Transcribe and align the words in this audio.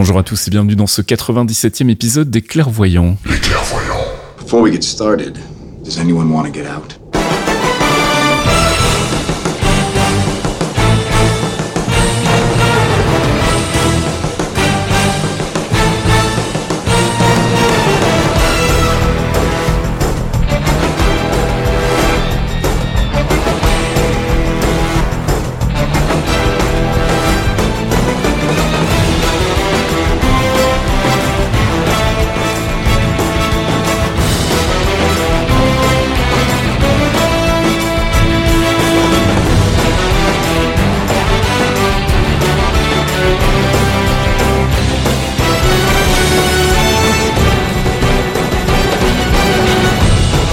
Bonjour 0.00 0.18
à 0.18 0.22
tous 0.22 0.48
et 0.48 0.50
bienvenue 0.50 0.76
dans 0.76 0.86
ce 0.86 1.02
97e 1.02 1.90
épisode 1.90 2.30
des 2.30 2.40
Clairvoyants. 2.40 3.18
Les 3.26 3.38
clairvoyants. 3.38 4.06
Before 4.38 4.62
we 4.62 4.72
get 4.72 4.80
started, 4.80 5.38
does 5.84 5.98
anyone 5.98 6.32
want 6.32 6.46
to 6.46 6.50
get 6.50 6.64
out? 6.64 6.99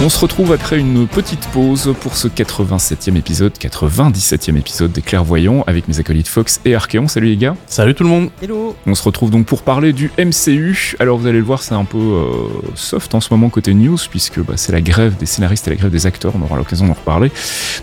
On 0.08 0.10
se 0.10 0.20
retrouve 0.20 0.54
après 0.54 0.80
une 0.80 1.06
petite 1.06 1.50
pause 1.50 1.94
pour 2.00 2.16
ce 2.16 2.30
87e 2.30 3.18
épisode, 3.18 3.52
97e 3.60 4.56
épisode 4.56 4.94
des 4.94 5.02
Clairvoyants 5.02 5.66
avec 5.68 5.90
mes 5.90 6.00
acolytes 6.00 6.30
Fox 6.30 6.62
et 6.64 6.76
Archeon. 6.76 7.10
Salut 7.10 7.28
les 7.28 7.36
gars. 7.36 7.58
Salut 7.66 7.94
tout 7.94 8.04
le 8.04 8.10
monde. 8.10 8.30
Hello 8.42 8.74
On 8.86 8.96
se 8.96 9.04
retrouve 9.04 9.32
donc 9.32 9.46
pour 9.46 9.64
parler 9.64 9.92
du 9.92 10.10
MCU. 10.18 10.96
Alors 11.00 11.18
vous 11.18 11.28
allez 11.28 11.40
le 11.40 11.44
voir, 11.44 11.62
c'est 11.62 11.76
un 11.76 11.84
peu 11.84 11.98
euh, 11.98 12.24
soft 12.76 13.16
en 13.16 13.20
ce 13.20 13.34
moment 13.34 13.50
côté 13.50 13.74
news 13.74 13.98
puisque 14.10 14.40
bah, 14.40 14.54
c'est 14.56 14.72
la 14.72 14.80
grève 14.80 15.18
des 15.18 15.26
scénaristes 15.26 15.68
et 15.68 15.72
la 15.72 15.76
grève 15.76 15.92
des 15.92 16.06
acteurs. 16.06 16.32
On 16.40 16.42
aura 16.42 16.56
l'occasion 16.56 16.88
d'en 16.88 16.94
reparler. 16.94 17.28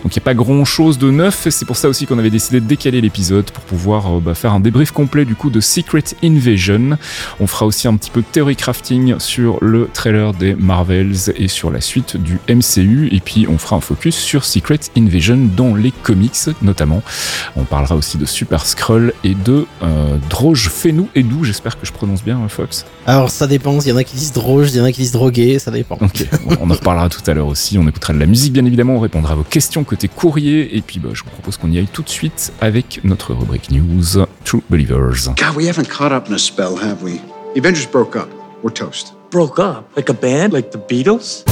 Donc 0.01 0.15
il 0.15 0.17
n'y 0.17 0.23
a 0.23 0.25
pas 0.25 0.33
grand 0.33 0.65
chose 0.65 0.97
de 0.97 1.11
neuf 1.11 1.45
et 1.45 1.51
c'est 1.51 1.65
pour 1.65 1.77
ça 1.77 1.89
aussi 1.89 2.07
qu'on 2.07 2.17
avait 2.17 2.31
décidé 2.31 2.59
de 2.59 2.65
décaler 2.65 3.01
l'épisode 3.01 3.51
pour 3.51 3.63
pouvoir 3.65 4.17
euh, 4.17 4.19
bah, 4.19 4.33
faire 4.33 4.53
un 4.53 4.59
débrief 4.59 4.89
complet 4.89 5.25
du 5.25 5.35
coup 5.35 5.51
de 5.51 5.59
Secret 5.59 6.05
Invasion. 6.23 6.97
On 7.39 7.45
fera 7.45 7.67
aussi 7.67 7.87
un 7.87 7.95
petit 7.97 8.09
peu 8.09 8.21
de 8.21 8.27
theory 8.31 8.55
crafting 8.55 9.19
sur 9.19 9.59
le 9.61 9.87
trailer 9.93 10.33
des 10.33 10.55
Marvels 10.55 11.31
et 11.35 11.47
sur 11.47 11.69
la 11.69 11.81
suite 11.81 12.14
du 12.17 12.39
MCU 12.49 13.09
et 13.11 13.19
puis 13.19 13.47
on 13.49 13.57
fera 13.57 13.75
un 13.75 13.81
focus 13.81 14.15
sur 14.15 14.45
Secret 14.45 14.79
Invasion 14.97 15.49
dans 15.55 15.75
les 15.75 15.91
comics 15.91 16.35
notamment. 16.61 17.01
On 17.55 17.63
parlera 17.63 17.95
aussi 17.95 18.17
de 18.17 18.25
Super 18.25 18.65
Skrull 18.65 19.13
et 19.23 19.35
de 19.35 19.65
euh, 19.83 20.17
Droge 20.29 20.69
Fenou 20.69 21.09
et 21.15 21.23
Dou, 21.23 21.43
j'espère 21.43 21.79
que 21.79 21.85
je 21.85 21.91
prononce 21.91 22.23
bien 22.23 22.37
hein, 22.37 22.47
Fox. 22.47 22.85
Alors 23.05 23.29
ça 23.29 23.47
dépend, 23.47 23.79
il 23.79 23.87
y 23.87 23.91
en 23.91 23.97
a 23.97 24.03
qui 24.03 24.15
disent 24.15 24.33
droge, 24.33 24.71
il 24.71 24.77
y 24.77 24.81
en 24.81 24.85
a 24.85 24.91
qui 24.91 25.01
disent 25.01 25.11
drogué, 25.11 25.59
ça 25.59 25.71
dépend. 25.71 25.97
Ok, 26.01 26.27
on 26.59 26.69
en 26.69 26.73
reparlera 26.73 27.09
tout 27.09 27.21
à 27.29 27.33
l'heure 27.33 27.47
aussi, 27.47 27.77
on 27.77 27.87
écoutera 27.87 28.13
de 28.13 28.19
la 28.19 28.25
musique 28.25 28.53
bien 28.53 28.65
évidemment, 28.65 28.95
on 28.95 28.99
répondra 28.99 29.33
à 29.33 29.35
vos 29.35 29.43
questions 29.43 29.83
côté 29.83 30.07
courrier 30.07 30.75
et 30.75 30.81
puis 30.81 30.99
bah, 30.99 31.09
je 31.13 31.23
vous 31.23 31.29
propose 31.29 31.57
qu'on 31.57 31.71
y 31.71 31.77
aille 31.77 31.87
tout 31.91 32.03
de 32.03 32.09
suite 32.09 32.53
avec 32.61 33.01
notre 33.03 33.33
rubrique 33.33 33.71
news 33.71 34.25
True 34.43 34.61
Believers. 34.69 35.29
God, 35.37 35.55
we 35.55 35.67
haven't 35.67 35.89
caught 35.89 36.11
up 36.11 36.27
in 36.29 36.33
a 36.33 36.39
spell, 36.39 36.77
have 36.77 37.03
we? 37.03 37.19
The 37.53 37.59
Avengers 37.59 37.87
broke 37.87 38.15
up. 38.15 38.29
We're 38.63 38.73
toast. 38.73 39.15
broke 39.35 39.59
up? 39.59 39.93
Like 39.97 40.07
a 40.07 40.13
band? 40.13 40.53
Like 40.53 40.71
the 40.71 40.77
Beatles? 40.77 41.43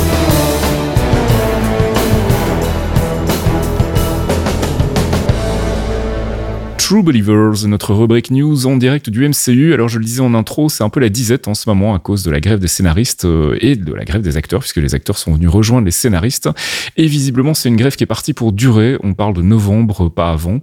True 6.83 7.01
Believers, 7.01 7.65
notre 7.65 7.93
rubrique 7.93 8.29
news 8.29 8.67
en 8.67 8.75
direct 8.75 9.09
du 9.09 9.25
MCU. 9.25 9.73
Alors 9.73 9.87
je 9.87 9.99
le 9.99 10.03
disais 10.03 10.19
en 10.19 10.33
intro, 10.33 10.67
c'est 10.67 10.83
un 10.83 10.89
peu 10.89 10.99
la 10.99 11.07
disette 11.07 11.47
en 11.47 11.53
ce 11.53 11.69
moment 11.69 11.95
à 11.95 11.99
cause 11.99 12.23
de 12.23 12.29
la 12.29 12.41
grève 12.41 12.59
des 12.59 12.67
scénaristes 12.67 13.23
euh, 13.23 13.57
et 13.61 13.77
de 13.77 13.93
la 13.93 14.03
grève 14.03 14.21
des 14.21 14.35
acteurs, 14.35 14.59
puisque 14.59 14.77
les 14.77 14.93
acteurs 14.93 15.17
sont 15.17 15.33
venus 15.33 15.47
rejoindre 15.47 15.85
les 15.85 15.91
scénaristes. 15.91 16.49
Et 16.97 17.07
visiblement, 17.07 17.53
c'est 17.53 17.69
une 17.69 17.77
grève 17.77 17.95
qui 17.95 18.03
est 18.03 18.05
partie 18.05 18.33
pour 18.33 18.51
durer. 18.51 18.97
On 19.01 19.13
parle 19.13 19.33
de 19.33 19.41
novembre, 19.41 20.09
pas 20.09 20.29
avant. 20.29 20.59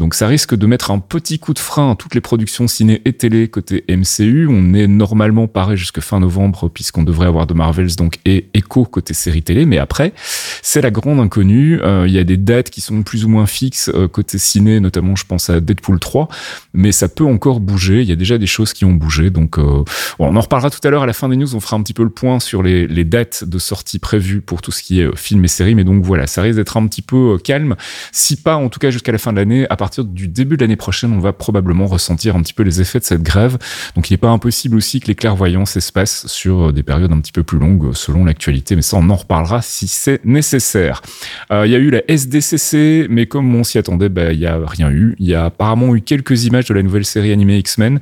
Donc 0.00 0.14
ça 0.14 0.26
risque 0.26 0.56
de 0.56 0.66
mettre 0.66 0.90
un 0.90 0.98
petit 0.98 1.38
coup 1.38 1.54
de 1.54 1.60
frein 1.60 1.92
à 1.92 1.94
toutes 1.94 2.16
les 2.16 2.20
productions 2.20 2.66
ciné 2.66 3.00
et 3.04 3.12
télé 3.12 3.46
côté 3.46 3.84
MCU. 3.88 4.48
On 4.50 4.74
est 4.74 4.88
normalement 4.88 5.46
paré 5.46 5.76
jusque 5.76 6.00
fin 6.00 6.18
novembre, 6.18 6.68
puisqu'on 6.68 7.04
devrait 7.04 7.28
avoir 7.28 7.46
de 7.46 7.54
Marvels 7.54 7.94
donc 7.94 8.18
et 8.24 8.48
Echo 8.54 8.86
côté 8.86 9.14
série 9.14 9.44
télé. 9.44 9.66
Mais 9.66 9.78
après, 9.78 10.14
c'est 10.62 10.80
la 10.80 10.90
grande 10.90 11.20
inconnue. 11.20 11.78
Euh, 11.80 12.06
Il 12.08 12.12
y 12.12 12.18
a 12.18 12.24
des 12.24 12.38
dates 12.38 12.70
qui 12.70 12.80
sont 12.80 13.04
plus 13.04 13.24
ou 13.24 13.28
moins 13.28 13.46
fixes 13.46 13.88
euh, 13.94 14.08
côté 14.08 14.36
ciné, 14.36 14.80
notamment 14.80 15.14
je 15.14 15.24
pense 15.24 15.48
à 15.48 15.59
Deadpool 15.60 15.98
3, 15.98 16.28
mais 16.74 16.92
ça 16.92 17.08
peut 17.08 17.24
encore 17.24 17.60
bouger. 17.60 18.02
Il 18.02 18.08
y 18.08 18.12
a 18.12 18.16
déjà 18.16 18.38
des 18.38 18.46
choses 18.46 18.72
qui 18.72 18.84
ont 18.84 18.92
bougé, 18.92 19.30
donc 19.30 19.58
euh, 19.58 19.84
on 20.18 20.36
en 20.36 20.40
reparlera 20.40 20.70
tout 20.70 20.80
à 20.84 20.90
l'heure 20.90 21.02
à 21.02 21.06
la 21.06 21.12
fin 21.12 21.28
des 21.28 21.36
news. 21.36 21.54
On 21.54 21.60
fera 21.60 21.76
un 21.76 21.82
petit 21.82 21.94
peu 21.94 22.02
le 22.02 22.10
point 22.10 22.40
sur 22.40 22.62
les, 22.62 23.04
dates 23.04 23.44
de 23.44 23.58
sortie 23.58 23.98
prévues 23.98 24.40
pour 24.40 24.62
tout 24.62 24.70
ce 24.70 24.82
qui 24.82 25.00
est 25.00 25.04
euh, 25.04 25.16
film 25.16 25.44
et 25.44 25.48
série. 25.48 25.74
Mais 25.74 25.84
donc 25.84 26.04
voilà, 26.04 26.26
ça 26.26 26.42
risque 26.42 26.56
d'être 26.56 26.76
un 26.76 26.86
petit 26.86 27.02
peu 27.02 27.34
euh, 27.34 27.38
calme. 27.38 27.76
Si 28.12 28.36
pas, 28.36 28.56
en 28.56 28.68
tout 28.68 28.78
cas 28.78 28.90
jusqu'à 28.90 29.12
la 29.12 29.18
fin 29.18 29.32
de 29.32 29.38
l'année, 29.38 29.66
à 29.70 29.76
partir 29.76 30.04
du 30.04 30.28
début 30.28 30.56
de 30.56 30.62
l'année 30.62 30.76
prochaine, 30.76 31.12
on 31.12 31.18
va 31.18 31.32
probablement 31.32 31.86
ressentir 31.86 32.36
un 32.36 32.42
petit 32.42 32.52
peu 32.52 32.62
les 32.62 32.80
effets 32.80 32.98
de 32.98 33.04
cette 33.04 33.22
grève. 33.22 33.58
Donc 33.96 34.10
il 34.10 34.12
n'est 34.12 34.18
pas 34.18 34.30
impossible 34.30 34.76
aussi 34.76 35.00
que 35.00 35.06
les 35.08 35.14
clairvoyants 35.14 35.66
s'espacent 35.66 36.26
sur 36.26 36.72
des 36.72 36.82
périodes 36.82 37.12
un 37.12 37.20
petit 37.20 37.32
peu 37.32 37.42
plus 37.42 37.58
longues 37.58 37.92
selon 37.94 38.24
l'actualité. 38.24 38.76
Mais 38.76 38.82
ça, 38.82 38.96
on 38.96 39.08
en 39.10 39.16
reparlera 39.16 39.62
si 39.62 39.88
c'est 39.88 40.24
nécessaire. 40.24 41.02
Il 41.50 41.70
y 41.70 41.74
a 41.74 41.78
eu 41.78 41.90
la 41.90 42.02
SDCC, 42.08 43.06
mais 43.08 43.26
comme 43.26 43.54
on 43.54 43.64
s'y 43.64 43.78
attendait, 43.78 44.08
bah, 44.08 44.32
il 44.32 44.38
y 44.38 44.46
a 44.46 44.58
rien 44.64 44.90
eu. 44.90 45.16
Il 45.18 45.26
y 45.26 45.34
a 45.34 45.49
apparemment 45.50 45.94
eu 45.94 46.00
quelques 46.00 46.44
images 46.44 46.66
de 46.66 46.74
la 46.74 46.82
nouvelle 46.82 47.04
série 47.04 47.32
animée 47.32 47.58
X-Men. 47.58 48.00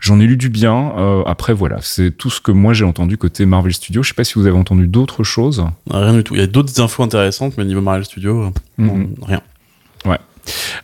J'en 0.00 0.20
ai 0.20 0.26
lu 0.26 0.36
du 0.36 0.48
bien. 0.48 0.92
Euh, 0.96 1.22
après, 1.26 1.52
voilà, 1.52 1.78
c'est 1.80 2.10
tout 2.10 2.30
ce 2.30 2.40
que 2.40 2.52
moi 2.52 2.72
j'ai 2.72 2.84
entendu 2.84 3.16
côté 3.16 3.44
Marvel 3.46 3.72
Studios. 3.74 4.02
Je 4.02 4.08
sais 4.08 4.14
pas 4.14 4.24
si 4.24 4.34
vous 4.34 4.46
avez 4.46 4.56
entendu 4.56 4.86
d'autres 4.86 5.24
choses. 5.24 5.64
Rien 5.90 6.14
du 6.14 6.22
tout. 6.24 6.34
Il 6.34 6.40
y 6.40 6.44
a 6.44 6.46
d'autres 6.46 6.80
infos 6.80 7.02
intéressantes, 7.02 7.54
mais 7.58 7.64
niveau 7.64 7.80
Marvel 7.80 8.04
Studios, 8.04 8.42
euh, 8.44 8.50
Mhm. 8.78 9.08
rien. 9.26 9.40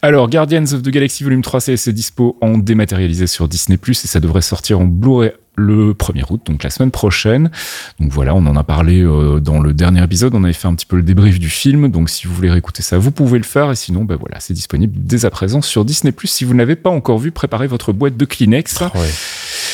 Alors, 0.03 0.28
Guardians 0.28 0.65
of 0.72 0.82
the 0.82 0.88
Galaxy 0.88 1.25
Volume 1.25 1.43
3, 1.43 1.60
c'est 1.60 1.93
dispo 1.93 2.37
en 2.41 2.59
dématérialisé 2.59 3.27
sur 3.27 3.49
Disney+, 3.49 3.78
et 3.88 3.94
ça 3.94 4.21
devrait 4.21 4.43
sortir 4.43 4.81
en 4.81 4.84
Blu-ray 4.84 5.32
le 5.56 5.94
1er 5.94 6.25
août, 6.31 6.43
donc 6.44 6.62
la 6.62 6.71
semaine 6.71 6.91
prochaine. 6.91 7.50
Donc 7.99 8.12
voilà, 8.12 8.34
on 8.34 8.47
en 8.47 8.56
a 8.56 8.62
parlé 8.62 9.03
euh, 9.03 9.41
dans 9.41 9.60
le 9.60 9.72
dernier 9.72 10.04
épisode, 10.04 10.34
on 10.34 10.44
avait 10.44 10.53
fait 10.53 10.69
un 10.69 10.75
petit 10.75 10.87
peu 10.87 10.97
le 10.97 11.03
débrief 11.03 11.38
du 11.38 11.49
film, 11.49 11.91
donc 11.91 12.10
si 12.10 12.27
vous 12.27 12.34
voulez 12.34 12.50
réécouter 12.50 12.82
ça, 12.82 12.99
vous 12.99 13.10
pouvez 13.10 13.38
le 13.38 13.44
faire, 13.44 13.71
et 13.71 13.77
sinon, 13.77 14.04
ben 14.04 14.16
voilà, 14.16 14.38
c'est 14.38 14.54
disponible 14.54 14.93
dès 14.97 15.25
à 15.25 15.31
présent 15.31 15.62
sur 15.62 15.84
Disney+. 15.84 16.12
Si 16.25 16.44
vous 16.44 16.53
ne 16.53 16.59
l'avez 16.59 16.77
pas 16.77 16.91
encore 16.91 17.19
vu, 17.19 17.31
préparez 17.31 17.66
votre 17.66 17.93
boîte 17.93 18.16
de 18.16 18.25
Kleenex. 18.25 18.78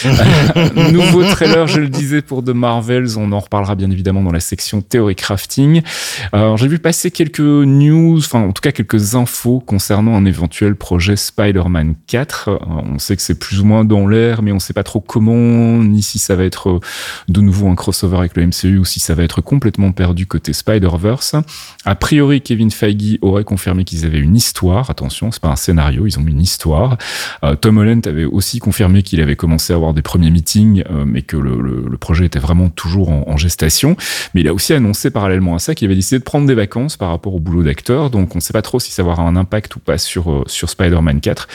Nouveau 0.92 1.22
trailer, 1.24 1.66
je 1.66 1.80
le 1.80 1.88
disais, 1.88 2.22
pour 2.22 2.44
The 2.44 2.50
Marvels. 2.50 3.18
On 3.18 3.32
en 3.32 3.40
reparlera 3.40 3.74
bien 3.74 3.90
évidemment 3.90 4.22
dans 4.22 4.32
la 4.32 4.40
section 4.40 4.80
théorie 4.80 5.14
crafting. 5.14 5.82
Alors, 6.32 6.56
j'ai 6.56 6.68
vu 6.68 6.78
passer 6.78 7.10
quelques 7.10 7.40
news, 7.40 8.18
enfin, 8.18 8.40
en 8.40 8.52
tout 8.52 8.62
cas, 8.62 8.72
quelques 8.72 9.14
infos 9.14 9.60
concernant 9.60 10.16
un 10.16 10.24
éventuel 10.24 10.76
projet 10.76 11.16
Spider-Man 11.16 11.94
4. 12.06 12.48
Euh, 12.48 12.58
On 12.94 12.98
sait 12.98 13.16
que 13.16 13.22
c'est 13.22 13.38
plus 13.38 13.60
ou 13.60 13.64
moins 13.64 13.84
dans 13.84 14.06
l'air, 14.06 14.42
mais 14.42 14.52
on 14.52 14.58
sait 14.58 14.72
pas 14.72 14.82
trop 14.82 15.00
comment, 15.00 15.78
ni 15.78 16.02
si 16.02 16.18
ça 16.18 16.36
va 16.36 16.44
être 16.44 16.70
euh, 16.70 16.80
de 17.28 17.40
nouveau 17.40 17.68
un 17.68 17.74
crossover 17.74 18.18
avec 18.18 18.36
le 18.36 18.46
MCU 18.46 18.78
ou 18.78 18.84
si 18.84 19.00
ça 19.00 19.14
va 19.14 19.22
être 19.22 19.40
complètement 19.40 19.92
perdu 19.92 20.26
côté 20.26 20.52
Spider-Verse. 20.52 21.36
A 21.84 21.94
priori, 21.94 22.40
Kevin 22.40 22.70
Feige 22.70 23.18
aurait 23.22 23.44
confirmé 23.44 23.84
qu'ils 23.84 24.04
avaient 24.04 24.18
une 24.18 24.36
histoire. 24.36 24.90
Attention, 24.90 25.30
c'est 25.30 25.42
pas 25.42 25.48
un 25.48 25.56
scénario, 25.56 26.06
ils 26.06 26.18
ont 26.18 26.26
une 26.26 26.40
histoire. 26.40 26.96
Euh, 27.44 27.54
Tom 27.56 27.78
Holland 27.78 28.06
avait 28.06 28.24
aussi 28.24 28.58
confirmé 28.58 29.02
qu'il 29.02 29.20
avait 29.20 29.36
commencé 29.36 29.72
à 29.72 29.76
avoir 29.76 29.91
des 29.94 30.02
premiers 30.02 30.30
meetings, 30.30 30.84
euh, 30.90 31.04
mais 31.06 31.22
que 31.22 31.36
le, 31.36 31.96
projet 32.00 32.26
était 32.26 32.40
vraiment 32.40 32.68
toujours 32.68 33.10
en, 33.10 33.36
gestation. 33.36 33.96
Mais 34.34 34.40
il 34.40 34.48
a 34.48 34.54
aussi 34.54 34.72
annoncé 34.72 35.10
parallèlement 35.10 35.54
à 35.54 35.60
ça 35.60 35.74
qu'il 35.74 35.86
avait 35.86 35.94
décidé 35.94 36.18
de 36.18 36.24
prendre 36.24 36.48
des 36.48 36.54
vacances 36.54 36.96
par 36.96 37.10
rapport 37.10 37.34
au 37.34 37.38
boulot 37.38 37.62
d'acteur. 37.62 38.10
Donc 38.10 38.34
on 38.34 38.38
ne 38.38 38.40
sait 38.40 38.52
pas 38.52 38.62
trop 38.62 38.80
si 38.80 38.90
ça 38.90 39.02
avoir 39.02 39.20
un 39.20 39.36
impact 39.36 39.76
ou 39.76 39.80
pas 39.80 39.98
sur, 39.98 40.30
euh, 40.30 40.44
Spider-Man 40.46 41.20
4. 41.20 41.48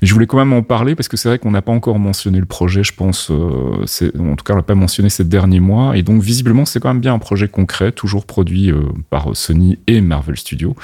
Mais 0.00 0.08
je 0.08 0.14
voulais 0.14 0.26
quand 0.26 0.38
même 0.38 0.52
en 0.52 0.62
parler 0.62 0.94
parce 0.94 1.08
que 1.08 1.16
c'est 1.16 1.28
vrai 1.28 1.38
qu'on 1.38 1.50
n'a 1.50 1.62
pas 1.62 1.72
encore 1.72 1.98
mentionné 1.98 2.38
le 2.38 2.46
projet, 2.46 2.84
je 2.84 2.92
pense. 2.92 3.30
Euh, 3.30 3.84
en 4.18 4.36
tout 4.36 4.44
cas, 4.44 4.52
on 4.52 4.56
l'a 4.56 4.62
pas 4.62 4.74
mentionné 4.76 5.10
ces 5.10 5.24
derniers 5.24 5.60
mois. 5.60 5.96
Et 5.96 6.02
donc 6.02 6.22
visiblement, 6.22 6.64
c'est 6.64 6.78
quand 6.78 6.88
même 6.88 7.00
bien 7.00 7.14
un 7.14 7.18
projet 7.18 7.48
concret, 7.48 7.90
toujours 7.90 8.24
produit 8.24 8.72
par 9.10 9.34
Sony 9.34 9.78
et 9.86 10.00
Marvel 10.00 10.36
Studios. 10.36 10.76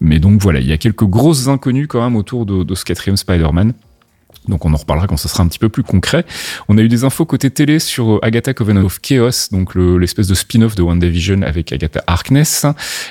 Mais 0.00 0.18
donc 0.18 0.40
voilà, 0.40 0.60
il 0.60 0.66
y 0.66 0.72
a 0.72 0.78
quelques 0.78 1.04
grosses 1.04 1.48
inconnues 1.48 1.86
quand 1.86 2.02
même 2.02 2.16
autour 2.16 2.46
de 2.46 2.74
ce 2.74 2.84
quatrième 2.84 3.16
Spider-Man. 3.16 3.74
Donc 4.48 4.64
on 4.64 4.74
en 4.74 4.76
reparlera 4.76 5.06
quand 5.06 5.16
ce 5.16 5.28
sera 5.28 5.42
un 5.42 5.48
petit 5.48 5.58
peu 5.58 5.68
plus 5.68 5.82
concret. 5.82 6.24
On 6.68 6.76
a 6.76 6.82
eu 6.82 6.88
des 6.88 7.04
infos 7.04 7.24
côté 7.24 7.50
télé 7.50 7.78
sur 7.78 8.16
euh, 8.16 8.18
Agatha 8.24 8.52
Covenant 8.52 8.84
of 8.84 9.00
Chaos, 9.00 9.48
donc 9.52 9.74
l'espèce 9.74 10.26
de 10.26 10.34
spin-off 10.34 10.74
de 10.74 10.82
WandaVision 10.82 11.42
avec 11.42 11.72
Agatha 11.72 12.02
Harkness. 12.06 12.66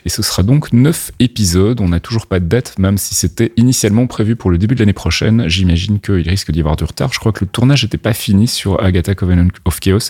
Et 0.05 0.09
ce 0.09 0.21
sera 0.21 0.43
donc 0.43 0.73
neuf 0.73 1.11
épisodes. 1.19 1.81
On 1.81 1.89
n'a 1.89 1.99
toujours 1.99 2.27
pas 2.27 2.39
de 2.39 2.45
date, 2.45 2.77
même 2.77 2.97
si 2.97 3.15
c'était 3.15 3.51
initialement 3.57 4.05
prévu 4.05 4.35
pour 4.35 4.51
le 4.51 4.57
début 4.57 4.75
de 4.75 4.79
l'année 4.79 4.93
prochaine. 4.93 5.47
J'imagine 5.47 5.99
qu'il 5.99 6.27
risque 6.29 6.51
d'y 6.51 6.59
avoir 6.59 6.75
du 6.75 6.83
retard. 6.83 7.11
Je 7.13 7.19
crois 7.19 7.31
que 7.31 7.43
le 7.43 7.49
tournage 7.49 7.83
n'était 7.83 7.97
pas 7.97 8.13
fini 8.13 8.47
sur 8.47 8.83
Agatha 8.83 9.15
Covenant 9.15 9.47
of 9.65 9.79
Chaos. 9.79 10.09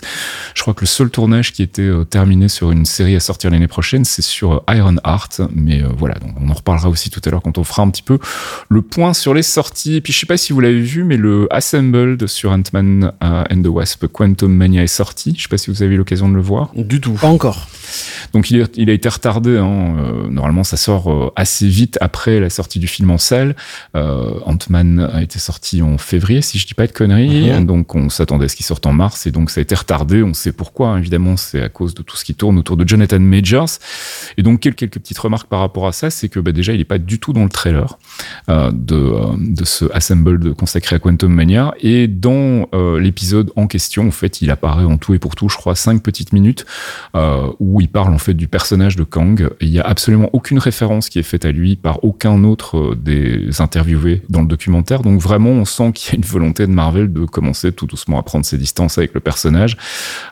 Je 0.54 0.62
crois 0.62 0.74
que 0.74 0.82
le 0.82 0.86
seul 0.86 1.10
tournage 1.10 1.52
qui 1.52 1.62
était 1.62 1.82
euh, 1.82 2.04
terminé 2.04 2.48
sur 2.48 2.70
une 2.70 2.84
série 2.84 3.16
à 3.16 3.20
sortir 3.20 3.50
l'année 3.50 3.68
prochaine, 3.68 4.04
c'est 4.04 4.22
sur 4.22 4.52
euh, 4.52 4.74
Iron 4.74 4.96
Heart. 5.06 5.40
Mais 5.54 5.82
voilà, 5.96 6.16
donc 6.16 6.34
on 6.40 6.50
en 6.50 6.54
reparlera 6.54 6.88
aussi 6.88 7.10
tout 7.10 7.20
à 7.24 7.30
l'heure 7.30 7.42
quand 7.42 7.58
on 7.58 7.64
fera 7.64 7.82
un 7.82 7.90
petit 7.90 8.02
peu 8.02 8.18
le 8.68 8.82
point 8.82 9.14
sur 9.14 9.32
les 9.32 9.42
sorties. 9.42 9.96
Et 9.96 10.00
puis 10.00 10.12
je 10.12 10.18
sais 10.18 10.26
pas 10.26 10.36
si 10.36 10.52
vous 10.52 10.60
l'avez 10.60 10.80
vu, 10.80 11.04
mais 11.04 11.13
le 11.16 11.46
Assembled 11.50 12.26
sur 12.26 12.50
Ant-Man 12.50 13.12
uh, 13.22 13.52
and 13.52 13.62
the 13.62 13.68
Wasp 13.68 14.06
Quantum 14.06 14.54
Mania 14.54 14.82
est 14.82 14.86
sorti. 14.86 15.34
Je 15.36 15.42
sais 15.42 15.48
pas 15.48 15.58
si 15.58 15.70
vous 15.70 15.82
avez 15.82 15.94
eu 15.94 15.98
l'occasion 15.98 16.28
de 16.28 16.34
le 16.34 16.42
voir. 16.42 16.70
Du 16.74 17.00
tout. 17.00 17.12
Pas 17.12 17.28
encore. 17.28 17.68
Donc 18.32 18.50
il, 18.50 18.60
est, 18.60 18.76
il 18.76 18.90
a 18.90 18.92
été 18.92 19.08
retardé. 19.08 19.56
Hein. 19.58 19.96
Euh, 19.98 20.28
normalement, 20.28 20.64
ça 20.64 20.76
sort 20.76 21.10
euh, 21.12 21.32
assez 21.36 21.66
vite 21.66 21.98
après 22.00 22.40
la 22.40 22.50
sortie 22.50 22.78
du 22.78 22.86
film 22.86 23.10
en 23.10 23.18
salle. 23.18 23.54
Euh, 23.96 24.40
Ant-Man 24.44 25.10
a 25.12 25.22
été 25.22 25.38
sorti 25.38 25.82
en 25.82 25.98
février, 25.98 26.42
si 26.42 26.58
je 26.58 26.66
dis 26.66 26.74
pas 26.74 26.86
de 26.86 26.92
conneries. 26.92 27.50
Mhm. 27.50 27.66
Donc 27.66 27.94
on 27.94 28.08
s'attendait 28.08 28.46
à 28.46 28.48
ce 28.48 28.56
qu'il 28.56 28.66
sorte 28.66 28.86
en 28.86 28.92
mars, 28.92 29.26
et 29.26 29.30
donc 29.30 29.50
ça 29.50 29.60
a 29.60 29.62
été 29.62 29.74
retardé. 29.74 30.22
On 30.22 30.34
sait 30.34 30.52
pourquoi. 30.52 30.88
hein. 30.88 30.98
Évidemment, 30.98 31.36
c'est 31.36 31.62
à 31.62 31.68
cause 31.68 31.94
de 31.94 32.02
tout 32.02 32.16
ce 32.16 32.24
qui 32.24 32.34
tourne 32.34 32.58
autour 32.58 32.76
de 32.76 32.86
Jonathan 32.86 33.20
Majors. 33.20 33.70
Et 34.36 34.42
donc 34.42 34.60
quelques, 34.60 34.88
petites 34.88 35.18
remarques 35.18 35.48
par 35.48 35.60
rapport 35.60 35.86
à 35.86 35.92
ça, 35.92 36.10
c'est 36.10 36.28
que 36.28 36.40
bah, 36.40 36.52
déjà 36.52 36.72
il 36.72 36.80
est 36.80 36.84
pas 36.84 36.98
du 36.98 37.18
tout 37.18 37.32
dans 37.32 37.44
le 37.44 37.50
trailer 37.50 37.98
euh, 38.48 38.70
de, 38.72 39.14
de 39.38 39.64
ce 39.64 39.84
Assembled 39.92 40.54
consacré 40.54 40.96
à 40.96 40.98
Quantum 40.98 41.32
Mania. 41.32 41.74
Et 41.80 42.08
dans 42.08 42.68
l'épisode 42.98 43.50
en 43.56 43.66
question, 43.66 44.08
en 44.08 44.10
fait, 44.10 44.42
il 44.42 44.50
apparaît 44.50 44.84
en 44.84 44.98
tout 44.98 45.14
et 45.14 45.18
pour 45.18 45.36
tout, 45.36 45.48
je 45.48 45.56
crois, 45.56 45.74
cinq 45.74 46.02
petites 46.02 46.32
minutes 46.32 46.64
où 47.60 47.80
il 47.84 47.88
parle 47.88 48.14
en 48.14 48.18
fait 48.18 48.32
du 48.32 48.48
personnage 48.48 48.96
de 48.96 49.04
Kang. 49.04 49.50
Il 49.60 49.68
y 49.68 49.78
a 49.78 49.82
absolument 49.82 50.30
aucune 50.32 50.58
référence 50.58 51.10
qui 51.10 51.18
est 51.18 51.22
faite 51.22 51.44
à 51.44 51.52
lui 51.52 51.76
par 51.76 52.02
aucun 52.02 52.42
autre 52.44 52.78
euh, 52.78 52.96
des 52.96 53.60
interviewés 53.60 54.22
dans 54.30 54.40
le 54.40 54.48
documentaire. 54.48 55.02
Donc 55.02 55.20
vraiment, 55.20 55.50
on 55.50 55.66
sent 55.66 55.92
qu'il 55.92 56.12
y 56.12 56.16
a 56.16 56.16
une 56.16 56.24
volonté 56.24 56.66
de 56.66 56.72
Marvel 56.72 57.12
de 57.12 57.26
commencer 57.26 57.72
tout 57.72 57.86
doucement 57.86 58.18
à 58.18 58.22
prendre 58.22 58.46
ses 58.46 58.56
distances 58.56 58.96
avec 58.96 59.12
le 59.12 59.20
personnage. 59.20 59.76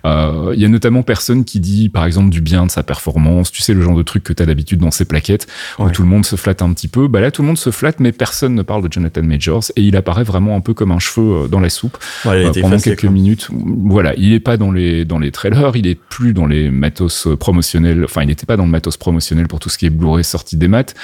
Euh, 0.06 0.52
il 0.54 0.62
y 0.62 0.64
a 0.64 0.68
notamment 0.68 1.02
personne 1.02 1.44
qui 1.44 1.60
dit, 1.60 1.90
par 1.90 2.06
exemple, 2.06 2.30
du 2.30 2.40
bien 2.40 2.64
de 2.64 2.70
sa 2.70 2.82
performance. 2.82 3.52
Tu 3.52 3.60
sais, 3.60 3.74
le 3.74 3.82
genre 3.82 3.96
de 3.96 4.02
truc 4.02 4.24
que 4.24 4.32
tu 4.32 4.42
as 4.42 4.46
d'habitude 4.46 4.80
dans 4.80 4.90
ses 4.90 5.04
plaquettes, 5.04 5.46
où 5.78 5.90
tout 5.90 6.02
le 6.02 6.08
monde 6.08 6.24
se 6.24 6.36
flatte 6.36 6.62
un 6.62 6.72
petit 6.72 6.88
peu. 6.88 7.06
Bah 7.06 7.20
là, 7.20 7.30
tout 7.30 7.42
le 7.42 7.48
monde 7.48 7.58
se 7.58 7.70
flatte, 7.70 8.00
mais 8.00 8.12
personne 8.12 8.54
ne 8.54 8.62
parle 8.62 8.88
de 8.88 8.90
Jonathan 8.90 9.22
Majors. 9.22 9.64
Et 9.76 9.82
il 9.82 9.94
apparaît 9.94 10.24
vraiment 10.24 10.56
un 10.56 10.60
peu 10.60 10.72
comme 10.72 10.90
un 10.90 10.98
cheveu 10.98 11.44
euh, 11.44 11.48
dans 11.48 11.60
la 11.60 11.68
soupe 11.68 11.98
Ouais, 12.24 12.46
euh, 12.46 12.62
pendant 12.62 12.78
quelques 12.78 13.04
minutes. 13.04 13.48
Voilà, 13.50 14.14
il 14.16 14.32
est 14.32 14.40
pas 14.40 14.56
dans 14.56 14.72
les 14.72 15.04
dans 15.04 15.18
les 15.18 15.30
trailers, 15.30 15.76
il 15.76 15.86
est 15.86 15.94
plus 15.94 16.32
dans 16.32 16.46
les 16.46 16.70
matos 16.70 17.26
euh, 17.32 17.36
promotionnels. 17.36 18.04
Enfin, 18.04 18.22
il 18.22 18.26
n'était 18.26 18.46
pas 18.46 18.56
dans 18.56 18.64
le 18.64 18.70
matos 18.70 18.96
promotionnel 18.96 19.48
pour 19.48 19.58
tout 19.58 19.68
ce 19.68 19.78
qui 19.78 19.86
est 19.86 19.90
Blu-ray 19.90 20.24
sorti 20.24 20.56
des 20.56 20.68
maths. 20.68 20.94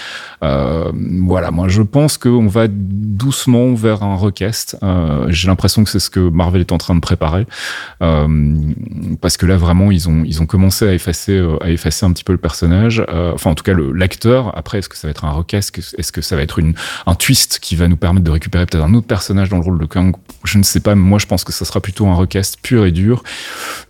Euh, 0.43 0.93
voilà, 1.27 1.51
moi 1.51 1.69
je 1.69 1.83
pense 1.83 2.19
qu'on 2.19 2.47
va 2.47 2.67
doucement 2.69 3.75
vers 3.75 4.03
un 4.03 4.17
recast. 4.17 4.77
Euh, 4.83 5.27
J'ai 5.29 5.49
l'impression 5.49 5.85
que 5.85 5.91
c'est 5.91 5.99
ce 5.99 6.11
que 6.11 6.21
Marvel 6.21 6.61
est 6.61 6.73
en 6.73 6.79
train 6.79 6.95
de 6.95 7.01
préparer, 7.01 7.47
euh, 8.03 8.55
parce 9.21 9.37
que 9.37 9.47
là 9.47 9.57
vraiment 9.57 9.91
ils 9.91 10.09
ont 10.09 10.23
ils 10.25 10.41
ont 10.43 10.47
commencé 10.47 10.87
à 10.87 10.93
effacer 10.93 11.45
à 11.61 11.71
effacer 11.71 12.07
un 12.07 12.13
petit 12.13 12.25
peu 12.25 12.33
le 12.33 12.39
personnage. 12.39 13.05
Enfin, 13.35 13.51
en 13.51 13.55
tout 13.55 13.65
cas 13.65 13.75
l'acteur. 13.95 14.57
Après, 14.57 14.79
est-ce 14.79 14.89
que 14.89 14.97
ça 14.97 15.07
va 15.07 15.11
être 15.11 15.25
un 15.25 15.31
recast? 15.31 15.77
Est-ce 15.99 16.13
que 16.13 16.21
ça 16.21 16.37
va 16.37 16.43
être 16.43 16.61
un 17.07 17.15
twist 17.15 17.59
qui 17.61 17.77
va 17.77 17.89
nous 17.89 17.97
permettre 17.97 18.25
de 18.25 18.31
récupérer 18.31 18.67
peut-être 18.67 18.85
un 18.85 18.95
autre 18.95 19.07
personnage 19.07 19.49
dans 19.49 19.57
le 19.57 19.63
rôle 19.63 19.79
de 19.79 19.87
Kang? 19.87 20.15
Je 20.45 20.59
ne 20.59 20.63
sais 20.63 20.81
pas. 20.81 20.95
Moi, 20.95 21.19
je 21.19 21.27
pense 21.27 21.45
que 21.45 21.53
ça 21.53 21.65
sera 21.65 21.81
plutôt 21.81 22.07
un 22.07 22.15
recast 22.15 22.59
pur 22.63 22.85
et 22.85 22.93
dur. 22.93 23.23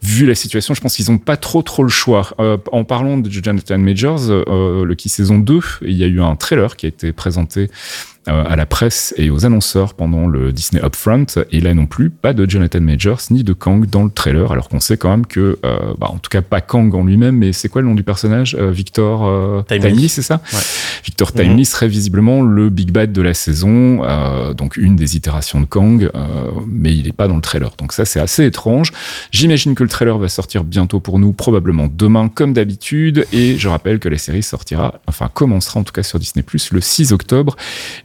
Vu 0.03 0.27
la 0.27 0.35
situation, 0.35 0.75
je 0.75 0.81
pense 0.81 0.97
qu'ils 0.97 1.11
n'ont 1.11 1.19
pas 1.19 1.37
trop 1.37 1.63
trop 1.63 1.83
le 1.83 1.89
choix. 1.89 2.28
Euh, 2.41 2.57
en 2.73 2.85
parlant 2.85 3.19
de 3.19 3.31
Jonathan 3.31 3.79
Majors, 3.79 4.31
euh, 4.31 4.85
le 4.85 4.95
qui 4.95 5.09
saison 5.09 5.39
2, 5.39 5.61
il 5.83 5.97
y 5.97 6.05
a 6.05 6.07
eu 6.07 6.21
un 6.21 6.37
trailer 6.37 6.77
qui 6.77 6.87
a 6.87 6.89
été 6.89 7.13
présenté 7.13 7.63
euh, 7.63 8.18
à 8.29 8.57
la 8.57 8.67
presse 8.67 9.15
et 9.17 9.31
aux 9.31 9.47
annonceurs 9.47 9.95
pendant 9.95 10.27
le 10.27 10.53
Disney 10.53 10.83
Upfront. 10.85 11.27
Et 11.51 11.61
là 11.61 11.75
non 11.75 11.87
plus, 11.87 12.11
pas 12.11 12.33
de 12.33 12.49
Jonathan 12.49 12.81
Majors 12.81 13.21
ni 13.31 13.45
de 13.45 13.53
Kang 13.53 13.87
dans 13.87 14.05
le 14.05 14.11
trailer, 14.11 14.53
alors 14.53 14.69
qu'on 14.69 14.81
sait 14.81 14.97
quand 14.97 15.11
même 15.11 15.27
que, 15.27 15.59
euh, 15.65 15.79
bah, 15.99 16.09
en 16.11 16.19
tout 16.19 16.31
cas 16.31 16.43
pas 16.43 16.61
Kang 16.61 16.95
en 16.95 17.05
lui-même, 17.05 17.37
mais 17.37 17.53
c'est 17.53 17.69
quoi 17.69 17.83
le 17.83 17.89
nom 17.89 17.95
du 17.95 18.03
personnage 18.03 18.57
Euh, 18.59 18.71
Victor 18.71 19.27
euh, 19.27 19.63
Timely. 19.69 19.89
Timely, 19.89 20.09
c'est 20.09 20.23
ça 20.23 20.41
Ouais. 20.53 20.59
Victor 21.05 21.33
Timely 21.33 21.65
serait 21.65 21.89
visiblement 21.89 22.43
le 22.43 22.71
big 22.71 22.91
bad 22.91 23.13
de 23.13 23.23
la 23.23 23.35
saison, 23.35 24.03
euh, 24.05 24.55
donc 24.55 24.77
une 24.77 24.97
des 24.97 25.17
itérations 25.17 25.61
de 25.61 25.67
Kang, 25.67 26.11
euh, 26.15 26.51
mais 26.67 26.95
il 26.95 27.05
n'est 27.05 27.13
pas 27.13 27.29
dans 27.29 27.37
le 27.37 27.43
trailer. 27.43 27.73
Donc 27.79 27.93
ça, 27.93 28.05
c'est 28.05 28.21
assez 28.21 28.45
étrange. 28.45 28.93
J'imagine 29.31 29.75
que 29.75 29.83
le 29.83 29.89
trailer 29.89 30.19
va 30.19 30.29
sortir 30.29 30.65
bientôt 30.65 31.01
pour 31.01 31.19
nous, 31.19 31.33
probablement 31.33 31.89
demain, 31.93 32.29
comme 32.29 32.53
d'habitude. 32.53 33.27
Et 33.33 33.57
je 33.59 33.69
rappelle 33.69 33.99
que 33.99 34.09
la 34.09 34.19
série 34.19 34.43
sortira, 34.43 35.01
enfin 35.07 35.31
commencera 35.33 35.81
en 35.81 35.85
tout 35.85 35.93
cas 35.93 36.03
sur 36.03 36.19
Disney 36.19 36.43
Plus 36.43 36.73
le 36.73 36.81
6 36.81 37.13
octobre. 37.13 37.57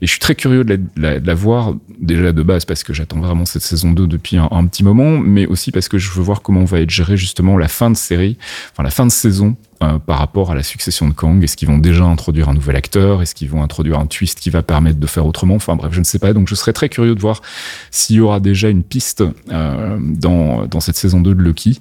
Et 0.02 0.08
je 0.08 0.13
suis 0.14 0.20
très 0.20 0.36
curieux 0.36 0.64
de 0.64 0.72
la, 0.72 0.78
de 0.78 0.84
la- 0.98 1.20
de 1.20 1.28
la 1.28 1.34
voir, 1.36 1.74
déjà 2.00 2.32
de 2.32 2.42
base 2.44 2.66
parce 2.66 2.84
que 2.84 2.94
j'attends 2.94 3.20
vraiment 3.20 3.46
cette 3.46 3.62
saison 3.62 3.92
2 3.92 4.08
depuis 4.08 4.38
un, 4.38 4.48
un 4.52 4.66
petit 4.68 4.84
moment, 4.84 5.18
mais 5.20 5.46
aussi 5.46 5.72
parce 5.72 5.88
que 5.90 5.98
je 5.98 6.10
veux 6.12 6.22
voir 6.24 6.42
comment 6.42 6.64
va 6.66 6.80
être 6.80 6.90
gérée 6.90 7.18
justement 7.18 7.58
la 7.58 7.68
fin 7.68 7.90
de 7.90 7.96
série, 7.98 8.38
enfin 8.72 8.84
la 8.84 8.90
fin 8.92 9.06
de 9.06 9.12
saison 9.12 9.56
euh, 9.82 9.98
par 10.00 10.18
rapport 10.20 10.52
à 10.52 10.56
la 10.56 10.64
succession 10.64 11.08
de 11.08 11.14
Kang. 11.14 11.44
Est-ce 11.44 11.58
qu'ils 11.58 11.68
vont 11.68 11.78
déjà 11.78 12.04
introduire 12.04 12.50
un 12.50 12.54
nouvel 12.54 12.76
acteur? 12.76 13.22
Est-ce 13.22 13.34
qu'ils 13.36 13.50
vont 13.50 13.64
introduire 13.64 14.00
un 14.00 14.06
twist 14.06 14.40
qui 14.40 14.50
va 14.50 14.62
permettre 14.64 15.00
de 15.00 15.08
faire 15.08 15.26
autrement? 15.26 15.56
Enfin 15.56 15.76
bref, 15.76 15.92
je 15.94 16.00
ne 16.00 16.04
sais 16.04 16.20
pas. 16.20 16.34
Donc 16.34 16.48
je 16.48 16.56
serais 16.56 16.74
très 16.74 16.90
curieux 16.90 17.16
de 17.16 17.20
voir 17.22 17.42
s'il 17.92 18.18
y 18.18 18.20
aura 18.20 18.40
déjà 18.40 18.70
une 18.70 18.84
piste 18.84 19.24
euh, 19.52 19.98
dans, 20.00 20.66
dans 20.68 20.80
cette 20.80 20.96
saison 20.98 21.20
2 21.22 21.34
de 21.36 21.42
Loki. 21.42 21.80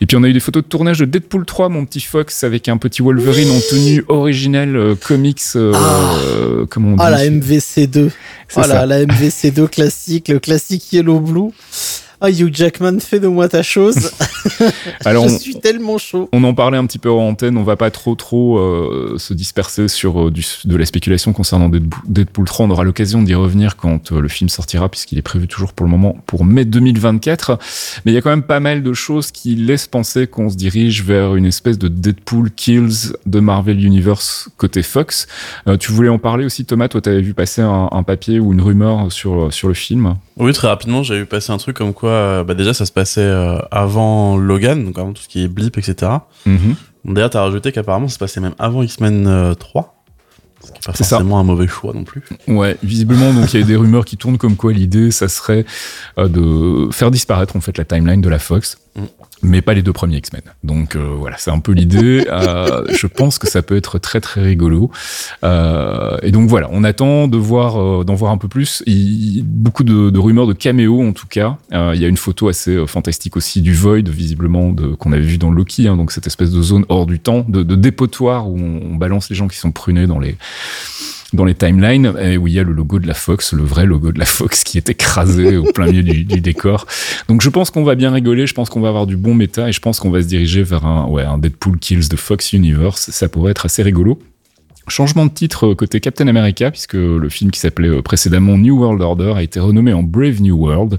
Et 0.00 0.06
puis 0.06 0.16
on 0.16 0.22
a 0.22 0.28
eu 0.28 0.32
des 0.32 0.40
photos 0.40 0.62
de 0.62 0.68
tournage 0.68 0.98
de 0.98 1.04
Deadpool 1.04 1.44
3, 1.44 1.68
mon 1.68 1.84
petit 1.84 2.00
Fox, 2.00 2.44
avec 2.44 2.68
un 2.68 2.76
petit 2.76 3.02
Wolverine 3.02 3.50
en 3.50 3.60
tenue 3.70 4.04
originelle 4.08 4.76
euh, 4.76 4.94
comics. 4.94 5.40
euh, 5.56 5.72
Ah. 5.74 6.14
euh, 6.26 6.66
comment 6.68 6.88
on 6.90 6.96
dit 6.96 7.02
Ah, 7.04 7.10
la 7.10 7.24
MVC2. 7.26 8.10
C'est 8.48 8.60
Oh 8.60 8.62
ça. 8.62 8.66
là, 8.66 8.86
la 8.86 9.04
MVC2 9.04 9.68
classique, 9.68 10.28
le 10.28 10.38
classique 10.38 10.92
Yellow 10.92 11.20
Blue. 11.20 11.50
Ah, 12.26 12.30
Hugh 12.30 12.54
Jackman, 12.54 13.00
fais 13.00 13.20
de 13.20 13.28
moi 13.28 13.48
ta 13.50 13.62
chose. 13.62 13.96
Alors, 15.04 15.28
Je 15.28 15.34
on- 15.34 15.38
suis 15.38 15.56
tellement 15.56 15.98
chaud. 15.98 16.28
On 16.32 16.42
en 16.44 16.54
parlait 16.54 16.78
un 16.78 16.86
petit 16.86 16.98
peu 16.98 17.10
en 17.10 17.28
antenne, 17.28 17.58
on 17.58 17.62
va 17.64 17.76
pas 17.76 17.90
trop 17.90 18.14
trop 18.14 18.58
euh, 18.58 19.16
se 19.18 19.34
disperser 19.34 19.88
sur 19.88 20.28
euh, 20.28 20.30
du, 20.30 20.42
de 20.64 20.76
la 20.76 20.86
spéculation 20.86 21.32
concernant 21.34 21.68
Deadpool 21.68 22.00
Deadpool 22.08 22.44
3. 22.46 22.66
On 22.66 22.70
aura 22.70 22.84
l'occasion 22.84 23.20
d'y 23.22 23.34
revenir 23.34 23.76
quand 23.76 24.12
euh, 24.12 24.20
le 24.20 24.28
film 24.28 24.48
sortira, 24.48 24.88
puisqu'il 24.88 25.18
est 25.18 25.22
prévu 25.22 25.48
toujours 25.48 25.72
pour 25.74 25.84
le 25.84 25.90
moment 25.90 26.16
pour 26.26 26.44
mai 26.46 26.64
2024. 26.64 27.58
Mais 28.04 28.12
il 28.12 28.14
y 28.14 28.18
a 28.18 28.22
quand 28.22 28.30
même 28.30 28.42
pas 28.42 28.60
mal 28.60 28.82
de 28.82 28.92
choses 28.94 29.30
qui 29.30 29.54
laissent 29.54 29.86
penser 29.88 30.26
qu'on 30.26 30.48
se 30.48 30.56
dirige 30.56 31.02
vers 31.04 31.34
une 31.36 31.44
espèce 31.46 31.78
de 31.78 31.88
Deadpool 31.88 32.50
Kills 32.52 33.12
de 33.26 33.40
Marvel 33.40 33.84
Universe 33.84 34.48
côté 34.56 34.82
Fox. 34.82 35.26
Euh, 35.68 35.76
tu 35.76 35.92
voulais 35.92 36.08
en 36.08 36.18
parler 36.18 36.44
aussi, 36.46 36.64
Thomas? 36.64 36.88
Toi, 36.88 37.00
t'avais 37.02 37.20
vu 37.20 37.34
passer 37.34 37.60
un, 37.60 37.88
un 37.92 38.02
papier 38.02 38.40
ou 38.40 38.52
une 38.54 38.60
rumeur 38.62 39.12
sur 39.12 39.52
sur 39.52 39.68
le 39.68 39.74
film? 39.74 40.16
Oui, 40.36 40.52
très 40.52 40.68
rapidement, 40.68 41.02
j'ai 41.02 41.18
vu 41.18 41.26
passer 41.26 41.52
un 41.52 41.58
truc 41.58 41.76
comme 41.76 41.92
quoi, 41.94 42.10
euh, 42.14 42.44
bah 42.44 42.54
déjà, 42.54 42.72
ça 42.74 42.86
se 42.86 42.92
passait 42.92 43.20
euh, 43.20 43.58
avant 43.70 44.36
Logan, 44.36 44.84
donc 44.84 44.98
avant 44.98 45.12
tout 45.12 45.22
ce 45.22 45.28
qui 45.28 45.44
est 45.44 45.48
blip, 45.48 45.76
etc. 45.78 46.12
Mhm. 46.46 46.74
Bon, 47.04 47.12
D'ailleurs, 47.12 47.30
t'as 47.30 47.42
rajouté 47.42 47.70
qu'apparemment, 47.72 48.08
ça 48.08 48.14
se 48.14 48.18
passait 48.18 48.40
même 48.40 48.54
avant 48.58 48.82
X-Men 48.82 49.26
euh, 49.26 49.54
3. 49.54 49.90
Ce 50.64 50.72
qui 50.72 50.78
est 50.78 50.86
pas 50.86 50.92
ça. 50.94 51.04
forcément 51.04 51.38
un 51.38 51.42
mauvais 51.44 51.66
choix 51.68 51.92
non 51.92 52.04
plus. 52.04 52.22
Ouais, 52.48 52.78
visiblement, 52.82 53.34
donc 53.34 53.52
il 53.52 53.60
y 53.60 53.62
a 53.62 53.66
eu 53.66 53.68
des 53.68 53.76
rumeurs 53.76 54.06
qui 54.06 54.16
tournent 54.16 54.38
comme 54.38 54.56
quoi 54.56 54.72
l'idée, 54.72 55.10
ça 55.10 55.28
serait 55.28 55.66
euh, 56.18 56.26
de 56.28 56.90
faire 56.90 57.10
disparaître 57.10 57.54
en 57.56 57.60
fait 57.60 57.76
la 57.76 57.84
timeline 57.84 58.22
de 58.22 58.28
la 58.30 58.38
Fox, 58.38 58.78
Mm. 58.78 58.83
Mais 59.42 59.60
pas 59.60 59.74
les 59.74 59.82
deux 59.82 59.92
premiers 59.92 60.16
X-Men. 60.16 60.42
Donc 60.62 60.96
euh, 60.96 61.14
voilà, 61.18 61.36
c'est 61.38 61.50
un 61.50 61.58
peu 61.60 61.72
l'idée. 61.72 62.26
Euh, 62.34 62.84
je 62.92 63.06
pense 63.06 63.38
que 63.38 63.46
ça 63.46 63.62
peut 63.62 63.76
être 63.76 63.98
très 63.98 64.20
très 64.20 64.42
rigolo. 64.42 64.90
Euh, 65.44 66.16
et 66.22 66.32
donc 66.32 66.48
voilà, 66.48 66.68
on 66.72 66.82
attend 66.82 67.28
de 67.28 67.36
voir 67.36 67.80
euh, 67.80 68.04
d'en 68.04 68.14
voir 68.14 68.32
un 68.32 68.38
peu 68.38 68.48
plus. 68.48 68.82
Il, 68.86 69.42
beaucoup 69.44 69.84
de, 69.84 70.10
de 70.10 70.18
rumeurs 70.18 70.46
de 70.46 70.52
caméo 70.52 71.00
en 71.06 71.12
tout 71.12 71.28
cas. 71.28 71.58
Euh, 71.72 71.92
il 71.94 72.00
y 72.00 72.04
a 72.04 72.08
une 72.08 72.16
photo 72.16 72.48
assez 72.48 72.72
euh, 72.72 72.86
fantastique 72.86 73.36
aussi 73.36 73.62
du 73.62 73.72
Void, 73.72 74.08
visiblement 74.08 74.72
de 74.72 74.88
qu'on 74.94 75.12
avait 75.12 75.22
vu 75.22 75.38
dans 75.38 75.50
Loki, 75.50 75.86
hein, 75.86 75.96
donc 75.96 76.10
cette 76.12 76.26
espèce 76.26 76.50
de 76.50 76.60
zone 76.60 76.84
hors 76.88 77.06
du 77.06 77.20
temps, 77.20 77.44
de, 77.48 77.62
de 77.62 77.76
dépotoir 77.76 78.48
où 78.48 78.58
on, 78.58 78.80
on 78.92 78.96
balance 78.96 79.30
les 79.30 79.36
gens 79.36 79.48
qui 79.48 79.58
sont 79.58 79.72
prunés 79.72 80.06
dans 80.06 80.18
les 80.18 80.36
dans 81.34 81.44
les 81.44 81.54
timelines 81.54 82.14
et 82.20 82.36
où 82.36 82.46
il 82.46 82.54
y 82.54 82.58
a 82.58 82.62
le 82.62 82.72
logo 82.72 82.98
de 82.98 83.06
la 83.06 83.14
Fox, 83.14 83.52
le 83.52 83.62
vrai 83.62 83.86
logo 83.86 84.12
de 84.12 84.18
la 84.18 84.24
Fox 84.24 84.64
qui 84.64 84.78
est 84.78 84.88
écrasé 84.88 85.56
au 85.56 85.64
plein 85.64 85.86
milieu 85.86 86.02
du, 86.02 86.40
décor. 86.40 86.86
Donc 87.28 87.42
je 87.42 87.48
pense 87.48 87.70
qu'on 87.70 87.84
va 87.84 87.94
bien 87.94 88.10
rigoler, 88.10 88.46
je 88.46 88.54
pense 88.54 88.70
qu'on 88.70 88.80
va 88.80 88.88
avoir 88.88 89.06
du 89.06 89.16
bon 89.16 89.34
méta 89.34 89.68
et 89.68 89.72
je 89.72 89.80
pense 89.80 90.00
qu'on 90.00 90.10
va 90.10 90.22
se 90.22 90.26
diriger 90.26 90.62
vers 90.62 90.84
un, 90.86 91.08
un 91.16 91.38
Deadpool 91.38 91.78
Kills 91.78 92.08
de 92.08 92.16
Fox 92.16 92.52
Universe. 92.52 93.10
Ça 93.10 93.28
pourrait 93.28 93.52
être 93.52 93.66
assez 93.66 93.82
rigolo. 93.82 94.18
Changement 94.86 95.24
de 95.24 95.30
titre 95.30 95.68
euh, 95.68 95.74
côté 95.74 95.98
Captain 96.00 96.28
America, 96.28 96.70
puisque 96.70 96.94
le 96.94 97.28
film 97.30 97.50
qui 97.50 97.58
s'appelait 97.58 97.88
euh, 97.88 98.02
précédemment 98.02 98.58
New 98.58 98.78
World 98.78 99.00
Order 99.00 99.32
a 99.36 99.42
été 99.42 99.58
renommé 99.58 99.94
en 99.94 100.02
Brave 100.02 100.42
New 100.42 100.56
World, 100.56 100.98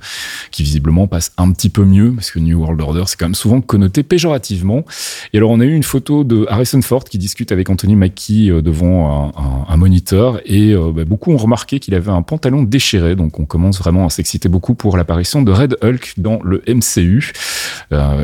qui 0.49 0.63
visiblement 0.63 1.05
passe 1.07 1.31
un 1.37 1.51
petit 1.51 1.69
peu 1.69 1.85
mieux, 1.85 2.11
parce 2.13 2.31
que 2.31 2.39
New 2.39 2.59
World 2.59 2.81
Order, 2.81 3.03
c'est 3.05 3.17
quand 3.17 3.25
même 3.25 3.35
souvent 3.35 3.61
connoté 3.61 4.01
péjorativement. 4.01 4.85
Et 5.33 5.37
alors, 5.37 5.51
on 5.51 5.59
a 5.59 5.65
eu 5.65 5.73
une 5.73 5.83
photo 5.83 6.23
de 6.23 6.47
Harrison 6.49 6.81
Ford 6.81 7.03
qui 7.03 7.19
discute 7.19 7.51
avec 7.51 7.69
Anthony 7.69 7.95
Mackie 7.95 8.49
euh, 8.49 8.61
devant 8.61 9.33
un, 9.67 9.77
moniteur, 9.77 10.39
et 10.45 10.73
bah, 10.73 11.03
beaucoup 11.03 11.33
ont 11.33 11.37
remarqué 11.37 11.79
qu'il 11.81 11.95
avait 11.95 12.11
un 12.11 12.21
pantalon 12.21 12.63
déchiré, 12.63 13.17
donc 13.17 13.39
on 13.39 13.45
commence 13.45 13.77
vraiment 13.77 14.05
à 14.05 14.09
s'exciter 14.09 14.47
beaucoup 14.47 14.73
pour 14.73 14.95
l'apparition 14.95 15.41
de 15.41 15.51
Red 15.51 15.77
Hulk 15.83 16.13
dans 16.17 16.39
le 16.43 16.63
MCU. 16.67 17.33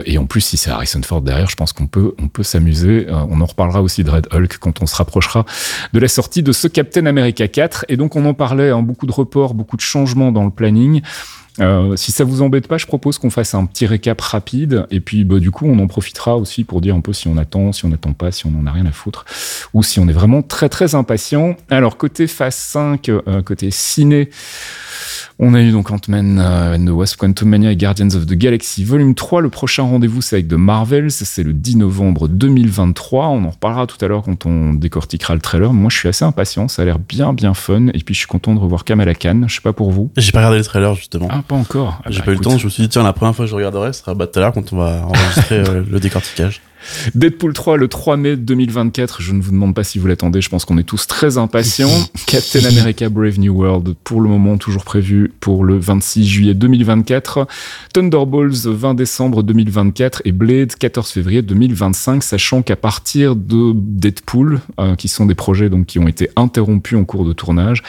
Et 0.05 0.17
en 0.17 0.25
plus, 0.25 0.41
si 0.41 0.55
c'est 0.55 0.71
Harrison 0.71 1.01
Ford 1.03 1.21
derrière, 1.21 1.49
je 1.49 1.57
pense 1.57 1.73
qu'on 1.73 1.87
peut, 1.87 2.13
on 2.23 2.29
peut 2.29 2.43
s'amuser. 2.43 3.07
on 3.09 3.41
en 3.41 3.45
reparlera 3.45 3.81
aussi 3.81 4.05
de 4.05 4.09
Red 4.09 4.27
Hulk 4.31 4.57
quand 4.59 4.81
on 4.81 4.85
se 4.85 4.95
rapprochera 4.95 5.45
de 5.93 5.99
la 5.99 6.07
sortie 6.07 6.43
de 6.43 6.51
ce 6.51 6.67
Captain 6.67 7.05
America 7.05 7.47
4. 7.47 7.85
Et 7.89 7.97
donc 7.97 8.15
on 8.15 8.25
en 8.25 8.33
parlait, 8.33 8.69
hein, 8.69 8.81
beaucoup 8.81 9.05
de 9.05 9.11
reports, 9.11 9.53
beaucoup 9.53 9.77
de 9.77 9.81
changements 9.81 10.31
dans 10.31 10.43
le 10.43 10.51
planning. 10.51 11.01
Euh, 11.59 11.95
si 11.97 12.11
ça 12.11 12.23
vous 12.23 12.41
embête 12.41 12.67
pas, 12.67 12.77
je 12.77 12.85
propose 12.85 13.17
qu'on 13.17 13.29
fasse 13.29 13.53
un 13.53 13.65
petit 13.65 13.85
récap 13.85 14.21
rapide 14.21 14.85
et 14.89 15.01
puis 15.01 15.25
bah, 15.25 15.39
du 15.39 15.51
coup 15.51 15.65
on 15.65 15.77
en 15.79 15.87
profitera 15.87 16.37
aussi 16.37 16.63
pour 16.63 16.79
dire 16.79 16.95
un 16.95 17.01
peu 17.01 17.11
si 17.11 17.27
on 17.27 17.37
attend, 17.37 17.73
si 17.73 17.83
on 17.85 17.89
n'attend 17.89 18.13
pas, 18.13 18.31
si 18.31 18.45
on 18.45 18.57
en 18.57 18.65
a 18.65 18.71
rien 18.71 18.85
à 18.85 18.91
foutre 18.91 19.25
ou 19.73 19.83
si 19.83 19.99
on 19.99 20.07
est 20.07 20.13
vraiment 20.13 20.41
très 20.41 20.69
très 20.69 20.95
impatient. 20.95 21.57
Alors 21.69 21.97
côté 21.97 22.27
phase 22.27 22.55
5, 22.55 23.09
euh, 23.09 23.41
côté 23.41 23.69
ciné, 23.69 24.29
on 25.43 25.55
a 25.55 25.61
eu 25.61 25.71
donc 25.71 25.89
Ant-Man 25.89 26.39
euh, 26.39 26.75
and 26.75 26.85
the 26.85 26.89
Wasp 26.89 27.17
Quantumania 27.17 27.71
et 27.71 27.75
Guardians 27.75 28.13
of 28.15 28.27
the 28.27 28.33
Galaxy 28.33 28.83
volume 28.83 29.15
3. 29.15 29.41
Le 29.41 29.49
prochain 29.49 29.81
rendez-vous, 29.81 30.21
c'est 30.21 30.35
avec 30.35 30.47
The 30.47 30.53
Marvels. 30.53 31.09
C'est 31.09 31.41
le 31.41 31.53
10 31.53 31.77
novembre 31.77 32.27
2023. 32.27 33.27
On 33.27 33.45
en 33.45 33.49
reparlera 33.49 33.87
tout 33.87 33.97
à 34.05 34.07
l'heure 34.07 34.21
quand 34.21 34.45
on 34.45 34.75
décortiquera 34.75 35.33
le 35.33 35.41
trailer. 35.41 35.73
Moi, 35.73 35.89
je 35.89 35.97
suis 35.97 36.07
assez 36.07 36.23
impatient. 36.23 36.67
Ça 36.67 36.83
a 36.83 36.85
l'air 36.85 36.99
bien, 36.99 37.33
bien 37.33 37.55
fun. 37.55 37.87
Et 37.87 37.99
puis, 37.99 38.13
je 38.13 38.19
suis 38.19 38.27
content 38.27 38.53
de 38.53 38.59
revoir 38.59 38.83
Kamala 38.83 39.15
Khan. 39.15 39.45
Je 39.47 39.55
sais 39.55 39.61
pas 39.61 39.73
pour 39.73 39.91
vous. 39.91 40.11
J'ai 40.15 40.31
pas 40.31 40.39
regardé 40.39 40.59
le 40.59 40.63
trailer, 40.63 40.93
justement. 40.93 41.27
Ah, 41.31 41.40
pas 41.41 41.55
encore. 41.55 41.99
Ah, 42.03 42.07
J'ai 42.09 42.19
bah, 42.19 42.25
pas 42.25 42.31
eu 42.31 42.35
le 42.35 42.41
temps. 42.41 42.57
Je 42.57 42.65
me 42.65 42.69
suis 42.69 42.83
dit, 42.83 42.89
tiens, 42.89 43.03
la 43.03 43.13
première 43.13 43.35
fois 43.35 43.45
que 43.45 43.51
je 43.51 43.55
regarderai, 43.55 43.93
ce 43.93 44.01
sera 44.01 44.13
bah, 44.13 44.27
tout 44.27 44.39
à 44.39 44.41
l'heure 44.41 44.53
quand 44.53 44.73
on 44.73 44.77
va 44.77 45.05
enregistrer 45.05 45.59
euh, 45.67 45.83
le 45.89 45.99
décortiquage. 45.99 46.61
Deadpool 47.15 47.53
3 47.53 47.77
le 47.77 47.87
3 47.87 48.17
mai 48.17 48.35
2024. 48.35 49.21
Je 49.21 49.33
ne 49.33 49.41
vous 49.41 49.51
demande 49.51 49.75
pas 49.75 49.83
si 49.83 49.99
vous 49.99 50.07
l'attendez. 50.07 50.41
Je 50.41 50.49
pense 50.49 50.65
qu'on 50.65 50.77
est 50.77 50.83
tous 50.83 51.07
très 51.07 51.37
impatients. 51.37 51.89
Captain 52.27 52.63
America 52.65 53.09
Brave 53.09 53.39
New 53.39 53.53
World, 53.53 53.95
pour 54.03 54.21
le 54.21 54.29
moment, 54.29 54.57
toujours 54.57 54.83
prévu 54.83 55.31
pour 55.39 55.63
le 55.63 55.77
26 55.77 56.25
juillet 56.27 56.53
2024. 56.53 57.47
Thunderbolts 57.93 58.65
20 58.65 58.93
décembre 58.93 59.43
2024 59.43 60.21
et 60.25 60.31
Blade 60.31 60.73
14 60.75 61.09
février 61.09 61.41
2025, 61.41 62.23
sachant 62.23 62.61
qu'à 62.61 62.75
partir 62.75 63.35
de 63.35 63.73
Deadpool, 63.75 64.61
euh, 64.79 64.95
qui 64.95 65.07
sont 65.07 65.25
des 65.25 65.35
projets 65.35 65.69
donc 65.69 65.85
qui 65.87 65.99
ont 65.99 66.07
été 66.07 66.29
interrompus 66.35 66.97
en 66.97 67.03
cours 67.03 67.25
de 67.25 67.33
tournage, 67.33 67.83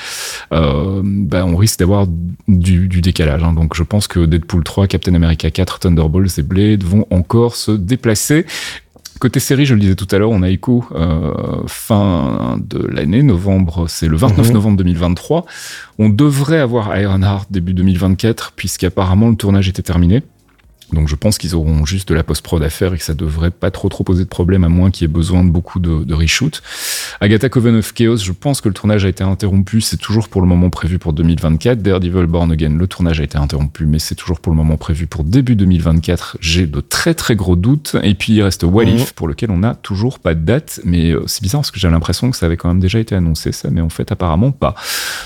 euh, 0.53 1.01
ben, 1.05 1.45
on 1.45 1.57
risque 1.57 1.79
d'avoir 1.79 2.07
du, 2.49 2.89
du 2.89 3.01
décalage. 3.01 3.43
hein. 3.43 3.53
Donc 3.53 3.75
je 3.77 3.83
pense 3.83 4.07
que 4.09 4.25
Deadpool 4.25 4.65
3, 4.65 4.87
Captain 4.87 5.15
America 5.15 5.51
4, 5.51 5.81
Thunderbolts 5.81 6.39
et 6.39 6.43
Blade 6.43 6.83
vont 6.85 7.07
encore 7.11 7.57
se 7.57 7.73
déplacer. 7.73 8.47
Côté 9.21 9.39
série, 9.41 9.67
je 9.67 9.75
le 9.75 9.81
disais 9.81 9.95
tout 9.95 10.09
à 10.11 10.19
l'heure, 10.19 10.31
on 10.31 10.43
a 10.43 10.49
Echo 10.49 10.85
euh, 10.95 11.63
fin 11.69 12.59
de 12.59 12.79
l'année, 12.89 13.23
novembre, 13.23 13.87
c'est 13.89 14.09
le 14.09 14.17
29 14.17 14.49
Mhm. 14.49 14.53
novembre 14.53 14.77
2023. 14.79 15.45
On 15.99 16.09
devrait 16.09 16.59
avoir 16.59 16.99
Ironheart 16.99 17.47
début 17.51 17.73
2024, 17.75 18.53
puisqu'apparemment 18.57 19.29
le 19.29 19.37
tournage 19.37 19.69
était 19.69 19.83
terminé. 19.83 20.23
Donc 20.93 21.09
je 21.09 21.15
pense 21.15 21.39
qu'ils 21.39 21.55
auront 21.55 21.85
juste 21.85 22.09
de 22.09 22.15
la 22.15 22.23
post-prod 22.23 22.63
à 22.63 22.71
faire 22.71 22.95
et 22.95 22.99
que 22.99 23.05
ça 23.05 23.15
devrait 23.15 23.51
pas 23.51 23.71
trop 23.71 23.89
trop 23.89 24.05
poser 24.05 24.25
de 24.25 24.29
problème 24.29 24.65
à 24.65 24.69
moins 24.69 24.91
qu'il 24.91 25.07
y 25.07 25.11
ait 25.11 25.13
besoin 25.13 25.45
de 25.45 25.51
beaucoup 25.51 25.79
de, 25.79 26.05
de 26.05 26.15
reshoot. 26.15 26.63
Agatha 27.21 27.49
Coven 27.49 27.77
of 27.77 27.93
Chaos, 27.93 28.19
je 28.19 28.33
pense 28.33 28.61
que 28.61 28.69
le 28.69 28.75
tournage 28.75 29.05
a 29.05 29.09
été 29.09 29.25
interrompu, 29.25 29.81
c'est 29.81 29.97
toujours 29.97 30.29
pour 30.29 30.41
le 30.41 30.47
moment 30.47 30.71
prévu 30.71 30.99
pour 30.99 31.13
2024. 31.13 31.81
Daredevil 31.81 32.27
Born 32.27 32.53
Again, 32.53 32.77
le 32.79 32.87
tournage 32.87 33.21
a 33.21 33.25
été 33.25 33.39
interrompu, 33.39 33.87
mais 33.87 33.99
c'est 33.99 34.15
toujours 34.15 34.41
pour 34.41 34.53
le 34.53 34.57
moment 34.57 34.77
prévu 34.77 35.07
pour 35.07 35.25
début 35.25 35.57
2024. 35.57 36.39
J'ai 36.41 36.67
de 36.67 36.81
très 36.81 37.15
très 37.15 37.37
gros 37.37 37.57
doutes. 37.57 37.97
Et 38.03 38.15
puis 38.15 38.35
il 38.35 38.43
reste 38.43 38.65
What 38.65 38.85
If, 38.85 39.13
pour 39.13 39.29
lequel 39.29 39.51
on 39.51 39.59
n'a 39.59 39.75
toujours 39.75 40.19
pas 40.19 40.35
de 40.35 40.41
date, 40.41 40.81
mais 40.85 41.11
euh, 41.11 41.23
c'est 41.27 41.43
bizarre 41.43 41.61
parce 41.61 41.71
que 41.71 41.81
j'ai 41.81 41.89
l'impression 41.89 42.31
que 42.31 42.37
ça 42.37 42.47
avait 42.47 42.57
quand 42.57 42.69
même 42.69 42.81
déjà 42.81 42.99
été 42.99 43.15
annoncé 43.15 43.53
ça, 43.53 43.69
mais 43.71 43.81
en 43.81 43.89
fait 43.89 44.11
apparemment 44.13 44.53
pas. 44.53 44.75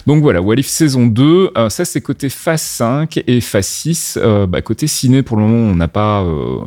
Donc 0.06 0.22
voilà, 0.22 0.42
What 0.42 0.56
If 0.56 0.66
saison 0.66 1.06
2, 1.06 1.50
euh, 1.56 1.68
ça 1.68 1.84
c'est 1.84 2.00
côté 2.00 2.28
phase 2.28 2.62
5 2.62 3.22
et 3.26 3.40
phase 3.40 3.66
6, 3.66 4.18
euh, 4.20 4.46
bah, 4.46 4.62
côté 4.62 4.86
ciné 4.86 5.22
pour 5.22 5.36
le 5.36 5.42
moment 5.44 5.55
on 5.56 5.74
n'a 5.74 5.88
pas 5.88 6.22
euh, 6.22 6.60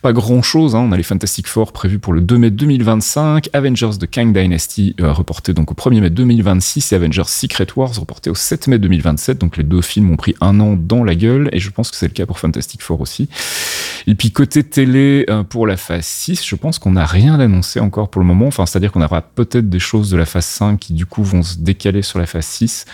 pas 0.00 0.12
grand 0.12 0.42
chose, 0.42 0.74
hein. 0.74 0.80
on 0.80 0.92
a 0.92 0.96
les 0.96 1.02
Fantastic 1.02 1.46
Four 1.46 1.72
prévus 1.72 1.98
pour 1.98 2.12
le 2.12 2.20
2 2.20 2.38
mai 2.38 2.50
2025, 2.50 3.50
Avengers 3.52 3.98
de 3.98 4.06
Kang 4.06 4.32
Dynasty 4.32 4.94
euh, 5.00 5.12
reporté 5.12 5.54
donc 5.54 5.70
au 5.70 5.74
1er 5.74 6.00
mai 6.00 6.10
2026 6.10 6.92
et 6.92 6.96
Avengers 6.96 7.22
Secret 7.26 7.66
Wars 7.76 7.92
reporté 7.98 8.30
au 8.30 8.34
7 8.34 8.68
mai 8.68 8.78
2027, 8.78 9.38
donc 9.38 9.56
les 9.56 9.64
deux 9.64 9.82
films 9.82 10.10
ont 10.10 10.16
pris 10.16 10.34
un 10.40 10.60
an 10.60 10.76
dans 10.76 11.04
la 11.04 11.14
gueule 11.14 11.48
et 11.52 11.58
je 11.58 11.70
pense 11.70 11.90
que 11.90 11.96
c'est 11.96 12.08
le 12.08 12.12
cas 12.12 12.26
pour 12.26 12.38
Fantastic 12.38 12.82
Four 12.82 13.00
aussi. 13.00 13.28
Et 14.06 14.14
puis 14.14 14.30
côté 14.30 14.62
télé 14.62 15.26
euh, 15.28 15.42
pour 15.42 15.66
la 15.66 15.76
phase 15.76 16.06
6, 16.06 16.46
je 16.46 16.56
pense 16.56 16.78
qu'on 16.78 16.92
n'a 16.92 17.04
rien 17.04 17.38
d'annoncé 17.38 17.80
encore 17.80 18.10
pour 18.10 18.20
le 18.20 18.26
moment, 18.26 18.46
enfin 18.46 18.66
c'est-à-dire 18.66 18.92
qu'on 18.92 19.02
aura 19.02 19.22
peut-être 19.22 19.68
des 19.68 19.78
choses 19.78 20.10
de 20.10 20.16
la 20.16 20.26
phase 20.26 20.46
5 20.46 20.78
qui 20.78 20.92
du 20.92 21.06
coup 21.06 21.22
vont 21.22 21.42
se 21.42 21.58
décaler 21.58 22.02
sur 22.02 22.18
la 22.18 22.26
phase 22.26 22.46
6. 22.46 22.86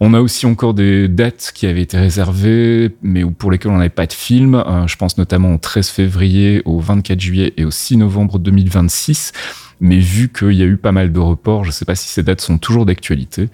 On 0.00 0.14
a 0.14 0.20
aussi 0.20 0.46
encore 0.46 0.74
des 0.74 1.08
dates 1.08 1.52
qui 1.54 1.66
avaient 1.66 1.82
été 1.82 1.98
réservées, 1.98 2.96
mais 3.02 3.24
pour 3.24 3.50
lesquelles 3.50 3.72
on 3.72 3.78
n'avait 3.78 3.88
pas 3.88 4.06
de 4.06 4.12
film. 4.12 4.54
Euh, 4.54 4.86
je 4.86 4.96
pense 4.96 5.18
notamment 5.18 5.54
au 5.54 5.58
13 5.58 5.88
février, 5.88 6.27
au 6.64 6.80
24 6.80 7.20
juillet 7.20 7.52
et 7.56 7.64
au 7.64 7.70
6 7.70 7.96
novembre 7.96 8.38
2026. 8.38 9.32
Mais 9.80 9.98
vu 9.98 10.28
qu'il 10.36 10.52
y 10.52 10.62
a 10.62 10.66
eu 10.66 10.76
pas 10.76 10.92
mal 10.92 11.12
de 11.12 11.18
reports, 11.20 11.64
je 11.64 11.70
sais 11.70 11.84
pas 11.84 11.94
si 11.94 12.08
ces 12.08 12.22
dates 12.22 12.40
sont 12.40 12.58
toujours 12.58 12.84
d'actualité. 12.86 13.48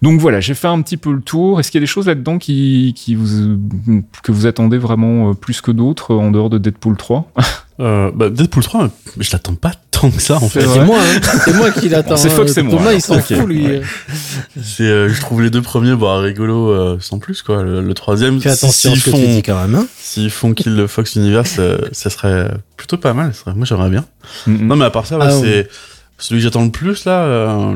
Donc 0.00 0.20
voilà, 0.20 0.40
j'ai 0.40 0.54
fait 0.54 0.68
un 0.68 0.80
petit 0.82 0.96
peu 0.96 1.12
le 1.12 1.20
tour. 1.20 1.60
Est-ce 1.60 1.70
qu'il 1.70 1.78
y 1.80 1.82
a 1.82 1.86
des 1.86 1.90
choses 1.90 2.06
là-dedans 2.06 2.38
qui, 2.38 2.94
qui 2.96 3.14
vous, 3.14 3.58
que 4.22 4.32
vous 4.32 4.46
attendez 4.46 4.78
vraiment 4.78 5.30
euh, 5.30 5.34
plus 5.34 5.60
que 5.60 5.70
d'autres 5.70 6.12
euh, 6.14 6.18
en 6.18 6.30
dehors 6.30 6.48
de 6.50 6.58
Deadpool 6.58 6.96
3 6.96 7.30
Euh, 7.80 8.10
bah, 8.14 8.28
Deadpool 8.30 8.62
3, 8.62 8.90
mais 9.16 9.24
je 9.24 9.32
l'attends 9.32 9.54
pas 9.54 9.72
tant 9.90 10.10
que 10.10 10.20
ça, 10.20 10.36
en 10.36 10.48
fait. 10.48 10.60
C'est 10.60 10.84
moi, 10.84 10.98
hein. 11.00 11.20
c'est 11.44 11.54
moi 11.54 11.70
qui 11.70 11.88
l'attends. 11.88 12.16
C'est 12.16 12.28
hein. 12.30 12.36
Fox 12.36 12.56
et 12.58 12.62
moi, 12.62 12.76
Thomas, 12.78 12.92
il 12.92 13.00
s'en 13.00 13.18
fout, 13.18 13.46
lui. 13.48 13.66
ouais. 13.66 13.82
C'est, 14.62 14.84
euh, 14.84 15.08
je 15.08 15.20
trouve 15.20 15.42
les 15.42 15.50
deux 15.50 15.62
premiers, 15.62 15.96
bah, 15.96 16.18
rigolos, 16.18 16.68
euh, 16.70 16.98
sans 17.00 17.18
plus, 17.18 17.42
quoi. 17.42 17.62
Le, 17.62 17.80
le 17.80 17.94
troisième, 17.94 18.40
Fais 18.40 18.50
attention 18.50 18.92
à 18.92 18.94
s'ils 18.94 19.02
font, 19.02 19.42
quand 19.44 19.60
même. 19.62 19.74
Hein. 19.74 19.86
s'ils 19.98 20.30
font 20.30 20.52
Kill 20.52 20.76
le 20.76 20.86
Fox 20.86 21.16
Universe, 21.16 21.56
euh, 21.58 21.78
ça 21.92 22.10
serait 22.10 22.50
plutôt 22.76 22.98
pas 22.98 23.14
mal. 23.14 23.34
ça 23.34 23.40
serait- 23.46 23.54
Moi, 23.56 23.64
j'aimerais 23.64 23.90
bien. 23.90 24.04
Non, 24.46 24.76
mais 24.76 24.84
à 24.84 24.90
part 24.90 25.06
ça, 25.06 25.18
ouais, 25.18 25.24
Ah, 25.28 25.30
c'est 25.30 25.68
celui 26.18 26.40
que 26.40 26.44
j'attends 26.44 26.64
le 26.64 26.70
plus, 26.70 27.04
là. 27.04 27.20
euh, 27.24 27.74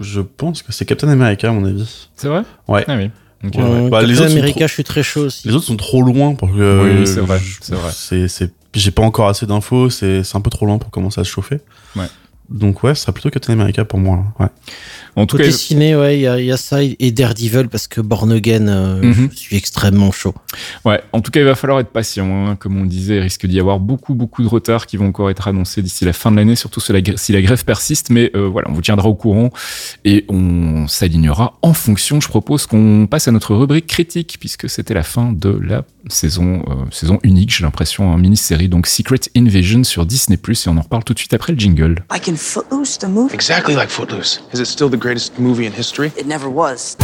je 0.00 0.20
pense 0.20 0.62
que 0.62 0.72
c'est 0.72 0.84
Captain 0.84 1.08
America, 1.08 1.48
à 1.48 1.52
mon 1.52 1.64
avis. 1.64 2.08
C'est 2.16 2.28
vrai? 2.28 2.42
Ouais. 2.68 2.84
Ah 2.88 2.96
oui. 2.96 3.10
Ok. 3.44 3.54
Ouais, 3.56 3.62
ouais. 3.62 3.90
Bah, 3.90 4.02
les 4.02 4.18
autres 4.18 4.28
sont 4.30 4.36
America, 4.38 4.58
trop- 4.60 4.68
je 4.68 4.72
suis 4.72 4.84
très 4.84 5.02
chaud 5.02 5.26
aussi. 5.26 5.46
Les 5.48 5.54
autres 5.54 5.66
sont 5.66 5.76
trop 5.76 6.02
loin 6.02 6.34
pour 6.34 6.50
que. 6.50 7.00
Oui, 7.00 7.06
c'est 7.06 7.20
vrai, 7.20 7.38
je- 7.38 7.58
c'est 7.60 7.74
vrai. 7.74 7.90
C'est, 7.92 8.28
c'est, 8.28 8.52
j'ai 8.72 8.90
pas 8.90 9.02
encore 9.02 9.28
assez 9.28 9.44
d'infos, 9.46 9.90
c'est, 9.90 10.22
c'est 10.22 10.36
un 10.36 10.40
peu 10.40 10.50
trop 10.50 10.64
loin 10.66 10.78
pour 10.78 10.90
commencer 10.90 11.20
à 11.20 11.24
se 11.24 11.28
chauffer. 11.30 11.60
Ouais. 11.96 12.06
Donc, 12.48 12.82
ouais, 12.82 12.94
ce 12.94 13.02
sera 13.02 13.12
plutôt 13.12 13.30
Captain 13.30 13.52
America 13.54 13.84
pour 13.84 13.98
moi. 13.98 14.24
Ouais. 14.38 14.46
En 15.16 15.26
tout 15.26 15.36
Côté 15.36 15.50
cas, 15.50 15.56
ciné, 15.56 15.94
ouais, 15.96 16.18
il 16.18 16.22
y, 16.22 16.26
a- 16.26 16.40
il 16.40 16.46
y 16.46 16.50
a 16.52 16.56
ça 16.56 16.82
et 16.82 17.12
Daredevil 17.12 17.68
parce 17.68 17.86
que 17.86 18.00
Born 18.00 18.32
Again, 18.32 18.66
euh, 18.68 19.00
Mhm. 19.02 19.28
je 19.32 19.36
suis 19.38 19.56
extrêmement 19.56 20.10
chaud. 20.10 20.34
Ouais, 20.84 21.00
en 21.12 21.20
tout 21.20 21.30
cas, 21.30 21.40
il 21.40 21.46
va 21.46 21.54
falloir 21.54 21.78
être 21.80 21.90
patient. 21.90 22.26
hein. 22.48 22.56
Comme 22.56 22.76
on 22.80 22.84
disait, 22.84 23.16
il 23.16 23.20
risque 23.20 23.46
d'y 23.46 23.60
avoir 23.60 23.78
beaucoup, 23.80 24.14
beaucoup 24.14 24.42
de 24.42 24.48
retards 24.48 24.86
qui 24.86 24.96
vont 24.96 25.06
encore 25.08 25.30
être 25.30 25.46
annoncés 25.46 25.82
d'ici 25.82 26.04
la 26.04 26.12
fin 26.12 26.30
de 26.32 26.36
l'année, 26.36 26.56
surtout 26.56 26.80
si 26.80 26.92
la, 26.92 27.00
gr- 27.00 27.16
si 27.16 27.32
la 27.32 27.42
grève 27.42 27.64
persiste. 27.64 28.10
Mais 28.10 28.30
euh, 28.34 28.48
voilà, 28.48 28.68
on 28.70 28.72
vous 28.74 28.82
tiendra 28.82 29.08
au 29.08 29.14
courant 29.14 29.50
et 30.04 30.24
on 30.28 30.86
s'alignera 30.88 31.58
en 31.62 31.72
fonction. 31.74 32.20
Je 32.20 32.28
propose 32.28 32.66
qu'on 32.66 33.06
passe 33.08 33.28
à 33.28 33.32
notre 33.32 33.54
rubrique 33.54 33.86
critique, 33.86 34.36
puisque 34.40 34.68
c'était 34.68 34.94
la 34.94 35.02
fin 35.04 35.32
de 35.32 35.50
la 35.62 35.84
saison, 36.08 36.64
euh, 36.68 36.74
saison 36.90 37.18
unique, 37.22 37.54
j'ai 37.54 37.62
l'impression, 37.64 38.10
en 38.12 38.18
mini-série, 38.18 38.68
donc 38.68 38.86
Secret 38.86 39.20
Invasion 39.36 39.84
sur 39.84 40.04
Disney+, 40.06 40.36
et 40.36 40.68
on 40.68 40.76
en 40.76 40.82
reparle 40.82 41.04
tout 41.04 41.14
de 41.14 41.18
suite 41.18 41.32
après 41.34 41.52
le 41.52 41.58
jingle. 41.58 42.04
Like 42.10 42.28
in 42.28 42.36
Footloose, 42.36 42.98
the 42.98 43.04
movie? 43.08 43.32
Exactly 43.34 43.74
like 43.74 43.88
Footloose. 43.88 44.42
Is 44.52 44.58
it 44.60 44.66
still 44.66 44.90
the 44.90 44.98
greatest 45.04 45.38
movie 45.38 45.66
in 45.66 45.72
history? 45.72 46.10
It 46.16 46.24
never 46.24 46.48
was. 46.48 46.96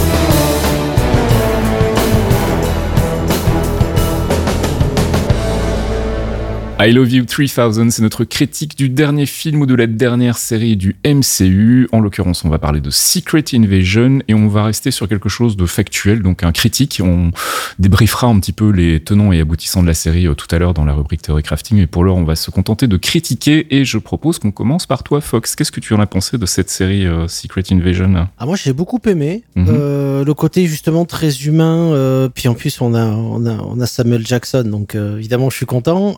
I 6.83 6.93
Love 6.93 7.13
You 7.13 7.25
3000, 7.27 7.93
c'est 7.93 8.01
notre 8.01 8.25
critique 8.25 8.75
du 8.75 8.89
dernier 8.89 9.27
film 9.27 9.61
ou 9.61 9.67
de 9.67 9.75
la 9.75 9.87
dernière 9.87 10.39
série 10.39 10.77
du 10.79 10.97
MCU. 11.05 11.87
En 11.93 12.01
l'occurrence, 12.01 12.43
on 12.47 12.49
va 12.49 12.59
parler 12.59 12.81
de 12.81 12.89
Secret 12.89 13.45
Invasion 13.53 14.21
et 14.29 14.33
on 14.33 14.49
va 14.49 14.65
rester 14.65 14.91
sur 14.91 15.07
quelque 15.07 15.29
chose 15.29 15.59
de 15.59 15.67
factuel, 15.67 16.23
donc 16.23 16.43
un 16.43 16.53
critique. 16.53 17.03
On 17.05 17.33
débriefera 17.79 18.29
un 18.29 18.41
petit 18.41 18.55
peu 18.55 18.71
les 18.71 18.99
tenants 18.99 19.31
et 19.31 19.41
aboutissants 19.41 19.83
de 19.83 19.89
la 19.89 19.93
série 19.93 20.27
euh, 20.27 20.33
tout 20.33 20.47
à 20.53 20.59
l'heure 20.59 20.73
dans 20.73 20.87
la 20.87 20.95
rubrique 20.95 21.21
Theory 21.21 21.43
Crafting, 21.43 21.77
mais 21.77 21.87
pour 21.87 22.03
l'heure, 22.03 22.17
on 22.17 22.25
va 22.25 22.35
se 22.35 22.51
contenter 22.51 22.87
de 22.87 22.97
critiquer 22.97 23.67
et 23.77 23.85
je 23.85 23.99
propose 23.99 24.39
qu'on 24.39 24.51
commence 24.51 24.87
par 24.87 25.03
toi, 25.03 25.21
Fox. 25.21 25.57
Qu'est-ce 25.57 25.73
que 25.73 25.81
tu 25.81 25.93
en 25.93 26.01
as 26.01 26.07
pensé 26.07 26.39
de 26.39 26.47
cette 26.47 26.71
série 26.71 27.07
euh, 27.07 27.29
Secret 27.29 27.65
Invasion? 27.73 28.27
Ah, 28.39 28.47
moi, 28.47 28.57
j'ai 28.57 28.73
beaucoup 28.73 29.01
aimé. 29.05 29.43
Mhm. 29.55 29.67
Euh, 29.69 30.25
le 30.25 30.33
côté 30.33 30.65
justement 30.65 31.05
très 31.05 31.43
humain. 31.43 31.93
euh, 31.93 32.31
puis 32.35 32.49
en 32.49 32.55
plus, 32.55 32.81
on 32.81 32.95
a, 32.95 33.05
on 33.05 33.45
a, 33.45 33.59
on 33.59 33.79
a 33.81 33.87
Samuel 33.87 34.27
Jackson. 34.27 34.65
Donc 34.65 34.95
évidemment, 34.95 35.51
je 35.51 35.57
suis 35.57 35.67
content. 35.67 36.17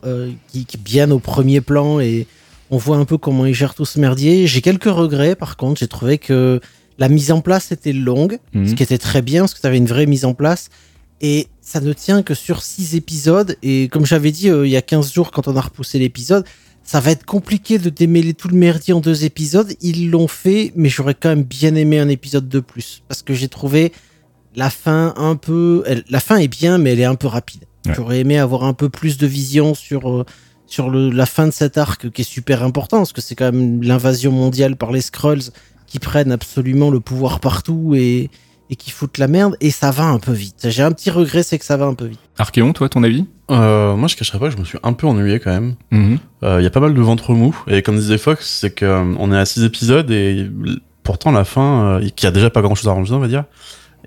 Bien 0.83 1.11
au 1.11 1.19
premier 1.19 1.61
plan 1.61 1.99
et 1.99 2.27
on 2.71 2.77
voit 2.77 2.97
un 2.97 3.05
peu 3.05 3.17
comment 3.17 3.45
il 3.45 3.53
gère 3.53 3.73
tout 3.75 3.85
ce 3.85 3.99
merdier. 3.99 4.47
J'ai 4.47 4.61
quelques 4.61 4.85
regrets 4.85 5.35
par 5.35 5.57
contre. 5.57 5.79
J'ai 5.79 5.87
trouvé 5.87 6.17
que 6.17 6.59
la 6.97 7.09
mise 7.09 7.31
en 7.31 7.41
place 7.41 7.71
était 7.71 7.93
longue, 7.93 8.39
Mhm. 8.53 8.67
ce 8.67 8.73
qui 8.75 8.83
était 8.83 8.97
très 8.97 9.21
bien 9.21 9.41
parce 9.41 9.53
que 9.53 9.61
tu 9.61 9.67
avais 9.67 9.77
une 9.77 9.85
vraie 9.87 10.05
mise 10.05 10.25
en 10.25 10.33
place. 10.33 10.69
Et 11.21 11.47
ça 11.61 11.79
ne 11.79 11.93
tient 11.93 12.21
que 12.23 12.33
sur 12.33 12.61
six 12.61 12.95
épisodes. 12.95 13.55
Et 13.63 13.87
comme 13.89 14.05
j'avais 14.05 14.31
dit 14.31 14.49
euh, 14.49 14.65
il 14.67 14.71
y 14.71 14.77
a 14.77 14.81
15 14.81 15.13
jours 15.13 15.31
quand 15.31 15.47
on 15.47 15.55
a 15.55 15.61
repoussé 15.61 15.97
l'épisode, 15.99 16.45
ça 16.83 16.99
va 16.99 17.11
être 17.11 17.25
compliqué 17.25 17.77
de 17.79 17.89
démêler 17.89 18.33
tout 18.33 18.49
le 18.49 18.57
merdier 18.57 18.93
en 18.93 18.99
deux 18.99 19.23
épisodes. 19.23 19.73
Ils 19.81 20.09
l'ont 20.11 20.27
fait, 20.27 20.73
mais 20.75 20.89
j'aurais 20.89 21.13
quand 21.15 21.29
même 21.29 21.43
bien 21.43 21.75
aimé 21.75 21.97
un 21.99 22.09
épisode 22.09 22.49
de 22.49 22.59
plus. 22.59 23.03
Parce 23.07 23.21
que 23.23 23.33
j'ai 23.33 23.47
trouvé 23.47 23.93
la 24.55 24.69
fin 24.69 25.13
un 25.15 25.35
peu... 25.35 25.83
la 26.09 26.19
fin 26.19 26.37
est 26.37 26.47
bien, 26.49 26.77
mais 26.77 26.91
elle 26.91 26.99
est 26.99 27.05
un 27.05 27.15
peu 27.15 27.27
rapide. 27.27 27.63
Ouais. 27.85 27.93
J'aurais 27.95 28.19
aimé 28.19 28.37
avoir 28.37 28.63
un 28.63 28.73
peu 28.73 28.89
plus 28.89 29.17
de 29.17 29.27
vision 29.27 29.73
sur, 29.73 30.09
euh, 30.09 30.25
sur 30.67 30.89
le, 30.89 31.09
la 31.09 31.25
fin 31.25 31.45
de 31.47 31.51
cet 31.51 31.77
arc 31.77 32.09
qui 32.11 32.21
est 32.21 32.25
super 32.25 32.63
important, 32.63 32.97
parce 32.97 33.13
que 33.13 33.21
c'est 33.21 33.35
quand 33.35 33.51
même 33.51 33.81
l'invasion 33.83 34.31
mondiale 34.31 34.75
par 34.75 34.91
les 34.91 35.01
Skrulls 35.01 35.51
qui 35.87 35.99
prennent 35.99 36.31
absolument 36.31 36.89
le 36.89 36.99
pouvoir 36.99 37.39
partout 37.39 37.93
et, 37.95 38.29
et 38.69 38.75
qui 38.75 38.89
foutent 38.89 39.17
la 39.17 39.27
merde. 39.27 39.55
Et 39.61 39.69
ça 39.69 39.91
va 39.91 40.05
un 40.05 40.17
peu 40.19 40.31
vite. 40.31 40.67
J'ai 40.69 40.81
un 40.81 40.91
petit 40.91 41.11
regret, 41.11 41.43
c'est 41.43 41.59
que 41.59 41.65
ça 41.65 41.77
va 41.77 41.85
un 41.85 41.93
peu 41.93 42.05
vite. 42.05 42.19
Archéon, 42.37 42.73
toi, 42.73 42.89
ton 42.89 43.03
avis? 43.03 43.25
Euh, 43.51 43.95
moi, 43.95 44.07
je 44.07 44.15
cacherai 44.15 44.39
pas 44.39 44.47
que 44.47 44.53
je 44.53 44.57
me 44.57 44.63
suis 44.63 44.79
un 44.81 44.93
peu 44.93 45.05
ennuyé 45.05 45.39
quand 45.39 45.51
même. 45.51 45.75
Mhm. 45.91 46.17
Euh, 46.43 46.61
Il 46.61 46.63
y 46.63 46.67
a 46.67 46.69
pas 46.71 46.79
mal 46.79 46.93
de 46.93 47.01
ventre 47.01 47.33
mou. 47.33 47.55
Et 47.67 47.81
comme 47.81 47.97
disait 47.97 48.17
Fox, 48.17 48.47
c'est 48.61 48.73
que 48.73 48.85
euh, 48.85 49.03
on 49.19 49.31
est 49.31 49.37
à 49.37 49.45
6 49.45 49.63
épisodes 49.65 50.09
et 50.09 50.49
pourtant 51.03 51.31
la 51.31 51.43
fin, 51.43 51.99
euh, 52.01 52.09
qui 52.15 52.25
a 52.25 52.31
déjà 52.31 52.49
pas 52.49 52.61
grand 52.61 52.73
chose 52.75 52.87
à 52.87 52.93
ranger, 52.93 53.13
on 53.13 53.19
va 53.19 53.27
dire. 53.27 53.43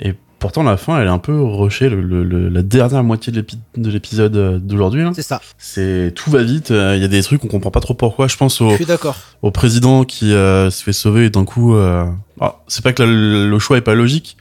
Et 0.00 0.14
pourtant 0.46 0.62
la 0.62 0.76
fin, 0.76 1.00
elle 1.00 1.08
est 1.08 1.10
un 1.10 1.18
peu 1.18 1.42
rushée. 1.42 1.88
Le, 1.88 2.00
le- 2.00 2.22
le- 2.22 2.48
la 2.48 2.62
dernière 2.62 3.02
moitié 3.02 3.32
de 3.32 3.38
l'épi- 3.40 3.58
de 3.76 3.90
l'épisode 3.90 4.36
euh, 4.36 4.58
d'aujourd'hui. 4.60 5.02
C'est 5.12 5.22
ça. 5.22 5.40
c'est 5.58 6.12
tout 6.14 6.30
va 6.30 6.44
vite. 6.44 6.70
euh, 6.70 6.94
Il 6.94 7.02
y 7.02 7.04
a 7.04 7.08
des 7.08 7.20
trucs 7.24 7.44
on 7.44 7.48
comprend 7.48 7.72
pas 7.72 7.80
trop 7.80 7.94
pourquoi. 7.94 8.28
Je 8.28 8.36
pense 8.36 8.60
au, 8.60 8.70
Je 8.70 8.76
suis 8.76 8.84
d'accord. 8.84 9.16
au 9.42 9.50
président 9.50 10.04
qui 10.04 10.32
euh, 10.32 10.70
se 10.70 10.84
fait 10.84 10.92
sauver 10.92 11.24
et 11.24 11.30
d'un 11.30 11.44
coup, 11.44 11.74
euh... 11.74 12.04
ah, 12.40 12.60
c'est 12.68 12.84
pas 12.84 12.92
que 12.92 13.02
la- 13.02 13.08
le, 13.48 13.58
choix 13.58 13.76
est 13.76 13.80
pas 13.80 13.96
logique. 13.96 14.36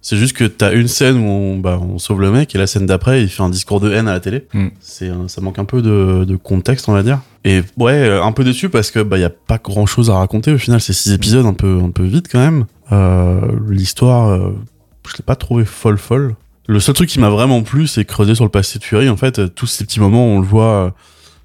C'est 0.00 0.16
juste 0.16 0.34
que 0.34 0.44
t'as 0.44 0.72
une 0.72 0.88
scène 0.88 1.18
où 1.18 1.28
on, 1.28 1.58
bah, 1.58 1.78
on 1.78 1.98
sauve 1.98 2.22
le 2.22 2.30
mec 2.30 2.54
et 2.54 2.58
la 2.58 2.66
scène 2.66 2.86
d'après 2.86 3.22
il 3.22 3.28
fait 3.28 3.42
un 3.42 3.50
discours 3.50 3.80
de 3.80 3.92
haine 3.92 4.08
à 4.08 4.14
la 4.14 4.20
télé. 4.20 4.46
Mm. 4.54 4.68
C'est 4.80 5.10
ça 5.26 5.42
manque 5.42 5.58
un 5.58 5.66
peu 5.66 5.82
de, 5.82 6.24
de 6.24 6.36
contexte 6.36 6.88
on 6.88 6.94
va 6.94 7.02
dire. 7.02 7.20
Et 7.44 7.60
ouais 7.76 8.08
un 8.18 8.32
peu 8.32 8.42
déçu 8.44 8.70
parce 8.70 8.90
que 8.90 9.00
bah 9.00 9.18
y 9.18 9.24
a 9.24 9.28
pas 9.30 9.58
grand 9.62 9.84
chose 9.84 10.08
à 10.08 10.14
raconter 10.14 10.54
au 10.54 10.58
final. 10.58 10.80
C'est 10.80 10.94
six 10.94 11.12
épisodes 11.12 11.44
un 11.44 11.52
peu 11.52 11.80
un 11.84 11.90
peu 11.90 12.04
vite 12.04 12.28
quand 12.32 12.38
même. 12.38 12.64
Euh, 12.92 13.42
L'histoire 13.68 14.30
euh, 14.30 14.54
je 15.10 15.16
l'ai 15.18 15.24
pas 15.24 15.36
trouvé 15.36 15.64
folle 15.64 15.98
folle. 15.98 16.34
Le 16.66 16.78
seul 16.80 16.94
truc 16.94 17.08
qui 17.08 17.18
m'a 17.20 17.30
vraiment 17.30 17.62
plu 17.62 17.86
c'est 17.86 18.04
creuser 18.04 18.34
sur 18.34 18.44
le 18.44 18.50
passé 18.50 18.78
de 18.78 18.84
Fury. 18.84 19.08
En 19.08 19.16
fait 19.16 19.38
euh, 19.38 19.48
tous 19.48 19.66
ces 19.66 19.84
petits 19.84 20.00
moments 20.00 20.26
où 20.26 20.36
on 20.36 20.40
le 20.40 20.46
voit. 20.46 20.86
euh, 20.86 20.90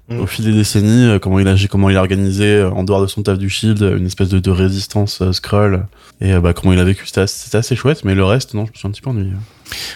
Mm. 0.08 0.20
au 0.20 0.26
fil 0.28 0.44
des 0.44 0.52
décennies, 0.52 1.04
euh, 1.08 1.18
comment 1.18 1.40
il 1.40 1.48
agit, 1.48 1.66
comment 1.66 1.90
il 1.90 1.96
a 1.96 2.00
organisé 2.00 2.62
en 2.62 2.84
dehors 2.84 3.02
de 3.02 3.08
son 3.08 3.24
taf 3.24 3.38
du 3.38 3.50
Shield, 3.50 3.82
une 3.82 4.06
espèce 4.06 4.28
de, 4.28 4.38
de 4.38 4.50
résistance 4.52 5.20
Skrull, 5.32 5.84
et 6.20 6.32
bah, 6.38 6.52
comment 6.52 6.72
il 6.72 6.78
a 6.78 6.84
vécu, 6.84 7.06
c'était 7.06 7.22
assez, 7.22 7.36
c'était 7.46 7.58
assez 7.58 7.74
chouette, 7.74 8.04
mais 8.04 8.14
le 8.14 8.22
reste, 8.24 8.54
non, 8.54 8.66
je 8.66 8.70
me 8.70 8.76
suis 8.76 8.86
un 8.86 8.92
petit 8.92 9.00
peu 9.00 9.10
ennuyé. 9.10 9.32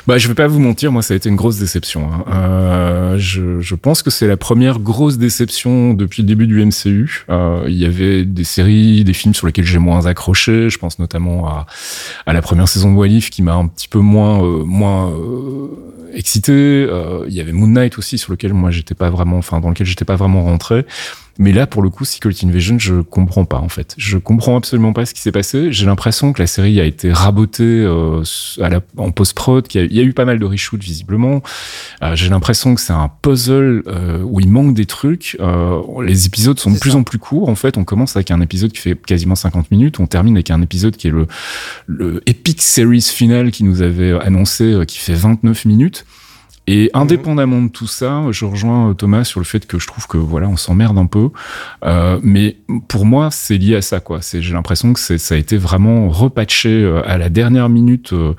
Bah, 0.07 0.19
je 0.19 0.29
vais 0.29 0.35
pas 0.35 0.47
vous 0.47 0.59
mentir, 0.61 0.91
moi, 0.93 1.03
ça 1.03 1.15
a 1.15 1.17
été 1.17 1.29
une 1.29 1.37
grosse 1.37 1.59
déception. 1.59 2.11
hein. 2.13 2.25
Euh, 2.33 3.19
je, 3.19 3.61
je 3.61 3.75
pense 3.75 4.03
que 4.03 4.11
c'est 4.11 4.27
la 4.27 4.37
première 4.37 4.79
grosse 4.81 5.19
déception 5.19 5.95
depuis 5.95 6.23
le 6.23 6.29
début 6.29 6.47
du 6.47 6.65
MCU. 6.65 7.25
Euh, 7.31 7.65
il 7.69 7.77
y 7.77 7.85
avait 7.85 8.25
des 8.25 8.45
séries, 8.45 9.05
des 9.05 9.13
films 9.13 9.35
sur 9.35 9.47
lesquels 9.47 9.65
j'ai 9.65 9.79
moins 9.79 10.07
accroché. 10.07 10.69
Je 10.71 10.79
pense 10.79 10.99
notamment 10.99 11.49
à, 11.49 11.67
à 12.27 12.33
la 12.33 12.43
première 12.43 12.69
saison 12.69 12.93
de 12.93 12.97
Walif 12.97 13.31
qui 13.31 13.43
m'a 13.43 13.55
un 13.55 13.67
petit 13.67 13.89
peu 13.89 14.01
moins, 14.01 14.43
euh, 14.43 14.65
moins 14.65 15.11
euh, 15.11 15.69
excité. 16.15 16.53
Euh, 16.53 17.25
il 17.29 17.35
y 17.35 17.41
avait 17.41 17.53
Moon 17.53 17.69
Knight 17.69 17.97
aussi 17.99 18.19
sur 18.19 18.33
lequel 18.33 18.53
moi 18.55 18.71
j'étais 18.71 18.95
pas 18.95 19.11
vraiment, 19.11 19.39
enfin 19.39 19.61
dans 19.61 19.69
lequel 19.69 19.87
j'étais 19.87 20.05
pas 20.05 20.17
vraiment 20.17 20.43
rentré. 20.43 20.85
Mais 21.43 21.53
là, 21.53 21.67
pour 21.67 21.81
le 21.81 21.89
coup, 21.89 22.05
Secret 22.05 22.35
Invasion, 22.45 22.79
je 22.79 23.01
comprends 23.01 23.47
pas, 23.47 23.57
en 23.61 23.71
fait. 23.71 23.95
Je 23.97 24.19
comprends 24.19 24.59
absolument 24.59 24.93
pas 24.93 25.07
ce 25.07 25.15
qui 25.15 25.23
s'est 25.23 25.33
passé. 25.33 25.73
J'ai 25.73 25.87
l'impression 25.87 26.35
que 26.35 26.43
la 26.43 26.47
série 26.47 26.79
a 26.81 26.85
été 26.85 27.11
rabotée 27.11 27.63
euh, 27.65 28.23
à 28.61 28.69
la, 28.69 28.81
en 28.99 29.11
post-prod, 29.11 29.67
qu'il 29.67 29.81
y, 29.81 29.85
a- 29.85 29.87
il 29.87 29.97
y 29.97 30.01
a 30.01 30.03
eu 30.03 30.13
pas 30.13 30.27
mal 30.27 30.39
de 30.39 30.45
reshoots, 30.45 30.83
visiblement. 30.83 31.43
Euh, 32.03 32.15
J'ai 32.15 32.29
l'impression 32.29 32.75
que 32.75 32.81
c'est 32.83 32.93
un 32.93 33.11
puzzle 33.23 33.83
euh, 33.87 34.23
où 34.23 34.39
il 34.41 34.51
manque 34.51 34.75
des 34.75 34.85
trucs. 34.85 35.39
Euh, 35.41 35.81
les 36.05 36.27
épisodes 36.27 36.59
sont 36.61 36.73
de 36.73 36.79
plus 36.79 36.91
ça. 36.91 36.99
en 36.99 37.05
plus 37.05 37.19
courts, 37.19 37.49
en 37.49 37.55
fait. 37.55 37.79
On 37.79 37.85
commence 37.85 38.17
avec 38.17 38.31
un 38.31 38.43
épisode 38.43 38.71
qui 38.73 38.81
fait 38.81 38.95
quasiment 38.95 39.35
50 39.35 39.71
minutes. 39.71 39.99
On 39.99 40.07
termine 40.07 40.37
avec 40.37 40.51
un 40.51 40.61
épisode 40.61 40.95
qui 40.97 41.09
est 41.09 41.11
le, 41.11 41.27
le 41.87 42.23
Epic 42.27 42.61
Series 42.61 43.01
final 43.01 43.51
qui 43.51 43.65
nous 43.65 43.81
avait 43.81 44.13
annoncé, 44.21 44.81
qui 44.87 44.99
fait 44.99 45.15
29 45.15 45.65
minutes. 45.65 46.05
Et 46.73 46.89
indépendamment 46.95 47.63
de 47.63 47.69
tout 47.69 47.89
ça, 47.89 48.23
je 48.31 48.45
rejoins 48.45 48.91
euh, 48.91 48.95
Thomas 48.95 49.25
sur 49.25 49.41
le 49.41 49.45
fait 49.45 49.67
que 49.67 49.81
je 49.81 49.89
trouve 49.89 50.07
que 50.07 50.17
voilà, 50.17 50.47
on 50.47 50.57
s'emmerde 50.57 50.97
un 50.99 51.07
peu. 51.07 51.31
Euh, 51.85 52.21
mais 52.23 52.59
pour 52.87 53.07
moi, 53.07 53.31
c'est 53.33 53.59
lié 53.59 53.75
à 53.75 53.83
ça, 53.83 53.99
quoi. 53.99 54.23
C'est, 54.23 54.41
j'ai 54.41 54.53
l'impression 54.53 54.93
que 54.93 55.01
c'est, 55.01 55.19
ça 55.19 55.35
a 55.35 55.39
été 55.39 55.57
vraiment 55.57 56.09
repatché 56.11 56.69
euh, 56.69 57.03
à 57.09 57.19
la 57.19 57.29
dernière 57.29 57.69
minute 57.69 58.13
euh, 58.13 58.35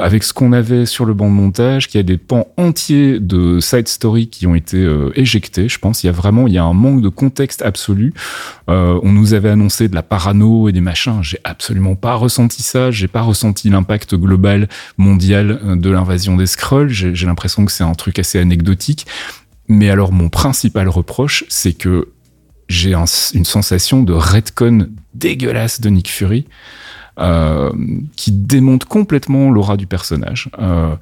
avec 0.00 0.22
ce 0.22 0.32
qu'on 0.32 0.52
avait 0.52 0.86
sur 0.86 1.04
le 1.06 1.12
banc 1.12 1.28
de 1.28 1.34
montage, 1.34 1.88
qu'il 1.88 1.98
y 1.98 2.00
a 2.00 2.04
des 2.04 2.18
pans 2.18 2.46
entiers 2.56 3.18
de 3.18 3.58
side 3.58 3.88
story 3.88 4.28
qui 4.28 4.46
ont 4.46 4.54
été 4.54 4.76
euh, 4.76 5.10
éjectés. 5.16 5.68
Je 5.68 5.80
pense 5.80 6.04
il 6.04 6.06
y 6.06 6.08
a 6.08 6.12
vraiment, 6.12 6.46
il 6.46 6.52
y 6.52 6.58
a 6.58 6.62
un 6.62 6.72
manque 6.72 7.02
de 7.02 7.08
contexte 7.08 7.62
absolu. 7.62 8.14
On 8.68 9.10
nous 9.10 9.34
avait 9.34 9.48
annoncé 9.48 9.88
de 9.88 9.96
la 9.96 10.04
parano 10.04 10.68
et 10.68 10.72
des 10.72 10.80
machins. 10.80 11.18
J'ai 11.22 11.38
absolument 11.42 11.96
pas 11.96 12.14
ressenti 12.14 12.62
ça. 12.62 12.92
J'ai 12.92 13.08
pas 13.08 13.22
ressenti 13.22 13.68
l'impact 13.68 14.14
global 14.14 14.68
mondial 14.96 15.58
de 15.76 15.90
l'invasion 15.90 16.36
des 16.36 16.46
Skrulls. 16.46 16.88
J'ai, 16.88 17.12
j'ai 17.12 17.26
l'impression 17.26 17.39
que 17.64 17.72
c'est 17.72 17.84
un 17.84 17.94
truc 17.94 18.18
assez 18.18 18.38
anecdotique. 18.38 19.06
Mais 19.68 19.90
alors, 19.90 20.12
mon 20.12 20.28
principal 20.28 20.88
reproche, 20.88 21.44
c'est 21.48 21.72
que 21.72 22.08
j'ai 22.68 22.94
un- 22.94 23.04
une 23.34 23.44
sensation 23.44 24.02
de 24.02 24.12
retcon 24.12 24.88
dégueulasse 25.14 25.80
de 25.80 25.88
Nick 25.90 26.10
Fury. 26.10 26.46
euh, 27.18 27.70
qui 28.16 28.32
démonte 28.32 28.86
complètement 28.86 29.50
l'aura 29.50 29.76
du 29.76 29.86
personnage. 29.86 30.48
Euh, 30.58 30.94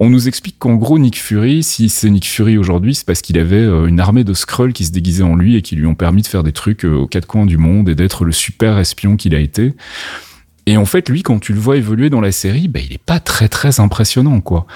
on 0.00 0.08
nous 0.10 0.26
explique 0.26 0.56
qu'en 0.58 0.74
gros 0.74 0.98
Nick 0.98 1.16
Fury, 1.20 1.62
si 1.62 1.88
c'est 1.88 2.10
Nick 2.10 2.26
Fury 2.26 2.58
aujourd'hui, 2.58 2.92
c'est 2.96 3.06
parce 3.06 3.22
qu'il 3.22 3.38
avait 3.38 3.56
euh, 3.56 3.86
une 3.86 4.00
armée 4.00 4.24
de 4.24 4.34
Skrulls 4.34 4.72
qui 4.72 4.84
se 4.84 4.90
déguisaient 4.90 5.22
en 5.22 5.36
lui 5.36 5.54
et 5.54 5.62
qui 5.62 5.76
lui 5.76 5.86
ont 5.86 5.94
permis 5.94 6.22
de 6.22 6.26
faire 6.26 6.42
des 6.42 6.50
trucs 6.52 6.82
aux 6.82 7.06
quatre 7.06 7.26
coins 7.26 7.46
du 7.46 7.56
monde 7.56 7.88
et 7.88 7.94
d'être 7.94 8.24
le 8.24 8.32
super 8.32 8.78
espion 8.80 9.16
qu'il 9.16 9.32
a 9.32 9.38
été. 9.38 9.74
Et 10.70 10.76
en 10.76 10.84
fait, 10.84 11.08
lui, 11.08 11.24
quand 11.24 11.40
tu 11.40 11.52
le 11.52 11.58
vois 11.58 11.78
évoluer 11.78 12.10
dans 12.10 12.20
la 12.20 12.30
série, 12.30 12.68
bah, 12.68 12.78
il 12.78 12.92
est 12.92 13.02
pas 13.04 13.18
très 13.18 13.48
très 13.48 13.80
impressionnant, 13.80 14.40
quoi. 14.40 14.68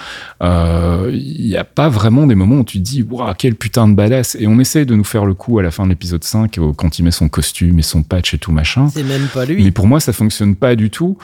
Euh, 0.42 1.08
Il 1.12 1.46
y 1.46 1.56
a 1.56 1.62
pas 1.62 1.88
vraiment 1.88 2.26
des 2.26 2.34
moments 2.34 2.56
où 2.56 2.64
tu 2.64 2.78
te 2.78 2.82
dis, 2.82 3.04
waouh, 3.08 3.32
quel 3.38 3.54
putain 3.54 3.86
de 3.86 3.94
badass. 3.94 4.36
Et 4.40 4.48
on 4.48 4.58
essaye 4.58 4.86
de 4.86 4.96
nous 4.96 5.04
faire 5.04 5.24
le 5.24 5.34
coup 5.34 5.60
à 5.60 5.62
la 5.62 5.70
fin 5.70 5.84
de 5.84 5.90
l'épisode 5.90 6.24
5, 6.24 6.58
euh, 6.58 6.72
quand 6.76 6.98
il 6.98 7.04
met 7.04 7.12
son 7.12 7.28
costume 7.28 7.78
et 7.78 7.82
son 7.82 8.02
patch 8.02 8.34
et 8.34 8.38
tout 8.38 8.50
machin. 8.50 8.88
C'est 8.92 9.04
même 9.04 9.28
pas 9.32 9.44
lui. 9.44 9.62
Mais 9.62 9.70
pour 9.70 9.86
moi, 9.86 10.00
ça 10.00 10.12
fonctionne 10.12 10.56
pas 10.56 10.74
du 10.74 10.90
tout. 10.90 11.16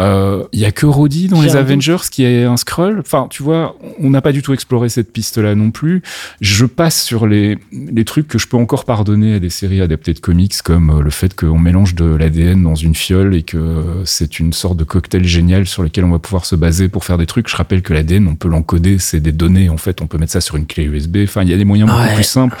Euh, 0.00 0.44
Il 0.52 0.60
y 0.60 0.64
a 0.64 0.72
que 0.72 0.86
Rhodey 0.86 1.28
dans 1.28 1.40
les 1.40 1.48
doute. 1.48 1.56
Avengers 1.56 2.08
qui 2.10 2.24
est 2.24 2.44
un 2.44 2.56
scroll. 2.56 3.00
Enfin, 3.00 3.26
tu 3.30 3.42
vois, 3.42 3.76
on 4.00 4.10
n'a 4.10 4.20
pas 4.20 4.32
du 4.32 4.42
tout 4.42 4.52
exploré 4.52 4.88
cette 4.88 5.12
piste-là 5.12 5.54
non 5.54 5.70
plus. 5.70 6.02
Je 6.40 6.66
passe 6.66 7.02
sur 7.02 7.26
les, 7.26 7.58
les 7.72 8.04
trucs 8.04 8.28
que 8.28 8.38
je 8.38 8.46
peux 8.46 8.56
encore 8.56 8.84
pardonner 8.84 9.34
à 9.34 9.38
des 9.40 9.50
séries 9.50 9.80
adaptées 9.80 10.14
de 10.14 10.20
comics, 10.20 10.54
comme 10.62 10.90
euh, 10.90 11.02
le 11.02 11.10
fait 11.10 11.34
qu'on 11.34 11.58
mélange 11.58 11.94
de 11.94 12.04
l'ADN 12.04 12.62
dans 12.62 12.74
une 12.74 12.94
fiole 12.94 13.34
et 13.34 13.42
que 13.42 14.02
c'est 14.04 14.38
une 14.38 14.52
sorte 14.52 14.76
de 14.76 14.84
cocktail 14.84 15.24
génial 15.24 15.66
sur 15.66 15.82
lequel 15.82 16.04
on 16.04 16.10
va 16.10 16.18
pouvoir 16.18 16.44
se 16.44 16.54
baser 16.54 16.88
pour 16.88 17.04
faire 17.04 17.18
des 17.18 17.26
trucs. 17.26 17.48
Je 17.48 17.56
rappelle 17.56 17.82
que 17.82 17.92
l'ADN, 17.92 18.28
on 18.28 18.36
peut 18.36 18.48
l'encoder, 18.48 18.98
c'est 18.98 19.20
des 19.20 19.32
données. 19.32 19.68
En 19.68 19.76
fait, 19.76 20.00
on 20.00 20.06
peut 20.06 20.18
mettre 20.18 20.32
ça 20.32 20.40
sur 20.40 20.56
une 20.56 20.66
clé 20.66 20.84
USB. 20.84 21.18
Enfin, 21.24 21.42
il 21.42 21.48
y 21.48 21.54
a 21.54 21.56
des 21.56 21.64
moyens 21.64 21.90
beaucoup 21.90 22.14
plus 22.14 22.24
simples. 22.24 22.56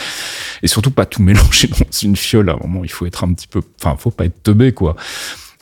Et 0.62 0.66
surtout 0.66 0.90
pas 0.90 1.06
tout 1.06 1.22
mélanger 1.28 1.68
dans 1.68 1.86
une 2.02 2.16
fiole. 2.16 2.50
À 2.50 2.54
un 2.54 2.58
moment, 2.66 2.80
il 2.84 2.90
faut 2.90 3.06
être 3.06 3.24
un 3.24 3.32
petit 3.32 3.46
peu, 3.46 3.60
enfin, 3.80 3.96
faut 3.98 4.10
pas 4.10 4.24
être 4.24 4.42
teubé, 4.42 4.72
quoi. 4.72 4.96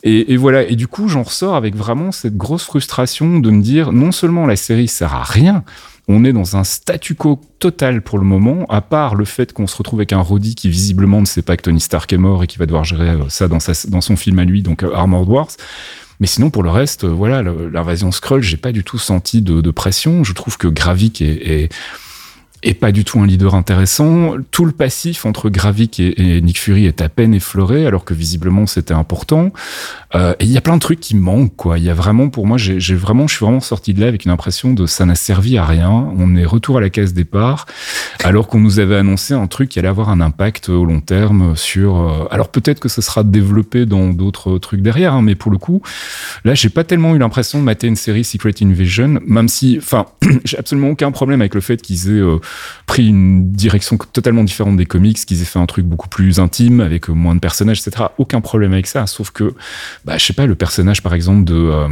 Et, 0.07 0.37
voilà. 0.37 0.63
Et 0.63 0.75
du 0.75 0.87
coup, 0.87 1.09
j'en 1.09 1.23
ressors 1.23 1.55
avec 1.55 1.75
vraiment 1.75 2.11
cette 2.11 2.37
grosse 2.37 2.63
frustration 2.63 3.39
de 3.39 3.51
me 3.51 3.61
dire, 3.61 3.91
non 3.91 4.11
seulement 4.11 4.45
la 4.45 4.55
série 4.55 4.87
sert 4.87 5.13
à 5.13 5.23
rien, 5.23 5.63
on 6.07 6.23
est 6.23 6.31
dans 6.31 6.55
un 6.55 6.63
statu 6.63 7.15
quo 7.15 7.41
total 7.59 8.01
pour 8.01 8.17
le 8.17 8.23
moment, 8.23 8.65
à 8.69 8.81
part 8.81 9.15
le 9.15 9.25
fait 9.25 9.51
qu'on 9.51 9.67
se 9.67 9.75
retrouve 9.75 9.99
avec 9.99 10.13
un 10.13 10.21
Roddy 10.21 10.55
qui 10.55 10.69
visiblement 10.69 11.19
ne 11.19 11.25
sait 11.25 11.41
pas 11.41 11.57
que 11.57 11.63
Tony 11.63 11.81
Stark 11.81 12.11
est 12.13 12.17
mort 12.17 12.43
et 12.43 12.47
qui 12.47 12.57
va 12.57 12.65
devoir 12.65 12.85
gérer 12.85 13.09
euh, 13.09 13.27
ça 13.27 13.49
dans, 13.49 13.59
sa, 13.59 13.73
dans 13.89 13.99
son 13.99 14.15
film 14.15 14.39
à 14.39 14.45
lui, 14.45 14.61
donc 14.61 14.83
euh, 14.83 14.93
Armored 14.93 15.27
Wars. 15.27 15.49
Mais 16.19 16.27
sinon, 16.27 16.49
pour 16.49 16.63
le 16.63 16.69
reste, 16.69 17.03
euh, 17.03 17.09
voilà, 17.09 17.43
l'invasion 17.43 18.11
Skrull, 18.11 18.41
j'ai 18.41 18.57
pas 18.57 18.71
du 18.71 18.83
tout 18.83 18.97
senti 18.97 19.41
de, 19.41 19.71
pression. 19.71 20.23
Je 20.23 20.33
trouve 20.33 20.57
que 20.57 20.67
Gravik 20.67 21.21
est, 21.21 21.69
et 22.63 22.73
pas 22.73 22.91
du 22.91 23.03
tout 23.03 23.19
un 23.19 23.27
leader 23.27 23.55
intéressant. 23.55 24.33
Tout 24.51 24.65
le 24.65 24.71
passif 24.71 25.25
entre 25.25 25.49
Gravik 25.49 25.99
et, 25.99 26.41
Nick 26.41 26.59
Fury 26.59 26.85
est 26.85 27.01
à 27.01 27.09
peine 27.09 27.33
effleuré, 27.33 27.85
alors 27.85 28.03
que 28.03 28.13
visiblement 28.13 28.65
c'était 28.65 28.93
important. 28.93 29.51
Euh, 30.15 30.33
et 30.39 30.45
il 30.45 30.51
y 30.51 30.57
a 30.57 30.61
plein 30.61 30.75
de 30.75 30.81
trucs 30.81 30.99
qui 30.99 31.15
manquent, 31.15 31.55
quoi. 31.55 31.77
Il 31.77 31.83
y 31.83 31.89
a 31.89 31.93
vraiment, 31.93 32.29
pour 32.29 32.47
moi, 32.47 32.57
j'ai 32.57 32.95
vraiment, 32.95 33.27
je 33.27 33.35
suis 33.35 33.45
vraiment 33.45 33.59
sorti 33.59 33.93
de 33.93 34.01
là 34.01 34.07
avec 34.07 34.25
une 34.25 34.31
impression 34.31 34.73
de 34.73 34.85
ça 34.85 35.05
n'a 35.05 35.15
servi 35.15 35.57
à 35.57 35.65
rien. 35.65 35.89
On 36.17 36.35
est 36.35 36.45
retour 36.45 36.77
à 36.77 36.81
la 36.81 36.89
case 36.89 37.13
départ, 37.13 37.65
alors 38.23 38.47
qu'on 38.47 38.59
nous 38.59 38.79
avait 38.79 38.95
annoncé 38.95 39.33
un 39.33 39.47
truc 39.47 39.69
qui 39.69 39.79
allait 39.79 39.87
avoir 39.87 40.09
un 40.09 40.21
impact 40.21 40.69
au 40.69 40.85
long 40.85 41.01
terme 41.01 41.55
sur. 41.55 41.97
euh, 41.97 42.27
alors 42.31 42.49
peut-être 42.49 42.79
que 42.79 42.89
ça 42.89 43.01
sera 43.01 43.23
développé 43.23 43.85
dans 43.85 44.09
d'autres 44.09 44.57
trucs 44.57 44.81
derrière, 44.81 45.13
hein, 45.13 45.21
mais 45.21 45.35
pour 45.35 45.51
le 45.51 45.57
coup, 45.57 45.81
là, 46.43 46.53
j'ai 46.55 46.69
pas 46.69 46.83
tellement 46.83 47.15
eu 47.15 47.19
l'impression 47.19 47.59
de 47.59 47.63
mater 47.63 47.87
une 47.87 47.95
série 47.95 48.23
Secret 48.23 48.53
Invasion, 48.61 49.19
même 49.25 49.47
si, 49.47 49.77
enfin, 49.77 50.05
j'ai 50.45 50.57
absolument 50.57 50.89
aucun 50.89 51.11
problème 51.11 51.41
avec 51.41 51.53
le 51.53 51.61
fait 51.61 51.81
qu'ils 51.81 52.09
aient 52.09 52.21
euh, 52.21 52.39
pris 52.85 53.07
une 53.07 53.51
direction 53.51 53.97
totalement 53.97 54.43
différente 54.43 54.77
des 54.77 54.85
comics, 54.85 55.17
qu'ils 55.17 55.41
aient 55.41 55.45
fait 55.45 55.59
un 55.59 55.65
truc 55.65 55.85
beaucoup 55.85 56.09
plus 56.09 56.39
intime 56.39 56.79
avec 56.79 57.09
moins 57.09 57.35
de 57.35 57.39
personnages, 57.39 57.81
etc. 57.85 58.05
Aucun 58.17 58.41
problème 58.41 58.73
avec 58.73 58.87
ça, 58.87 59.07
sauf 59.07 59.31
que, 59.31 59.53
bah, 60.05 60.17
je 60.17 60.25
sais 60.25 60.33
pas, 60.33 60.45
le 60.45 60.55
personnage 60.55 61.03
par 61.03 61.13
exemple 61.13 61.43
de 61.43 61.55
euh, 61.55 61.87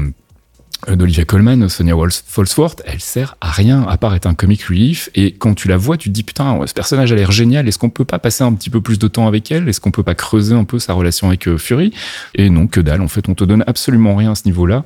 d'Olivia 0.88 1.26
Colman, 1.26 1.68
Sonia 1.70 1.96
Falsworth, 2.28 2.82
elle 2.86 3.00
sert 3.00 3.38
à 3.42 3.52
rien 3.52 3.84
à 3.84 3.98
part 3.98 4.14
être 4.16 4.26
un 4.26 4.34
comic 4.34 4.64
relief. 4.64 5.10
Et 5.16 5.34
quand 5.34 5.56
tu 5.56 5.68
la 5.68 5.78
vois, 5.78 5.98
tu 5.98 6.10
dis 6.10 6.24
putain, 6.24 6.60
ce 6.66 6.74
personnage 6.74 7.12
a 7.12 7.16
l'air 7.16 7.32
génial. 7.32 7.68
Est-ce 7.68 7.80
qu'on 7.80 7.90
peut 7.90 8.06
pas 8.06 8.20
passer 8.20 8.44
un 8.44 8.54
petit 8.54 8.70
peu 8.70 8.82
plus 8.82 9.00
de 9.00 9.08
temps 9.08 9.28
avec 9.28 9.52
elle? 9.52 9.68
Est-ce 9.68 9.80
qu'on 9.80 9.92
peut 9.92 10.04
pas 10.04 10.16
creuser 10.16 10.54
un 10.54 10.64
peu 10.64 10.80
sa 10.80 10.94
relation 10.94 11.28
avec 11.28 11.48
euh, 11.48 11.58
Fury? 11.58 11.94
Et 12.36 12.50
non, 12.50 12.68
que 12.68 12.80
dalle. 12.80 13.02
En 13.02 13.08
fait, 13.08 13.28
on 13.30 13.34
te 13.34 13.44
donne 13.44 13.64
absolument 13.68 14.16
rien 14.16 14.32
à 14.32 14.36
ce 14.36 14.44
niveau-là. 14.46 14.84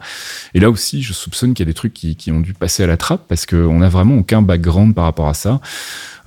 Et 0.53 0.59
là 0.59 0.69
aussi, 0.69 1.01
je 1.01 1.13
soupçonne 1.13 1.53
qu'il 1.53 1.65
y 1.65 1.69
a 1.69 1.71
des 1.71 1.75
trucs 1.75 1.93
qui, 1.93 2.15
qui 2.15 2.31
ont 2.31 2.39
dû 2.39 2.53
passer 2.53 2.83
à 2.83 2.87
la 2.87 2.97
trappe 2.97 3.27
parce 3.27 3.45
qu'on 3.45 3.81
a 3.81 3.89
vraiment 3.89 4.15
aucun 4.15 4.41
background 4.41 4.95
par 4.95 5.05
rapport 5.05 5.27
à 5.27 5.33
ça. 5.33 5.59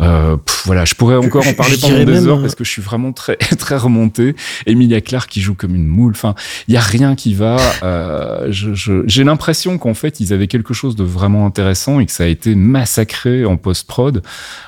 Euh, 0.02 0.36
pff, 0.36 0.62
voilà, 0.66 0.84
je 0.84 0.94
pourrais 0.94 1.16
encore 1.16 1.42
Je- 1.42 1.50
en 1.50 1.54
parler 1.54 1.76
pendant 1.80 2.04
des 2.04 2.26
heures 2.26 2.40
parce 2.40 2.54
que 2.54 2.64
je 2.64 2.70
suis 2.70 2.82
vraiment 2.82 3.12
très 3.12 3.36
très 3.58 3.76
remonté. 3.76 4.34
Emilia 4.66 5.00
Clarke 5.00 5.30
qui 5.30 5.40
joue 5.40 5.54
comme 5.54 5.74
une 5.74 5.86
moule. 5.86 6.12
Enfin, 6.12 6.34
il 6.68 6.74
y 6.74 6.76
a 6.76 6.80
rien 6.80 7.14
qui 7.14 7.34
va. 7.34 7.56
Euh, 7.82 8.48
je- 8.50 8.74
je- 8.74 9.02
J'ai 9.06 9.24
l'impression 9.24 9.78
qu'en 9.78 9.94
fait 9.94 10.20
ils 10.20 10.32
avaient 10.32 10.48
quelque 10.48 10.74
chose 10.74 10.96
de 10.96 11.04
vraiment 11.04 11.46
intéressant 11.46 12.00
et 12.00 12.06
que 12.06 12.12
ça 12.12 12.24
a 12.24 12.26
été 12.26 12.54
massacré 12.54 13.44
en 13.44 13.56
post 13.56 13.86
prod 13.86 14.22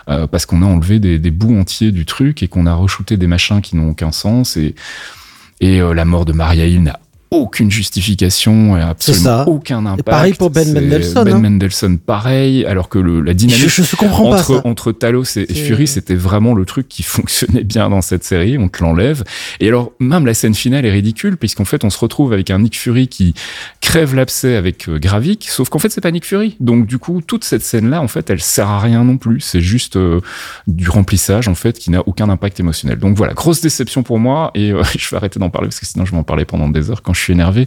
euh, 0.08 0.26
parce 0.26 0.46
qu'on 0.46 0.62
a 0.62 0.66
enlevé 0.66 0.98
des, 1.00 1.18
des 1.18 1.30
bouts 1.30 1.58
entiers 1.58 1.90
du 1.92 2.04
truc 2.06 2.42
et 2.42 2.48
qu'on 2.48 2.66
a 2.66 2.74
re-shooté 2.74 3.16
des 3.16 3.26
machins 3.26 3.60
qui 3.60 3.76
n'ont 3.76 3.90
aucun 3.90 4.12
sens 4.12 4.56
et 4.56 4.74
et 5.60 5.78
la 5.80 6.04
mort 6.04 6.24
de 6.24 6.32
Maria 6.32 6.66
Hill 6.66 6.82
n'a 6.82 6.98
aucune 7.34 7.70
justification 7.70 8.76
et 8.76 8.80
absolument 8.80 9.44
aucun 9.48 9.84
impact. 9.86 10.04
pareil 10.04 10.34
pour 10.34 10.50
Ben 10.50 10.72
Mendelsohn, 10.72 11.24
Ben 11.24 11.34
hein. 11.34 11.38
Mendelsohn, 11.38 11.98
pareil, 11.98 12.64
alors 12.64 12.88
que 12.88 12.98
le, 12.98 13.20
la 13.20 13.34
dynamique 13.34 13.68
Je, 13.68 13.82
je 13.82 13.96
comprends 13.96 14.30
pas 14.30 14.40
entre, 14.40 14.62
entre 14.64 14.92
Talos 14.92 15.36
et, 15.36 15.52
Fury, 15.52 15.86
c'était 15.86 16.14
vraiment 16.14 16.54
le 16.54 16.64
truc 16.64 16.88
qui 16.88 17.02
fonctionnait 17.14 17.64
bien 17.64 17.90
dans 17.90 18.02
cette 18.02 18.24
série. 18.24 18.58
On 18.58 18.68
te 18.68 18.82
l'enlève. 18.82 19.24
Et 19.60 19.68
alors, 19.68 19.92
même 19.98 20.26
la 20.26 20.34
scène 20.34 20.54
finale 20.54 20.86
est 20.86 20.90
ridicule, 20.90 21.36
puisqu'en 21.36 21.64
fait, 21.64 21.84
on 21.84 21.90
se 21.90 21.98
retrouve 21.98 22.32
avec 22.32 22.50
un 22.50 22.58
Nick 22.58 22.78
Fury 22.78 23.08
qui 23.08 23.34
crève 23.80 24.14
l'abcès 24.14 24.56
avec 24.56 24.88
euh, 24.88 24.98
Gravik, 24.98 25.46
sauf 25.48 25.68
qu'en 25.68 25.78
fait, 25.78 25.90
c'est 25.90 26.00
pas 26.00 26.10
Nick 26.10 26.24
Fury. 26.24 26.56
Donc, 26.60 26.86
du 26.86 26.98
coup, 26.98 27.20
toute 27.20 27.44
cette 27.44 27.62
scène-là, 27.62 28.00
en 28.00 28.08
fait, 28.08 28.30
elle 28.30 28.40
sert 28.40 28.68
à 28.68 28.80
rien 28.80 29.04
non 29.04 29.16
plus. 29.16 29.40
C'est 29.40 29.60
juste 29.60 29.96
euh, 29.96 30.20
du 30.66 30.88
remplissage, 30.88 31.48
en 31.48 31.54
fait, 31.54 31.78
qui 31.78 31.90
n'a 31.90 32.02
aucun 32.06 32.28
impact 32.28 32.60
émotionnel. 32.60 32.98
Donc, 32.98 33.16
voilà, 33.16 33.34
grosse 33.34 33.60
déception 33.60 34.02
pour 34.02 34.18
moi. 34.18 34.50
Et 34.54 34.72
euh, 34.72 34.82
je 34.98 35.08
vais 35.10 35.16
arrêter 35.16 35.38
d'en 35.38 35.50
parler, 35.50 35.68
parce 35.68 35.80
que 35.80 35.86
sinon, 35.86 36.04
je 36.04 36.12
vais 36.12 36.18
en 36.18 36.22
parler 36.22 36.44
pendant 36.44 36.68
des 36.68 36.90
heures 36.90 37.02
quand 37.02 37.14
je 37.14 37.20
suis 37.24 37.32
énervé. 37.32 37.66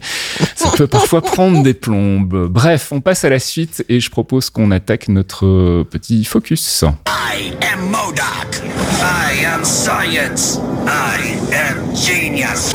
Ça 0.56 0.72
peut 0.76 0.88
parfois 0.88 1.22
prendre 1.22 1.64
des 1.64 1.74
plombes. 1.74 2.48
Bref, 2.50 2.90
on 2.92 3.02
passe 3.02 3.26
à 3.26 3.30
la 3.30 3.40
suite 3.40 3.84
et 3.90 4.00
je 4.00 4.10
propose 4.10 4.50
qu'on 4.50 4.72
attaque 4.72 5.08
notre 5.08 5.46
euh, 5.46 5.84
petit 5.90 6.24
focus. 6.24 6.84
I 7.08 7.54
am 7.74 7.90
Modoc. 7.90 8.62
I 9.02 9.46
am 9.46 9.64
science. 9.64 10.60
I 10.88 11.38
am 11.54 11.96
genius. 11.96 12.72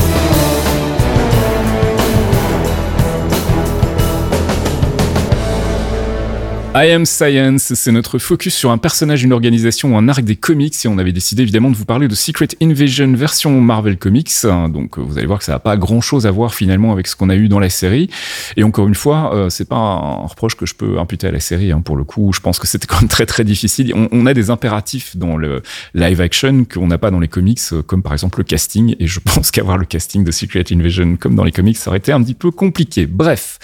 I 6.74 6.90
Am 6.90 7.04
Science, 7.04 7.74
c'est 7.74 7.92
notre 7.92 8.18
focus 8.18 8.54
sur 8.54 8.70
un 8.70 8.78
personnage, 8.78 9.22
une 9.22 9.35
organisation 9.35 9.92
ou 9.92 9.98
un 9.98 10.08
arc 10.08 10.22
des 10.22 10.37
comics 10.37 10.74
et 10.82 10.88
on 10.88 10.96
avait 10.96 11.12
décidé 11.12 11.42
évidemment 11.42 11.70
de 11.70 11.76
vous 11.76 11.85
parler 11.85 12.08
de 12.08 12.14
Secret 12.14 12.48
Invasion 12.62 13.12
version 13.12 13.61
Marvel 13.61 13.98
Comics. 13.98 14.30
hein. 14.44 14.70
Donc 14.70 14.96
euh, 14.96 15.02
vous 15.02 15.18
allez 15.18 15.26
voir 15.26 15.38
que 15.38 15.44
ça 15.44 15.52
n'a 15.52 15.58
pas 15.58 15.76
grand 15.76 16.00
chose 16.00 16.26
à 16.26 16.30
voir 16.30 16.54
finalement 16.54 16.90
avec 16.90 17.08
ce 17.08 17.14
qu'on 17.14 17.28
a 17.28 17.35
eu 17.35 17.48
dans 17.48 17.58
la 17.58 17.68
série. 17.68 18.08
Et 18.56 18.64
encore 18.64 18.88
une 18.88 18.94
fois, 18.94 19.35
euh, 19.35 19.50
c'est 19.50 19.68
pas 19.68 19.76
un 19.76 20.26
reproche 20.26 20.56
que 20.56 20.64
je 20.64 20.74
peux 20.74 20.98
imputer 20.98 21.26
à 21.26 21.30
la 21.30 21.40
série. 21.40 21.72
hein. 21.72 21.82
Pour 21.82 21.94
le 21.94 22.04
coup, 22.04 22.32
je 22.32 22.40
pense 22.40 22.58
que 22.58 22.66
c'était 22.66 22.87
quand 22.87 23.00
même 23.02 23.08
très 23.08 23.26
très 23.26 23.44
difficile. 23.44 23.92
On, 23.94 24.24
a 24.24 24.32
des 24.32 24.48
impératifs 24.48 25.14
dans 25.14 25.37
le 25.37 25.61
live 25.92 26.22
action 26.22 26.64
qu'on 26.64 26.87
n'a 26.87 26.96
pas 26.96 27.11
dans 27.11 27.20
les 27.20 27.28
comics, 27.28 27.61
euh, 27.74 27.82
comme 27.82 28.02
par 28.02 28.14
exemple 28.14 28.38
le 28.38 28.44
casting. 28.44 28.96
Et 28.98 29.06
je 29.06 29.20
pense 29.20 29.50
qu'avoir 29.50 29.76
le 29.76 29.85
casting 29.85 30.24
de 30.24 30.30
Secret 30.30 30.64
Invasion 30.72 31.16
comme 31.20 31.35
dans 31.35 31.44
les 31.44 31.52
comics, 31.52 31.76
ça 31.76 31.90
aurait 31.90 31.98
été 31.98 32.12
un 32.12 32.22
petit 32.22 32.32
peu 32.32 32.50
compliqué. 32.50 33.04
Bref, 33.04 33.58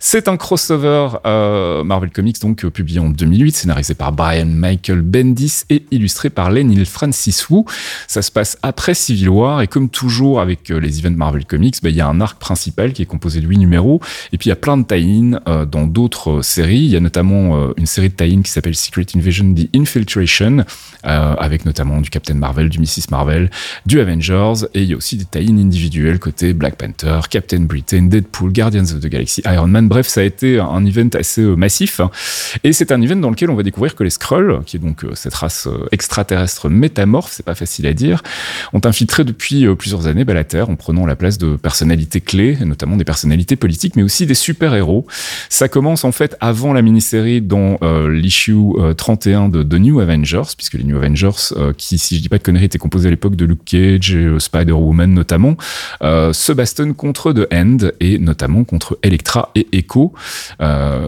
c'est 0.00 0.28
un 0.28 0.38
crossover 0.38 1.08
euh, 1.26 1.84
Marvel 1.84 2.08
Comics 2.08 2.40
donc 2.40 2.53
euh, 2.62 2.70
publié 2.70 3.00
en 3.00 3.08
2008, 3.08 3.56
scénarisé 3.56 3.94
par 3.94 4.12
Brian 4.12 4.46
Michael 4.46 5.02
Bendis 5.02 5.62
et 5.70 5.84
illustré 5.90 6.30
par 6.30 6.50
Len 6.50 6.84
Francis 6.84 7.48
Wu. 7.48 7.64
Ça 8.06 8.22
se 8.22 8.30
passe 8.30 8.58
après 8.62 8.94
Civil 8.94 9.28
War 9.30 9.62
et 9.62 9.66
comme 9.66 9.88
toujours 9.88 10.40
avec 10.40 10.70
euh, 10.70 10.78
les 10.78 10.98
events 10.98 11.16
Marvel 11.16 11.44
Comics, 11.44 11.76
bah, 11.82 11.88
il 11.88 11.96
y 11.96 12.00
a 12.00 12.06
un 12.06 12.20
arc 12.20 12.38
principal 12.38 12.92
qui 12.92 13.02
est 13.02 13.06
composé 13.06 13.40
de 13.40 13.46
huit 13.46 13.58
numéros 13.58 14.00
et 14.32 14.38
puis 14.38 14.46
il 14.46 14.50
y 14.50 14.52
a 14.52 14.56
plein 14.56 14.76
de 14.76 14.84
tie-in 14.84 15.40
euh, 15.48 15.64
dans 15.64 15.86
d'autres 15.86 16.42
séries. 16.42 16.84
Il 16.84 16.90
y 16.90 16.96
a 16.96 17.00
notamment 17.00 17.74
une 17.76 17.86
série 17.86 18.08
de 18.08 18.14
tie-in 18.14 18.42
qui 18.42 18.50
s'appelle 18.50 18.74
Secret 18.74 19.06
Invasion 19.16 19.54
The 19.54 19.68
Infiltration 19.74 20.64
avec 21.02 21.66
notamment 21.66 22.00
du 22.00 22.10
Captain 22.10 22.34
Marvel, 22.34 22.68
du 22.68 22.78
Mrs 22.78 23.10
Marvel, 23.10 23.50
du 23.86 24.00
Avengers 24.00 24.66
et 24.74 24.82
il 24.82 24.90
y 24.90 24.94
a 24.94 24.96
aussi 24.96 25.16
des 25.16 25.24
tie-in 25.24 25.58
individuels 25.58 26.18
côté 26.18 26.52
Black 26.52 26.76
Panther, 26.76 27.20
Captain 27.30 27.60
Britain, 27.60 28.02
Deadpool, 28.02 28.52
Guardians 28.52 28.84
of 28.94 29.00
the 29.00 29.08
Galaxy, 29.08 29.42
Iron 29.44 29.66
Man. 29.66 29.88
Bref, 29.88 30.08
ça 30.08 30.20
a 30.20 30.24
été 30.24 30.58
un 30.58 30.84
event 30.84 31.08
assez 31.14 31.42
massif 31.42 32.00
et 32.62 32.72
c'est 32.72 32.92
un 32.92 33.00
event 33.00 33.16
dans 33.16 33.30
lequel 33.30 33.50
on 33.50 33.54
va 33.54 33.62
découvrir 33.62 33.94
que 33.94 34.04
les 34.04 34.10
Skrulls, 34.10 34.60
qui 34.66 34.76
est 34.76 34.80
donc 34.80 35.04
euh, 35.04 35.10
cette 35.14 35.34
race 35.34 35.66
euh, 35.66 35.86
extraterrestre 35.92 36.68
métamorphe, 36.68 37.32
c'est 37.32 37.44
pas 37.44 37.54
facile 37.54 37.86
à 37.86 37.92
dire, 37.92 38.22
ont 38.72 38.80
infiltré 38.84 39.24
depuis 39.24 39.66
euh, 39.66 39.74
plusieurs 39.74 40.06
années 40.06 40.24
bah, 40.24 40.34
la 40.34 40.44
Terre 40.44 40.70
en 40.70 40.76
prenant 40.76 41.06
la 41.06 41.16
place 41.16 41.38
de 41.38 41.56
personnalités 41.56 42.20
clés, 42.20 42.56
notamment 42.64 42.96
des 42.96 43.04
personnalités 43.04 43.56
politiques, 43.56 43.96
mais 43.96 44.02
aussi 44.02 44.26
des 44.26 44.34
super-héros. 44.34 45.06
Ça 45.48 45.68
commence 45.68 46.04
en 46.04 46.12
fait 46.12 46.36
avant 46.40 46.72
la 46.72 46.82
mini-série 46.82 47.40
dans 47.40 47.78
l'issue 48.08 48.54
euh, 48.78 48.94
31 48.94 49.48
de 49.48 49.62
The 49.62 49.74
New 49.74 50.00
Avengers, 50.00 50.54
puisque 50.56 50.74
les 50.74 50.84
New 50.84 50.96
Avengers, 50.96 51.54
qui, 51.76 51.98
si 51.98 52.16
je 52.16 52.22
dis 52.22 52.28
pas 52.28 52.38
de 52.38 52.42
conneries, 52.42 52.66
étaient 52.66 52.78
composés 52.78 53.08
à 53.08 53.10
l'époque 53.10 53.36
de 53.36 53.44
Luke 53.44 53.64
Cage 53.64 54.14
et 54.14 54.38
Spider-Woman 54.38 55.12
notamment, 55.12 55.56
se 56.00 56.52
bastonnent 56.52 56.94
contre 56.94 57.32
The 57.32 57.52
End 57.52 57.78
et 58.00 58.18
notamment 58.18 58.64
contre 58.64 58.98
Elektra 59.02 59.50
et 59.54 59.66
Echo. 59.72 60.12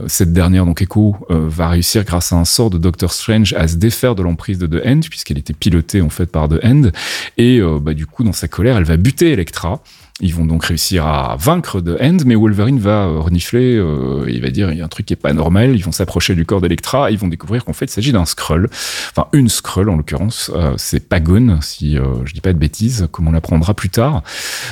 Cette 0.06 0.32
dernière, 0.32 0.66
donc 0.66 0.82
Echo, 0.82 1.16
va 1.28 1.68
réussir 1.68 2.04
grâce 2.04 2.32
à 2.32 2.36
un 2.36 2.44
sort 2.44 2.70
de 2.70 2.78
Doctor 2.78 3.12
Strange 3.12 3.52
à 3.54 3.68
se 3.68 3.76
défaire 3.76 4.14
de 4.14 4.22
l'emprise 4.22 4.58
de 4.58 4.66
The 4.66 4.86
End, 4.86 5.00
puisqu'elle 5.08 5.38
était 5.38 5.54
pilotée 5.54 6.00
en 6.00 6.10
fait 6.10 6.26
par 6.26 6.48
The 6.48 6.64
End. 6.64 6.90
Et 7.36 7.58
euh, 7.58 7.78
bah, 7.80 7.94
du 7.94 8.06
coup, 8.06 8.24
dans 8.24 8.32
sa 8.32 8.48
colère, 8.48 8.76
elle 8.76 8.84
va 8.84 8.96
buter 8.96 9.32
Elektra. 9.32 9.82
Ils 10.22 10.34
vont 10.34 10.46
donc 10.46 10.64
réussir 10.64 11.06
à 11.06 11.36
vaincre 11.38 11.82
The 11.82 12.00
End, 12.00 12.16
mais 12.24 12.34
Wolverine 12.34 12.78
va 12.78 13.04
euh, 13.04 13.18
renifler, 13.18 13.76
euh, 13.76 14.24
il 14.28 14.40
va 14.40 14.48
dire 14.48 14.72
il 14.72 14.78
y 14.78 14.80
a 14.80 14.84
un 14.86 14.88
truc 14.88 15.04
qui 15.04 15.12
est 15.12 15.16
pas 15.16 15.34
normal, 15.34 15.76
ils 15.76 15.84
vont 15.84 15.92
s'approcher 15.92 16.34
du 16.34 16.46
corps 16.46 16.62
d'Electra, 16.62 17.10
ils 17.10 17.18
vont 17.18 17.28
découvrir 17.28 17.66
qu'en 17.66 17.74
fait 17.74 17.84
il 17.84 17.90
s'agit 17.90 18.12
d'un 18.12 18.24
Skrull, 18.24 18.70
enfin 19.10 19.28
une 19.34 19.50
Skrull 19.50 19.90
en 19.90 19.96
l'occurrence, 19.96 20.50
euh, 20.54 20.72
c'est 20.78 21.06
Pagon, 21.06 21.58
si 21.60 21.98
euh, 21.98 22.24
je 22.24 22.32
dis 22.32 22.40
pas 22.40 22.54
de 22.54 22.58
bêtises, 22.58 23.08
comme 23.12 23.28
on 23.28 23.32
l'apprendra 23.32 23.74
plus 23.74 23.90
tard. 23.90 24.22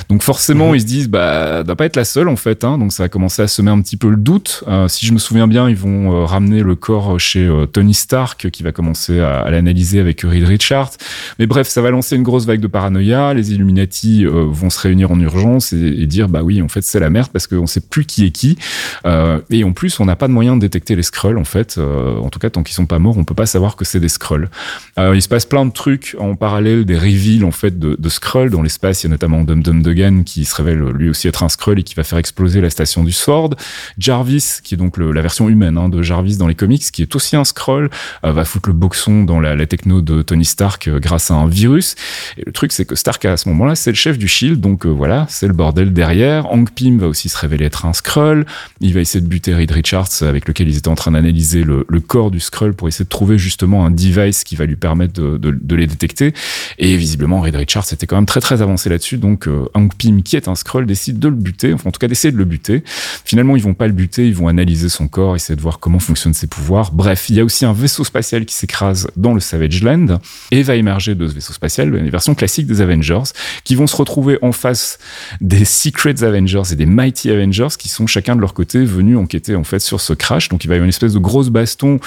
Donc 0.09 0.23
forcément 0.23 0.73
ils 0.73 0.81
se 0.81 0.87
disent 0.87 1.09
bah 1.09 1.61
doit 1.61 1.75
pas 1.75 1.85
être 1.85 1.95
la 1.95 2.05
seule 2.05 2.27
en 2.27 2.37
fait, 2.37 2.63
hein, 2.63 2.79
donc 2.79 2.91
ça 2.91 3.03
va 3.03 3.09
commencer 3.09 3.43
à 3.43 3.47
semer 3.47 3.69
un 3.69 3.81
petit 3.81 3.97
peu 3.97 4.09
le 4.09 4.17
doute. 4.17 4.63
Euh, 4.67 4.87
si 4.87 5.05
je 5.05 5.13
me 5.13 5.19
souviens 5.19 5.47
bien, 5.47 5.69
ils 5.69 5.75
vont 5.75 6.11
euh, 6.11 6.25
ramener 6.25 6.63
le 6.63 6.73
corps 6.73 7.19
chez 7.19 7.47
Tony 7.71 7.93
Stark 7.93 8.49
qui 8.49 8.63
va 8.63 8.71
commencer 8.71 9.19
à, 9.19 9.41
à 9.41 9.51
l'analyser 9.51 9.99
avec 9.99 10.21
Reed 10.21 10.45
Richards. 10.45 10.93
Mais 11.37 11.45
bref, 11.45 11.67
ça 11.67 11.83
va 11.83 11.91
lancer 11.91 12.15
une 12.15 12.23
grosse 12.23 12.47
vague 12.47 12.61
de 12.61 12.67
paranoïa. 12.67 13.35
Les 13.35 13.51
Illuminati 13.51 14.25
vont 14.25 14.71
se 14.71 14.79
réunir 14.79 15.11
en 15.11 15.19
et, 15.73 16.05
dire 16.05 16.29
bah 16.29 16.41
oui, 16.43 16.61
en 16.61 16.67
fait 16.67 16.81
c'est 16.83 16.99
la 16.99 17.09
merde 17.09 17.29
parce 17.31 17.47
qu'on 17.47 17.67
sait 17.67 17.81
plus 17.81 18.05
qui 18.05 18.25
est 18.25 18.31
qui. 18.31 18.57
Euh, 19.05 19.39
et 19.49 19.63
en 19.63 19.73
plus, 19.73 19.99
on 19.99 20.05
n'a 20.05 20.15
pas 20.15 20.27
de 20.27 20.33
moyen 20.33 20.55
de 20.55 20.61
détecter 20.61 20.95
les 20.95 21.03
Skrulls 21.03 21.37
en 21.37 21.43
fait. 21.43 21.77
Euh, 21.77 22.17
en 22.17 22.29
tout 22.29 22.39
cas, 22.39 22.49
tant 22.49 22.63
qu'ils 22.63 22.75
sont 22.75 22.85
pas 22.85 22.99
morts, 22.99 23.17
on 23.17 23.25
peut 23.25 23.35
pas 23.35 23.45
savoir 23.45 23.75
que 23.75 23.85
c'est 23.85 23.99
des 23.99 24.09
Skrulls. 24.09 24.49
Euh, 24.99 25.15
il 25.15 25.21
se 25.21 25.27
passe 25.27 25.45
plein 25.45 25.65
de 25.65 25.71
trucs 25.71 26.15
en 26.19 26.35
parallèle 26.35 26.85
des 26.85 26.97
reveals 26.97 27.45
en 27.45 27.51
fait 27.51 27.79
de, 27.79 27.95
de 27.97 28.09
Skrull 28.09 28.49
dans 28.49 28.61
l'espace. 28.61 29.03
Il 29.03 29.07
y 29.07 29.09
a 29.09 29.11
notamment 29.11 29.43
Dum 29.43 29.63
Dum 29.63 29.81
Dugan 29.81 30.23
qui 30.23 30.45
se 30.45 30.55
révèle 30.55 30.79
lui 30.79 31.09
aussi 31.09 31.27
être 31.27 31.43
un 31.43 31.49
Skrull 31.49 31.79
et 31.79 31.83
qui 31.83 31.95
va 31.95 32.03
faire 32.03 32.19
exploser 32.19 32.61
la 32.61 32.69
station 32.69 33.03
du 33.03 33.11
Sword. 33.11 33.55
Jarvis, 33.97 34.59
qui 34.63 34.75
est 34.75 34.77
donc 34.77 34.97
la 34.97 35.21
version 35.21 35.49
humaine 35.49 35.77
hein, 35.77 35.89
de 35.89 36.01
Jarvis 36.01 36.37
dans 36.37 36.47
les 36.47 36.55
comics, 36.55 36.83
qui 36.91 37.01
est 37.01 37.15
aussi 37.15 37.35
un 37.35 37.43
euh, 37.69 37.87
va 38.23 38.45
foutre 38.45 38.69
le 38.69 38.73
boxon 38.73 39.23
dans 39.23 39.39
la, 39.39 39.65
techno 39.65 40.01
de 40.01 40.21
Tony 40.21 40.45
Stark 40.45 40.89
grâce 40.89 41.31
à 41.31 41.35
un 41.35 41.47
virus. 41.47 41.95
Et 42.37 42.43
le 42.45 42.51
truc, 42.51 42.71
c'est 42.71 42.85
que 42.85 42.95
Stark 42.95 43.23
à 43.25 43.37
ce 43.37 43.49
moment-là, 43.49 43.75
c'est 43.75 43.91
le 43.91 43.95
chef 43.95 44.17
du 44.17 44.27
Shield, 44.27 44.59
donc 44.59 44.85
voilà, 44.85 45.24
c'est 45.29 45.47
le 45.47 45.53
bordel 45.53 45.93
derrière. 45.93 46.51
Hank 46.51 46.71
Pym 46.71 46.99
va 46.99 47.07
aussi 47.07 47.29
se 47.29 47.37
révéler 47.37 47.65
être 47.65 47.85
un 47.85 47.93
Skrull. 47.93 48.45
Il 48.81 48.93
va 48.93 48.99
essayer 49.01 49.21
de 49.21 49.27
buter 49.27 49.53
Reed 49.53 49.71
Richards 49.71 50.09
avec 50.21 50.47
lequel 50.47 50.67
ils 50.69 50.77
étaient 50.77 50.87
en 50.87 50.95
train 50.95 51.11
d'analyser 51.11 51.63
le, 51.63 51.85
le 51.87 51.99
corps 51.99 52.31
du 52.31 52.39
Skrull 52.39 52.73
pour 52.73 52.87
essayer 52.87 53.05
de 53.05 53.09
trouver 53.09 53.37
justement 53.37 53.85
un 53.85 53.91
device 53.91 54.43
qui 54.43 54.55
va 54.55 54.65
lui 54.65 54.75
permettre 54.75 55.13
de, 55.13 55.37
de- 55.37 55.57
de 55.59 55.75
les 55.75 55.87
détecter. 55.87 56.33
Et 56.77 56.95
visiblement, 56.97 57.41
Reed 57.41 57.55
Richards 57.55 57.85
était 57.91 58.05
quand 58.07 58.15
même 58.15 58.25
très 58.25 58.41
très 58.41 58.61
avancé 58.61 58.89
là-dessus. 58.89 59.17
Donc 59.17 59.47
euh, 59.47 59.65
Hank 59.73 59.95
Pym, 59.95 60.23
qui 60.23 60.35
est 60.35 60.47
un 60.47 60.55
Skrull, 60.55 60.85
décide 60.85 61.19
de 61.19 61.27
le 61.27 61.35
buter, 61.35 61.73
enfin 61.73 61.89
en 61.89 61.91
tout 61.91 61.99
cas 61.99 62.07
d'essayer 62.07 62.31
de 62.31 62.37
le 62.37 62.45
buter. 62.45 62.83
Finalement, 62.85 63.55
ils 63.55 63.63
vont 63.63 63.73
pas 63.73 63.87
le 63.87 63.93
buter, 63.93 64.27
ils 64.27 64.35
vont 64.35 64.47
analyser 64.47 64.89
son 64.89 65.07
corps, 65.07 65.35
essayer 65.35 65.55
de 65.55 65.61
voir 65.61 65.79
comment 65.79 65.99
fonctionnent 65.99 66.33
ses 66.33 66.47
pouvoirs. 66.47 66.91
Bref, 66.91 67.29
il 67.29 67.35
y 67.35 67.39
a 67.39 67.43
aussi 67.45 67.65
un 67.65 67.73
vaisseau 67.73 68.03
spatial 68.03 68.45
qui 68.45 68.55
s'écrase 68.55 69.07
dans 69.15 69.33
le 69.33 69.39
Savage 69.39 69.81
Land 69.83 70.19
et 70.51 70.63
va 70.63 70.75
émerger 70.75 71.15
de 71.15 71.27
ce 71.27 71.33
vaisseau 71.33 71.53
spatial 71.53 71.95
une 71.95 72.09
version 72.09 72.35
classique 72.35 72.67
des 72.67 72.81
Avengers 72.81 73.23
qui 73.63 73.75
vont 73.75 73.87
se 73.87 73.95
retrouver 73.95 74.37
en 74.41 74.51
face 74.51 74.97
des 75.41 75.65
Secret 75.65 76.23
Avengers 76.23 76.63
et 76.71 76.75
des 76.75 76.85
Mighty 76.85 77.31
Avengers 77.31 77.75
qui 77.77 77.89
sont 77.89 78.07
chacun 78.07 78.35
de 78.35 78.41
leur 78.41 78.53
côté 78.53 78.83
venus 78.83 79.17
enquêter 79.17 79.55
en 79.55 79.63
fait 79.63 79.79
sur 79.79 80.01
ce 80.01 80.13
crash. 80.13 80.49
Donc 80.49 80.63
il 80.63 80.67
va 80.67 80.75
y 80.75 80.77
avoir 80.77 80.85
une 80.85 80.89
espèce 80.89 81.13
de 81.13 81.19
grosse 81.19 81.49
baston 81.49 81.99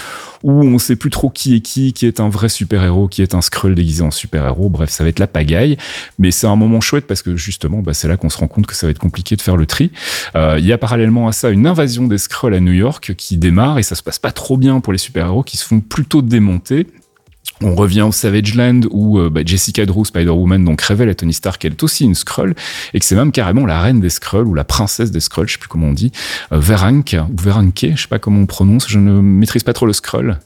où 0.42 0.52
on 0.52 0.78
sait 0.78 0.96
plus 0.96 1.10
trop 1.10 1.30
qui 1.30 1.56
est 1.56 1.60
qui, 1.60 1.92
qui 1.92 2.06
est 2.06 2.20
un 2.20 2.28
vrai 2.28 2.48
super-héros, 2.48 3.08
qui 3.08 3.22
est 3.22 3.34
un 3.34 3.40
Skrull 3.40 3.74
déguisé 3.74 4.02
en 4.02 4.10
super-héros. 4.10 4.68
Bref, 4.68 4.90
ça 4.90 5.04
va 5.04 5.10
être 5.10 5.18
la 5.18 5.26
pagaille. 5.26 5.76
Mais 6.18 6.30
c'est 6.30 6.46
un 6.46 6.56
moment 6.56 6.80
chouette 6.80 7.06
parce 7.06 7.22
que 7.22 7.36
justement, 7.36 7.78
bah, 7.78 7.94
c'est 7.94 8.08
là 8.08 8.16
qu'on 8.16 8.30
se 8.30 8.38
rend 8.38 8.48
compte 8.48 8.66
que 8.66 8.74
ça 8.74 8.86
va 8.86 8.90
être 8.90 8.98
compliqué 8.98 9.36
de 9.36 9.42
faire 9.42 9.56
le 9.56 9.66
tri. 9.66 9.90
Euh, 10.36 10.56
Il 10.58 10.66
y 10.66 10.72
a 10.72 10.78
parallèlement 10.78 11.28
à 11.28 11.32
ça 11.32 11.50
une 11.50 11.66
invasion 11.66 12.06
des 12.06 12.18
Skrulls 12.18 12.54
à 12.54 12.60
New 12.60 12.72
York 12.72 13.14
qui 13.16 13.36
démarre 13.36 13.78
et 13.78 13.82
ça 13.82 13.94
se 13.94 14.02
passe 14.02 14.18
pas 14.18 14.32
trop 14.32 14.56
bien 14.56 14.80
pour 14.80 14.92
les 14.92 14.98
super-héros 14.98 15.42
qui 15.42 15.56
se 15.56 15.64
font 15.64 15.80
plutôt 15.80 16.22
démonter. 16.22 16.86
On 17.60 17.74
revient 17.74 18.02
au 18.02 18.12
Savage 18.12 18.54
Land 18.54 18.82
où 18.90 19.18
euh, 19.18 19.30
bah, 19.30 19.40
Jessica 19.44 19.84
Drew, 19.84 20.04
Spider-Woman, 20.04 20.64
donc 20.64 20.80
révèle 20.80 21.08
à 21.08 21.14
Tony 21.14 21.32
Stark 21.32 21.60
qu'elle 21.60 21.72
est 21.72 21.82
aussi 21.82 22.04
une 22.04 22.14
Skrull 22.14 22.54
et 22.94 23.00
que 23.00 23.04
c'est 23.04 23.16
même 23.16 23.32
carrément 23.32 23.66
la 23.66 23.80
reine 23.80 24.00
des 24.00 24.10
Skrulls 24.10 24.46
ou 24.46 24.54
la 24.54 24.64
princesse 24.64 25.10
des 25.10 25.20
Skrulls, 25.20 25.48
je 25.48 25.54
sais 25.54 25.58
plus 25.58 25.68
comment 25.68 25.88
on 25.88 25.92
dit, 25.92 26.12
euh, 26.52 26.58
Veranke 26.58 27.16
ou 27.30 27.40
Veranke, 27.40 27.86
je 27.94 28.02
sais 28.02 28.08
pas 28.08 28.18
comment 28.18 28.40
on 28.40 28.46
prononce, 28.46 28.88
je 28.88 28.98
ne 28.98 29.20
maîtrise 29.20 29.64
pas 29.64 29.72
trop 29.72 29.86
le 29.86 29.92
Skrull. 29.92 30.38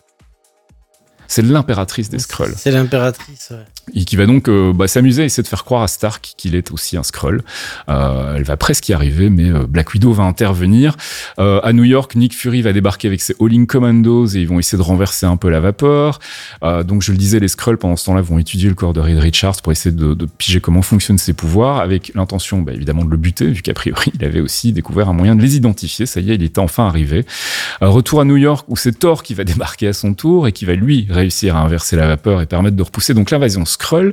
C'est 1.33 1.41
l'impératrice 1.41 2.11
des 2.11 2.19
Skrulls. 2.19 2.53
C'est 2.59 2.71
l'impératrice. 2.71 3.49
ouais. 3.53 3.65
Et 3.95 4.05
qui 4.05 4.17
va 4.17 4.27
donc 4.27 4.51
euh, 4.51 4.75
bah, 4.75 4.87
s'amuser 4.87 5.23
à 5.23 5.25
essayer 5.25 5.43
de 5.43 5.49
faire 5.49 5.65
croire 5.65 5.81
à 5.81 5.89
Stark 5.89 6.35
qu'il 6.37 6.55
est 6.55 6.71
aussi 6.73 6.99
un 6.99 7.03
Skrull. 7.03 7.43
Euh, 7.89 8.35
elle 8.37 8.43
va 8.43 8.59
presque 8.59 8.91
y 8.91 8.93
arriver, 8.93 9.31
mais 9.31 9.51
euh, 9.51 9.67
Black 9.67 9.95
Widow 9.95 10.13
va 10.13 10.25
intervenir. 10.25 10.95
À 11.39 11.73
New 11.73 11.85
York, 11.85 12.15
Nick 12.17 12.37
Fury 12.37 12.61
va 12.61 12.75
débarquer 12.75 13.09
avec 13.09 13.23
ses 13.23 13.35
All-In 13.41 13.65
Commandos 13.65 14.27
et 14.27 14.41
ils 14.41 14.47
vont 14.47 14.59
essayer 14.59 14.77
de 14.77 14.83
renverser 14.83 15.25
un 15.25 15.39
peu 15.39 15.49
la 15.49 15.61
vapeur. 15.61 16.21
Donc 16.63 17.03
je 17.03 17.13
le 17.13 17.19
disais, 17.19 17.41
les 17.41 17.49
Skrulls 17.49 17.79
pendant 17.79 17.97
ce 17.97 18.05
temps-là 18.05 18.21
vont 18.21 18.39
étudier 18.39 18.69
le 18.69 18.75
corps 18.75 18.93
de 18.93 19.01
Reed 19.01 19.19
Richards 19.19 19.63
pour 19.63 19.73
essayer 19.73 19.95
de, 19.95 20.15
de 20.15 20.27
piger 20.27 20.61
comment 20.61 20.83
fonctionnent 20.83 21.19
ses 21.19 21.33
pouvoirs, 21.33 21.81
avec 21.81 22.13
l'intention 22.15 22.61
bah, 22.61 22.73
évidemment 22.73 23.05
de 23.05 23.11
le 23.11 23.17
buter, 23.17 23.47
vu 23.47 23.63
qu'a 23.63 23.75
priori 23.75 24.13
il 24.15 24.25
avait 24.25 24.41
aussi 24.41 24.73
découvert 24.73 25.09
un 25.09 25.15
moyen 25.15 25.35
de 25.35 25.43
les 25.43 25.57
identifier. 25.57 26.07
Ça 26.07 26.21
y 26.21 26.31
est, 26.31 26.35
il 26.35 26.43
était 26.43 26.59
enfin 26.59 26.87
arrivé. 26.87 27.25
Retour 27.81 28.21
à 28.21 28.25
New 28.25 28.37
York 28.37 28.67
où 28.69 28.77
c'est 28.77 28.99
Thor 28.99 29.23
qui 29.23 29.35
va 29.35 29.45
débarquer 29.53 29.89
à 29.89 29.93
son 29.93 30.15
tour 30.15 30.47
et 30.47 30.53
qui 30.53 30.65
va 30.65 30.75
lui 30.75 31.07
réussir 31.23 31.57
à 31.57 31.61
inverser 31.61 31.97
la 31.97 32.07
vapeur 32.07 32.41
et 32.41 32.47
permettre 32.47 32.77
de 32.77 32.83
repousser 32.83 33.15
donc 33.15 33.31
l'invasion 33.31 33.65
Skrull. 33.65 34.13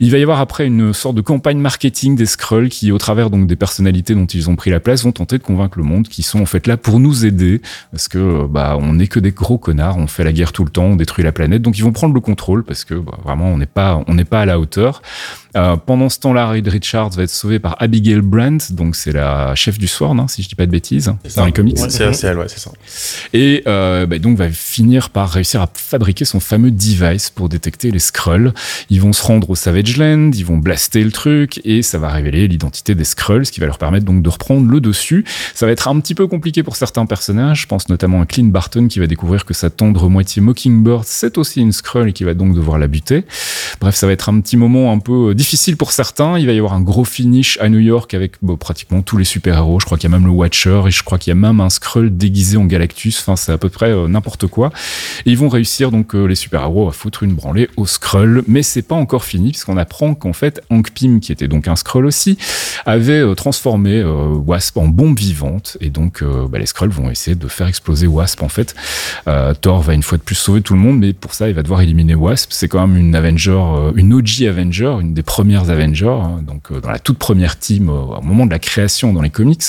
Il 0.00 0.10
va 0.10 0.18
y 0.18 0.22
avoir 0.22 0.40
après 0.40 0.66
une 0.66 0.92
sorte 0.92 1.16
de 1.16 1.20
campagne 1.22 1.58
marketing 1.58 2.16
des 2.16 2.26
Skrulls 2.26 2.68
qui, 2.68 2.92
au 2.92 2.98
travers 2.98 3.30
donc 3.30 3.46
des 3.46 3.56
personnalités 3.56 4.14
dont 4.14 4.26
ils 4.26 4.50
ont 4.50 4.56
pris 4.56 4.70
la 4.70 4.80
place, 4.80 5.04
vont 5.04 5.12
tenter 5.12 5.38
de 5.38 5.42
convaincre 5.42 5.78
le 5.78 5.84
monde 5.84 6.08
qu'ils 6.08 6.24
sont 6.24 6.40
en 6.40 6.46
fait 6.46 6.66
là 6.66 6.76
pour 6.76 7.00
nous 7.00 7.24
aider 7.24 7.60
parce 7.90 8.08
que 8.08 8.18
euh, 8.18 8.46
bah 8.48 8.76
on 8.78 8.94
n'est 8.94 9.06
que 9.06 9.20
des 9.20 9.32
gros 9.32 9.58
connards, 9.58 9.96
on 9.96 10.06
fait 10.06 10.24
la 10.24 10.32
guerre 10.32 10.52
tout 10.52 10.64
le 10.64 10.70
temps, 10.70 10.84
on 10.84 10.96
détruit 10.96 11.24
la 11.24 11.32
planète, 11.32 11.62
donc 11.62 11.78
ils 11.78 11.84
vont 11.84 11.92
prendre 11.92 12.14
le 12.14 12.20
contrôle 12.20 12.64
parce 12.64 12.84
que 12.84 12.94
bah, 12.94 13.18
vraiment 13.24 13.46
on 13.46 13.58
n'est 13.58 13.66
pas 13.66 14.02
on 14.06 14.14
n'est 14.14 14.24
pas 14.24 14.42
à 14.42 14.46
la 14.46 14.58
hauteur. 14.58 15.02
Euh, 15.56 15.76
pendant 15.76 16.08
ce 16.08 16.18
temps-là, 16.18 16.48
Reed 16.48 16.66
Richards 16.66 17.10
va 17.10 17.22
être 17.22 17.30
sauvé 17.30 17.60
par 17.60 17.76
Abigail 17.80 18.20
Brandt, 18.20 18.72
donc 18.72 18.96
c'est 18.96 19.12
la 19.12 19.54
chef 19.54 19.78
du 19.78 19.86
Sworn, 19.86 20.18
hein, 20.18 20.26
si 20.26 20.42
je 20.42 20.48
dis 20.48 20.56
pas 20.56 20.66
de 20.66 20.70
bêtises, 20.72 21.12
dans 21.36 21.46
les 21.46 21.52
comics. 21.52 21.78
Ouais, 21.78 21.90
c'est 21.90 22.26
elle, 22.26 22.38
ouais, 22.38 22.48
c'est 22.48 22.58
ça. 22.58 22.72
Et 23.32 23.62
euh, 23.68 24.04
bah, 24.06 24.18
donc 24.18 24.36
va 24.36 24.50
finir 24.50 25.10
par 25.10 25.30
réussir 25.30 25.62
à 25.62 25.68
fabriquer 25.72 26.24
son 26.24 26.33
fameux 26.40 26.70
device 26.70 27.30
pour 27.30 27.48
détecter 27.48 27.90
les 27.90 27.98
Skrulls. 27.98 28.52
Ils 28.90 29.00
vont 29.00 29.12
se 29.12 29.22
rendre 29.22 29.50
au 29.50 29.54
Savage 29.54 29.96
Land, 29.96 30.30
ils 30.34 30.44
vont 30.44 30.58
blaster 30.58 31.02
le 31.02 31.12
truc 31.12 31.60
et 31.64 31.82
ça 31.82 31.98
va 31.98 32.08
révéler 32.08 32.48
l'identité 32.48 32.94
des 32.94 33.04
Skrulls, 33.04 33.46
ce 33.46 33.52
qui 33.52 33.60
va 33.60 33.66
leur 33.66 33.78
permettre 33.78 34.04
donc 34.04 34.22
de 34.22 34.28
reprendre 34.28 34.70
le 34.70 34.80
dessus. 34.80 35.24
Ça 35.54 35.66
va 35.66 35.72
être 35.72 35.88
un 35.88 35.98
petit 36.00 36.14
peu 36.14 36.26
compliqué 36.26 36.62
pour 36.62 36.76
certains 36.76 37.06
personnages. 37.06 37.62
Je 37.62 37.66
pense 37.66 37.88
notamment 37.88 38.20
à 38.20 38.26
Clint 38.26 38.44
Barton 38.44 38.88
qui 38.88 38.98
va 38.98 39.06
découvrir 39.06 39.44
que 39.44 39.54
sa 39.54 39.70
tendre 39.70 40.08
moitié 40.08 40.42
Mockingbird 40.42 41.04
c'est 41.04 41.38
aussi 41.38 41.60
une 41.60 41.72
Skrull 41.72 42.08
et 42.08 42.12
qui 42.12 42.24
va 42.24 42.34
donc 42.34 42.54
devoir 42.54 42.78
la 42.78 42.86
buter. 42.86 43.24
Bref, 43.80 43.94
ça 43.94 44.06
va 44.06 44.12
être 44.12 44.28
un 44.28 44.40
petit 44.40 44.56
moment 44.56 44.92
un 44.92 44.98
peu 44.98 45.30
euh, 45.30 45.34
difficile 45.34 45.76
pour 45.76 45.92
certains. 45.92 46.38
Il 46.38 46.46
va 46.46 46.52
y 46.52 46.58
avoir 46.58 46.74
un 46.74 46.80
gros 46.80 47.04
finish 47.04 47.58
à 47.60 47.68
New 47.68 47.78
York 47.78 48.14
avec 48.14 48.36
pratiquement 48.58 49.02
tous 49.02 49.16
les 49.16 49.24
super-héros. 49.24 49.80
Je 49.80 49.86
crois 49.86 49.98
qu'il 49.98 50.10
y 50.10 50.12
a 50.12 50.16
même 50.16 50.26
le 50.26 50.32
Watcher 50.32 50.82
et 50.86 50.90
je 50.90 51.02
crois 51.02 51.18
qu'il 51.18 51.30
y 51.30 51.32
a 51.32 51.34
même 51.34 51.60
un 51.60 51.70
Skrull 51.70 52.16
déguisé 52.16 52.56
en 52.56 52.64
Galactus. 52.64 53.18
Enfin, 53.20 53.36
c'est 53.36 53.52
à 53.52 53.58
peu 53.58 53.68
près 53.68 53.90
euh, 53.90 54.08
n'importe 54.08 54.46
quoi. 54.46 54.70
Et 55.26 55.30
ils 55.30 55.38
vont 55.38 55.48
réussir 55.48 55.90
donc 55.90 56.14
euh, 56.14 56.23
les 56.26 56.34
super-héros 56.34 56.88
à 56.88 56.92
foutre 56.92 57.22
une 57.22 57.34
branlée 57.34 57.68
au 57.76 57.86
Skrull. 57.86 58.42
Mais 58.46 58.62
c'est 58.62 58.82
pas 58.82 58.94
encore 58.94 59.24
fini 59.24 59.50
puisqu'on 59.50 59.76
apprend 59.76 60.14
qu'en 60.14 60.32
fait 60.32 60.62
Hank 60.70 60.90
Pym, 60.92 61.20
qui 61.20 61.32
était 61.32 61.48
donc 61.48 61.68
un 61.68 61.76
Skrull 61.76 62.06
aussi, 62.06 62.38
avait 62.86 63.20
euh, 63.20 63.34
transformé 63.34 64.00
euh, 64.00 64.34
Wasp 64.34 64.76
en 64.76 64.86
bombe 64.86 65.18
vivante. 65.18 65.76
Et 65.80 65.90
donc 65.90 66.22
euh, 66.22 66.46
bah, 66.48 66.58
les 66.58 66.66
Skrulls 66.66 66.90
vont 66.90 67.10
essayer 67.10 67.34
de 67.34 67.48
faire 67.48 67.66
exploser 67.66 68.06
Wasp 68.06 68.42
en 68.42 68.48
fait. 68.48 68.74
Thor 69.60 69.82
va 69.82 69.94
une 69.94 70.02
fois 70.02 70.18
de 70.18 70.22
plus 70.22 70.34
sauver 70.34 70.60
tout 70.60 70.74
le 70.74 70.80
monde, 70.80 70.98
mais 70.98 71.12
pour 71.12 71.34
ça 71.34 71.48
il 71.48 71.54
va 71.54 71.62
devoir 71.62 71.80
éliminer 71.80 72.14
Wasp. 72.14 72.52
C'est 72.52 72.68
quand 72.68 72.86
même 72.86 72.96
une 72.96 73.14
Avenger, 73.14 73.60
une 73.94 74.12
OG 74.12 74.42
Avenger, 74.48 74.96
une 75.00 75.14
des 75.14 75.22
premières 75.22 75.70
Avengers, 75.70 76.06
hein, 76.06 76.40
donc 76.46 76.72
dans 76.80 76.90
la 76.90 76.98
toute 76.98 77.18
première 77.18 77.58
team 77.58 77.88
au 77.88 78.20
moment 78.22 78.46
de 78.46 78.50
la 78.50 78.58
création 78.58 79.12
dans 79.12 79.22
les 79.22 79.30
comics. 79.30 79.62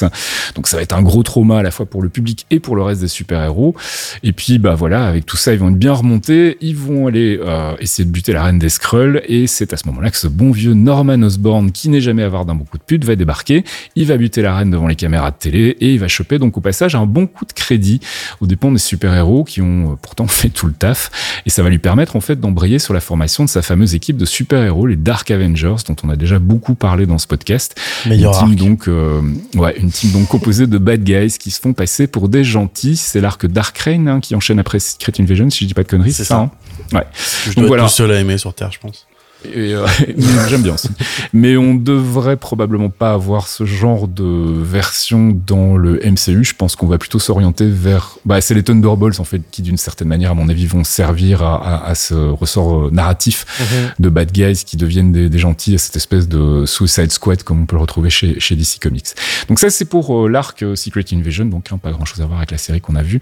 Donc 0.56 0.68
ça 0.68 0.78
va 0.78 0.84
être 0.84 0.94
un 0.94 1.02
gros 1.02 1.24
trauma 1.24 1.60
à 1.60 1.64
la 1.64 1.72
fois 1.72 1.86
pour 1.86 2.02
le 2.02 2.10
public 2.10 2.46
et 2.52 2.60
pour 2.60 2.76
le 2.76 2.84
reste 2.84 3.02
des 3.02 3.08
super-héros. 3.08 3.76
Et 4.24 4.32
puis 4.32 4.60
bah 4.60 4.76
voilà, 4.76 5.08
avec 5.08 5.26
tout 5.26 5.38
ça 5.38 5.54
ils 5.54 5.60
vont 5.60 5.70
être 5.70 5.80
bien 5.80 5.94
remontés, 5.94 6.35
ils 6.62 6.76
vont 6.76 7.08
aller 7.08 7.40
euh, 7.42 7.76
essayer 7.80 8.06
de 8.06 8.12
buter 8.12 8.34
la 8.34 8.44
reine 8.44 8.60
des 8.60 8.70
Skrulls 8.70 9.22
et 9.28 9.48
c'est 9.48 9.74
à 9.74 9.78
ce 9.78 9.88
moment-là 9.88 10.10
que 10.10 10.18
ce 10.18 10.28
bon 10.28 10.52
vieux 10.52 10.74
Norman 10.74 11.22
Osborn 11.22 11.72
qui 11.72 11.90
n'est 11.90 12.02
jamais 12.02 12.24
avare 12.24 12.46
d'un 12.46 12.56
bon 12.56 12.66
coup 12.66 12.78
de 12.78 12.84
pute 12.84 13.06
va 13.06 13.16
débarquer. 13.16 13.64
Il 13.96 14.08
va 14.08 14.18
buter 14.18 14.42
la 14.42 14.56
reine 14.56 14.72
devant 14.72 14.88
les 14.88 14.96
caméras 14.96 15.32
de 15.32 15.38
télé 15.38 15.78
et 15.80 15.94
il 15.94 16.00
va 16.00 16.08
choper 16.08 16.40
donc 16.40 16.58
au 16.58 16.62
passage 16.62 16.96
un 16.96 17.06
bon 17.06 17.28
coup 17.28 17.46
de 17.46 17.54
crédit 17.54 18.00
aux 18.42 18.48
dépens 18.48 18.72
des 18.72 18.80
super-héros 18.80 19.44
qui 19.44 19.62
ont 19.62 19.92
euh, 19.92 19.96
pourtant 20.02 20.28
fait 20.28 20.50
tout 20.50 20.68
le 20.68 20.74
taf 20.74 21.42
et 21.46 21.50
ça 21.50 21.64
va 21.64 21.70
lui 21.70 21.80
permettre 21.80 22.16
en 22.16 22.22
fait 22.22 22.40
d'embrayer 22.40 22.80
sur 22.80 22.94
la 22.94 23.02
formation 23.02 23.44
de 23.44 23.50
sa 23.50 23.62
fameuse 23.62 23.96
équipe 23.96 24.18
de 24.18 24.26
super-héros, 24.26 24.88
les 24.88 24.96
Dark 24.96 25.30
Avengers, 25.32 25.76
dont 25.88 25.96
on 26.04 26.10
a 26.10 26.16
déjà 26.16 26.40
beaucoup 26.40 26.76
parlé 26.76 27.06
dans 27.06 27.18
ce 27.18 27.28
podcast. 27.28 27.76
Meilleur 28.06 28.34
une 28.34 28.40
team 28.40 28.50
arc. 28.50 28.70
donc, 28.70 28.88
euh, 28.88 29.22
ouais, 29.56 29.78
une 29.78 29.92
team 29.92 30.12
donc 30.12 30.28
composée 30.28 30.68
de 30.68 30.78
bad 30.78 31.04
guys 31.04 31.38
qui 31.40 31.52
se 31.52 31.60
font 31.60 31.74
passer 31.74 32.08
pour 32.08 32.30
des 32.30 32.44
gentils. 32.44 32.96
C'est 32.96 33.22
l'arc 33.22 33.46
Dark 33.46 33.78
Reign 33.78 34.08
hein, 34.08 34.20
qui 34.20 34.36
enchaîne 34.36 34.60
après 34.60 34.80
Secret 34.80 35.14
Invasion, 35.20 35.50
si 35.50 35.64
je 35.64 35.68
dis 35.68 35.74
pas 35.74 35.84
de 35.84 35.88
conneries. 35.88 36.14
C'est 36.26 36.34
ça. 36.34 36.40
hein 36.42 36.52
ouais. 36.94 37.04
Je 37.46 37.50
Donc 37.52 37.56
dois 37.56 37.68
voilà. 37.68 37.84
être 37.84 37.90
le 37.90 37.94
seul 37.94 38.12
à 38.12 38.20
aimer 38.20 38.38
sur 38.38 38.54
Terre, 38.54 38.72
je 38.72 38.80
pense. 38.80 39.08
Et, 39.44 39.76
euh, 39.76 39.86
J'aime 40.50 40.64
bien 40.64 40.74
aussi. 40.74 40.90
Mais 41.34 41.58
on 41.58 41.76
devrait 41.76 42.38
probablement 42.38 42.90
pas 42.90 43.14
avoir 43.14 43.48
ce 43.48 43.66
genre 43.66 44.08
de 44.08 44.62
version 44.62 45.38
dans 45.46 45.78
le 45.78 46.00
MCU. 46.04 46.44
Je 46.44 46.54
pense 46.56 46.76
qu'on 46.76 46.88
va 46.88 46.98
plutôt 46.98 47.20
s'orienter 47.20 47.68
vers. 47.70 48.18
Bah, 48.26 48.42
c'est 48.42 48.54
les 48.54 48.64
Thunderbolts 48.64 49.20
en 49.20 49.24
fait 49.24 49.42
qui, 49.52 49.62
d'une 49.62 49.78
certaine 49.78 50.08
manière, 50.08 50.32
à 50.32 50.36
mon 50.36 50.50
avis, 50.50 50.66
vont 50.66 50.84
servir 50.84 51.44
à, 51.44 51.56
à, 51.56 51.90
à 51.90 51.96
ce 51.96 52.14
ressort 52.14 52.86
euh, 52.86 52.90
narratif 52.92 53.46
de 54.00 54.10
bad 54.10 54.32
guys 54.32 54.64
qui 54.66 54.78
deviennent 54.78 55.12
des, 55.12 55.30
des 55.30 55.40
gentils, 55.40 55.76
à 55.76 55.78
cette 55.78 55.96
espèce 55.96 56.28
de 56.28 56.66
Suicide 56.66 57.12
Squad 57.12 57.44
comme 57.44 57.62
on 57.62 57.66
peut 57.66 57.76
le 57.76 57.82
retrouver 57.82 58.10
chez, 58.10 58.40
chez 58.40 58.56
DC 58.56 58.80
Comics. 58.82 59.08
Donc 59.48 59.60
ça, 59.60 59.70
c'est 59.70 59.86
pour 59.86 60.26
euh, 60.26 60.30
l'arc 60.30 60.62
euh, 60.64 60.76
Secret 60.76 61.06
Invasion. 61.14 61.46
Donc 61.46 61.72
hein, 61.72 61.78
pas 61.78 61.92
grand 61.92 62.06
chose 62.06 62.22
à 62.22 62.26
voir 62.26 62.40
avec 62.40 62.52
la 62.52 62.58
série 62.58 62.82
qu'on 62.82 62.96
a 62.96 63.04
vue. 63.04 63.20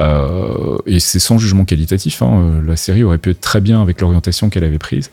Euh, 0.00 0.78
et 0.86 1.00
c'est 1.00 1.18
sans 1.18 1.38
jugement 1.38 1.64
qualitatif. 1.64 2.22
Hein. 2.22 2.62
La 2.66 2.76
série 2.76 3.02
aurait 3.02 3.18
pu 3.18 3.30
être 3.30 3.40
très 3.40 3.60
bien 3.60 3.82
avec 3.82 4.00
l'orientation 4.00 4.50
qu'elle 4.50 4.64
avait 4.64 4.78
prise. 4.78 5.10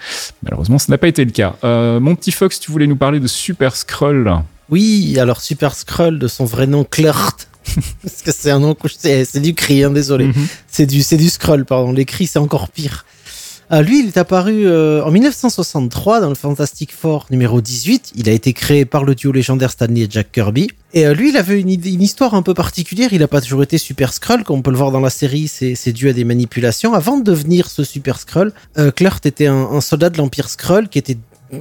Malheureusement, 0.51 0.79
ce 0.79 0.91
n'a 0.91 0.97
pas 0.97 1.07
été 1.07 1.23
le 1.23 1.31
cas. 1.31 1.55
Euh, 1.63 2.01
mon 2.01 2.13
petit 2.13 2.33
Fox, 2.33 2.59
tu 2.59 2.71
voulais 2.71 2.85
nous 2.85 2.97
parler 2.97 3.21
de 3.21 3.27
Super 3.27 3.73
Skrull. 3.73 4.29
Oui, 4.69 5.17
alors 5.17 5.39
Super 5.39 5.73
Skrull 5.73 6.19
de 6.19 6.27
son 6.27 6.43
vrai 6.43 6.67
nom 6.67 6.83
Klurt. 6.83 7.47
Parce 8.03 8.21
que 8.21 8.33
c'est 8.33 8.51
un 8.51 8.59
nom, 8.59 8.75
c'est 8.97 9.23
c'est 9.23 9.39
du 9.39 9.53
cri, 9.53 9.83
hein, 9.83 9.91
désolé. 9.91 10.27
Mhm. 10.27 10.47
C'est 10.67 10.85
du, 10.85 11.03
c'est 11.03 11.15
du 11.15 11.29
Skrull, 11.29 11.63
pardon. 11.63 11.93
Les 11.93 12.03
cris, 12.03 12.27
c'est 12.27 12.39
encore 12.39 12.67
pire. 12.69 13.05
Euh, 13.71 13.81
lui, 13.81 13.99
il 13.99 14.07
est 14.07 14.17
apparu 14.17 14.67
euh, 14.67 15.03
en 15.03 15.11
1963 15.11 16.19
dans 16.19 16.29
le 16.29 16.35
Fantastic 16.35 16.91
Four 16.93 17.27
numéro 17.31 17.61
18. 17.61 18.11
Il 18.15 18.27
a 18.27 18.33
été 18.33 18.51
créé 18.51 18.85
par 18.85 19.05
le 19.05 19.15
duo 19.15 19.31
légendaire 19.31 19.71
Stanley 19.71 20.01
et 20.01 20.07
Jack 20.09 20.31
Kirby. 20.31 20.69
Et 20.93 21.07
euh, 21.07 21.13
lui, 21.13 21.29
il 21.29 21.37
avait 21.37 21.59
une, 21.59 21.69
histoire 21.69 22.33
un 22.33 22.41
peu 22.41 22.53
particulière. 22.53 23.13
Il 23.13 23.19
n'a 23.19 23.27
pas 23.27 23.39
toujours 23.39 23.63
été 23.63 23.77
Super 23.77 24.11
Skrull, 24.11 24.43
comme 24.43 24.59
on 24.59 24.61
peut 24.61 24.71
le 24.71 24.77
voir 24.77 24.91
dans 24.91 24.99
la 24.99 25.09
série. 25.09 25.47
C'est 25.47 25.93
dû 25.93 26.09
à 26.09 26.13
des 26.13 26.25
manipulations. 26.25 26.93
Avant 26.93 27.17
de 27.17 27.23
devenir 27.23 27.69
ce 27.69 27.83
Super 27.83 28.19
Skrull, 28.19 28.51
euh, 28.77 28.91
était 29.23 29.47
un, 29.47 29.81
soldat 29.81 30.09
de 30.09 30.17
l'Empire 30.17 30.49
Skrull 30.49 30.89
qui 30.89 30.99
était 30.99 31.17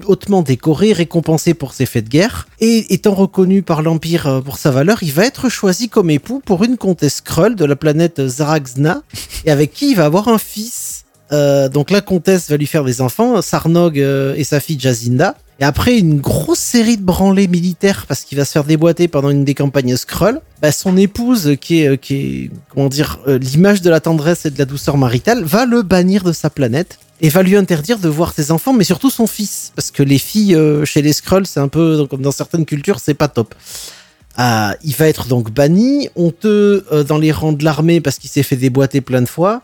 hautement 0.07 0.43
décoré, 0.43 0.93
récompensé 0.93 1.55
pour 1.55 1.75
ses 1.75 1.87
faits 1.87 2.05
de 2.05 2.11
guerre, 2.11 2.49
et 2.61 2.93
étant 2.95 3.15
reconnu 3.15 3.63
par 3.63 3.83
l'Empire 3.83 4.27
euh, 4.27 4.41
pour 4.41 4.57
sa 4.57 4.71
valeur, 4.71 5.03
il 5.03 5.13
va 5.13 5.25
être 5.25 5.49
choisi 5.49 5.89
comme 5.89 6.11
époux 6.11 6.41
pour 6.45 6.63
une 6.65 6.77
comtesse 6.77 7.17
Skrull 7.17 7.57
de 7.57 7.65
la 7.65 7.77
planète 7.77 8.27
Zaraxna, 8.27 9.03
et 9.45 9.51
avec 9.51 9.73
qui 9.73 9.91
il 9.91 9.97
va 9.97 10.05
avoir 10.05 10.29
un 10.29 10.39
fils. 10.39 10.90
Euh, 11.33 11.69
donc 11.69 11.91
la 11.91 12.01
comtesse 12.01 12.51
va 12.51 12.57
lui 12.57 12.67
faire 12.67 12.85
des 12.85 13.01
enfants, 13.01 13.41
Sarnog 13.41 13.99
euh, 13.99 14.35
et 14.37 14.45
sa 14.45 14.61
fille 14.61 14.79
Jazinda. 14.79 15.37
Et 15.61 15.65
après 15.65 15.99
une 15.99 16.21
grosse 16.21 16.59
série 16.59 16.97
de 16.97 17.03
branlées 17.03 17.47
militaires 17.47 18.07
parce 18.09 18.23
qu'il 18.23 18.39
va 18.39 18.45
se 18.47 18.53
faire 18.53 18.65
déboîter 18.65 19.09
pendant 19.09 19.29
une 19.29 19.45
des 19.45 19.55
campagnes 19.55 19.95
Skrull, 19.95 20.41
bah, 20.63 20.73
son 20.73 20.97
épouse, 20.97 21.57
qui 21.61 21.83
est, 21.83 21.89
euh, 21.89 22.49
comment 22.71 22.89
dire, 22.89 23.21
l'image 23.27 23.83
de 23.83 23.91
la 23.91 24.01
tendresse 24.01 24.47
et 24.47 24.51
de 24.51 24.59
la 24.59 24.65
douceur 24.65 24.97
maritale, 24.97 25.45
va 25.45 25.67
le 25.67 25.83
bannir 25.83 26.25
de 26.25 26.33
sa 26.33 26.49
planète 26.49 26.99
et 27.21 27.29
va 27.29 27.43
lui 27.43 27.57
interdire 27.57 27.99
de 27.99 28.09
voir 28.09 28.33
ses 28.33 28.51
enfants, 28.51 28.73
mais 28.73 28.85
surtout 28.85 29.11
son 29.11 29.27
fils, 29.27 29.73
parce 29.77 29.91
que 29.91 30.03
les 30.03 30.17
filles 30.17 30.59
chez 30.85 31.03
les 31.03 31.13
Skrulls, 31.13 31.47
c'est 31.47 31.61
un 31.61 31.69
peu 31.69 32.07
comme 32.09 32.23
dans 32.23 32.33
certaines 32.33 32.65
cultures, 32.65 32.99
c'est 32.99 33.13
pas 33.13 33.29
top. 33.29 33.55
Il 34.39 34.95
va 34.97 35.07
être 35.07 35.27
donc 35.27 35.51
banni, 35.51 36.09
honteux 36.17 36.87
dans 37.07 37.19
les 37.19 37.31
rangs 37.31 37.53
de 37.53 37.63
l'armée 37.63 38.01
parce 38.01 38.19
qu'il 38.19 38.31
s'est 38.31 38.43
fait 38.43 38.57
déboîter 38.57 39.03
plein 39.03 39.21
de 39.21 39.29
fois. 39.29 39.63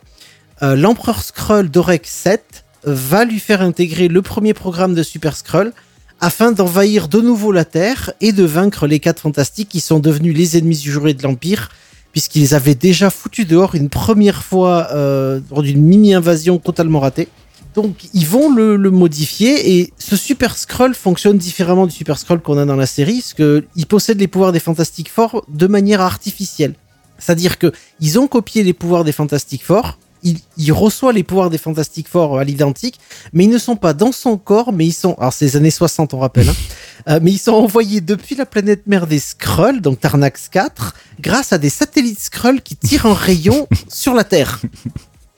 Euh, 0.63 0.75
L'empereur 0.75 1.23
Skrull 1.23 1.71
Dorek 1.71 2.07
7 2.07 2.65
va 2.85 3.25
lui 3.25 3.41
faire 3.41 3.61
intégrer 3.61 4.09
le 4.09 4.23
premier 4.23 4.55
programme 4.55 4.95
de 4.95 5.03
Super 5.03 5.37
Skrull 5.37 5.73
afin 6.21 6.53
d'envahir 6.53 7.09
de 7.09 7.21
nouveau 7.21 7.53
la 7.53 7.65
Terre 7.65 8.13
et 8.21 8.33
de 8.33 8.45
vaincre 8.45 8.87
les 8.87 9.01
quatre 9.01 9.21
fantastiques 9.21 9.69
qui 9.69 9.81
sont 9.81 9.99
devenus 9.99 10.35
les 10.35 10.57
ennemis 10.57 10.77
jurés 10.77 11.15
de 11.15 11.23
l'Empire 11.23 11.69
puisqu'ils 12.13 12.55
avaient 12.55 12.75
déjà 12.75 13.11
foutus 13.11 13.47
dehors 13.47 13.75
une 13.75 13.91
première 13.91 14.43
fois 14.43 14.89
euh, 14.93 15.41
lors 15.51 15.63
d'une 15.63 15.83
mini-invasion 15.83 16.57
totalement 16.57 17.01
ratée. 17.01 17.29
Donc 17.75 18.09
ils 18.15 18.27
vont 18.27 18.51
le, 18.51 18.79
modifier 18.91 19.79
et 19.79 19.93
ce 19.99 20.17
Super 20.17 20.57
Skrull 20.57 20.95
fonctionne 20.95 21.37
différemment 21.37 21.87
du 21.87 21.95
Super 21.95 22.19
Skrull 22.19 22.41
qu'on 22.41 22.57
a 22.57 22.65
dans 22.65 22.77
la 22.77 22.87
série, 22.87 23.21
parce 23.21 23.35
que 23.35 23.67
il 23.77 23.85
possède 23.85 24.19
les 24.19 24.29
pouvoirs 24.29 24.53
des 24.53 24.61
Fantastic 24.61 25.11
Four 25.11 25.45
de 25.49 25.67
manière 25.67 26.01
artificielle. 26.01 26.73
C'est-à-dire 27.19 27.59
que 27.59 27.71
ils 28.01 28.19
ont 28.19 28.29
copié 28.29 28.65
les 28.65 28.73
pouvoirs 28.73 29.05
des 29.05 29.13
Fantastic 29.13 29.63
Four, 29.63 29.99
il, 30.27 30.39
il 30.57 30.73
reçoit 30.73 31.13
les 31.13 31.23
pouvoirs 31.23 31.51
des 31.51 31.59
Fantastic 31.59 32.09
Four 32.09 32.39
à 32.39 32.45
l'identique, 32.45 32.99
mais 33.33 33.45
ils 33.45 33.51
ne 33.51 33.59
sont 33.59 33.77
pas 33.77 33.95
dans 33.95 34.13
son 34.13 34.37
corps, 34.37 34.73
mais 34.73 34.87
ils 34.87 34.93
sont, 34.93 35.15
alors 35.15 35.33
c'est 35.33 35.45
les 35.45 35.57
années 35.57 35.71
60 35.71 36.15
on 36.15 36.19
rappelle, 36.19 36.49
hein, 36.49 36.55
euh, 37.09 37.21
mais 37.23 37.31
ils 37.31 37.39
sont 37.39 37.53
envoyés 37.53 38.01
depuis 38.01 38.35
la 38.35 38.45
planète 38.45 38.87
mère 38.87 39.07
des 39.07 39.21
Skrulls, 39.21 39.81
donc 39.81 40.01
Tarnax 40.01 40.49
4, 40.49 40.95
grâce 41.21 41.53
à 41.53 41.59
des 41.59 41.71
satellites 41.71 42.21
Skrulls 42.21 42.61
qui 42.63 42.75
tirent 42.77 43.07
un 43.07 43.15
rayon 43.15 43.69
sur 43.89 44.15
la 44.15 44.25
Terre. 44.25 44.61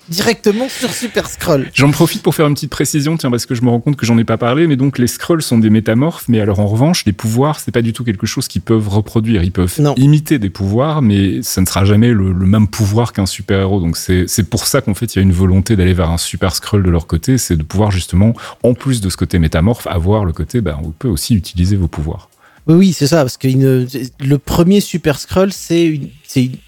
Directement 0.08 0.68
sur 0.68 0.90
Super 0.92 1.28
Skrull. 1.28 1.70
J'en 1.74 1.90
profite 1.90 2.22
pour 2.22 2.34
faire 2.34 2.46
une 2.46 2.54
petite 2.54 2.70
précision, 2.70 3.16
tiens, 3.16 3.30
parce 3.30 3.46
que 3.46 3.54
je 3.54 3.62
me 3.62 3.68
rends 3.68 3.80
compte 3.80 3.96
que 3.96 4.06
j'en 4.06 4.16
ai 4.18 4.24
pas 4.24 4.38
parlé, 4.38 4.66
mais 4.66 4.76
donc 4.76 4.98
les 4.98 5.06
Skrulls 5.06 5.42
sont 5.42 5.58
des 5.58 5.70
métamorphes, 5.70 6.24
mais 6.28 6.40
alors 6.40 6.60
en 6.60 6.66
revanche, 6.66 7.04
les 7.04 7.12
pouvoirs, 7.12 7.60
c'est 7.60 7.72
pas 7.72 7.82
du 7.82 7.92
tout 7.92 8.04
quelque 8.04 8.26
chose 8.26 8.48
qu'ils 8.48 8.62
peuvent 8.62 8.88
reproduire. 8.88 9.42
Ils 9.42 9.52
peuvent 9.52 9.74
Non. 9.80 9.94
imiter 9.96 10.38
des 10.38 10.50
pouvoirs, 10.50 11.02
mais 11.02 11.42
ça 11.42 11.60
ne 11.60 11.66
sera 11.66 11.84
jamais 11.84 12.08
le, 12.08 12.32
le 12.32 12.46
même 12.46 12.68
pouvoir 12.68 13.12
qu'un 13.12 13.26
super-héros. 13.26 13.80
Donc 13.80 13.96
c'est 13.96 14.26
pour 14.48 14.66
ça 14.66 14.80
qu'en 14.80 14.94
fait, 14.94 15.14
il 15.14 15.16
y 15.16 15.20
a 15.20 15.22
une 15.22 15.32
volonté 15.32 15.76
d'aller 15.76 15.94
vers 15.94 16.10
un 16.10 16.18
super 16.18 16.54
Skrull 16.54 16.82
de 16.82 16.90
leur 16.90 17.06
côté, 17.06 17.36
c'est 17.38 17.56
de 17.56 17.62
pouvoir 17.62 17.90
justement, 17.90 18.34
en 18.62 18.74
plus 18.74 19.00
de 19.00 19.10
ce 19.10 19.16
côté 19.16 19.38
métamorphe, 19.38 19.86
avoir 19.86 20.24
le 20.24 20.32
côté, 20.32 20.60
ben, 20.60 20.78
on 20.82 20.90
peut 20.90 21.08
aussi 21.08 21.34
utiliser 21.34 21.76
vos 21.76 21.88
pouvoirs. 21.88 22.28
Oui, 22.66 22.74
oui, 22.76 22.92
c'est 22.92 23.06
ça, 23.06 23.18
parce 23.22 23.36
que 23.38 23.48
une- 23.48 23.88
le 24.20 24.38
premier 24.38 24.80
Super 24.80 25.18
une, 25.32 25.50
c'est 25.52 25.86
une, 25.86 26.08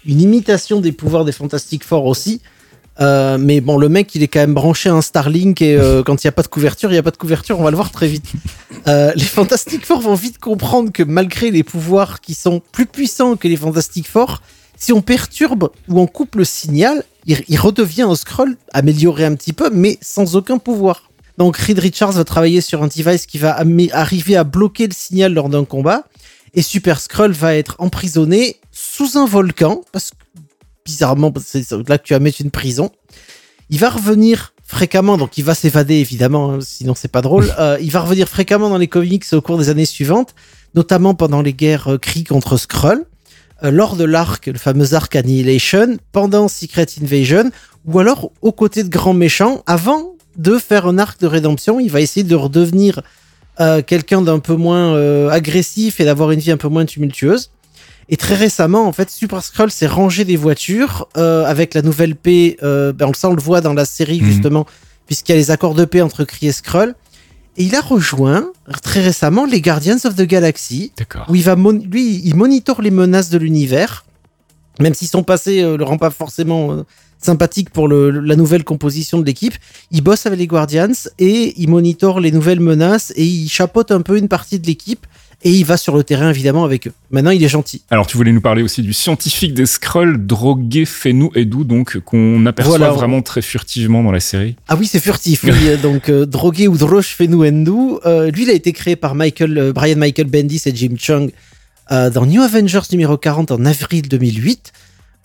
une 0.05 0.21
imitation 0.21 0.81
des 0.81 0.91
pouvoirs 0.91 1.25
des 1.25 1.31
Fantastic 1.31 1.83
Four 1.83 2.05
aussi. 2.05 2.41
Euh, 3.01 3.37
mais 3.39 3.61
bon, 3.61 3.77
le 3.77 3.89
mec, 3.89 4.13
il 4.13 4.21
est 4.21 4.27
quand 4.27 4.39
même 4.39 4.53
branché 4.53 4.89
à 4.89 4.93
un 4.93 5.01
Starlink 5.01 5.61
et 5.61 5.75
euh, 5.75 6.03
quand 6.03 6.23
il 6.23 6.27
n'y 6.27 6.29
a 6.29 6.33
pas 6.33 6.43
de 6.43 6.47
couverture, 6.47 6.91
il 6.91 6.93
n'y 6.93 6.99
a 6.99 7.03
pas 7.03 7.11
de 7.11 7.17
couverture, 7.17 7.59
on 7.59 7.63
va 7.63 7.71
le 7.71 7.75
voir 7.75 7.91
très 7.91 8.07
vite. 8.07 8.31
Euh, 8.87 9.11
les 9.15 9.23
Fantastic 9.23 9.85
Four 9.85 10.01
vont 10.01 10.15
vite 10.15 10.39
comprendre 10.39 10.91
que 10.91 11.03
malgré 11.03 11.51
les 11.51 11.63
pouvoirs 11.63 12.21
qui 12.21 12.33
sont 12.33 12.61
plus 12.71 12.85
puissants 12.85 13.35
que 13.35 13.47
les 13.47 13.57
Fantastic 13.57 14.07
Four, 14.07 14.41
si 14.77 14.93
on 14.93 15.01
perturbe 15.01 15.69
ou 15.87 15.99
on 15.99 16.07
coupe 16.07 16.35
le 16.35 16.43
signal, 16.43 17.03
il, 17.25 17.59
redevient 17.59 18.03
un 18.03 18.15
Skrull 18.15 18.57
amélioré 18.73 19.25
un 19.25 19.35
petit 19.35 19.53
peu, 19.53 19.69
mais 19.71 19.99
sans 20.01 20.35
aucun 20.35 20.57
pouvoir. 20.57 21.11
Donc 21.37 21.57
Reed 21.57 21.77
Richards 21.77 22.13
va 22.13 22.23
travailler 22.23 22.61
sur 22.61 22.81
un 22.81 22.87
device 22.87 23.27
qui 23.27 23.37
va 23.37 23.63
arriver 23.93 24.35
à 24.35 24.43
bloquer 24.43 24.87
le 24.87 24.93
signal 24.93 25.33
lors 25.33 25.49
d'un 25.49 25.65
combat. 25.65 26.05
Et 26.53 26.61
Super 26.61 26.99
Skrull 26.99 27.31
va 27.31 27.55
être 27.55 27.75
emprisonné 27.77 28.57
sous 28.71 29.17
un 29.17 29.25
volcan, 29.25 29.81
parce 29.91 30.11
bizarrement, 30.85 31.33
c'est 31.43 31.69
là 31.87 31.97
que 31.97 32.03
tu 32.03 32.13
vas 32.13 32.19
mettre 32.19 32.41
une 32.41 32.51
prison. 32.51 32.91
Il 33.69 33.79
va 33.79 33.89
revenir 33.89 34.53
fréquemment, 34.71 35.17
donc 35.17 35.37
il 35.37 35.43
va 35.43 35.53
s'évader 35.53 35.95
évidemment, 35.95 36.53
hein, 36.53 36.59
sinon 36.61 36.95
c'est 36.95 37.11
pas 37.11 37.21
drôle. 37.21 37.45
Euh, 37.59 37.77
il 37.81 37.91
va 37.91 37.99
revenir 37.99 38.27
fréquemment 38.27 38.69
dans 38.69 38.77
les 38.77 38.87
comics 38.87 39.25
au 39.33 39.41
cours 39.41 39.57
des 39.57 39.69
années 39.69 39.85
suivantes, 39.85 40.33
notamment 40.73 41.13
pendant 41.13 41.41
les 41.41 41.53
guerres 41.53 41.89
euh, 41.89 41.97
Kree 41.97 42.23
contre 42.23 42.57
Skrull, 42.57 43.05
euh, 43.63 43.71
lors 43.71 43.95
de 43.95 44.05
l'arc, 44.05 44.47
le 44.47 44.57
fameux 44.57 44.93
arc 44.93 45.15
Annihilation, 45.15 45.97
pendant 46.11 46.47
Secret 46.47 46.87
Invasion, 47.01 47.51
ou 47.85 47.99
alors 47.99 48.31
aux 48.41 48.53
côtés 48.53 48.83
de 48.83 48.89
grands 48.89 49.13
méchants, 49.13 49.63
avant 49.67 50.15
de 50.37 50.57
faire 50.57 50.87
un 50.87 50.97
arc 50.97 51.19
de 51.19 51.27
rédemption. 51.27 51.79
Il 51.79 51.91
va 51.91 51.99
essayer 51.99 52.23
de 52.23 52.35
redevenir 52.35 53.01
euh, 53.59 53.81
quelqu'un 53.81 54.21
d'un 54.21 54.39
peu 54.39 54.55
moins 54.55 54.95
agressif 55.29 55.99
et 55.99 56.05
d'avoir 56.05 56.31
une 56.31 56.39
vie 56.39 56.51
un 56.51 56.57
peu 56.57 56.69
moins 56.69 56.85
tumultueuse. 56.85 57.51
Et 58.11 58.17
très 58.17 58.35
récemment, 58.35 58.85
en 58.87 58.91
fait, 58.91 59.09
Super 59.09 59.41
Skrull 59.41 59.71
s'est 59.71 59.87
rangé 59.87 60.25
des 60.25 60.35
voitures 60.35 61.07
euh, 61.17 61.45
avec 61.45 61.73
la 61.73 61.81
nouvelle 61.81 62.15
paix. 62.15 62.57
Euh, 62.61 62.91
ben 62.91 63.05
on, 63.05 63.09
le- 63.11 63.15
ça, 63.15 63.29
on 63.29 63.33
le 63.33 63.41
voit 63.41 63.61
dans 63.61 63.73
la 63.73 63.85
série 63.85 64.19
Mhm. 64.21 64.27
justement, 64.31 64.65
puisqu'il 65.07 65.31
y 65.31 65.35
a 65.35 65.37
les 65.37 65.49
accords 65.49 65.75
de 65.75 65.85
paix 65.85 66.01
entre 66.01 66.23
Kree 66.25 66.47
et 66.47 66.51
Skrull. 66.51 66.93
Et 67.57 67.63
il 67.63 67.75
a 67.75 67.81
rejoint 67.81 68.49
très 68.83 69.01
récemment 69.01 69.45
les 69.45 69.61
Guardians 69.61 69.97
of 70.05 70.15
the 70.15 70.21
Galaxy, 70.23 70.91
D'accord. 70.97 71.25
où 71.29 71.35
il 71.35 71.43
va 71.43 71.55
lui, 71.55 72.21
il 72.23 72.35
monitore 72.35 72.81
les 72.81 72.91
menaces 72.91 73.29
de 73.29 73.37
l'univers, 73.37 74.05
même 74.79 74.93
si 74.93 75.07
son 75.07 75.23
passé 75.23 75.61
euh, 75.61 75.75
le 75.77 75.83
rend 75.83 75.97
pas 75.97 76.09
forcément 76.11 76.71
euh, 76.71 76.83
sympathique 77.21 77.69
pour 77.69 77.87
le- 77.87 78.09
la 78.09 78.35
nouvelle 78.35 78.63
composition 78.63 79.19
de 79.19 79.25
l'équipe. 79.25 79.53
Il 79.91 80.01
bosse 80.01 80.25
avec 80.25 80.39
les 80.39 80.47
Guardians 80.47 80.91
et 81.19 81.53
il 81.61 81.69
monitore 81.69 82.19
les 82.19 82.31
nouvelles 82.31 82.61
menaces 82.61 83.11
et 83.15 83.25
il 83.25 83.47
chapeaute 83.49 83.91
un 83.91 84.01
peu 84.01 84.17
une 84.17 84.27
partie 84.29 84.59
de 84.59 84.65
l'équipe 84.67 85.05
et 85.43 85.51
il 85.51 85.65
va 85.65 85.77
sur 85.77 85.95
le 85.95 86.03
terrain 86.03 86.29
évidemment 86.29 86.63
avec 86.63 86.87
eux. 86.87 86.91
Maintenant, 87.09 87.31
il 87.31 87.43
est 87.43 87.47
gentil. 87.47 87.81
Alors, 87.89 88.05
tu 88.07 88.17
voulais 88.17 88.31
nous 88.31 88.41
parler 88.41 88.61
aussi 88.61 88.81
du 88.81 88.93
scientifique 88.93 89.53
des 89.53 89.65
Skrulls, 89.65 90.25
Drogué 90.25 90.85
Fenu 90.85 91.29
Edu, 91.35 91.65
donc, 91.65 91.99
qu'on 91.99 92.45
aperçoit 92.45 92.77
Voilà. 92.77 92.93
vraiment 92.93 93.21
très 93.21 93.41
furtivement 93.41 94.03
dans 94.03 94.11
la 94.11 94.19
série. 94.19 94.55
Ah 94.67 94.75
oui, 94.75 94.87
c'est 94.87 94.99
furtif. 94.99 95.43
Oui, 95.43 95.51
donc 95.81 96.09
euh, 96.09 96.25
drogué 96.25 96.67
ou 96.67 96.77
Droche 96.77 97.15
Fenuendu. 97.15 97.97
Euh, 98.05 98.29
lui, 98.31 98.43
il 98.43 98.49
a 98.49 98.53
été 98.53 98.71
créé 98.73 98.95
par 98.95 99.15
Michael, 99.15 99.57
euh, 99.57 99.73
Brian 99.73 99.97
Michael 99.97 100.27
Bendis 100.27 100.61
et 100.65 100.75
Jim 100.75 100.95
Chung 100.97 101.31
dans 101.89 102.25
New 102.25 102.41
Avengers 102.41 102.79
numéro 102.93 103.17
40 103.17 103.51
en 103.51 103.65
avril 103.65 104.07
2008. 104.07 104.71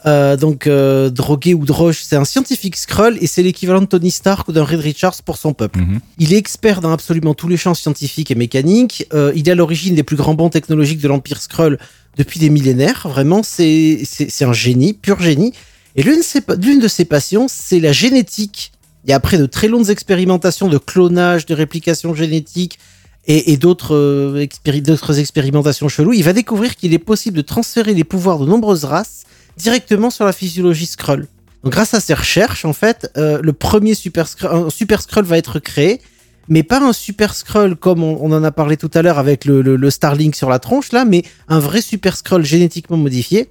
Euh, 0.06 0.36
donc 0.36 0.68
euh, 0.68 1.10
drogué 1.10 1.52
ou 1.52 1.64
Droche, 1.64 2.02
c'est 2.06 2.14
un 2.14 2.24
scientifique 2.24 2.76
Skrull 2.76 3.18
et 3.20 3.26
c'est 3.26 3.42
l'équivalent 3.42 3.80
de 3.80 3.86
Tony 3.86 4.12
Stark 4.12 4.46
ou 4.46 4.52
d'un 4.52 4.62
Reed 4.62 4.78
Richards 4.78 5.20
pour 5.24 5.36
son 5.36 5.52
peuple. 5.52 5.80
Mhm. 5.80 5.98
Il 6.18 6.32
est 6.32 6.36
expert 6.36 6.80
dans 6.80 6.92
absolument 6.92 7.34
tous 7.34 7.48
les 7.48 7.56
champs 7.56 7.74
scientifiques 7.74 8.30
et 8.30 8.36
mécaniques. 8.36 9.08
Euh, 9.12 9.32
il 9.34 9.48
est 9.48 9.52
à 9.52 9.56
l'origine 9.56 9.96
des 9.96 10.04
plus 10.04 10.16
grands 10.16 10.34
bons 10.34 10.48
technologiques 10.48 11.00
de 11.00 11.08
l'Empire 11.08 11.40
Skrull 11.40 11.78
depuis 12.16 12.38
des 12.38 12.50
millénaires. 12.50 13.08
Vraiment, 13.08 13.42
c'est 13.42 14.04
un 14.42 14.52
génie, 14.52 14.92
pur 14.92 15.20
génie. 15.20 15.52
Et 15.96 16.02
l'une 16.04 16.18
de 16.18 16.88
ses 16.88 17.04
de 17.04 17.08
passions, 17.08 17.46
c'est 17.48 17.80
la 17.80 17.92
génétique. 17.92 18.72
Et 19.08 19.12
après 19.12 19.38
de 19.38 19.46
très 19.46 19.66
longues 19.66 19.90
expérimentations 19.90 20.68
de 20.68 20.78
clonage, 20.78 21.46
de 21.46 21.54
réplication 21.54 22.14
génétique 22.14 22.78
et, 23.26 23.52
et 23.52 23.56
d'autres 23.56 24.36
expéri- 24.38 24.82
d'autres 24.82 25.18
expérimentations 25.18 25.88
cheloues, 25.88 26.12
il 26.12 26.22
va 26.22 26.32
découvrir 26.32 26.76
qu'il 26.76 26.92
est 26.92 26.98
possible 26.98 27.36
de 27.36 27.42
transférer 27.42 27.92
les 27.94 28.04
pouvoirs 28.04 28.38
de 28.38 28.46
nombreuses 28.46 28.84
races 28.84 29.24
directement 29.56 30.10
sur 30.10 30.24
la 30.24 30.32
physiologie 30.32 30.86
Skrull. 30.86 31.26
Donc 31.64 31.72
grâce 31.72 31.94
à 31.94 32.00
ces 32.00 32.14
recherches, 32.14 32.64
en 32.64 32.72
fait, 32.72 33.10
euh, 33.16 33.40
le 33.42 33.52
premier 33.52 33.94
Super 33.94 34.28
Skrull, 34.28 34.50
un 34.50 34.70
Super 34.70 35.00
va 35.24 35.38
être 35.38 35.58
créé, 35.58 36.00
mais 36.48 36.62
pas 36.62 36.80
un 36.80 36.92
Super 36.92 37.34
Skrull 37.34 37.74
comme 37.76 38.04
on, 38.04 38.32
en 38.32 38.44
a 38.44 38.50
parlé 38.52 38.76
tout 38.76 38.90
à 38.94 39.02
l'heure 39.02 39.18
avec 39.18 39.44
le, 39.44 39.62
le- 39.62 39.76
le 39.76 39.90
Starlink 39.90 40.36
sur 40.36 40.48
la 40.48 40.58
tronche 40.58 40.92
là, 40.92 41.04
mais 41.04 41.24
un 41.48 41.58
vrai 41.58 41.80
Super 41.80 42.16
Skrull 42.16 42.44
génétiquement 42.44 42.96
modifié 42.96 43.48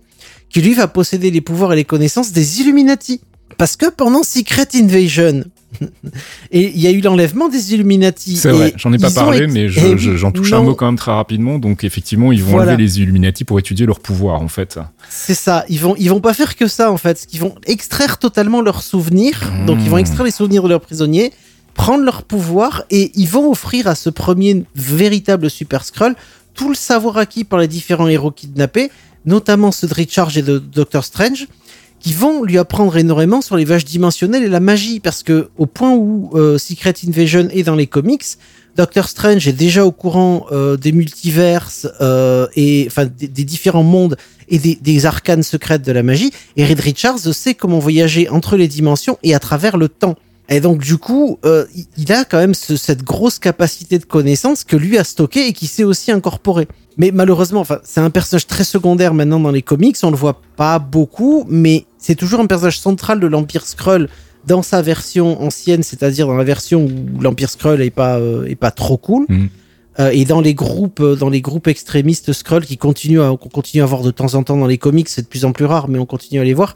qui 0.49 0.61
lui 0.61 0.73
va 0.73 0.87
posséder 0.87 1.31
les 1.31 1.41
pouvoirs 1.41 1.73
et 1.73 1.75
les 1.75 1.83
connaissances 1.85 2.31
des 2.31 2.61
Illuminati. 2.61 3.21
Parce 3.57 3.75
que 3.75 3.89
pendant 3.89 4.23
Secret 4.23 4.67
Invasion, 4.75 5.43
et 6.51 6.71
il 6.73 6.79
y 6.79 6.87
a 6.87 6.91
eu 6.91 7.01
l'enlèvement 7.01 7.49
des 7.49 7.73
Illuminati. 7.73 8.35
C'est 8.35 8.51
vrai, 8.51 8.73
j'en 8.77 8.91
ai 8.93 8.97
pas 8.97 9.11
parlé, 9.11 9.47
mais 9.47 9.63
Eh 9.65 9.69
je- 9.69 9.79
oui, 9.87 9.93
je- 9.97 10.15
j'en 10.17 10.31
touche 10.31 10.53
un 10.53 10.61
mot 10.61 10.75
quand 10.75 10.85
même 10.85 10.97
très 10.97 11.11
rapidement. 11.11 11.59
Donc, 11.59 11.83
effectivement, 11.83 12.31
ils 12.31 12.43
vont 12.43 12.51
Voilà. 12.51 12.71
enlever 12.73 12.83
les 12.83 12.99
Illuminati 13.01 13.43
pour 13.43 13.59
étudier 13.59 13.85
leur 13.85 13.99
pouvoir, 13.99 14.41
en 14.41 14.47
fait. 14.47 14.79
C'est 15.09 15.33
ça. 15.33 15.65
Ils 15.69 15.79
vont, 15.79 15.95
ils 15.97 16.09
vont 16.09 16.19
pas 16.21 16.33
faire 16.33 16.55
que 16.55 16.67
ça 16.67 16.91
en 16.91 16.97
fait. 16.97 17.27
Ils 17.33 17.39
vont 17.39 17.55
extraire 17.65 18.17
totalement 18.17 18.61
leurs 18.61 18.81
souvenirs. 18.83 19.51
Donc 19.67 19.79
ils 19.83 19.89
vont 19.89 19.97
extraire 19.97 20.23
les 20.25 20.31
souvenirs 20.31 20.63
de 20.63 20.69
leurs 20.69 20.81
prisonniers, 20.81 21.31
prendre 21.73 22.03
leur 22.03 22.23
pouvoir 22.23 22.83
et 22.89 23.11
ils 23.15 23.27
vont 23.27 23.49
offrir 23.51 23.87
à 23.87 23.95
ce 23.95 24.09
premier 24.09 24.63
véritable 24.75 25.49
Super 25.49 25.83
Skrull 25.85 26.15
tout 26.53 26.69
le 26.69 26.75
savoir 26.75 27.17
acquis 27.17 27.43
par 27.43 27.59
les 27.59 27.67
différents 27.67 28.07
héros 28.07 28.31
kidnappés, 28.31 28.89
notamment 29.25 29.71
ceux 29.71 29.87
de 29.87 29.93
Richard 29.93 30.35
et 30.37 30.41
de 30.41 30.57
Doctor 30.57 31.03
Strange, 31.03 31.47
qui 32.05 32.13
vont 32.13 32.43
lui 32.43 32.59
apprendre 32.59 32.95
énormément 32.97 33.41
sur 33.41 33.57
les 33.57 33.65
vaches 33.65 33.83
dimensionnelles 33.83 34.43
et 34.43 34.47
la 34.47 34.59
magie, 34.59 34.99
parce 34.99 35.23
que 35.23 35.49
au 35.57 35.65
point 35.65 35.95
où 35.95 36.29
euh, 36.35 36.59
Secret 36.59 36.93
Invasion 37.07 37.47
est 37.51 37.63
dans 37.63 37.73
les 37.73 37.87
comics, 37.87 38.23
Doctor 38.77 39.09
Strange 39.09 39.47
est 39.47 39.53
déjà 39.53 39.83
au 39.87 39.91
courant 39.91 40.45
euh, 40.51 40.77
des 40.77 40.91
multiverses 40.91 41.87
euh, 42.01 42.45
et 42.55 42.83
enfin 42.85 43.05
des, 43.05 43.27
différents 43.43 43.81
mondes 43.81 44.17
et 44.49 44.59
des, 44.59 45.05
arcanes 45.07 45.41
secrètes 45.41 45.81
de 45.81 45.91
la 45.91 46.03
magie. 46.03 46.29
Et 46.57 46.63
Reed 46.63 46.79
Richards 46.79 47.17
sait 47.33 47.55
comment 47.55 47.79
voyager 47.79 48.29
entre 48.29 48.55
les 48.55 48.67
dimensions 48.67 49.17
et 49.23 49.33
à 49.33 49.39
travers 49.39 49.75
le 49.75 49.89
temps. 49.89 50.13
Et 50.47 50.59
donc 50.59 50.83
du 50.83 50.97
coup, 50.97 51.39
euh, 51.43 51.65
il- 51.97 52.11
a 52.13 52.23
quand 52.23 52.37
même 52.37 52.53
ce- 52.53 52.77
cette 52.77 53.01
grosse 53.01 53.39
capacité 53.39 53.97
de 53.97 54.05
connaissance 54.05 54.63
que 54.63 54.75
lui 54.75 54.99
a 54.99 55.03
stocké 55.03 55.47
et 55.47 55.53
qui 55.53 55.65
s'est 55.65 55.83
aussi 55.83 56.11
incorporé. 56.11 56.67
Mais 56.97 57.09
malheureusement, 57.11 57.61
enfin, 57.61 57.79
c'est 57.83 57.99
un 57.99 58.11
personnage 58.11 58.45
très 58.45 58.63
secondaire 58.63 59.15
maintenant 59.15 59.39
dans 59.39 59.51
les 59.51 59.63
comics, 59.63 59.97
on 60.03 60.11
le 60.11 60.17
voit 60.17 60.39
pas 60.55 60.77
beaucoup, 60.77 61.45
mais 61.49 61.85
c'est 62.05 62.15
toujours 62.15 62.39
un 62.39 62.47
personnage 62.53 62.79
central 62.79 63.17
de 63.19 63.27
l'Empire 63.33 63.65
Skrull 63.65 64.07
dans 64.51 64.61
sa 64.71 64.79
version 64.93 65.27
ancienne, 65.41 65.83
c'est-à-dire 65.89 66.27
dans 66.27 66.37
la 66.43 66.43
version 66.53 66.79
où 66.85 67.21
l'Empire 67.25 67.49
Skrull 67.49 67.81
est 67.81 67.89
pas 68.03 68.13
euh, 68.19 68.45
est 68.53 68.59
pas 68.65 68.71
trop 68.71 68.97
cool. 69.07 69.25
Mhm. 69.29 69.49
Euh, 69.97 70.09
et 70.19 70.25
dans 70.25 70.41
les 70.41 70.53
groupes, 70.53 70.99
euh, 70.99 71.15
dans 71.15 71.29
les 71.29 71.39
groupes 71.47 71.67
extrémistes 71.75 72.33
Skrull 72.33 72.65
qui 72.65 72.77
continuent 72.77 73.21
à, 73.21 73.29
qu'on 73.41 73.49
continue 73.59 73.81
à 73.81 73.85
voir 73.85 74.01
de 74.03 74.11
temps 74.11 74.33
en 74.35 74.43
temps 74.43 74.57
dans 74.57 74.67
les 74.67 74.77
comics, 74.77 75.07
c'est 75.09 75.21
de 75.23 75.27
plus 75.33 75.45
en 75.45 75.53
plus 75.53 75.63
rare, 75.73 75.87
mais 75.87 75.97
on 75.99 76.05
continue 76.05 76.39
à 76.41 76.43
les 76.43 76.53
voir. 76.53 76.75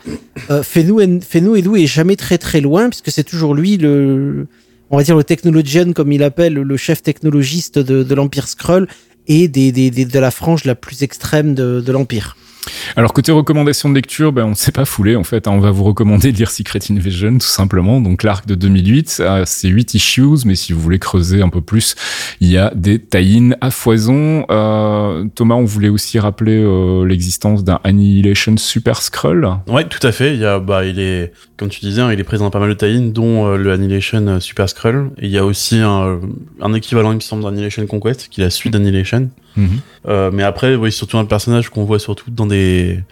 Euh, 0.50 0.64
Fenu 0.64 0.94
et 1.04 1.20
Fenu 1.22 1.58
Edu 1.60 1.72
est 1.84 1.86
jamais 2.00 2.16
très 2.16 2.38
très 2.38 2.62
loin 2.62 2.90
puisque 2.90 3.12
c'est 3.12 3.26
toujours 3.26 3.54
lui 3.54 3.76
le, 3.78 4.48
on 4.90 4.96
va 4.98 5.04
dire 5.04 5.18
le 5.18 5.26
technologian 5.26 5.92
comme 5.94 6.12
il 6.14 6.24
appelle, 6.24 6.54
le 6.54 6.78
chef 6.78 7.04
technologiste 7.04 7.78
de, 7.78 8.04
de 8.04 8.16
l'Empire 8.16 8.48
Skrull 8.48 8.88
et 9.28 9.48
des, 9.50 9.72
des, 9.74 9.92
des- 9.92 10.06
de 10.06 10.20
la 10.20 10.32
frange 10.32 10.64
la 10.64 10.76
plus 10.76 11.04
extrême 11.04 11.54
de, 11.54 11.82
de 11.82 11.92
l'Empire. 11.92 12.38
Alors 12.96 13.14
côté 13.14 13.32
recommandation 13.32 13.90
de 13.90 13.96
lecture, 13.96 14.32
ben, 14.32 14.46
on 14.46 14.50
ne 14.52 14.56
s'est 14.56 14.72
pas 14.72 14.86
foulé 14.86 15.16
en 15.16 15.24
fait. 15.24 15.48
hein. 15.48 15.52
On 15.52 15.60
va 15.60 15.72
vous 15.72 15.84
recommander 15.84 16.32
de 16.32 16.38
lire 16.38 16.52
Secret 16.52 16.80
Invasion 16.90 17.34
tout 17.34 17.48
simplement. 17.48 18.02
Donc 18.02 18.24
l'arc 18.24 18.46
de 18.46 18.56
2008, 18.56 19.18
euh, 19.20 19.44
c'est 19.46 19.68
8 19.70 19.94
issues, 19.94 20.46
mais 20.46 20.56
si 20.56 20.74
vous 20.74 20.80
voulez 20.82 21.00
creuser 21.00 21.42
un 21.42 21.50
peu 21.50 21.62
plus, 21.62 21.96
il 22.42 22.50
y 22.50 22.58
a 22.58 22.72
des 22.76 23.00
tie 23.00 23.52
à 23.62 23.72
foison. 23.72 24.46
Euh, 24.50 25.26
Thomas, 25.36 25.56
on 25.56 25.66
voulait 25.66 25.90
aussi 25.90 26.20
rappeler 26.20 26.58
euh, 26.64 27.06
l'existence 27.06 27.64
d'un 27.64 27.80
Annihilation 27.84 28.58
Super 28.58 29.02
Skrull. 29.02 29.48
Ouais, 29.68 29.86
tout 29.88 30.06
à 30.06 30.12
fait. 30.12 30.36
Il 30.36 30.60
bah, 30.66 30.86
il 30.86 31.00
est, 31.00 31.32
comme 31.58 31.70
tu 31.70 31.80
disais, 31.82 32.02
hein, 32.02 32.12
il 32.12 32.20
est 32.20 32.24
présent 32.24 32.46
dans 32.46 32.52
pas 32.52 32.60
mal 32.60 32.70
de 32.70 32.74
tie 32.74 33.12
dont 33.12 33.48
euh, 33.48 33.58
le 33.58 33.72
Annihilation 33.72 34.40
Super 34.40 34.68
Skrull. 34.70 35.12
Et 35.20 35.26
il 35.28 35.32
y 35.32 35.38
a 35.38 35.46
aussi 35.46 35.78
un, 35.78 36.20
un 36.62 36.74
équivalent, 36.74 37.12
il 37.12 37.16
me 37.16 37.20
semble, 37.22 37.44
d'Annihilation 37.44 37.86
Conquest, 37.86 38.28
qui 38.30 38.42
est 38.42 38.46
la 38.46 38.50
suite 38.50 38.74
d'Annihilation. 38.74 39.30
Euh, 40.08 40.32
mais 40.32 40.44
après, 40.44 40.76
oui, 40.76 40.92
surtout 40.92 41.18
un 41.18 41.26
personnage 41.26 41.70
qu'on 41.70 41.84
voit 41.84 42.00
surtout 42.00 42.32
dans 42.32 42.46
des, 42.46 43.04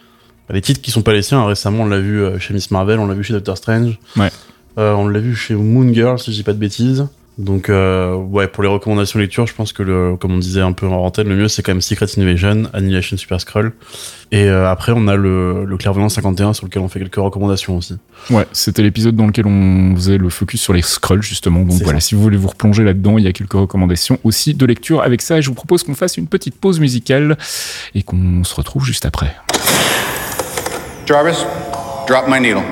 bah, 0.48 0.54
des 0.54 0.62
titres 0.62 0.82
qui 0.82 0.92
sont 0.92 1.02
pas 1.02 1.14
les 1.14 1.22
siens. 1.22 1.46
Récemment, 1.46 1.84
on 1.84 1.88
l'a 1.88 2.00
vu 2.00 2.22
euh, 2.22 2.40
chez 2.40 2.54
Miss 2.54 2.72
Marvel, 2.72 3.00
on 3.00 3.08
l'a 3.08 3.14
vu 3.14 3.24
chez 3.24 3.34
Doctor 3.34 3.58
Strange. 3.58 4.00
Ouais. 4.16 4.32
Euh, 4.78 4.94
on 4.94 5.08
l'a 5.08 5.20
vu 5.20 5.36
chez 5.36 5.56
Moon 5.56 5.94
Girl, 5.94 6.20
si 6.20 6.32
je 6.32 6.38
dis 6.38 6.44
pas 6.44 6.54
de 6.54 6.60
bêtises. 6.60 7.08
Donc, 7.38 7.70
euh, 7.70 8.16
ouais, 8.16 8.48
pour 8.48 8.64
les 8.64 8.70
recommandations 8.70 9.20
lecture, 9.20 9.46
je 9.46 9.54
pense 9.54 9.72
que, 9.72 9.84
le, 9.84 10.18
comme 10.18 10.32
on 10.32 10.38
disait 10.40 10.62
un 10.62 10.72
peu 10.72 10.88
en 10.88 11.06
antenne, 11.06 11.30
le 11.30 11.36
mieux, 11.36 11.48
c'est 11.48 11.62
quand 11.62 11.72
même 11.72 11.82
Secret 11.82 12.08
Invasion, 12.18 12.64
Annihilation 12.74 13.16
Super 13.16 13.40
Skrull. 13.40 13.74
Et 14.32 14.46
euh, 14.46 14.70
après, 14.70 14.92
on 14.96 15.08
a 15.08 15.16
le, 15.16 15.64
le 15.64 15.78
Clairvoyant 15.78 16.10
51 16.10 16.54
sur 16.54 16.66
lequel 16.66 16.82
on 16.82 16.90
fait 16.90 17.00
quelques 17.00 17.16
recommandations 17.16 17.78
aussi. 17.78 17.96
Ouais, 18.32 18.48
c'était 18.54 18.82
l'épisode 18.82 19.16
dans 19.16 19.28
lequel 19.28 19.46
on 19.46 19.96
faisait 19.96 20.18
le 20.18 20.30
focus 20.30 20.62
sur 20.62 20.74
les 20.74 20.82
Skrulls 20.82 21.22
justement. 21.22 21.62
Donc 21.62 21.82
voilà, 21.84 22.00
ça. 22.00 22.08
si 22.08 22.16
vous 22.16 22.22
voulez 22.22 22.38
vous 22.38 22.48
replonger 22.48 22.84
là-dedans, 22.84 23.20
il 23.20 23.24
y 23.24 23.28
a 23.28 23.34
quelques 23.34 23.54
recommandations 23.54 24.18
aussi 24.24 24.56
de 24.56 24.66
lecture 24.66 25.02
avec 25.02 25.22
ça. 25.22 25.38
Et 25.38 25.42
je 25.44 25.50
vous 25.50 25.56
propose 25.56 25.84
qu'on 25.84 25.96
fasse 25.96 26.18
une 26.18 26.28
petite 26.28 26.60
pause 26.60 26.80
musicale 26.80 27.38
et 27.94 28.02
qu'on 28.02 28.44
se 28.44 28.56
retrouve 28.56 28.84
juste 28.84 29.06
après. 29.06 29.36
Jarvis, 31.06 31.46
drop 32.08 32.26
my 32.28 32.42
needle. 32.42 32.64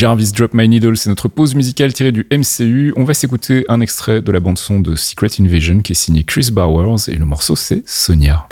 Jarvis 0.00 0.32
Drop 0.32 0.54
My 0.54 0.66
Needle, 0.66 0.96
c'est 0.96 1.10
notre 1.10 1.28
pause 1.28 1.54
musicale 1.54 1.92
tirée 1.92 2.10
du 2.10 2.26
MCU. 2.32 2.94
On 2.96 3.04
va 3.04 3.12
s'écouter 3.12 3.66
un 3.68 3.82
extrait 3.82 4.22
de 4.22 4.32
la 4.32 4.40
bande-son 4.40 4.80
de 4.80 4.96
Secret 4.96 5.28
Invasion 5.38 5.80
qui 5.80 5.92
est 5.92 5.94
signé 5.94 6.24
Chris 6.24 6.48
Bowers 6.50 7.06
et 7.08 7.16
le 7.16 7.26
morceau 7.26 7.54
c'est 7.54 7.82
Sonia. 7.84 8.48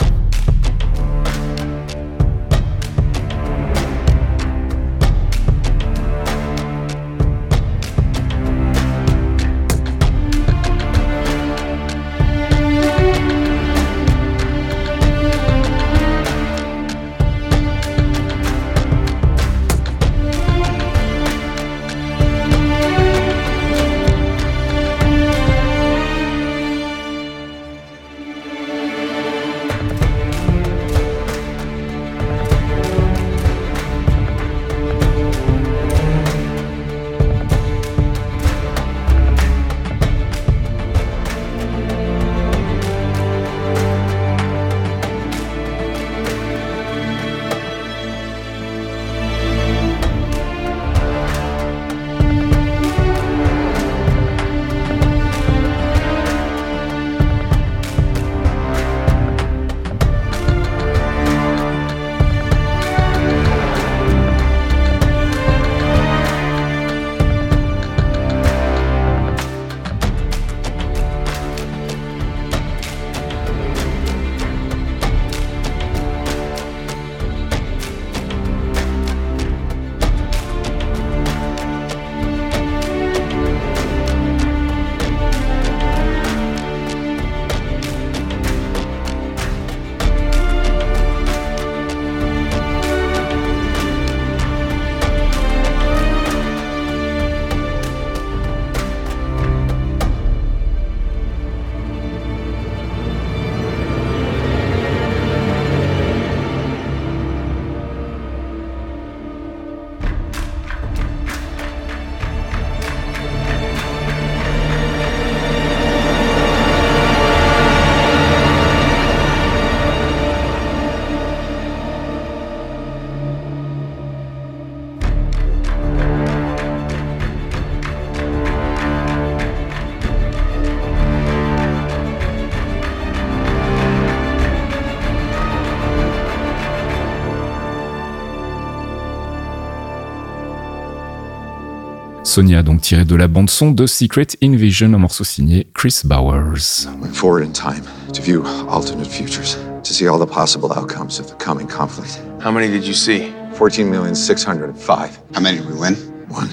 Sonia, 142.29 142.61
donc 142.61 142.81
tiré 142.81 143.05
de 143.05 143.15
la 143.15 143.27
bande-son 143.27 143.71
de 143.71 143.87
Secret 143.87 144.27
Invasion, 144.43 144.93
un 144.93 144.99
morceau 144.99 145.23
signé 145.23 145.65
Chris 145.73 146.01
Bowers. 146.03 146.85
Went 147.01 147.15
forward 147.15 147.43
in 147.43 147.51
time 147.51 147.81
to 148.13 148.21
view 148.21 148.43
alternate 148.69 149.07
futures, 149.07 149.57
to 149.83 149.91
see 149.91 150.07
all 150.07 150.19
the 150.19 150.31
possible 150.31 150.71
outcomes 150.71 151.19
of 151.19 151.25
the 151.25 151.35
coming 151.43 151.65
conflict. 151.67 152.21
How 152.39 152.51
many 152.51 152.67
did 152.67 152.85
you 152.85 152.93
see? 152.93 153.33
14,605. 153.55 155.19
How 155.33 155.41
many 155.41 155.57
did 155.57 155.67
we 155.67 155.73
win? 155.73 155.95
One. 156.29 156.49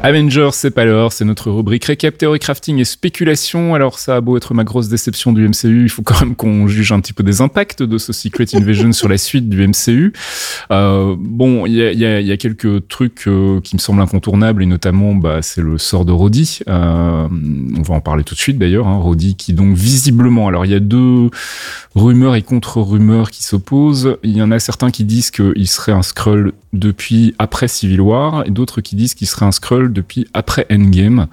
Avengers, 0.00 0.50
c'est 0.52 0.70
pas 0.70 0.84
l'heure, 0.84 1.12
c'est 1.12 1.24
notre 1.24 1.50
rubrique 1.50 1.84
récap, 1.84 2.16
théorie 2.16 2.38
crafting 2.38 2.78
et 2.78 2.84
spéculation. 2.84 3.74
Alors 3.74 3.98
ça 3.98 4.14
a 4.14 4.20
beau 4.20 4.36
être 4.36 4.54
ma 4.54 4.62
grosse 4.62 4.88
déception 4.88 5.32
du 5.32 5.46
MCU, 5.48 5.82
il 5.82 5.88
faut 5.88 6.02
quand 6.02 6.20
même 6.20 6.36
qu'on 6.36 6.68
juge 6.68 6.92
un 6.92 7.00
petit 7.00 7.12
peu 7.12 7.24
des 7.24 7.40
impacts 7.40 7.82
de 7.82 7.98
ce 7.98 8.12
Secret 8.12 8.46
Invasion 8.54 8.92
sur 8.92 9.08
la 9.08 9.18
suite 9.18 9.48
du 9.48 9.66
MCU. 9.66 10.12
Euh, 10.70 11.16
bon, 11.18 11.66
il 11.66 11.74
y 11.74 11.82
a, 11.82 11.92
y, 11.92 12.04
a, 12.04 12.20
y 12.20 12.30
a, 12.30 12.36
quelques 12.36 12.86
trucs 12.86 13.26
euh, 13.26 13.60
qui 13.60 13.74
me 13.74 13.80
semblent 13.80 14.00
incontournables 14.00 14.62
et 14.62 14.66
notamment, 14.66 15.16
bah, 15.16 15.42
c'est 15.42 15.62
le 15.62 15.78
sort 15.78 16.04
de 16.04 16.12
Roddy. 16.12 16.60
Euh, 16.68 17.26
on 17.76 17.82
va 17.82 17.94
en 17.94 18.00
parler 18.00 18.22
tout 18.22 18.36
de 18.36 18.40
suite 18.40 18.56
d'ailleurs. 18.56 18.86
Hein, 18.86 18.98
Roddy 18.98 19.34
qui 19.34 19.52
donc 19.52 19.74
visiblement, 19.74 20.46
alors 20.46 20.64
il 20.64 20.70
y 20.70 20.76
a 20.76 20.80
deux 20.80 21.28
rumeurs 21.96 22.36
et 22.36 22.42
contre-rumeurs 22.42 23.32
qui 23.32 23.42
s'opposent. 23.42 24.16
Il 24.22 24.36
y 24.36 24.42
en 24.42 24.52
a 24.52 24.60
certains 24.60 24.92
qui 24.92 25.02
disent 25.02 25.32
qu'il 25.32 25.66
serait 25.66 25.92
un 25.92 26.02
Skrull 26.02 26.52
depuis 26.72 27.34
après 27.38 27.68
Civil 27.68 28.00
War 28.00 28.44
et 28.46 28.50
d'autres 28.50 28.80
qui 28.80 28.96
disent 28.96 29.14
qu'il 29.14 29.26
serait 29.26 29.46
un 29.46 29.52
Skrull 29.52 29.92
depuis 29.92 30.26
après 30.34 30.66
Endgame. 30.70 31.28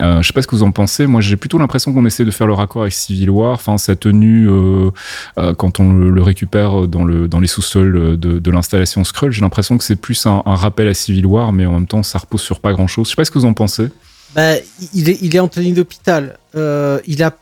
Euh, 0.00 0.22
je 0.22 0.26
sais 0.26 0.32
pas 0.32 0.42
ce 0.42 0.48
que 0.48 0.56
vous 0.56 0.64
en 0.64 0.72
pensez. 0.72 1.06
Moi, 1.06 1.20
j'ai 1.20 1.36
plutôt 1.36 1.58
l'impression 1.58 1.92
qu'on 1.92 2.04
essaie 2.04 2.24
de 2.24 2.30
faire 2.32 2.48
le 2.48 2.52
raccord 2.52 2.82
avec 2.82 2.94
Civil 2.94 3.30
War. 3.30 3.52
Enfin, 3.52 3.78
sa 3.78 3.94
tenue 3.94 4.48
euh, 4.48 4.90
euh, 5.38 5.54
quand 5.54 5.78
on 5.78 5.92
le, 5.92 6.22
récupère 6.22 6.88
dans 6.88 7.04
le 7.04 7.28
dans 7.28 7.38
les 7.38 7.46
sous-sols 7.46 8.18
de, 8.18 8.38
de 8.38 8.50
l'installation 8.50 9.04
Skrull, 9.04 9.30
j'ai 9.30 9.42
l'impression 9.42 9.78
que 9.78 9.84
c'est 9.84 9.96
plus 9.96 10.26
un, 10.26 10.42
rappel 10.44 10.88
à 10.88 10.94
Civil 10.94 11.26
War, 11.26 11.52
mais 11.52 11.66
en 11.66 11.74
même 11.74 11.86
temps, 11.86 12.02
ça 12.02 12.18
repose 12.18 12.40
sur 12.40 12.58
pas 12.58 12.72
grand-chose. 12.72 13.06
Je 13.06 13.10
sais 13.10 13.16
pas 13.16 13.24
ce 13.24 13.30
que 13.30 13.38
vous 13.38 13.44
en 13.44 13.54
pensez. 13.54 13.88
Bah, 14.34 14.54
il 14.92 15.08
est 15.08 15.18
il 15.22 15.36
est 15.36 15.40
en 15.40 15.48
tenue 15.48 15.72
d'hôpital. 15.72 16.38
Euh, 16.56 17.00
il 17.06 17.22
a 17.22 17.36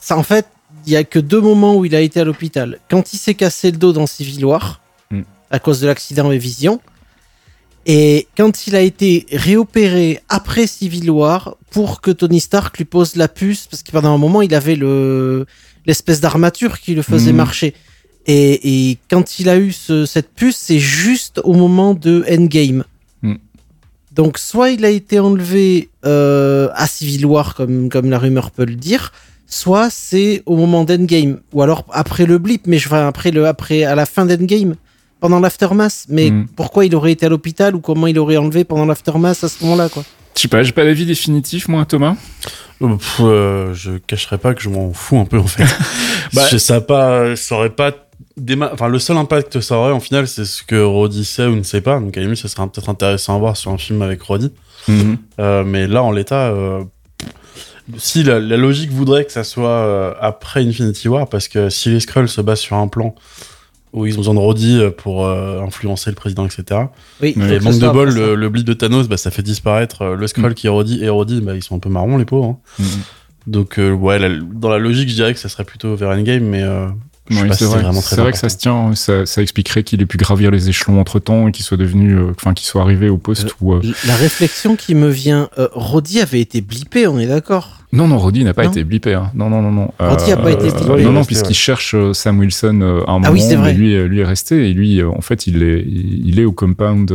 ça 0.00 0.16
en 0.16 0.22
fait. 0.22 0.46
Il 0.86 0.92
y 0.92 0.96
a 0.96 1.04
que 1.04 1.18
deux 1.18 1.40
moments 1.40 1.76
où 1.76 1.84
il 1.84 1.94
a 1.94 2.00
été 2.00 2.20
à 2.20 2.24
l'hôpital. 2.24 2.78
Quand 2.88 3.12
il 3.12 3.18
s'est 3.18 3.34
cassé 3.34 3.70
le 3.70 3.76
dos 3.76 3.92
dans 3.92 4.06
Civil 4.06 4.44
War. 4.44 4.80
À 5.50 5.58
cause 5.58 5.80
de 5.80 5.86
l'accident 5.86 6.30
et 6.30 6.38
Vision, 6.38 6.80
et 7.90 8.28
quand 8.36 8.66
il 8.66 8.76
a 8.76 8.82
été 8.82 9.24
réopéré 9.32 10.20
après 10.28 10.66
Civil 10.66 11.10
War 11.10 11.56
pour 11.70 12.02
que 12.02 12.10
Tony 12.10 12.38
Stark 12.38 12.76
lui 12.76 12.84
pose 12.84 13.16
la 13.16 13.28
puce, 13.28 13.66
parce 13.66 13.82
que 13.82 13.90
pendant 13.90 14.14
un 14.14 14.18
moment 14.18 14.42
il 14.42 14.54
avait 14.54 14.76
le 14.76 15.46
l'espèce 15.86 16.20
d'armature 16.20 16.80
qui 16.80 16.94
le 16.94 17.00
faisait 17.00 17.32
mmh. 17.32 17.36
marcher. 17.36 17.74
Et, 18.26 18.90
et, 18.90 18.98
quand 19.10 19.38
il 19.40 19.48
a 19.48 19.56
eu 19.56 19.72
ce, 19.72 20.04
cette 20.04 20.34
puce, 20.34 20.58
c'est 20.58 20.78
juste 20.78 21.40
au 21.44 21.54
moment 21.54 21.94
de 21.94 22.26
Endgame. 22.30 22.84
Mmh. 23.22 23.36
Donc 24.12 24.36
soit 24.36 24.68
il 24.68 24.84
a 24.84 24.90
été 24.90 25.18
enlevé 25.18 25.88
euh, 26.04 26.68
à 26.74 26.86
Civil 26.86 27.24
War, 27.24 27.54
comme, 27.54 27.88
comme 27.88 28.10
la 28.10 28.18
rumeur 28.18 28.50
peut 28.50 28.66
le 28.66 28.74
dire, 28.74 29.12
soit 29.46 29.88
c'est 29.88 30.42
au 30.44 30.56
moment 30.56 30.84
d'Endgame, 30.84 31.40
ou 31.54 31.62
alors 31.62 31.86
après 31.90 32.26
le 32.26 32.36
blip, 32.36 32.66
mais 32.66 32.76
je 32.76 32.88
enfin, 32.88 33.08
après 33.08 33.30
le 33.30 33.46
après 33.46 33.84
à 33.84 33.94
la 33.94 34.04
fin 34.04 34.26
d'Endgame 34.26 34.74
pendant 35.20 35.40
l'aftermath. 35.40 36.06
Mais 36.08 36.30
mm. 36.30 36.48
pourquoi 36.56 36.84
il 36.84 36.94
aurait 36.94 37.12
été 37.12 37.26
à 37.26 37.28
l'hôpital 37.28 37.74
ou 37.74 37.80
comment 37.80 38.06
il 38.06 38.18
aurait 38.18 38.36
enlevé 38.36 38.64
pendant 38.64 38.86
l'aftermath 38.86 39.44
à 39.44 39.48
ce 39.48 39.62
moment-là, 39.64 39.88
quoi 39.88 40.04
Je 40.36 40.42
sais 40.42 40.48
pas, 40.48 40.62
j'ai 40.62 40.72
pas 40.72 40.84
d'avis 40.84 41.06
définitif, 41.06 41.68
moi, 41.68 41.84
Thomas. 41.84 42.16
Euh, 42.80 42.96
pff, 42.96 43.20
euh, 43.20 43.74
je 43.74 43.98
cacherai 43.98 44.38
pas 44.38 44.54
que 44.54 44.62
je 44.62 44.68
m'en 44.68 44.92
fous 44.92 45.18
un 45.18 45.24
peu 45.24 45.38
en 45.38 45.46
fait. 45.46 45.64
bah, 46.32 46.46
je 46.50 46.56
sais 46.58 46.80
pas, 46.80 47.34
ça 47.34 47.56
aurait 47.56 47.70
pas 47.70 47.92
Enfin, 48.72 48.88
le 48.88 48.98
seul 48.98 49.16
impact 49.16 49.54
que 49.54 49.60
ça 49.60 49.76
aurait 49.76 49.92
en 49.92 50.00
final, 50.00 50.28
c'est 50.28 50.44
ce 50.44 50.62
que 50.62 50.80
Roddy 50.80 51.24
sait 51.24 51.46
ou 51.46 51.56
ne 51.56 51.62
sait 51.62 51.80
pas. 51.80 51.98
Donc 51.98 52.16
à 52.16 52.20
la 52.20 52.36
ce 52.36 52.48
serait 52.48 52.66
peut-être 52.66 52.88
intéressant 52.88 53.36
à 53.36 53.38
voir 53.38 53.56
sur 53.56 53.70
un 53.70 53.78
film 53.78 54.02
avec 54.02 54.22
Roddy. 54.22 54.52
Mm 54.86 54.94
-hmm. 54.94 55.16
euh, 55.40 55.64
mais 55.64 55.86
là, 55.86 56.02
en 56.02 56.12
l'état, 56.12 56.48
euh, 56.48 56.84
si 57.96 58.22
la, 58.22 58.38
la, 58.38 58.56
logique 58.56 58.90
voudrait 58.90 59.24
que 59.24 59.32
ça 59.32 59.44
soit 59.44 59.68
euh, 59.68 60.14
après 60.20 60.60
Infinity 60.62 61.08
War, 61.08 61.28
parce 61.28 61.48
que 61.48 61.68
si 61.70 61.90
les 61.90 62.00
Skrulls 62.00 62.28
se 62.28 62.40
basent 62.40 62.60
sur 62.60 62.76
un 62.76 62.88
plan 62.88 63.14
où 63.92 64.06
ils 64.06 64.14
ont 64.14 64.18
besoin 64.18 64.34
de 64.34 64.38
Roddy 64.38 64.80
pour 64.96 65.26
euh, 65.26 65.62
influencer 65.62 66.10
le 66.10 66.16
président, 66.16 66.46
etc. 66.46 66.82
Oui, 67.22 67.34
et 67.36 67.60
manque 67.60 67.78
de 67.78 67.88
bol, 67.88 68.10
le, 68.10 68.34
le 68.34 68.48
blip 68.48 68.66
de 68.66 68.74
Thanos, 68.74 69.08
bah, 69.08 69.16
ça 69.16 69.30
fait 69.30 69.42
disparaître 69.42 70.02
euh, 70.02 70.16
le 70.16 70.26
Skrull 70.26 70.50
mm. 70.50 70.54
qui 70.54 70.66
est 70.66 70.70
Roddy 70.70 71.02
et 71.02 71.08
Roddy, 71.08 71.40
bah, 71.40 71.54
ils 71.54 71.62
sont 71.62 71.76
un 71.76 71.78
peu 71.78 71.88
marrons 71.88 72.18
les 72.18 72.24
pauvres. 72.24 72.58
Hein. 72.78 72.82
Mm. 72.82 73.50
Donc 73.50 73.78
euh, 73.78 73.92
ouais, 73.92 74.18
la, 74.18 74.28
dans 74.28 74.68
la 74.68 74.78
logique, 74.78 75.08
je 75.08 75.14
dirais 75.14 75.32
que 75.32 75.40
ça 75.40 75.48
serait 75.48 75.64
plutôt 75.64 75.96
vers 75.96 76.10
Endgame, 76.10 76.44
mais 76.44 76.62
euh, 76.62 76.88
oui, 77.30 77.38
c'est 77.52 77.64
vrai, 77.64 78.32
que 78.32 78.38
ça 78.38 78.48
se 78.48 78.56
tient, 78.56 78.94
ça, 78.94 79.26
ça 79.26 79.42
expliquerait 79.42 79.82
qu'il 79.82 80.00
ait 80.00 80.06
pu 80.06 80.16
gravir 80.16 80.50
les 80.50 80.68
échelons 80.68 81.00
entre 81.00 81.18
temps 81.18 81.48
et 81.48 81.52
qu'il 81.52 81.64
soit 81.64 81.76
devenu, 81.76 82.18
enfin, 82.30 82.54
qu'il 82.54 82.66
soit 82.66 82.80
arrivé 82.80 83.10
au 83.10 83.18
poste 83.18 83.54
où. 83.60 83.74
La 84.06 84.16
réflexion 84.16 84.76
qui 84.76 84.94
me 84.94 85.08
vient, 85.08 85.50
Roddy 85.72 86.20
avait 86.20 86.40
été 86.40 86.62
blippé, 86.62 87.06
on 87.06 87.18
est 87.18 87.26
d'accord 87.26 87.77
non, 87.92 88.06
non, 88.06 88.18
Roddy 88.18 88.44
n'a 88.44 88.54
pas 88.54 88.64
non. 88.64 88.70
été 88.70 88.84
blippé. 88.84 89.14
Hein. 89.14 89.30
Non, 89.34 89.48
non, 89.48 89.62
non, 89.62 89.72
non. 89.72 89.90
Roddy 89.98 90.30
n'a 90.30 90.36
pas 90.36 90.52
été 90.52 90.70
blippé. 90.70 91.02
Non, 91.04 91.12
non, 91.12 91.24
puisqu'il 91.24 91.54
cherche 91.54 91.94
Sam 92.12 92.38
Wilson 92.38 92.80
à 93.06 93.10
un 93.10 93.14
moment, 93.14 93.20
ah 93.24 93.32
oui, 93.32 93.40
vrai. 93.40 93.56
mais 93.56 93.74
lui, 93.74 93.96
lui 94.08 94.20
est 94.20 94.24
resté 94.24 94.68
et 94.68 94.72
lui, 94.72 95.02
en 95.02 95.20
fait, 95.20 95.46
il 95.46 95.62
est, 95.62 95.84
il 95.86 96.38
est 96.38 96.44
au 96.44 96.52
compound 96.52 97.12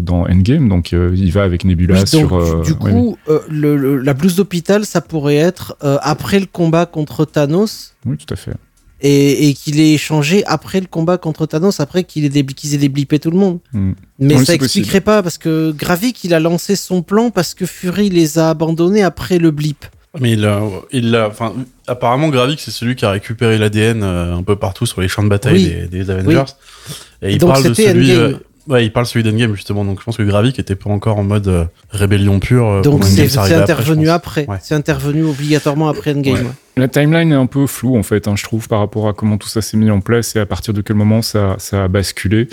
dans 0.00 0.26
Endgame, 0.26 0.68
donc 0.68 0.92
il 0.92 1.30
va 1.32 1.42
avec 1.42 1.64
Nebula 1.64 1.94
oui, 1.94 2.00
donc, 2.00 2.30
sur. 2.30 2.62
Du 2.62 2.74
coup, 2.74 3.16
ouais. 3.28 3.38
le, 3.48 3.76
le, 3.76 3.98
la 3.98 4.14
blouse 4.14 4.36
d'hôpital, 4.36 4.84
ça 4.84 5.00
pourrait 5.00 5.36
être 5.36 5.76
après 5.80 6.40
le 6.40 6.46
combat 6.46 6.86
contre 6.86 7.24
Thanos. 7.24 7.94
Oui, 8.04 8.16
tout 8.16 8.32
à 8.32 8.36
fait 8.36 8.52
et, 9.00 9.48
et 9.48 9.54
qu'il 9.54 9.78
ait 9.80 9.92
échangé 9.92 10.44
après 10.46 10.80
le 10.80 10.86
combat 10.86 11.18
contre 11.18 11.46
Thanos, 11.46 11.80
après 11.80 12.04
qu'il 12.04 12.24
ait 12.24 12.44
qu'ils 12.46 12.74
aient 12.74 12.78
déblippé 12.78 13.18
tout 13.18 13.30
le 13.30 13.38
monde. 13.38 13.58
Mm. 13.72 13.92
Mais 14.18 14.36
oui, 14.36 14.46
ça 14.46 14.54
expliquerait 14.54 15.00
possible. 15.00 15.04
pas 15.04 15.22
parce 15.22 15.38
que 15.38 15.72
Gravik 15.72 16.24
il 16.24 16.34
a 16.34 16.40
lancé 16.40 16.76
son 16.76 17.02
plan 17.02 17.30
parce 17.30 17.54
que 17.54 17.66
Fury 17.66 18.08
les 18.08 18.38
a 18.38 18.50
abandonnés 18.50 19.02
après 19.02 19.38
le 19.38 19.50
blip. 19.50 19.84
Mais 20.20 20.32
il 20.32 20.44
a, 20.44 20.62
il 20.92 21.14
a, 21.14 21.28
enfin, 21.28 21.54
apparemment 21.86 22.28
Gravik 22.28 22.60
c'est 22.60 22.70
celui 22.70 22.96
qui 22.96 23.04
a 23.04 23.10
récupéré 23.10 23.58
l'ADN 23.58 24.02
euh, 24.02 24.36
un 24.36 24.42
peu 24.42 24.56
partout 24.56 24.86
sur 24.86 25.00
les 25.00 25.08
champs 25.08 25.22
de 25.22 25.28
bataille 25.28 25.54
oui. 25.54 25.88
des, 25.88 26.04
des, 26.04 26.10
Avengers. 26.10 26.44
Oui. 26.88 26.94
Et 27.22 27.32
il 27.32 27.40
parle 27.40 27.64
de 27.64 27.74
celui. 27.74 28.12
Euh, 28.12 28.34
ouais, 28.68 28.84
il 28.84 28.92
parle 28.92 29.06
celui 29.06 29.22
d'Endgame 29.22 29.54
justement. 29.54 29.84
Donc 29.84 30.00
je 30.00 30.04
pense 30.04 30.16
que 30.16 30.22
Gravik 30.22 30.58
était 30.58 30.74
pas 30.74 30.90
encore 30.90 31.18
en 31.18 31.24
mode 31.24 31.48
euh, 31.48 31.64
rébellion 31.90 32.40
pure. 32.40 32.82
Donc 32.82 33.04
c'est 33.04 33.36
intervenu 33.38 34.08
après. 34.08 34.42
après. 34.42 34.52
Ouais. 34.52 34.60
C'est 34.62 34.74
intervenu 34.74 35.24
obligatoirement 35.24 35.88
après 35.88 36.12
Endgame. 36.12 36.34
Ouais. 36.34 36.52
La 36.78 36.88
timeline 36.88 37.32
est 37.32 37.36
un 37.36 37.46
peu 37.46 37.66
floue 37.66 37.96
en 37.96 38.02
fait, 38.02 38.28
hein, 38.28 38.34
je 38.36 38.44
trouve, 38.44 38.68
par 38.68 38.80
rapport 38.80 39.08
à 39.08 39.14
comment 39.14 39.38
tout 39.38 39.48
ça 39.48 39.62
s'est 39.62 39.78
mis 39.78 39.90
en 39.90 40.02
place 40.02 40.36
et 40.36 40.40
à 40.40 40.44
partir 40.44 40.74
de 40.74 40.82
quel 40.82 40.94
moment 40.94 41.22
ça, 41.22 41.56
ça 41.56 41.84
a 41.84 41.88
basculé. 41.88 42.48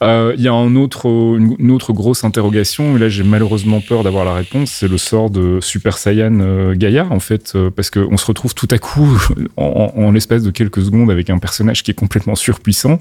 Il 0.00 0.06
euh, 0.06 0.34
y 0.38 0.46
a 0.46 0.52
un 0.52 0.76
autre, 0.76 1.06
une, 1.06 1.56
une, 1.58 1.72
autre 1.72 1.92
grosse 1.92 2.22
interrogation, 2.22 2.96
et 2.96 3.00
là 3.00 3.08
j'ai 3.08 3.24
malheureusement 3.24 3.80
peur 3.80 4.04
d'avoir 4.04 4.24
la 4.24 4.32
réponse, 4.32 4.70
c'est 4.70 4.86
le 4.86 4.96
sort 4.96 5.28
de 5.28 5.58
Super 5.60 5.98
Saiyan 5.98 6.38
euh, 6.38 6.76
Gaïa 6.76 7.08
en 7.10 7.18
fait, 7.18 7.54
euh, 7.56 7.68
parce 7.68 7.90
qu'on 7.90 8.16
se 8.16 8.26
retrouve 8.26 8.54
tout 8.54 8.68
à 8.70 8.78
coup 8.78 9.20
en, 9.56 9.92
en, 9.96 10.02
en 10.04 10.12
l'espace 10.12 10.44
de 10.44 10.52
quelques 10.52 10.82
secondes 10.82 11.10
avec 11.10 11.28
un 11.28 11.38
personnage 11.38 11.82
qui 11.82 11.90
est 11.90 11.94
complètement 11.94 12.36
surpuissant. 12.36 13.00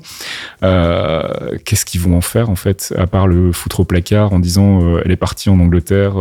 Euh, 0.64 1.22
Qu'est-ce 1.66 1.86
qu'ils 1.86 2.02
vont 2.02 2.18
en 2.18 2.22
faire 2.22 2.50
en 2.54 2.56
fait, 2.56 2.94
à 2.98 3.08
part 3.08 3.28
le 3.28 3.52
foutre 3.52 3.82
au 3.82 3.84
placard 3.84 4.32
en 4.32 4.40
disant 4.40 4.82
euh, 4.82 5.02
elle 5.04 5.12
est 5.12 5.18
partie 5.18 5.50
en 5.50 5.60
Angleterre 5.60 6.14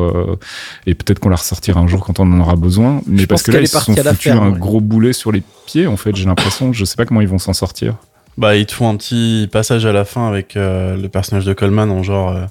et 0.86 0.94
peut-être 0.94 1.20
qu'on 1.20 1.28
la 1.28 1.36
ressortira 1.36 1.80
un 1.80 1.86
jour 1.86 2.04
quand 2.04 2.18
on 2.18 2.32
en 2.32 2.40
aura 2.40 2.56
besoin, 2.56 3.00
mais 3.06 3.22
je 3.22 3.26
parce 3.26 3.42
que 3.44 3.52
là 3.52 3.60
ils 3.60 3.68
se 3.68 3.78
sont 3.78 3.94
foutus 3.94 4.32
un 4.32 4.50
gros 4.50 4.80
boulet 4.80 5.12
sur 5.12 5.30
les 5.30 5.42
pieds, 5.66 5.86
en 5.86 5.96
fait, 5.96 6.16
j'ai 6.16 6.24
l'impression. 6.24 6.72
Je 6.72 6.84
sais 6.84 6.96
pas 6.96 7.04
comment 7.04 7.20
ils 7.20 7.28
vont 7.28 7.38
s'en 7.38 7.52
sortir. 7.52 7.96
Bah, 8.38 8.56
ils 8.56 8.66
te 8.66 8.72
font 8.72 8.88
un 8.88 8.96
petit 8.96 9.48
passage 9.52 9.84
à 9.86 9.92
la 9.92 10.04
fin 10.04 10.26
avec 10.26 10.56
euh, 10.56 10.96
le 10.96 11.08
personnage 11.08 11.44
de 11.44 11.52
Coleman 11.52 11.90
en 11.90 12.02
genre. 12.02 12.30
Euh, 12.30 12.44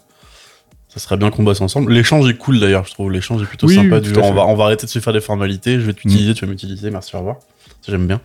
ça 0.89 0.99
serait 0.99 1.17
bien 1.17 1.31
qu'on 1.31 1.43
bosse 1.43 1.61
ensemble. 1.61 1.93
L'échange 1.93 2.29
est 2.29 2.37
cool 2.37 2.59
d'ailleurs, 2.59 2.85
je 2.85 2.93
trouve. 2.93 3.11
L'échange 3.11 3.41
est 3.41 3.45
plutôt 3.45 3.67
oui, 3.67 3.75
sympa. 3.75 3.95
Oui, 3.95 4.01
du, 4.01 4.17
on, 4.17 4.33
va, 4.33 4.45
on 4.45 4.55
va 4.55 4.65
arrêter 4.65 4.85
de 4.85 4.91
se 4.91 4.99
faire 4.99 5.13
des 5.13 5.21
formalités. 5.21 5.79
Je 5.79 5.85
vais 5.85 5.93
t'utiliser, 5.93 6.31
mmh. 6.31 6.35
tu 6.35 6.45
vas 6.45 6.51
m'utiliser. 6.51 6.91
Merci, 6.91 7.15
au 7.15 7.19
revoir. 7.19 7.37
Ça, 7.81 7.91
j'aime 7.91 8.07
bien. 8.07 8.19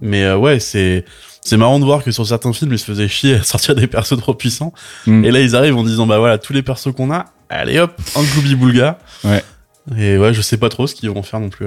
Mais 0.00 0.24
euh, 0.24 0.36
ouais, 0.36 0.60
c'est. 0.60 1.04
C'est 1.44 1.58
marrant 1.58 1.78
de 1.78 1.84
voir 1.84 2.02
que 2.02 2.10
sur 2.10 2.26
certains 2.26 2.52
films, 2.52 2.72
ils 2.72 2.78
se 2.78 2.86
faisaient 2.86 3.08
chier 3.08 3.34
à 3.34 3.42
sortir 3.44 3.74
des 3.74 3.86
persos 3.86 4.18
trop 4.18 4.34
puissants. 4.34 4.72
Mmh. 5.06 5.24
Et 5.24 5.30
là, 5.30 5.40
ils 5.40 5.54
arrivent 5.54 5.76
en 5.76 5.84
disant, 5.84 6.06
bah 6.06 6.18
voilà, 6.18 6.38
tous 6.38 6.54
les 6.54 6.62
persos 6.62 6.92
qu'on 6.94 7.12
a, 7.12 7.26
allez 7.50 7.78
hop, 7.78 7.92
un 8.16 8.22
gloubi 8.22 8.54
boulga. 8.54 8.98
Ouais. 9.22 9.44
Et 9.98 10.16
ouais, 10.16 10.32
je 10.32 10.40
sais 10.40 10.56
pas 10.56 10.70
trop 10.70 10.86
ce 10.86 10.94
qu'ils 10.94 11.10
vont 11.10 11.22
faire 11.22 11.40
non 11.40 11.50
plus. 11.50 11.66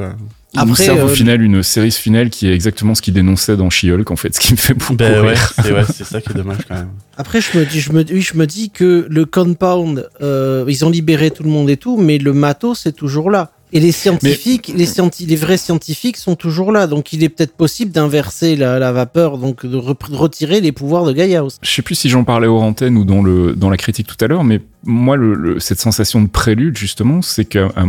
Après, 0.55 0.85
serve 0.85 1.01
euh, 1.01 1.05
au 1.05 1.07
final 1.07 1.43
une 1.43 1.61
série 1.61 1.91
finale 1.91 2.31
qui 2.31 2.47
est 2.47 2.53
exactement 2.53 2.95
ce 2.95 3.03
qu'il 3.03 3.13
dénonçait 3.13 3.55
dans 3.55 3.69
She-Hulk, 3.69 4.09
en 4.09 4.15
fait, 4.15 4.33
ce 4.33 4.39
qui 4.39 4.53
me 4.53 4.57
fait 4.57 4.73
beaucoup 4.73 4.95
ben. 4.95 5.23
Ouais, 5.23 5.35
c'est 5.35 5.71
ouais, 5.71 5.83
ça 6.03 6.19
qui 6.19 6.31
est 6.31 6.35
dommage 6.35 6.57
quand 6.67 6.75
même. 6.75 6.89
Après, 7.15 7.41
je 7.41 7.55
me 7.59 7.65
dis, 7.65 7.79
je 7.79 7.91
me, 7.91 8.03
oui, 8.03 8.21
je 8.21 8.35
me 8.35 8.47
dis 8.47 8.71
que 8.71 9.05
le 9.07 9.25
compound, 9.25 10.09
euh, 10.21 10.65
ils 10.67 10.83
ont 10.83 10.89
libéré 10.89 11.29
tout 11.29 11.43
le 11.43 11.49
monde 11.49 11.69
et 11.69 11.77
tout, 11.77 11.97
mais 11.97 12.17
le 12.17 12.33
matos 12.33 12.79
c'est 12.79 12.95
toujours 12.95 13.29
là. 13.29 13.51
Et 13.73 13.79
les 13.79 13.91
scientifiques, 13.91 14.69
mais... 14.69 14.79
les, 14.79 14.85
scienti 14.85 15.25
les 15.25 15.35
vrais 15.35 15.57
scientifiques 15.57 16.17
sont 16.17 16.35
toujours 16.35 16.71
là. 16.71 16.87
Donc 16.87 17.11
il 17.11 17.23
est 17.23 17.29
peut-être 17.29 17.53
possible 17.53 17.91
d'inverser 17.91 18.55
la, 18.55 18.79
la, 18.79 18.91
vapeur, 18.91 19.37
donc 19.37 19.65
de, 19.65 19.75
re 19.77 19.95
de, 20.09 20.15
retirer 20.15 20.61
les 20.61 20.71
pouvoirs 20.71 21.05
de 21.05 21.11
Gaia. 21.11 21.43
Aussi. 21.43 21.57
Je 21.61 21.69
sais 21.69 21.81
plus 21.81 21.95
si 21.95 22.09
j'en 22.09 22.23
parlais 22.23 22.47
aux 22.47 22.59
antennes 22.59 22.97
ou 22.97 23.03
dans, 23.03 23.21
le, 23.21 23.55
dans 23.55 23.69
la 23.69 23.77
critique 23.77 24.07
tout 24.07 24.23
à 24.23 24.27
l'heure, 24.27 24.43
mais 24.43 24.61
moi, 24.87 25.17
cette 25.59 25.79
sensation 25.79 26.21
de 26.21 26.27
prélude, 26.27 26.77
justement, 26.77 27.21
c'est 27.21 27.45
qu'à 27.45 27.67
enfin, 27.67 27.85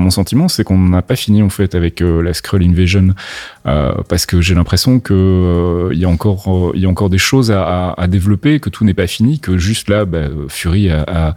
mon 0.00 0.10
sentiment, 0.10 0.48
c'est 0.48 0.64
qu'on 0.64 0.78
n'a 0.78 1.02
pas 1.02 1.16
fini 1.16 1.42
en 1.42 1.50
fait 1.50 1.74
avec 1.74 2.00
euh, 2.00 2.22
la 2.22 2.32
Skrull 2.32 2.62
Invasion. 2.62 3.14
Euh, 3.66 3.94
parce 4.08 4.26
que 4.26 4.42
j'ai 4.42 4.54
l'impression 4.54 5.00
qu'il 5.00 5.16
euh, 5.16 5.90
y, 5.94 6.04
a 6.04 6.08
encore, 6.08 7.10
des 7.10 7.18
choses 7.18 7.50
à, 7.50 7.96
développer, 8.08 8.60
que 8.60 8.68
tout 8.68 8.84
n'est 8.84 8.94
pas 8.94 9.06
fini, 9.06 9.40
que 9.40 9.56
juste 9.56 9.88
là, 9.88 10.04
bah, 10.04 10.28
Fury 10.48 10.90
a, 10.90 11.34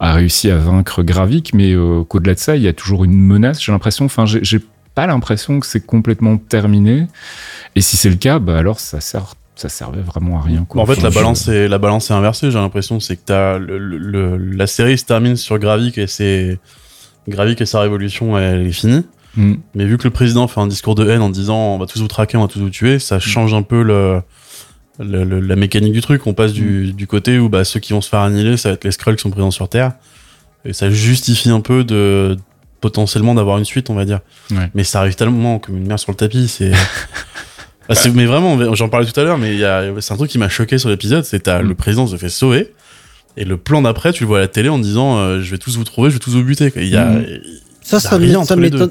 réussi 0.00 0.50
à 0.50 0.58
vaincre 0.58 1.02
Gravik, 1.02 1.54
mais 1.54 1.72
euh, 1.72 2.04
qu'au-delà 2.04 2.34
de 2.34 2.38
ça, 2.38 2.56
il 2.56 2.62
y 2.62 2.68
a 2.68 2.72
toujours 2.72 3.04
une 3.04 3.18
menace, 3.18 3.62
j'ai 3.62 3.72
l'impression. 3.72 4.04
Enfin, 4.04 4.24
j'ai 4.26 4.60
pas 4.94 5.06
l'impression 5.06 5.58
que 5.58 5.66
c'est 5.66 5.84
complètement 5.84 6.36
terminé. 6.36 7.06
Et 7.76 7.80
si 7.80 7.96
c'est 7.96 8.10
le 8.10 8.16
cas, 8.16 8.38
bah 8.38 8.58
alors 8.58 8.80
ça 8.80 9.00
sert 9.00 9.34
ça 9.60 9.68
servait 9.68 10.00
vraiment 10.02 10.38
à 10.38 10.42
rien. 10.42 10.64
Quoi. 10.68 10.82
en 10.82 10.86
fait, 10.86 11.00
la 11.02 11.10
balance 11.10 11.48
est 11.48 11.68
la 11.68 11.78
balance 11.78 12.10
est 12.10 12.14
inversée. 12.14 12.50
J'ai 12.50 12.58
l'impression, 12.58 12.98
c'est 13.00 13.16
que 13.16 13.58
le, 13.58 13.78
le- 13.78 14.36
la 14.36 14.66
série 14.66 14.96
se 14.98 15.04
termine 15.04 15.36
sur 15.36 15.58
Gravik 15.58 15.98
et 15.98 16.58
Gravik 17.28 17.60
et 17.60 17.66
sa 17.66 17.80
révolution, 17.80 18.38
elle 18.38 18.66
est 18.66 18.72
finie. 18.72 19.04
Mm. 19.36 19.54
Mais 19.74 19.84
vu 19.84 19.98
que 19.98 20.04
le 20.04 20.10
président 20.10 20.48
fait 20.48 20.60
un 20.60 20.66
discours 20.66 20.94
de 20.94 21.08
haine 21.08 21.22
en 21.22 21.30
disant 21.30 21.56
on 21.74 21.78
va 21.78 21.86
tous 21.86 22.00
vous 22.00 22.08
traquer, 22.08 22.36
on 22.36 22.42
va 22.42 22.48
tous 22.48 22.58
vous 22.60 22.70
tuer, 22.70 22.98
ça 22.98 23.20
change 23.20 23.54
un 23.54 23.62
peu 23.62 23.82
le, 23.82 24.22
le- 24.98 25.24
le- 25.24 25.40
la 25.40 25.56
mécanique 25.56 25.92
du 25.92 26.00
truc. 26.00 26.26
On 26.26 26.34
passe 26.34 26.52
du, 26.52 26.92
du 26.92 27.06
côté 27.06 27.38
où 27.38 27.48
bah, 27.48 27.64
ceux 27.64 27.80
qui 27.80 27.92
vont 27.92 28.00
se 28.00 28.08
faire 28.08 28.20
annihiler, 28.20 28.56
ça 28.56 28.70
va 28.70 28.74
être 28.74 28.84
les 28.84 28.90
Skrulls 28.92 29.16
qui 29.16 29.22
sont 29.22 29.30
présents 29.30 29.50
sur 29.52 29.68
Terre. 29.68 29.92
Et 30.64 30.72
ça 30.72 30.90
justifie 30.90 31.50
un 31.50 31.60
peu 31.60 31.84
de 31.84 32.36
potentiellement 32.80 33.34
d'avoir 33.34 33.58
une 33.58 33.64
suite, 33.64 33.90
on 33.90 33.94
va 33.94 34.04
dire. 34.06 34.20
Ouais. 34.50 34.70
Mais 34.74 34.84
ça 34.84 35.00
arrive 35.00 35.14
tellement 35.14 35.58
comme 35.58 35.76
une 35.76 35.86
merde 35.86 35.98
sur 36.00 36.10
le 36.12 36.16
tapis. 36.16 36.48
C'est. 36.48 36.72
Ah, 37.90 37.94
c'est- 37.94 38.10
mais 38.10 38.24
vraiment, 38.26 38.74
j'en 38.74 38.88
parlais 38.88 39.06
tout 39.10 39.18
à 39.20 39.24
l'heure, 39.24 39.38
mais 39.38 39.58
c'est 40.00 40.12
un 40.12 40.16
truc 40.16 40.30
qui 40.30 40.38
m'a 40.38 40.48
choqué 40.48 40.78
sur 40.78 40.88
l'épisode, 40.88 41.24
c'est 41.24 41.40
t'as 41.40 41.62
Mm. 41.62 41.68
le 41.68 41.74
président 41.74 42.06
se 42.06 42.16
fait 42.16 42.28
sauver, 42.28 42.72
et 43.36 43.44
le 43.44 43.56
plan 43.56 43.82
d'après, 43.82 44.12
tu 44.12 44.22
le 44.24 44.28
vois 44.28 44.38
à 44.38 44.40
la 44.42 44.48
télé 44.48 44.68
en 44.68 44.78
disant 44.78 45.18
euh, 45.18 45.40
je 45.42 45.50
vais 45.50 45.58
tous 45.58 45.76
vous 45.76 45.84
trouver, 45.84 46.08
je 46.10 46.14
vais 46.14 46.20
tous 46.20 46.30
vous 46.36 46.42
buter. 46.44 46.70
quoi. 46.70 46.82
Il 46.82 46.88
y 46.88 46.96
a, 46.96 47.04
Mm. 47.06 47.24
Ça, 47.82 47.98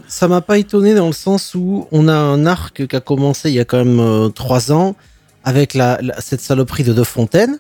ça 0.08 0.28
m'a 0.28 0.42
pas 0.42 0.58
étonné 0.58 0.94
dans 0.96 1.08
le 1.08 1.14
sens 1.14 1.54
où 1.56 1.88
on 1.92 2.08
a 2.10 2.14
un 2.14 2.46
arc 2.46 2.86
qui 2.88 2.96
a 2.96 3.00
commencé 3.00 3.50
il 3.50 3.56
y 3.56 3.60
a 3.60 3.66
quand 3.66 3.78
même 3.78 4.00
euh, 4.02 4.28
trois 4.30 4.72
ans 4.74 4.96
avec 5.46 5.74
la, 5.74 6.00
la- 6.02 6.20
cette 6.20 6.42
saloperie 6.42 6.84
de 6.84 6.92
De 6.92 7.04
Fontaine 7.04 7.60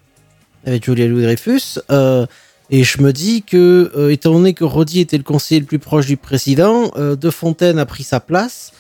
avec 0.66 0.84
Julia 0.84 1.08
Louis-Dreyfus. 1.08 1.80
euh, 1.92 2.26
et 2.72 2.84
je 2.84 3.02
me 3.02 3.14
dis 3.14 3.44
que, 3.44 3.90
euh, 3.96 4.10
étant 4.12 4.32
donné 4.34 4.54
que 4.54 4.64
Roddy 4.66 5.00
était 5.00 5.18
le 5.18 5.24
conseiller 5.24 5.62
le 5.62 5.66
plus 5.66 5.80
proche 5.80 6.06
du 6.08 6.18
président, 6.18 6.92
euh, 6.98 7.16
De 7.16 7.30
Fontaine 7.30 7.80
a 7.80 7.86
pris 7.86 8.04
sa 8.04 8.20
place. 8.20 8.72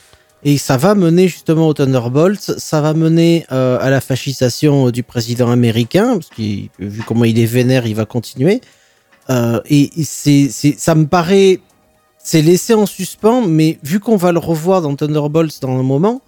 Et 0.43 0.57
ça 0.57 0.77
va 0.77 0.95
mener 0.95 1.27
justement 1.27 1.67
au 1.67 1.73
Thunderbolt, 1.73 2.39
ça 2.57 2.79
va 2.79 2.93
mener 2.93 3.45
euh, 3.51 3.77
à 3.81 3.89
la 3.89 3.99
fascisation 3.99 4.87
euh, 4.87 4.91
du 4.91 5.03
président 5.03 5.51
américain, 5.51 6.13
parce 6.13 6.29
que 6.29 6.41
vu 6.79 7.03
comment 7.05 7.25
il 7.25 7.37
est 7.37 7.45
vénère, 7.45 7.85
il 7.85 7.95
va 7.95 8.05
continuer. 8.05 8.61
Euh, 9.29 9.59
et 9.69 9.91
c'est, 10.03 10.49
ça 10.49 10.95
me 10.95 11.07
paraît, 11.07 11.59
c'est 12.23 12.41
laissé 12.41 12.73
en 12.73 12.85
suspens, 12.85 13.45
mais 13.47 13.79
vu 13.83 13.99
qu'on 13.99 14.15
va 14.15 14.31
le 14.31 14.39
revoir 14.39 14.81
dans 14.81 14.95
Thunderbolts 14.95 15.59
dans 15.61 15.77
un 15.77 15.83
moment, 15.83 16.21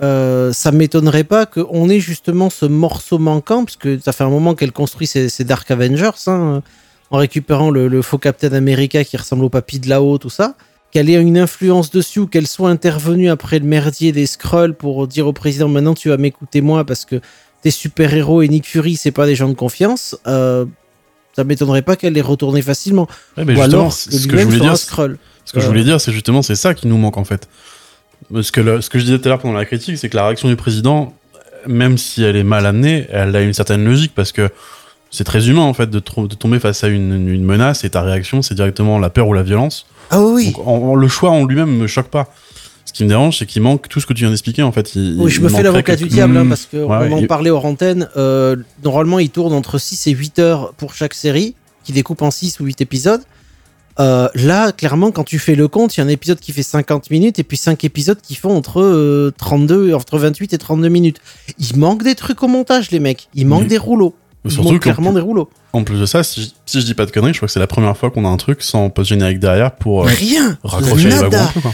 euh, 0.00 0.52
ça 0.52 0.70
m'étonnerait 0.70 1.24
pas 1.24 1.44
qu'on 1.44 1.88
ait 1.88 2.00
justement 2.00 2.50
ce 2.50 2.66
morceau 2.66 3.18
manquant, 3.18 3.64
parce 3.64 3.76
que 3.76 3.98
ça 3.98 4.12
fait 4.12 4.24
un 4.24 4.30
moment 4.30 4.54
qu'elle 4.54 4.72
construit 4.72 5.08
ses, 5.08 5.28
ses 5.28 5.42
Dark 5.42 5.68
Avengers, 5.72 6.10
hein, 6.28 6.62
en 7.10 7.18
récupérant 7.18 7.70
le, 7.70 7.88
le 7.88 8.00
faux 8.00 8.18
Captain 8.18 8.52
America 8.52 9.02
qui 9.02 9.16
ressemble 9.16 9.44
au 9.44 9.48
papy 9.48 9.80
de 9.80 9.88
là-haut, 9.88 10.18
tout 10.18 10.30
ça. 10.30 10.54
Qu'elle 10.94 11.10
ait 11.10 11.20
une 11.20 11.36
influence 11.38 11.90
dessus 11.90 12.20
ou 12.20 12.26
qu'elle 12.28 12.46
soit 12.46 12.70
intervenue 12.70 13.28
après 13.28 13.58
le 13.58 13.64
merdier 13.66 14.12
des 14.12 14.26
Skrulls 14.26 14.74
pour 14.74 15.08
dire 15.08 15.26
au 15.26 15.32
président 15.32 15.66
maintenant 15.68 15.92
tu 15.94 16.08
vas 16.08 16.16
m'écouter 16.16 16.60
moi 16.60 16.84
parce 16.84 17.04
que 17.04 17.20
tes 17.62 17.72
super-héros 17.72 18.42
et 18.42 18.48
Nick 18.48 18.64
Fury 18.64 18.94
c'est 18.94 19.10
pas 19.10 19.26
des 19.26 19.34
gens 19.34 19.48
de 19.48 19.54
confiance. 19.54 20.16
Euh, 20.28 20.64
ça 21.34 21.42
m'étonnerait 21.42 21.82
pas 21.82 21.96
qu'elle 21.96 22.12
les 22.12 22.20
retourne 22.20 22.62
facilement. 22.62 23.08
Ouais, 23.36 23.44
mais 23.44 23.56
Ou 23.56 23.62
alors 23.62 23.92
c'est- 23.92 24.08
que 24.10 24.16
ce 24.16 24.28
que 24.28 24.38
je 24.38 24.44
voulais 24.44 24.60
dire, 24.60 24.76
Skrull. 24.76 25.18
Ce 25.44 25.52
que 25.52 25.58
je 25.58 25.66
voulais 25.66 25.82
dire, 25.82 26.00
c'est 26.00 26.12
justement 26.12 26.42
c'est 26.42 26.54
ça 26.54 26.74
qui 26.74 26.86
nous 26.86 26.96
manque 26.96 27.16
en 27.16 27.24
fait. 27.24 27.48
Parce 28.32 28.52
que 28.52 28.60
le- 28.60 28.80
ce 28.80 28.88
que 28.88 29.00
je 29.00 29.04
disais 29.04 29.18
tout 29.18 29.24
à 29.26 29.30
l'heure 29.30 29.40
pendant 29.40 29.54
la 29.54 29.64
critique, 29.64 29.98
c'est 29.98 30.08
que 30.08 30.16
la 30.16 30.26
réaction 30.26 30.48
du 30.48 30.54
président, 30.54 31.12
même 31.66 31.98
si 31.98 32.22
elle 32.22 32.36
est 32.36 32.44
mal 32.44 32.66
amenée, 32.66 33.08
elle 33.10 33.34
a 33.34 33.42
une 33.42 33.52
certaine 33.52 33.84
logique 33.84 34.12
parce 34.14 34.30
que 34.30 34.48
c'est 35.10 35.24
très 35.24 35.48
humain 35.48 35.62
en 35.62 35.74
fait 35.74 35.90
de, 35.90 35.98
tomber 35.98 36.60
face 36.60 36.84
à 36.84 36.88
une, 36.88 37.28
une 37.28 37.44
menace 37.44 37.82
et 37.82 37.90
ta 37.90 38.02
réaction 38.02 38.42
c'est 38.42 38.54
directement 38.54 39.00
la 39.00 39.10
peur 39.10 39.26
ou 39.26 39.32
la 39.32 39.42
violence. 39.42 39.86
Ah 40.10 40.22
oui, 40.22 40.52
Donc 40.52 40.66
en- 40.66 40.72
en- 40.90 40.94
le 40.94 41.08
choix 41.08 41.30
en 41.30 41.44
lui-même 41.44 41.76
me 41.76 41.86
choque 41.86 42.08
pas. 42.08 42.28
Ce 42.86 42.92
qui 42.92 43.02
me 43.04 43.08
dérange, 43.08 43.38
c'est 43.38 43.46
qu'il 43.46 43.62
manque 43.62 43.88
tout 43.88 43.98
ce 44.00 44.06
que 44.06 44.12
tu 44.12 44.20
viens 44.20 44.30
d'expliquer 44.30 44.62
en 44.62 44.70
fait. 44.70 44.94
Il, 44.94 45.16
oui, 45.18 45.30
je 45.30 45.38
il 45.38 45.44
me 45.44 45.48
fais 45.48 45.62
l'avocat 45.62 45.96
du 45.96 46.04
diable 46.06 46.36
hein, 46.36 46.44
Mmh. 46.44 46.48
parce 46.48 46.66
qu'on 46.66 46.84
Ouais, 46.86 47.12
en 47.12 47.16
il- 47.18 47.26
parlait 47.26 47.50
hors 47.50 47.64
antenne. 47.64 48.08
Euh, 48.16 48.56
normalement, 48.84 49.18
il 49.18 49.30
tourne 49.30 49.52
entre 49.52 49.78
6 49.78 50.06
et 50.06 50.12
8 50.12 50.38
heures 50.38 50.74
pour 50.76 50.94
chaque 50.94 51.14
série, 51.14 51.54
qui 51.82 51.92
découpe 51.92 52.22
en 52.22 52.30
6 52.30 52.60
ou 52.60 52.64
8 52.64 52.80
épisodes. 52.82 53.22
Euh, 54.00 54.28
là, 54.34 54.72
clairement, 54.72 55.12
quand 55.12 55.22
tu 55.24 55.38
fais 55.38 55.54
le 55.54 55.68
compte, 55.68 55.96
il 55.96 56.00
y 56.00 56.02
a 56.02 56.06
un 56.06 56.08
épisode 56.08 56.40
qui 56.40 56.52
fait 56.52 56.64
50 56.64 57.10
minutes 57.10 57.38
et 57.38 57.44
puis 57.44 57.56
5 57.56 57.84
épisodes 57.84 58.18
qui 58.20 58.34
font 58.34 58.56
entre 58.56 58.80
euh, 58.82 59.32
32, 59.38 59.94
entre 59.94 60.18
28 60.18 60.52
et 60.52 60.58
32 60.58 60.88
minutes. 60.88 61.20
Il 61.58 61.76
manque 61.78 62.02
des 62.02 62.16
trucs 62.16 62.42
au 62.42 62.48
montage, 62.48 62.90
les 62.90 62.98
mecs. 63.00 63.28
Il 63.34 63.46
manque 63.46 63.62
Oui. 63.62 63.68
des 63.68 63.78
rouleaux. 63.78 64.14
Il 64.44 64.50
Surtout 64.50 64.78
clairement 64.78 65.10
plus- 65.10 65.14
des 65.16 65.20
rouleaux. 65.22 65.48
En 65.72 65.84
plus 65.84 65.98
de 65.98 66.06
ça, 66.06 66.22
si 66.22 66.42
je, 66.42 66.48
si 66.66 66.80
je 66.80 66.84
dis 66.86 66.94
pas 66.94 67.06
de 67.06 67.10
conneries, 67.10 67.32
je 67.32 67.38
crois 67.38 67.46
que 67.48 67.52
c'est 67.52 67.58
la 67.60 67.66
première 67.66 67.96
fois 67.96 68.10
qu'on 68.10 68.24
a 68.24 68.28
un 68.28 68.36
truc 68.36 68.62
sans 68.62 68.90
post-générique 68.90 69.38
derrière 69.40 69.72
pour 69.74 70.02
euh, 70.04 70.06
Rien 70.06 70.58
raccrocher 70.62 71.08
les 71.08 71.14
Nada. 71.14 71.28
wagons. 71.28 71.44
un 71.44 71.52
peu, 71.52 71.60
quoi. 71.62 71.72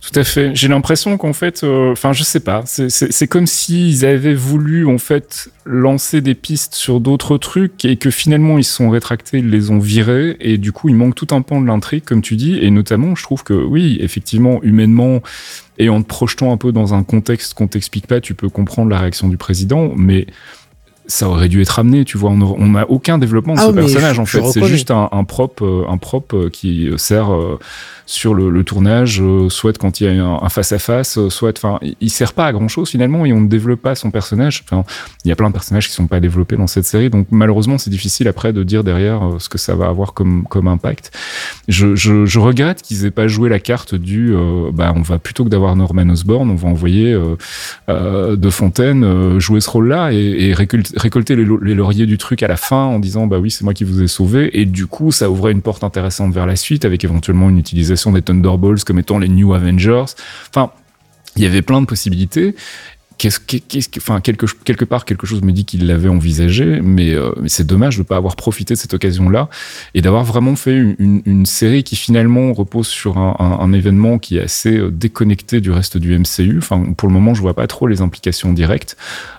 Tout 0.00 0.18
à 0.20 0.24
fait. 0.24 0.52
J'ai 0.54 0.68
l'impression 0.68 1.18
qu'en 1.18 1.34
fait, 1.34 1.62
euh, 1.64 1.92
enfin, 1.92 2.14
je 2.14 2.22
sais 2.22 2.40
pas. 2.40 2.62
C'est 2.66 3.26
comme 3.28 3.46
s'ils 3.46 4.06
avaient 4.06 4.34
voulu 4.34 4.86
en 4.86 4.96
fait 4.96 5.50
lancer 5.66 6.22
des 6.22 6.34
pistes 6.34 6.74
sur 6.74 6.98
d'autres 6.98 7.36
trucs 7.36 7.84
et 7.84 7.96
que 7.96 8.10
finalement 8.10 8.56
ils 8.56 8.64
se 8.64 8.72
sont 8.74 8.88
rétractés, 8.88 9.38
ils 9.40 9.50
les 9.50 9.70
ont 9.70 9.78
virés 9.78 10.36
et 10.40 10.56
du 10.56 10.72
coup 10.72 10.88
il 10.88 10.94
manque 10.94 11.14
tout 11.14 11.28
un 11.32 11.42
pan 11.42 11.60
de 11.60 11.66
l'intrigue, 11.66 12.04
comme 12.04 12.22
tu 12.22 12.36
dis. 12.36 12.58
Et 12.58 12.70
notamment, 12.70 13.14
je 13.16 13.22
trouve 13.22 13.44
que 13.44 13.52
oui, 13.52 13.98
effectivement, 14.00 14.60
humainement 14.62 15.20
et 15.78 15.90
en 15.90 16.00
te 16.02 16.06
projetant 16.08 16.52
un 16.52 16.56
peu 16.56 16.72
dans 16.72 16.94
un 16.94 17.02
contexte 17.02 17.52
qu'on 17.54 17.68
t'explique 17.68 18.06
pas, 18.06 18.20
tu 18.22 18.34
peux 18.34 18.48
comprendre 18.48 18.90
la 18.90 18.98
réaction 18.98 19.28
du 19.28 19.36
président, 19.36 19.92
mais 19.94 20.26
ça 21.08 21.28
aurait 21.28 21.48
dû 21.48 21.60
être 21.62 21.78
amené, 21.78 22.04
tu 22.04 22.18
vois. 22.18 22.30
On 22.30 22.68
n'a 22.68 22.88
aucun 22.90 23.18
développement 23.18 23.54
de 23.54 23.60
Ah 23.60 23.66
ce 23.68 23.72
personnage, 23.72 24.16
je- 24.16 24.20
en 24.20 24.26
fait. 24.26 24.42
C'est 24.52 24.64
juste 24.66 24.90
un, 24.90 25.08
un 25.10 25.24
prop, 25.24 25.60
euh, 25.62 25.82
un 25.88 25.96
prop 25.96 26.32
euh, 26.34 26.50
qui 26.50 26.90
sert 26.98 27.32
euh, 27.32 27.58
sur 28.08 28.32
le, 28.32 28.64
tournage, 28.64 29.20
euh, 29.20 29.50
soit 29.50 29.76
quand 29.76 30.00
il 30.00 30.04
y 30.04 30.08
a 30.18 30.24
un 30.24 30.38
un 30.42 30.48
face-à-face, 30.48 31.18
euh, 31.18 31.28
soit, 31.28 31.52
enfin, 31.58 31.78
il- 32.00 32.08
sert 32.08 32.32
pas 32.32 32.46
à 32.46 32.52
grand-chose 32.52 32.88
finalement 32.88 33.26
et 33.26 33.34
on 33.34 33.40
ne 33.42 33.48
développe 33.48 33.82
pas 33.82 33.94
son 33.94 34.10
personnage. 34.10 34.64
Enfin, 34.64 34.82
il 35.24 35.28
y 35.28 35.32
a 35.32 35.36
plein 35.36 35.48
de 35.48 35.52
personnages 35.52 35.88
qui 35.88 35.94
sont 35.94 36.06
pas 36.06 36.18
développés 36.18 36.56
dans 36.56 36.66
cette 36.66 36.86
série, 36.86 37.10
donc 37.10 37.26
malheureusement, 37.30 37.76
c'est 37.76 37.90
difficile 37.90 38.26
après 38.26 38.54
de 38.54 38.62
dire 38.62 38.82
derrière 38.82 39.22
euh, 39.22 39.38
ce 39.38 39.50
que 39.50 39.58
ça 39.58 39.74
va 39.74 39.88
avoir 39.88 40.14
comme, 40.14 40.44
comme 40.48 40.68
impact. 40.68 41.10
Je, 41.68 41.94
je, 41.96 42.38
regrette 42.38 42.80
qu'ils 42.80 43.04
aient 43.04 43.10
pas 43.10 43.28
joué 43.28 43.50
la 43.50 43.58
carte 43.60 43.94
du, 43.94 44.32
euh, 44.34 44.70
bah, 44.72 44.94
on 44.96 45.02
va 45.02 45.18
plutôt 45.18 45.44
que 45.44 45.50
d'avoir 45.50 45.76
Norman 45.76 46.08
Osborn, 46.08 46.48
on 46.48 46.54
va 46.54 46.68
envoyer 46.68 47.12
euh, 47.88 48.36
De 48.36 48.48
Fontaine 48.50 49.38
jouer 49.38 49.60
ce 49.60 49.68
rôle-là 49.68 50.12
et, 50.14 50.16
et 50.48 50.54
récolte- 50.54 50.94
récolter 50.96 51.36
les, 51.36 51.46
les 51.62 51.74
lauriers 51.74 52.06
du 52.06 52.16
truc 52.16 52.42
à 52.42 52.48
la 52.48 52.56
fin 52.56 52.84
en 52.84 52.98
disant 53.00 53.26
bah 53.26 53.38
oui 53.38 53.50
c'est 53.50 53.64
moi 53.64 53.74
qui 53.74 53.84
vous 53.84 54.02
ai 54.02 54.06
sauvé 54.08 54.58
et 54.58 54.64
du 54.64 54.86
coup 54.86 55.12
ça 55.12 55.28
ouvrait 55.30 55.52
une 55.52 55.60
porte 55.62 55.84
intéressante 55.84 56.32
vers 56.32 56.46
la 56.46 56.56
suite 56.56 56.84
avec 56.86 57.04
éventuellement 57.04 57.50
une 57.50 57.58
utilisation 57.58 57.97
des 58.06 58.22
Thunderbolts 58.22 58.84
comme 58.84 58.98
étant 58.98 59.18
les 59.18 59.28
New 59.28 59.54
Avengers. 59.54 60.04
Enfin 60.48 60.70
il 61.36 61.42
y 61.42 61.46
avait 61.46 61.62
plein 61.62 61.80
de 61.80 61.86
possibilités. 61.86 62.56
Qu'est-ce, 63.18 63.40
qu'est-ce, 63.40 63.88
que- 63.88 63.98
enfin, 63.98 64.20
quelque, 64.20 64.46
quelque 64.64 64.84
part, 64.84 65.04
quelque 65.04 65.26
chose 65.26 65.42
me 65.42 65.50
dit 65.50 65.64
qu'il 65.64 65.88
l'avait 65.88 66.08
envisagé, 66.08 66.80
mais, 66.80 67.14
euh, 67.14 67.32
c'est 67.46 67.66
dommage 67.66 67.96
de 67.96 68.02
ne 68.02 68.06
pas 68.06 68.16
avoir 68.16 68.36
profité 68.36 68.74
de 68.74 68.78
cette 68.78 68.94
occasion-là 68.94 69.48
et 69.94 70.02
d'avoir 70.02 70.22
vraiment 70.22 70.54
fait 70.54 70.76
une, 70.76 71.22
une, 71.26 71.44
série 71.44 71.82
qui 71.82 71.96
finalement 71.96 72.52
repose 72.52 72.86
sur 72.86 73.18
un, 73.18 73.58
un, 73.60 73.72
événement 73.72 74.18
qui 74.18 74.38
est 74.38 74.42
assez 74.42 74.76
euh, 74.76 74.92
déconnecté 74.92 75.60
du 75.60 75.72
reste 75.72 75.98
du 75.98 76.16
MCU. 76.16 76.58
Enfin, 76.58 76.92
pour 76.96 77.08
le 77.08 77.14
moment, 77.14 77.34
je 77.34 77.40
vois 77.40 77.54
pas 77.54 77.66
trop 77.66 77.88
les 77.88 78.02
implications 78.02 78.52
directes. 78.52 78.96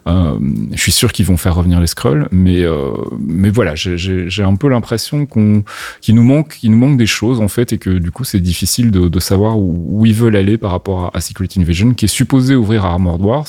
Euh, 0.08 0.38
je 0.74 0.82
suis 0.82 0.92
sûr 0.92 1.14
qu'ils 1.14 1.26
vont 1.26 1.38
faire 1.38 1.56
revenir 1.56 1.80
les 1.80 1.88
Skrulls, 1.88 2.28
mais, 2.32 2.64
euh, 2.64 2.92
mais 3.20 3.50
voilà, 3.50 3.76
j'ai 3.76 4.44
un 4.44 4.56
peu 4.56 4.68
l'impression 4.68 5.26
qu'on, 5.26 5.64
qu'il 6.02 6.16
nous 6.16 6.24
manque, 6.24 6.58
qu'il 6.58 6.72
nous 6.72 6.78
manque 6.78 6.98
des 6.98 7.08
choses 7.08 7.40
en 7.40 7.48
fait, 7.48 7.72
et 7.72 7.78
que 7.78 7.92
du 7.92 8.12
coup, 8.12 8.26
c'est 8.26 8.42
difficile 8.42 8.92
de, 8.92 9.08
de 9.08 9.20
savoir 9.22 9.58
où, 9.58 9.86
où 9.88 10.06
ils 10.06 10.14
veulent 10.14 10.36
aller 10.36 10.58
par 10.58 10.72
rapport 10.72 11.06
à, 11.06 11.18
à 11.18 11.22
Secret 11.22 11.48
Invasion, 11.58 11.94
qui 11.94 12.06
est 12.06 12.10
supposé 12.10 12.56
ouvrir 12.56 12.84
à 12.84 12.90
Armored 12.90 13.22
Wars 13.22 13.48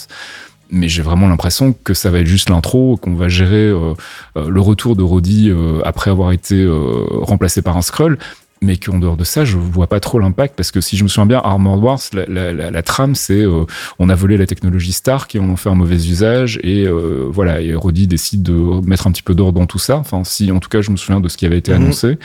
mais 0.70 0.88
j'ai 0.88 1.02
vraiment 1.02 1.28
l'impression 1.28 1.72
que 1.84 1.94
ça 1.94 2.10
va 2.10 2.20
être 2.20 2.26
juste 2.26 2.48
l'intro, 2.50 2.96
qu'on 2.96 3.14
va 3.14 3.28
gérer 3.28 3.56
euh, 3.68 3.94
euh, 4.36 4.48
le 4.48 4.60
retour 4.60 4.94
de 4.96 5.02
Roddy 5.02 5.50
euh, 5.50 5.80
après 5.84 6.10
avoir 6.10 6.30
été 6.32 6.54
euh, 6.62 7.04
remplacé 7.22 7.60
par 7.60 7.76
un 7.76 7.82
Skrull, 7.82 8.18
mais 8.62 8.76
qu'en 8.76 8.98
dehors 8.98 9.16
de 9.16 9.24
ça, 9.24 9.44
je 9.46 9.56
vois 9.56 9.86
pas 9.86 10.00
trop 10.00 10.18
l'impact 10.18 10.54
parce 10.54 10.70
que 10.70 10.80
si 10.82 10.96
je 10.98 11.02
me 11.02 11.08
souviens 11.08 11.24
bien, 11.26 11.40
Armored 11.42 11.82
Wars, 11.82 11.98
la, 12.12 12.26
la, 12.26 12.52
la, 12.52 12.70
la 12.70 12.82
trame, 12.82 13.14
c'est 13.14 13.40
euh, 13.40 13.64
on 13.98 14.10
a 14.10 14.14
volé 14.14 14.36
la 14.36 14.46
technologie 14.46 14.92
Stark 14.92 15.34
et 15.34 15.40
on 15.40 15.50
en 15.50 15.56
fait 15.56 15.70
un 15.70 15.74
mauvais 15.74 15.96
usage 15.96 16.60
et 16.62 16.86
euh, 16.86 17.24
voilà, 17.30 17.62
et 17.62 17.74
Roddy 17.74 18.06
décide 18.06 18.42
de 18.42 18.52
mettre 18.86 19.06
un 19.06 19.12
petit 19.12 19.22
peu 19.22 19.34
d'ordre 19.34 19.58
dans 19.58 19.66
tout 19.66 19.78
ça. 19.78 19.96
Enfin, 19.96 20.24
si 20.24 20.52
en 20.52 20.60
tout 20.60 20.68
cas 20.68 20.82
je 20.82 20.90
me 20.90 20.96
souviens 20.96 21.20
de 21.20 21.28
ce 21.28 21.36
qui 21.38 21.46
avait 21.46 21.58
été 21.58 21.72
Mhm. 21.72 21.82
annoncé. 21.82 22.18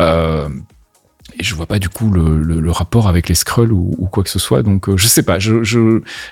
Euh, 0.00 0.48
et 1.38 1.44
je 1.44 1.54
vois 1.54 1.66
pas 1.66 1.78
du 1.78 1.88
coup 1.88 2.10
le, 2.10 2.42
le, 2.42 2.60
le 2.60 2.70
rapport 2.70 3.08
avec 3.08 3.28
les 3.28 3.34
Skrulls 3.34 3.72
ou, 3.72 3.94
ou, 3.98 4.06
quoi 4.06 4.22
que 4.22 4.30
ce 4.30 4.38
soit. 4.38 4.62
Donc 4.62 4.88
euh, 4.88 4.96
je 4.96 5.06
sais 5.06 5.22
pas. 5.22 5.38
Je, 5.38 5.62
j'ai 5.62 5.80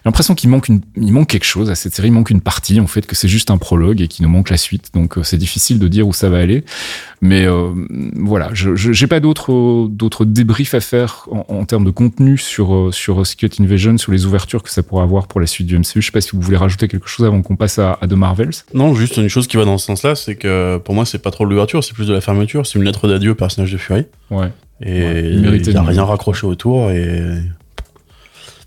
l'impression 0.04 0.34
qu'il 0.34 0.50
manque 0.50 0.68
une, 0.68 0.80
il 0.96 1.12
manque 1.12 1.28
quelque 1.28 1.44
chose 1.44 1.70
à 1.70 1.74
cette 1.74 1.94
série. 1.94 2.08
Il 2.08 2.12
manque 2.12 2.30
une 2.30 2.40
partie 2.40 2.80
en 2.80 2.86
fait 2.86 3.06
que 3.06 3.14
c'est 3.14 3.28
juste 3.28 3.50
un 3.50 3.58
prologue 3.58 4.00
et 4.00 4.08
qu'il 4.08 4.24
nous 4.24 4.30
manque 4.30 4.50
la 4.50 4.56
suite. 4.56 4.90
Donc 4.94 5.18
euh, 5.18 5.22
c'est 5.22 5.36
difficile 5.36 5.78
de 5.78 5.88
dire 5.88 6.08
où 6.08 6.12
ça 6.12 6.28
va 6.28 6.38
aller. 6.38 6.64
Mais 7.20 7.46
euh, 7.46 7.70
voilà, 8.16 8.50
je, 8.52 8.74
j'ai 8.74 9.06
pas 9.06 9.20
d'autres 9.20 9.88
d'autres 9.88 10.24
débriefs 10.24 10.74
à 10.74 10.80
faire 10.80 11.26
en, 11.30 11.44
en, 11.48 11.64
termes 11.64 11.84
de 11.84 11.90
contenu 11.90 12.38
sur 12.38 12.74
euh, 12.74 12.92
sur 12.92 13.26
Secret 13.26 13.50
Invasion, 13.60 13.98
sur 13.98 14.12
les 14.12 14.26
ouvertures 14.26 14.62
que 14.62 14.70
ça 14.70 14.82
pourrait 14.82 15.04
avoir 15.04 15.26
pour 15.26 15.40
la 15.40 15.46
suite 15.46 15.66
du 15.66 15.78
MCU. 15.78 16.00
Je 16.00 16.06
sais 16.06 16.12
pas 16.12 16.20
si 16.20 16.30
vous 16.32 16.40
voulez 16.40 16.56
rajouter 16.56 16.88
quelque 16.88 17.08
chose 17.08 17.26
avant 17.26 17.42
qu'on 17.42 17.56
passe 17.56 17.78
à, 17.78 17.98
à 18.00 18.06
The 18.06 18.12
Marvels. 18.12 18.54
Non, 18.72 18.94
juste 18.94 19.16
une 19.18 19.28
chose 19.28 19.46
qui 19.46 19.56
va 19.56 19.64
dans 19.64 19.78
ce 19.78 19.86
sens-là, 19.86 20.14
c'est 20.14 20.36
que 20.36 20.78
pour 20.78 20.94
moi 20.94 21.04
c'est 21.04 21.18
pas 21.18 21.30
trop 21.30 21.44
l'ouverture, 21.44 21.84
c'est 21.84 21.94
plus 21.94 22.08
de 22.08 22.14
la 22.14 22.20
fermeture. 22.20 22.66
C'est 22.66 22.78
une 22.78 22.84
lettre 22.84 23.08
d'adieu 23.08 23.32
au 23.32 23.34
personnage 23.34 23.72
de 23.72 23.78
Fury. 23.78 24.06
Ouais. 24.30 24.50
Et 24.80 25.02
Ouais, 25.02 25.56
il 25.58 25.68
n'y 25.70 25.76
a 25.76 25.82
rien 25.82 26.04
raccroché 26.04 26.46
autour. 26.46 26.90
Et 26.90 27.22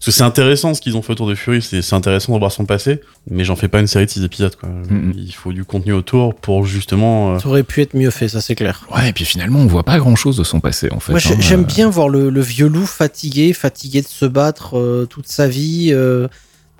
que 0.05 0.12
c'est 0.12 0.24
intéressant 0.24 0.74
ce 0.74 0.80
qu'ils 0.80 0.95
ont 0.95 1.01
fait 1.01 1.12
autour 1.12 1.28
de 1.28 1.36
Fury, 1.36 1.62
c'est 1.62 1.93
intéressant 1.93 2.32
de 2.34 2.39
voir 2.39 2.51
son 2.51 2.64
passé, 2.66 3.01
mais 3.30 3.43
j'en 3.43 3.58
fais 3.58 3.68
pas 3.68 3.82
une 3.82 3.88
série 3.88 4.05
de 4.05 4.10
6 4.10 4.24
épisodes, 4.24 4.55
quoi. 4.55 4.70
Il 5.18 5.34
faut 5.34 5.51
du 5.51 5.66
contenu 5.66 5.91
autour 5.91 6.34
pour 6.34 6.66
justement. 6.66 7.34
euh, 7.36 7.39
Ça 7.39 7.49
aurait 7.49 7.64
pu 7.64 7.82
être 7.82 7.93
mieux 7.93 8.10
fait, 8.10 8.30
ça 8.30 8.39
c'est 8.39 8.55
clair. 8.55 8.88
Ouais, 8.95 9.10
et 9.10 9.12
puis 9.14 9.26
finalement, 9.26 9.60
on 9.60 9.66
voit 9.68 9.84
pas 9.84 9.97
grand 9.97 10.16
chose 10.16 10.38
de 10.38 10.45
son 10.45 10.62
passé, 10.62 10.88
en 10.93 11.01
fait. 11.01 11.12
Moi, 11.12 11.20
hein. 11.26 11.36
j'aime 11.41 11.62
Euh, 11.62 11.66
bien 11.66 11.89
voir 11.89 12.08
le, 12.08 12.30
le 12.30 12.41
vieux 12.41 12.68
loup 12.70 12.86
fatigué, 12.86 13.51
fatigué 13.51 14.01
de 14.01 14.08
se 14.08 14.26
battre 14.26 14.78
euh, 14.78 15.05
toute 15.10 15.28
sa 15.28 15.49
vie, 15.49 15.89
euh, 15.91 16.30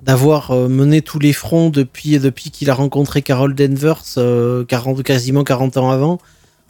d'avoir 0.02 0.52
mené 0.54 1.02
tous 1.02 1.18
les 1.18 1.34
fronts 1.34 1.68
depuis, 1.68 2.18
depuis 2.18 2.50
qu'il 2.50 2.70
a 2.70 2.74
rencontré 2.74 3.20
Carol 3.20 3.54
Danvers, 3.54 4.00
euh, 4.16 4.64
40, 4.64 5.02
quasiment 5.02 5.44
40 5.44 5.76
ans 5.76 5.90
avant, 5.90 6.18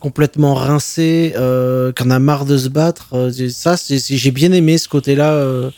complètement 0.01 0.55
rincé, 0.55 1.32
euh, 1.36 1.92
qu'on 1.92 2.11
a 2.11 2.18
marre 2.18 2.44
de 2.44 2.57
se 2.57 2.68
battre. 2.68 3.09
euh, 3.14 3.30
ça, 3.51 3.76
j'ai 3.88 4.30
bien 4.30 4.53
aimé 4.53 4.78
ce 4.78 4.88
côté-là. 4.88 5.32
euh, 5.32 5.70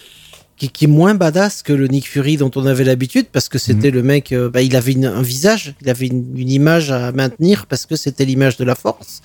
qui, 0.56 0.68
qui 0.68 0.84
est 0.84 0.88
moins 0.88 1.14
badass 1.14 1.62
que 1.62 1.72
le 1.72 1.86
Nick 1.88 2.06
Fury 2.06 2.36
dont 2.36 2.50
on 2.54 2.66
avait 2.66 2.84
l'habitude 2.84 3.28
parce 3.32 3.48
que 3.48 3.56
c'était 3.56 3.90
le 3.90 4.02
mec, 4.02 4.30
euh, 4.32 4.50
bah, 4.50 4.60
il 4.60 4.76
avait 4.76 4.92
une- 4.92 5.06
un 5.06 5.22
visage, 5.22 5.74
il 5.80 5.88
avait 5.88 6.06
une, 6.08 6.36
une 6.36 6.50
image 6.50 6.90
à 6.90 7.12
maintenir 7.12 7.64
parce 7.64 7.86
que 7.86 7.96
c'était 7.96 8.26
l'image 8.26 8.58
de 8.58 8.64
la 8.64 8.74
force. 8.74 9.22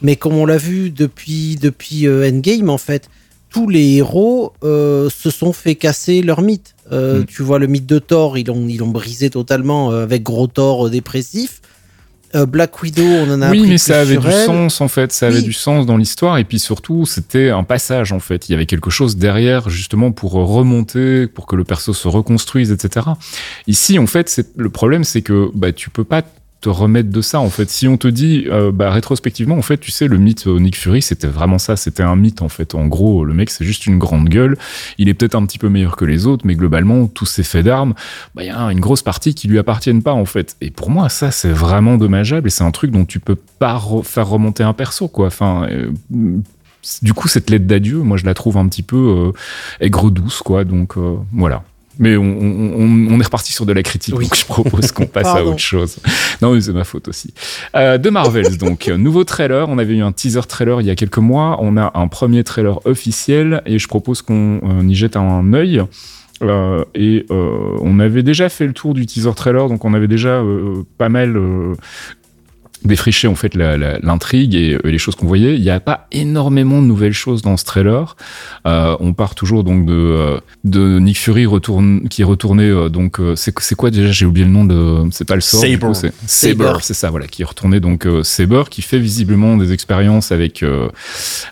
Mais 0.00 0.14
comme 0.14 0.34
on 0.34 0.46
l'a 0.46 0.58
vu 0.58 0.90
depuis, 0.90 1.56
depuis 1.56 2.08
Endgame, 2.08 2.70
en 2.70 2.78
fait, 2.78 3.08
tous 3.50 3.68
les 3.68 3.94
héros 3.96 4.52
se 4.62 5.30
sont 5.30 5.52
fait 5.52 5.74
casser 5.74 6.22
leur 6.22 6.40
mythe. 6.40 6.76
Mm. 6.92 7.24
Tu 7.26 7.42
vois, 7.42 7.58
le 7.58 7.66
mythe 7.66 7.86
de 7.86 7.98
Thor, 7.98 8.38
ils 8.38 8.46
l'ont 8.46 8.68
ils 8.68 8.78
brisé 8.82 9.28
totalement 9.28 9.90
avec 9.90 10.22
gros 10.22 10.46
Thor 10.46 10.88
dépressif. 10.88 11.62
Euh, 12.34 12.44
Black 12.46 12.82
Widow, 12.82 13.02
on 13.02 13.30
en 13.30 13.42
a 13.42 13.50
Oui, 13.50 13.58
appris 13.58 13.70
mais 13.70 13.78
ça 13.78 14.00
avait 14.00 14.16
du 14.16 14.26
elle. 14.26 14.46
sens 14.46 14.80
en 14.80 14.88
fait, 14.88 15.12
ça 15.12 15.28
avait 15.28 15.42
du 15.42 15.52
sens 15.52 15.86
dans 15.86 15.96
l'histoire 15.96 16.38
et 16.38 16.44
puis 16.44 16.58
surtout 16.58 17.06
c'était 17.06 17.50
un 17.50 17.62
passage 17.64 18.12
en 18.12 18.18
fait. 18.20 18.48
Il 18.48 18.52
y 18.52 18.54
avait 18.54 18.66
quelque 18.66 18.90
chose 18.90 19.16
derrière 19.16 19.68
justement 19.70 20.10
pour 20.12 20.32
remonter, 20.32 21.26
pour 21.26 21.46
que 21.46 21.56
le 21.56 21.64
perso 21.64 21.92
se 21.94 22.08
reconstruise, 22.08 22.72
etc. 22.72 23.06
Ici 23.66 23.98
en 23.98 24.06
fait, 24.06 24.28
c'est 24.28 24.48
le 24.56 24.70
problème, 24.70 25.04
c'est 25.04 25.22
que 25.22 25.50
bah 25.54 25.72
tu 25.72 25.90
peux 25.90 26.04
pas 26.04 26.22
te 26.62 26.68
remettre 26.70 27.10
de 27.10 27.20
ça 27.20 27.38
en 27.38 27.50
fait. 27.50 27.68
Si 27.70 27.86
on 27.86 27.96
te 27.96 28.08
dit 28.08 28.46
euh, 28.48 28.72
bah 28.72 28.90
rétrospectivement 28.90 29.56
en 29.56 29.62
fait, 29.62 29.76
tu 29.78 29.90
sais 29.90 30.08
le 30.08 30.16
mythe 30.16 30.46
euh, 30.46 30.58
Nick 30.58 30.76
Fury, 30.76 31.02
c'était 31.02 31.26
vraiment 31.26 31.58
ça, 31.58 31.76
c'était 31.76 32.02
un 32.02 32.16
mythe 32.16 32.42
en 32.42 32.48
fait. 32.48 32.74
En 32.74 32.86
gros, 32.86 33.24
le 33.24 33.34
mec 33.34 33.50
c'est 33.50 33.64
juste 33.64 33.86
une 33.86 33.98
grande 33.98 34.28
gueule. 34.28 34.56
Il 34.98 35.08
est 35.08 35.14
peut-être 35.14 35.34
un 35.34 35.44
petit 35.44 35.58
peu 35.58 35.68
meilleur 35.68 35.96
que 35.96 36.04
les 36.04 36.26
autres, 36.26 36.46
mais 36.46 36.54
globalement 36.54 37.06
tous 37.06 37.26
ses 37.26 37.42
faits 37.42 37.66
d'armes, 37.66 37.94
bah 38.34 38.42
il 38.42 38.46
y 38.46 38.50
a 38.50 38.72
une 38.72 38.80
grosse 38.80 39.02
partie 39.02 39.34
qui 39.34 39.48
lui 39.48 39.58
appartiennent 39.58 40.02
pas 40.02 40.14
en 40.14 40.24
fait. 40.24 40.56
Et 40.60 40.70
pour 40.70 40.90
moi 40.90 41.08
ça 41.08 41.30
c'est 41.30 41.52
vraiment 41.52 41.98
dommageable 41.98 42.48
et 42.48 42.50
c'est 42.50 42.64
un 42.64 42.70
truc 42.72 42.90
dont 42.90 43.04
tu 43.04 43.20
peux 43.20 43.36
pas 43.58 43.76
re- 43.76 44.02
faire 44.02 44.26
remonter 44.26 44.62
un 44.62 44.72
perso 44.72 45.08
quoi. 45.08 45.26
Enfin 45.26 45.68
euh, 45.70 45.90
du 47.02 47.12
coup 47.12 47.28
cette 47.28 47.50
lettre 47.50 47.66
d'adieu, 47.66 47.98
moi 47.98 48.16
je 48.16 48.24
la 48.24 48.34
trouve 48.34 48.56
un 48.56 48.66
petit 48.66 48.82
peu 48.82 49.32
aigre 49.80 50.10
douce 50.10 50.40
quoi. 50.42 50.64
Donc 50.64 50.94
voilà. 51.32 51.62
Mais 51.98 52.16
on, 52.16 52.22
on- 52.24 53.08
on- 53.10 53.20
est 53.20 53.24
reparti 53.24 53.52
sur 53.52 53.64
de 53.66 53.72
la 53.72 53.82
critique, 53.82 54.14
Oui. 54.18 54.24
donc 54.24 54.36
je 54.36 54.44
propose 54.44 54.92
qu'on 54.92 55.06
passe 55.06 55.26
à 55.26 55.42
autre 55.44 55.58
chose. 55.58 55.96
Non, 56.42 56.52
mais 56.52 56.60
c'est 56.60 56.72
ma 56.72 56.84
faute 56.84 57.08
aussi. 57.08 57.32
Euh, 57.74 57.96
de 57.96 58.10
Marvels, 58.10 58.58
donc, 58.58 58.88
euh, 58.88 58.96
nouveau 58.98 59.24
trailer. 59.24 59.66
On 59.68 59.78
avait 59.78 59.94
eu 59.96 60.02
un 60.02 60.12
teaser 60.12 60.42
trailer 60.46 60.80
il 60.82 60.86
y 60.86 60.90
a 60.90 60.94
quelques 60.94 61.18
mois. 61.18 61.56
On 61.60 61.76
a 61.76 61.92
un 61.94 62.08
premier 62.08 62.44
trailer 62.44 62.84
officiel 62.86 63.62
et 63.66 63.78
je 63.78 63.88
propose 63.88 64.20
qu'on 64.22 64.60
euh, 64.62 64.82
y 64.86 64.94
jette 64.94 65.16
un 65.16 65.52
œil. 65.54 65.82
Euh, 66.42 66.84
et 66.94 67.24
euh, 67.30 67.78
on 67.80 67.98
avait 67.98 68.22
déjà 68.22 68.50
fait 68.50 68.66
le 68.66 68.74
tour 68.74 68.92
du 68.92 69.06
teaser 69.06 69.32
trailer, 69.34 69.68
donc 69.70 69.86
on 69.86 69.94
avait 69.94 70.06
déjà 70.08 70.40
euh, 70.42 70.82
pas 70.98 71.08
mal 71.08 71.34
défriché 72.84 73.28
en 73.28 73.34
fait 73.34 73.54
l'intrigue 73.54 74.54
et, 74.54 74.74
euh, 74.74 74.80
les 74.84 74.98
choses 74.98 75.14
qu'on 75.16 75.26
voyait. 75.26 75.54
Il 75.56 75.62
n'y 75.62 75.70
a 75.70 75.80
pas 75.80 76.06
énormément 76.12 76.80
de 76.82 76.86
nouvelles 76.86 77.12
choses 77.12 77.42
dans 77.42 77.56
ce 77.56 77.64
trailer. 77.64 78.16
Euh, 78.66 78.96
on 79.00 79.12
part 79.12 79.34
toujours 79.34 79.64
donc 79.64 79.86
de, 79.86 79.92
euh, 79.92 80.40
de 80.64 80.98
Nick 80.98 81.18
Fury 81.18 81.46
retourne, 81.46 82.08
qui 82.08 82.22
est 82.22 82.24
retourné. 82.24 82.64
euh, 82.64 82.88
donc 82.88 83.20
c'est 83.34 83.74
quoi 83.74 83.90
déjà? 83.90 84.10
J'ai 84.12 84.26
oublié 84.26 84.46
le 84.46 84.52
nom 84.52 84.64
de. 84.64 85.08
C'est 85.10 85.24
pas 85.26 85.34
le 85.34 85.40
sort. 85.40 85.60
Saber. 85.60 85.94
c'est 85.94 86.12
Saber. 86.26 86.64
Saber, 86.64 86.78
c'est 86.82 86.94
ça. 86.94 87.10
Voilà, 87.10 87.26
qui 87.26 87.42
est 87.42 87.44
retourné 87.44 87.80
donc 87.80 88.06
euh, 88.06 88.22
Saber, 88.22 88.64
qui 88.70 88.82
fait 88.82 88.98
visiblement 88.98 89.56
des 89.56 89.72
expériences 89.72 90.32
avec 90.32 90.62
euh, 90.62 90.88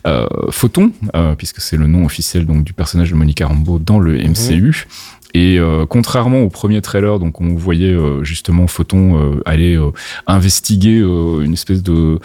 euh, 0.07 0.27
Photon, 0.51 0.93
euh, 1.15 1.35
puisque 1.35 1.61
c'est 1.61 1.77
le 1.77 1.87
nom 1.87 2.05
officiel 2.05 2.47
donc 2.47 2.65
du 2.65 2.73
personnage 2.73 3.11
de 3.11 3.15
Monica 3.17 3.47
Rambeau 3.47 3.79
dans 3.79 3.99
le 3.99 4.19
MCU. 4.19 4.87
Et 5.35 5.59
euh, 5.59 5.85
contrairement 5.85 6.43
au 6.43 6.49
premier 6.49 6.81
trailer, 6.81 7.19
donc 7.19 7.41
on 7.41 7.55
voyait 7.55 7.93
euh, 7.93 8.23
justement 8.23 8.69
Photon 8.69 9.19
euh, 9.19 9.43
aller 9.45 9.79
investiguer 10.27 10.99
une 10.99 11.53
espèce 11.53 11.83
de 11.83 12.19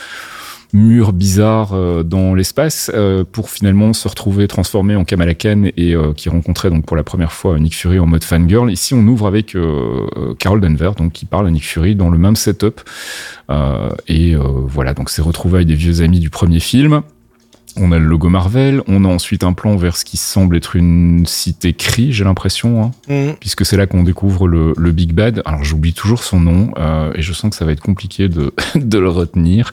mur 0.72 1.14
bizarre 1.14 1.74
dans 2.04 2.36
l'espace 2.36 2.92
pour 3.32 3.50
finalement 3.50 3.92
se 3.94 4.08
retrouver 4.08 4.48
transformé 4.48 4.96
en 4.96 5.04
Kamala 5.04 5.34
Khan 5.34 5.64
et 5.76 5.96
qui 6.16 6.30
rencontrait 6.30 6.70
donc 6.70 6.86
pour 6.86 6.96
la 6.96 7.02
première 7.02 7.32
fois 7.32 7.58
Nick 7.60 7.76
Fury 7.76 7.98
en 8.00 8.06
mode 8.06 8.24
fangirl. 8.24 8.72
Ici, 8.72 8.94
on 8.94 9.06
ouvre 9.08 9.26
avec 9.26 9.58
Carol 10.38 10.62
Denver, 10.62 10.92
donc 10.96 11.14
qui 11.14 11.26
parle 11.26 11.48
à 11.48 11.52
Nick 11.52 11.66
Fury 11.66 11.96
dans 11.96 12.10
le 12.10 12.20
même 12.20 12.36
setup. 12.36 12.82
Et 14.08 14.36
voilà, 14.36 14.94
donc 14.94 15.10
c'est 15.10 15.24
retrouvailles 15.24 15.66
des 15.66 15.76
vieux 15.76 16.02
amis 16.02 16.20
du 16.20 16.30
premier 16.30 16.60
film. 16.60 17.02
On 17.80 17.92
a 17.92 17.98
le 18.00 18.06
logo 18.06 18.30
Marvel, 18.30 18.82
on 18.88 19.06
a 19.06 19.08
ensuite 19.08 19.44
un 19.44 19.54
plan 19.54 19.76
vers 19.78 19.96
ce 19.98 20.06
qui 20.06 20.18
semble 20.18 20.58
être 20.58 20.76
une 20.76 21.26
cité 21.26 21.74
Kree, 21.74 22.12
j'ai 22.12 22.24
l'impression, 22.24 22.84
hein, 22.84 22.92
Mm. 23.08 23.34
puisque 23.40 23.66
c'est 23.66 23.78
là 23.78 23.88
qu'on 23.88 24.04
découvre 24.04 24.48
le, 24.48 24.74
le 24.78 24.92
Big 24.92 25.14
Bad. 25.14 25.42
Alors 25.46 25.64
j'oublie 25.64 25.94
toujours 25.94 26.24
son 26.24 26.40
nom, 26.40 26.72
euh, 26.78 27.12
et 27.16 27.22
je 27.22 27.34
sens 27.34 27.50
que 27.52 27.56
ça 27.56 27.66
va 27.66 27.72
être 27.72 27.82
compliqué 27.82 28.28
de, 28.30 28.54
de 28.76 28.98
le 29.00 29.10
retenir. 29.10 29.72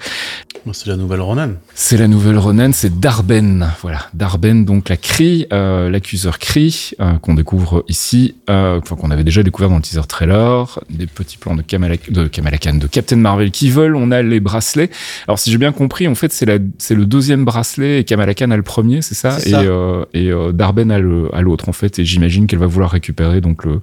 C'est 0.73 0.89
la 0.89 0.97
nouvelle 0.97 1.21
Ronan. 1.21 1.51
C'est 1.75 1.97
la 1.97 2.09
nouvelle 2.09 2.39
Ronan, 2.39 2.71
c'est 2.73 2.99
Darben. 2.99 3.71
Voilà, 3.83 4.01
Darben, 4.15 4.65
donc 4.65 4.89
la 4.89 4.97
Kree, 4.97 5.47
euh, 5.53 5.89
l'accuseur 5.91 6.41
Kree, 6.41 6.91
euh, 7.01 7.19
qu'on 7.19 7.35
découvre 7.35 7.85
ici, 7.89 8.35
euh, 8.51 8.81
enfin 8.83 8.97
qu'on 8.97 9.13
avait 9.13 9.23
déjà 9.23 9.45
découvert 9.45 9.69
dans 9.71 9.77
le 9.77 9.83
teaser 9.83 10.01
trailer, 10.09 10.81
des 10.91 11.07
petits 11.07 11.37
plans 11.37 11.55
de 11.55 11.63
Kamala, 11.63 11.95
de 12.11 12.27
Kamala 12.27 12.59
Khan, 12.59 12.75
de 12.75 12.87
Captain 12.89 13.15
Marvel 13.17 13.53
qui 13.53 13.71
volent, 13.71 13.99
on 14.03 14.11
a 14.11 14.23
les 14.23 14.41
bracelets. 14.41 14.91
Alors 15.29 15.39
si 15.39 15.53
j'ai 15.53 15.59
bien 15.59 15.71
compris, 15.71 16.09
en 16.09 16.17
fait 16.17 16.33
c'est 16.33 16.47
la, 16.47 16.59
c'est 16.79 16.97
le 16.97 17.07
deuxième 17.07 17.45
bracelet 17.45 17.96
et 17.99 18.05
Kamala 18.05 18.35
Khan 18.35 18.51
a 18.51 18.57
le 18.57 18.63
premier, 18.63 19.03
c'est 19.03 19.15
ça, 19.15 19.39
et, 19.45 19.55
euh, 19.55 20.05
et 20.15 20.31
euh, 20.31 20.53
Darben 20.53 20.91
a 20.91 20.99
l'autre 20.99 21.69
en 21.69 21.73
fait, 21.73 21.99
et 21.99 22.05
j'imagine 22.05 22.47
qu'elle 22.47 22.59
va 22.59 22.67
vouloir 22.67 22.91
récupérer 22.91 23.41
donc 23.41 23.65
le 23.65 23.81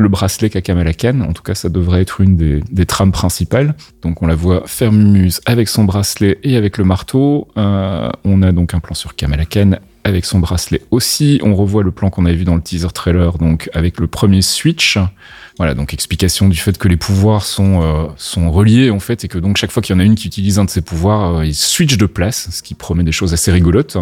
le 0.00 0.08
bracelet 0.08 0.50
qu'a 0.50 0.62
Kamala 0.62 0.94
Khan. 0.94 1.20
En 1.20 1.32
tout 1.32 1.42
cas, 1.42 1.54
ça 1.54 1.68
devrait 1.68 2.00
être 2.00 2.20
une 2.20 2.36
des, 2.36 2.60
des 2.70 2.86
trames 2.86 3.12
principales. 3.12 3.74
Donc, 4.02 4.22
on 4.22 4.26
la 4.26 4.34
voit 4.34 4.62
faire 4.66 4.92
mumuse 4.92 5.40
avec 5.44 5.68
son 5.68 5.84
bracelet 5.84 6.38
et 6.42 6.56
avec 6.56 6.78
le 6.78 6.84
marteau. 6.84 7.48
Euh, 7.58 8.10
on 8.24 8.42
a 8.42 8.50
donc 8.50 8.72
un 8.72 8.80
plan 8.80 8.94
sur 8.94 9.14
Kamala 9.14 9.44
Khan 9.44 9.72
avec 10.04 10.24
son 10.24 10.38
bracelet 10.38 10.80
aussi. 10.90 11.38
On 11.42 11.54
revoit 11.54 11.82
le 11.82 11.90
plan 11.90 12.08
qu'on 12.08 12.24
avait 12.24 12.34
vu 12.34 12.44
dans 12.44 12.54
le 12.54 12.62
teaser 12.62 12.88
trailer, 12.88 13.36
donc 13.36 13.68
avec 13.74 14.00
le 14.00 14.06
premier 14.06 14.40
switch. 14.40 14.98
Voilà, 15.60 15.74
donc 15.74 15.92
explication 15.92 16.48
du 16.48 16.56
fait 16.56 16.78
que 16.78 16.88
les 16.88 16.96
pouvoirs 16.96 17.44
sont, 17.44 17.82
euh, 17.82 18.06
sont 18.16 18.50
reliés 18.50 18.88
en 18.90 18.98
fait 18.98 19.24
et 19.24 19.28
que 19.28 19.36
donc 19.36 19.58
chaque 19.58 19.70
fois 19.70 19.82
qu'il 19.82 19.94
y 19.94 19.96
en 19.96 20.00
a 20.00 20.04
une 20.04 20.14
qui 20.14 20.26
utilise 20.26 20.58
un 20.58 20.64
de 20.64 20.70
ses 20.70 20.80
pouvoirs, 20.80 21.36
euh, 21.36 21.44
il 21.44 21.54
switch 21.54 21.98
de 21.98 22.06
place, 22.06 22.48
ce 22.50 22.62
qui 22.62 22.74
promet 22.74 23.04
des 23.04 23.12
choses 23.12 23.34
assez 23.34 23.52
rigolotes. 23.52 23.98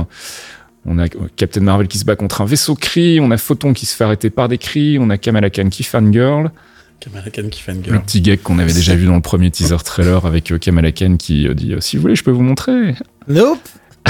On 0.87 1.01
a 1.01 1.09
Captain 1.09 1.61
Marvel 1.61 1.89
qui 1.89 1.99
se 1.99 2.05
bat 2.05 2.15
contre 2.15 2.41
un 2.43 2.45
vaisseau 2.45 2.77
Kree, 2.77 3.19
on 3.21 3.33
a 3.33 3.37
Photon 3.37 3.73
qui 3.73 3.87
se 3.87 3.97
fait 3.97 4.05
arrêter 4.05 4.31
par 4.31 4.49
des 4.49 4.57
Kree, 4.57 4.99
on 5.01 5.11
a 5.11 5.19
Kamala 5.19 5.51
Khan 5.51 5.69
qui 5.69 5.83
fangirl, 5.83 6.53
Kamala 7.01 7.31
Khan 7.31 7.49
qui 7.51 7.63
une 7.69 7.83
le 7.93 8.01
petit 8.01 8.21
gag 8.21 8.41
qu'on 8.43 8.59
avait 8.59 8.73
déjà 8.73 8.95
vu 8.95 9.07
dans 9.07 9.15
le 9.15 9.21
premier 9.21 9.51
teaser 9.51 9.77
trailer 9.85 10.27
avec 10.27 10.51
euh, 10.51 10.59
Kamala 10.59 10.91
Khan 10.93 11.17
qui 11.17 11.47
euh, 11.47 11.55
dit 11.55 11.73
euh, 11.73 11.81
si 11.81 11.97
vous 11.97 12.03
voulez 12.03 12.17
je 12.17 12.25
peux 12.25 12.31
vous 12.31 12.43
montrer. 12.43 12.95
Nope. 13.29 13.61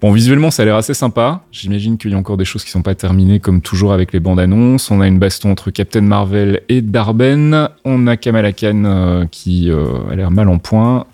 Bon 0.00 0.12
visuellement 0.12 0.50
ça 0.50 0.62
a 0.62 0.64
l'air 0.64 0.76
assez 0.76 0.94
sympa. 0.94 1.42
J'imagine 1.52 1.98
qu'il 1.98 2.12
y 2.12 2.14
a 2.14 2.16
encore 2.16 2.38
des 2.38 2.46
choses 2.46 2.64
qui 2.64 2.70
sont 2.70 2.80
pas 2.80 2.94
terminées 2.94 3.38
comme 3.38 3.60
toujours 3.60 3.92
avec 3.92 4.14
les 4.14 4.20
bandes 4.20 4.40
annonces. 4.40 4.90
On 4.90 5.02
a 5.02 5.06
une 5.06 5.18
baston 5.18 5.50
entre 5.50 5.70
Captain 5.70 6.00
Marvel 6.00 6.62
et 6.70 6.80
Darben. 6.80 7.68
On 7.84 8.06
a 8.06 8.16
Kamala 8.16 8.54
Khan 8.54 8.84
euh, 8.86 9.26
qui 9.30 9.70
euh, 9.70 10.10
a 10.10 10.14
l'air 10.16 10.30
mal 10.30 10.48
en 10.48 10.58
point. 10.58 11.04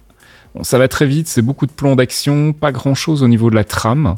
Ça 0.62 0.78
va 0.78 0.86
très 0.86 1.06
vite, 1.06 1.26
c'est 1.26 1.42
beaucoup 1.42 1.66
de 1.66 1.72
plans 1.72 1.96
d'action, 1.96 2.52
pas 2.52 2.70
grand 2.70 2.94
chose 2.94 3.24
au 3.24 3.28
niveau 3.28 3.50
de 3.50 3.56
la 3.56 3.64
trame. 3.64 4.14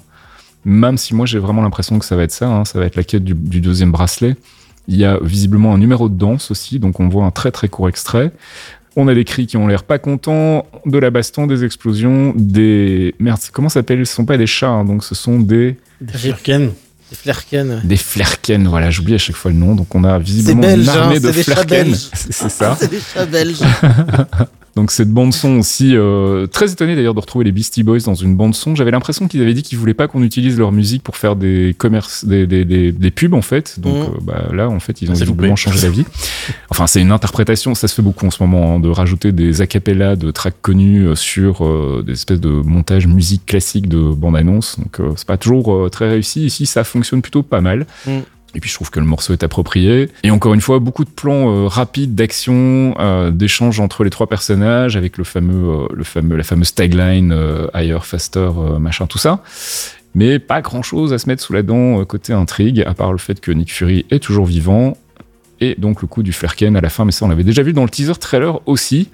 Même 0.66 0.98
si 0.98 1.14
moi 1.14 1.24
j'ai 1.24 1.38
vraiment 1.38 1.62
l'impression 1.62 1.98
que 1.98 2.04
ça 2.04 2.14
va 2.14 2.24
être 2.24 2.30
ça, 2.30 2.48
hein, 2.48 2.64
ça 2.66 2.78
va 2.78 2.84
être 2.84 2.96
la 2.96 3.04
quête 3.04 3.24
du 3.24 3.60
deuxième 3.62 3.90
bracelet. 3.90 4.36
Il 4.86 4.96
y 4.96 5.04
a 5.04 5.18
visiblement 5.20 5.74
un 5.74 5.78
numéro 5.78 6.08
de 6.08 6.14
danse 6.14 6.50
aussi, 6.50 6.78
donc 6.78 7.00
on 7.00 7.08
voit 7.08 7.24
un 7.24 7.30
très 7.30 7.50
très 7.50 7.68
court 7.68 7.88
extrait. 7.88 8.32
On 9.00 9.06
a 9.06 9.14
des 9.14 9.24
cris 9.24 9.46
qui 9.46 9.56
ont 9.56 9.68
l'air 9.68 9.84
pas 9.84 10.00
contents, 10.00 10.66
de 10.84 10.98
la 10.98 11.10
baston, 11.10 11.46
des 11.46 11.62
explosions, 11.62 12.34
des... 12.36 13.14
Merde, 13.20 13.38
comment 13.52 13.68
ça 13.68 13.74
s'appelle 13.74 14.04
Ce 14.04 14.12
sont 14.12 14.24
pas 14.24 14.36
des 14.36 14.48
chats, 14.48 14.70
hein, 14.70 14.84
donc 14.84 15.04
ce 15.04 15.14
sont 15.14 15.38
des... 15.38 15.76
Des 16.00 16.18
Flerken. 16.18 16.72
C'est 17.08 17.16
Flerken. 17.16 17.80
Des 17.84 17.96
flerken, 17.96 18.66
voilà, 18.66 18.90
j'oublie 18.90 19.14
à 19.14 19.18
chaque 19.18 19.36
fois 19.36 19.52
le 19.52 19.56
nom. 19.56 19.76
Donc 19.76 19.94
on 19.94 20.02
a 20.02 20.18
visiblement 20.18 20.62
belge, 20.62 20.82
une 20.82 20.88
hein, 20.88 20.94
armée 20.94 21.20
de 21.20 21.30
des 21.30 21.42
flerken. 21.44 21.94
c'est 22.12 22.50
ça. 22.50 22.76
C'est 22.80 22.90
des 22.90 22.98
chats 22.98 23.24
belges. 23.24 23.60
Donc 24.78 24.92
cette 24.92 25.10
bande 25.10 25.32
son 25.34 25.58
aussi, 25.58 25.96
euh, 25.96 26.46
très 26.46 26.70
étonné 26.70 26.94
d'ailleurs 26.94 27.14
de 27.14 27.18
retrouver 27.18 27.44
les 27.44 27.50
Beastie 27.50 27.82
Boys 27.82 27.98
dans 28.06 28.14
une 28.14 28.36
bande 28.36 28.54
son. 28.54 28.76
J'avais 28.76 28.92
l'impression 28.92 29.26
qu'ils 29.26 29.42
avaient 29.42 29.52
dit 29.52 29.64
qu'ils 29.64 29.76
voulaient 29.76 29.92
pas 29.92 30.06
qu'on 30.06 30.22
utilise 30.22 30.56
leur 30.56 30.70
musique 30.70 31.02
pour 31.02 31.16
faire 31.16 31.34
des 31.34 31.74
commerces, 31.76 32.24
des, 32.24 32.46
des, 32.46 32.64
des, 32.64 32.92
des 32.92 33.10
pubs 33.10 33.34
en 33.34 33.42
fait. 33.42 33.80
Donc 33.80 33.94
Mhm. 33.96 34.02
euh, 34.14 34.18
bah, 34.22 34.44
là 34.52 34.68
en 34.68 34.78
fait 34.78 35.02
ils 35.02 35.10
ont 35.10 35.16
C'est 35.16 35.24
visiblement 35.24 35.56
changé 35.56 35.80
d'avis. 35.80 36.04
Enfin 36.70 36.86
c'est 36.86 37.00
une 37.00 37.10
interprétation, 37.10 37.74
ça 37.74 37.88
se 37.88 37.94
fait 37.96 38.02
beaucoup 38.02 38.24
en 38.24 38.30
ce 38.30 38.40
moment 38.40 38.76
hein, 38.76 38.78
de 38.78 38.88
rajouter 38.88 39.32
des 39.32 39.62
acapellas 39.62 40.14
de 40.14 40.30
tracks 40.30 40.54
connus 40.62 41.08
euh, 41.08 41.14
sur 41.16 41.64
euh, 41.66 42.04
des 42.06 42.12
espèces 42.12 42.40
de 42.40 42.50
montage 42.50 43.08
musique 43.08 43.46
classique 43.46 43.88
de 43.88 43.98
bande 44.00 44.36
annonce. 44.36 44.78
Donc 44.78 45.00
c'est 45.16 45.26
pas 45.26 45.38
toujours 45.38 45.90
très 45.90 46.08
réussi. 46.08 46.44
Ici 46.46 46.66
ça 46.66 46.84
fonctionne 46.84 47.20
plutôt 47.20 47.42
pas 47.42 47.60
mal. 47.60 47.84
Mhm. 48.06 48.22
Et 48.54 48.60
puis 48.60 48.70
je 48.70 48.74
trouve 48.74 48.90
que 48.90 48.98
le 48.98 49.06
morceau 49.06 49.32
est 49.32 49.42
approprié. 49.42 50.08
Et 50.22 50.30
encore 50.30 50.54
une 50.54 50.60
fois, 50.60 50.78
beaucoup 50.78 51.04
de 51.04 51.10
plans 51.10 51.50
euh, 51.50 51.66
rapides 51.66 52.14
d'action, 52.14 52.94
euh, 52.98 53.30
d'échanges 53.30 53.78
entre 53.78 54.04
les 54.04 54.10
trois 54.10 54.26
personnages, 54.26 54.96
avec 54.96 55.18
le 55.18 55.24
fameux, 55.24 55.86
euh, 55.94 56.34
la 56.36 56.42
fameuse 56.42 56.74
tagline 56.74 57.34
higher, 57.74 58.04
faster, 58.04 58.50
machin, 58.78 59.06
tout 59.06 59.18
ça. 59.18 59.42
Mais 60.14 60.38
pas 60.38 60.62
grand 60.62 60.82
chose 60.82 61.12
à 61.12 61.18
se 61.18 61.28
mettre 61.28 61.42
sous 61.42 61.52
la 61.52 61.62
dent 61.62 62.04
côté 62.04 62.32
intrigue, 62.32 62.82
à 62.86 62.94
part 62.94 63.12
le 63.12 63.18
fait 63.18 63.40
que 63.40 63.52
Nick 63.52 63.72
Fury 63.72 64.06
est 64.10 64.22
toujours 64.22 64.46
vivant. 64.46 64.96
Et 65.60 65.74
donc 65.76 66.02
le 66.02 66.08
coup 66.08 66.22
du 66.22 66.32
Flerken 66.32 66.76
à 66.76 66.80
la 66.80 66.88
fin, 66.88 67.04
mais 67.04 67.12
ça 67.12 67.26
on 67.26 67.28
l'avait 67.28 67.44
déjà 67.44 67.62
vu 67.62 67.72
dans 67.72 67.82
le 67.82 67.90
teaser 67.90 68.14
trailer 68.14 68.60
aussi. 68.66 69.10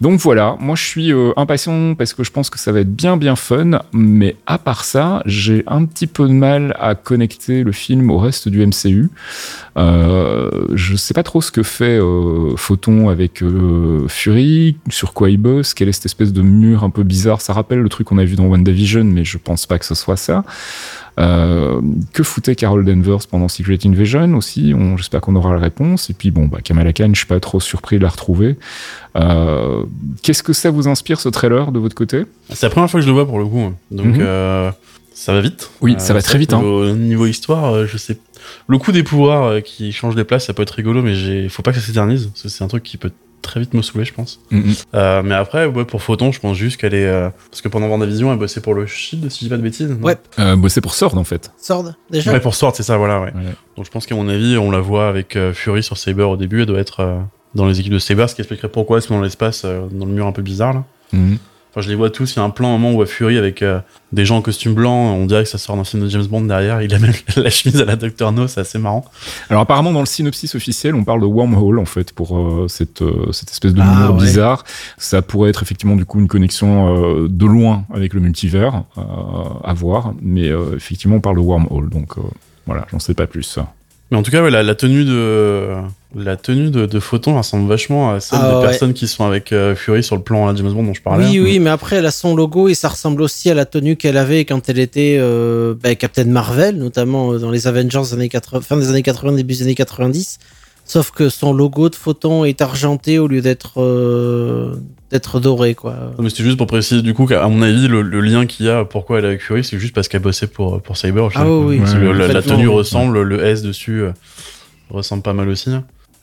Donc 0.00 0.20
voilà, 0.20 0.56
moi 0.60 0.76
je 0.76 0.84
suis 0.84 1.12
euh, 1.12 1.32
impatient 1.36 1.94
parce 1.96 2.14
que 2.14 2.22
je 2.22 2.30
pense 2.30 2.50
que 2.50 2.58
ça 2.58 2.70
va 2.70 2.80
être 2.80 2.94
bien 2.94 3.16
bien 3.16 3.34
fun, 3.34 3.80
mais 3.92 4.36
à 4.46 4.58
part 4.58 4.84
ça, 4.84 5.22
j'ai 5.26 5.64
un 5.66 5.84
petit 5.86 6.06
peu 6.06 6.28
de 6.28 6.32
mal 6.32 6.76
à 6.78 6.94
connecter 6.94 7.64
le 7.64 7.72
film 7.72 8.10
au 8.10 8.18
reste 8.18 8.48
du 8.48 8.64
MCU. 8.64 9.10
Euh, 9.76 10.50
je 10.74 10.94
sais 10.94 11.14
pas 11.14 11.24
trop 11.24 11.40
ce 11.40 11.50
que 11.50 11.64
fait 11.64 11.98
euh, 11.98 12.54
Photon 12.56 13.08
avec 13.08 13.42
Fury, 14.06 14.76
sur 14.88 15.14
quoi 15.14 15.30
il 15.30 15.38
bosse, 15.38 15.74
quelle 15.74 15.88
est 15.88 15.92
cette 15.92 16.06
espèce 16.06 16.32
de 16.32 16.42
mur 16.42 16.84
un 16.84 16.90
peu 16.90 17.02
bizarre. 17.02 17.40
Ça 17.40 17.52
rappelle 17.52 17.80
le 17.80 17.88
truc 17.88 18.06
qu'on 18.06 18.18
a 18.18 18.24
vu 18.24 18.36
dans 18.36 18.46
WandaVision, 18.46 19.04
mais 19.04 19.24
je 19.24 19.38
pense 19.38 19.66
pas 19.66 19.80
que 19.80 19.84
ce 19.84 19.96
soit 19.96 20.16
ça. 20.16 20.44
Euh, 21.18 21.80
que 22.12 22.22
foutait 22.22 22.54
Carol 22.54 22.84
Danvers 22.84 23.26
pendant 23.28 23.48
Secret 23.48 23.78
Invasion 23.84 24.34
aussi? 24.34 24.72
J'espère 24.96 25.20
qu'on 25.20 25.34
aura 25.34 25.52
la 25.52 25.58
réponse. 25.58 26.10
Et 26.10 26.14
puis 26.14 26.30
bon, 26.30 26.46
bah, 26.46 26.58
Kamala 26.62 26.92
Khan, 26.92 27.10
je 27.12 27.18
suis 27.18 27.26
pas 27.26 27.40
trop 27.40 27.58
surpris 27.60 27.98
de 27.98 28.02
la 28.04 28.08
retrouver. 28.10 28.56
Euh, 29.16 29.82
Qu'est-ce 30.22 30.42
que 30.42 30.52
ça 30.52 30.70
vous 30.70 30.86
inspire 30.88 31.18
ce 31.20 31.28
trailer 31.28 31.72
de 31.72 31.78
votre 31.78 31.94
côté? 31.96 32.24
C'est 32.50 32.66
la 32.66 32.70
première 32.70 32.88
fois 32.90 33.00
que 33.00 33.02
je 33.02 33.08
le 33.10 33.14
vois 33.14 33.26
pour 33.26 33.38
le 33.38 33.46
coup. 33.46 33.58
hein. 33.60 33.74
Donc 33.90 34.06
Mhm. 34.06 34.18
euh, 34.20 34.70
ça 35.12 35.32
va 35.32 35.40
vite. 35.40 35.70
Oui, 35.80 35.96
ça 35.98 36.14
va 36.14 36.22
très 36.22 36.38
vite, 36.38 36.52
hein. 36.52 36.60
Au 36.60 36.94
niveau 36.94 37.26
histoire, 37.26 37.84
je 37.86 37.96
sais. 37.96 38.18
Le 38.68 38.78
coup 38.78 38.92
des 38.92 39.02
pouvoirs 39.02 39.60
qui 39.64 39.90
changent 39.92 40.14
les 40.14 40.22
places, 40.24 40.46
ça 40.46 40.54
peut 40.54 40.62
être 40.62 40.70
rigolo, 40.70 41.02
mais 41.02 41.14
j'ai... 41.16 41.48
faut 41.48 41.62
pas 41.62 41.72
que 41.72 41.80
ça 41.80 41.84
s'éternise. 41.86 42.30
C'est 42.34 42.62
un 42.62 42.68
truc 42.68 42.84
qui 42.84 42.96
peut 42.96 43.10
très 43.42 43.60
vite 43.60 43.74
me 43.74 43.82
saouler, 43.82 44.04
je 44.04 44.12
pense. 44.14 44.40
Mhm. 44.50 44.74
Euh, 44.94 45.22
mais 45.22 45.34
après, 45.34 45.66
ouais, 45.66 45.84
pour 45.84 46.02
Photon, 46.02 46.32
je 46.32 46.40
pense 46.40 46.56
juste 46.56 46.76
qu'elle 46.78 46.94
est. 46.94 47.06
euh, 47.06 47.30
Parce 47.50 47.60
que 47.62 47.68
pendant 47.68 47.88
Vendavision, 47.88 48.32
elle 48.32 48.38
bossait 48.38 48.60
pour 48.60 48.74
le 48.74 48.86
Shield, 48.86 49.30
si 49.30 49.38
je 49.40 49.44
dis 49.44 49.48
pas 49.50 49.56
de 49.56 49.62
bêtises. 49.62 49.88
non 49.90 50.04
Ouais. 50.04 50.16
euh, 50.38 50.56
C'est 50.68 50.80
pour 50.80 50.94
Sword 50.94 51.16
en 51.16 51.24
fait. 51.24 51.52
Sword, 51.56 51.92
déjà 52.10 52.32
Ouais, 52.32 52.40
pour 52.40 52.54
Sword, 52.54 52.74
c'est 52.76 52.82
ça, 52.82 52.96
voilà, 52.96 53.20
ouais. 53.20 53.32
Ouais. 53.34 53.42
Donc 53.76 53.84
je 53.86 53.90
pense 53.90 54.06
qu'à 54.06 54.14
mon 54.14 54.28
avis, 54.28 54.56
on 54.58 54.70
la 54.70 54.80
voit 54.80 55.08
avec 55.08 55.36
euh, 55.36 55.52
Fury 55.52 55.82
sur 55.82 55.96
Saber 55.96 56.22
au 56.24 56.36
début, 56.36 56.60
elle 56.60 56.66
doit 56.66 56.78
être 56.80 57.00
euh, 57.00 57.18
dans 57.54 57.66
les 57.66 57.80
équipes 57.80 57.92
de 57.94 57.98
Saber, 57.98 58.26
ce 58.28 58.34
qui 58.34 58.40
expliquerait 58.42 58.68
pourquoi 58.68 58.98
elle 58.98 59.02
se 59.02 59.12
met 59.12 59.18
dans 59.18 59.24
l'espace, 59.24 59.62
euh, 59.64 59.86
dans 59.90 60.06
le 60.06 60.12
mur 60.12 60.26
un 60.26 60.32
peu 60.32 60.42
bizarre, 60.42 60.72
là. 60.74 60.84
Mhm. 61.12 61.38
Enfin, 61.70 61.82
je 61.82 61.88
les 61.90 61.94
vois 61.94 62.08
tous, 62.10 62.34
il 62.34 62.36
y 62.38 62.40
a 62.40 62.44
un 62.44 62.50
plan, 62.50 62.68
un 62.68 62.72
moment 62.78 62.92
où 62.92 62.94
voit 62.96 63.06
Fury 63.06 63.36
avec 63.36 63.62
euh, 63.62 63.78
des 64.12 64.24
gens 64.24 64.38
en 64.38 64.42
costume 64.42 64.72
blanc, 64.72 65.12
on 65.14 65.26
dirait 65.26 65.42
que 65.44 65.50
ça 65.50 65.58
sort 65.58 65.76
d'un 65.76 65.84
film 65.84 66.02
de 66.02 66.08
James 66.08 66.24
Bond 66.24 66.40
derrière, 66.42 66.80
il 66.80 66.94
a 66.94 66.98
même 66.98 67.12
la 67.36 67.50
chemise 67.50 67.78
à 67.80 67.84
la 67.84 67.96
Dr. 67.96 68.32
No, 68.32 68.48
c'est 68.48 68.60
assez 68.60 68.78
marrant. 68.78 69.04
Alors 69.50 69.62
apparemment 69.62 69.92
dans 69.92 70.00
le 70.00 70.06
synopsis 70.06 70.54
officiel, 70.54 70.94
on 70.94 71.04
parle 71.04 71.20
de 71.20 71.26
wormhole 71.26 71.78
en 71.78 71.84
fait 71.84 72.12
pour 72.12 72.38
euh, 72.38 72.68
cette, 72.68 73.02
euh, 73.02 73.30
cette 73.32 73.50
espèce 73.50 73.74
de 73.74 73.82
Ah, 73.82 74.06
mur 74.08 74.14
ouais. 74.16 74.24
bizarre. 74.24 74.64
Ça 74.96 75.20
pourrait 75.20 75.50
être 75.50 75.62
effectivement 75.62 75.94
du 75.96 76.06
coup 76.06 76.20
une 76.20 76.28
connexion 76.28 76.96
euh, 77.24 77.28
de 77.28 77.44
loin 77.46 77.84
avec 77.92 78.14
le 78.14 78.20
multivers 78.20 78.84
euh, 78.96 79.02
à 79.62 79.74
voir, 79.74 80.14
mais 80.22 80.48
euh, 80.48 80.74
effectivement 80.76 81.16
on 81.16 81.20
parle 81.20 81.36
de 81.36 81.42
wormhole, 81.42 81.90
donc 81.90 82.16
euh, 82.16 82.22
voilà, 82.66 82.86
j'en 82.90 82.98
sais 82.98 83.14
pas 83.14 83.26
plus. 83.26 83.58
Mais 84.10 84.16
en 84.16 84.22
tout 84.22 84.30
cas, 84.30 84.42
ouais, 84.42 84.50
la, 84.50 84.62
la 84.62 84.74
tenue 84.74 85.04
de 85.04 85.68
la 86.14 86.36
tenue 86.36 86.70
de, 86.70 86.86
de 86.86 87.00
Photon 87.00 87.36
ressemble 87.36 87.68
vachement 87.68 88.12
à 88.12 88.20
celle 88.20 88.38
Ah, 88.42 88.48
des 88.50 88.56
ouais. 88.56 88.62
personnes 88.62 88.94
qui 88.94 89.06
sont 89.06 89.26
avec 89.26 89.52
euh, 89.52 89.74
Fury 89.74 90.02
sur 90.02 90.16
le 90.16 90.22
plan 90.22 90.48
à 90.48 90.54
James 90.54 90.72
Bond 90.72 90.82
dont 90.84 90.94
je 90.94 91.02
parlais. 91.02 91.26
Oui, 91.26 91.38
oui, 91.38 91.58
mais 91.58 91.68
après, 91.70 91.96
elle 91.96 92.06
a 92.06 92.10
son 92.10 92.34
logo 92.34 92.68
et 92.68 92.74
ça 92.74 92.88
ressemble 92.88 93.20
aussi 93.20 93.50
à 93.50 93.54
la 93.54 93.66
tenue 93.66 93.96
qu'elle 93.96 94.16
avait 94.16 94.44
quand 94.46 94.68
elle 94.70 94.78
était 94.78 95.18
euh, 95.20 95.74
bah, 95.82 95.94
Captain 95.96 96.24
Marvel, 96.24 96.76
notamment 96.78 97.32
euh, 97.32 97.38
dans 97.38 97.50
les 97.50 97.66
Avengers 97.66 98.00
des 98.04 98.14
années 98.14 98.28
80, 98.30 98.60
fin 98.62 98.76
des 98.78 98.88
années 98.88 99.02
80, 99.02 99.32
début 99.32 99.54
des 99.54 99.62
années 99.64 99.74
90. 99.74 100.38
Sauf 100.86 101.10
que 101.10 101.28
son 101.28 101.52
logo 101.52 101.90
de 101.90 101.94
photon 101.94 102.46
est 102.46 102.62
argenté 102.62 103.18
au 103.18 103.26
lieu 103.28 103.42
d'être 103.42 103.74
euh, 103.82 104.76
d'être 105.10 105.38
doré, 105.40 105.74
quoi. 105.74 105.92
Non, 106.16 106.24
Mais 106.24 106.30
c'était 106.30 106.44
juste 106.44 106.56
pour 106.56 106.66
préciser 106.66 107.02
du 107.02 107.12
coup 107.12 107.26
qu'à 107.26 107.46
mon 107.48 107.60
avis 107.60 107.86
le, 107.88 108.00
le 108.00 108.20
lien 108.22 108.46
qu'il 108.46 108.64
y 108.64 108.70
a 108.70 108.86
pourquoi 108.86 109.18
elle 109.18 109.24
est 109.26 109.28
avec 109.28 109.42
Fury 109.42 109.62
c'est 109.64 109.78
juste 109.78 109.94
parce 109.94 110.08
qu'elle 110.08 110.22
bossait 110.22 110.46
pour 110.46 110.80
pour 110.80 110.96
Cyber. 110.96 111.28
Ah 111.34 111.44
oui, 111.46 111.78
oui. 111.84 112.00
Le- 112.00 112.12
la, 112.14 112.40
tenue 112.40 112.68
ressemble, 112.68 113.20
le 113.20 113.44
S 113.44 113.60
dessus 113.60 114.00
euh, 114.00 114.12
ressemble 114.88 115.22
pas 115.22 115.34
mal 115.34 115.50
aussi. 115.50 115.68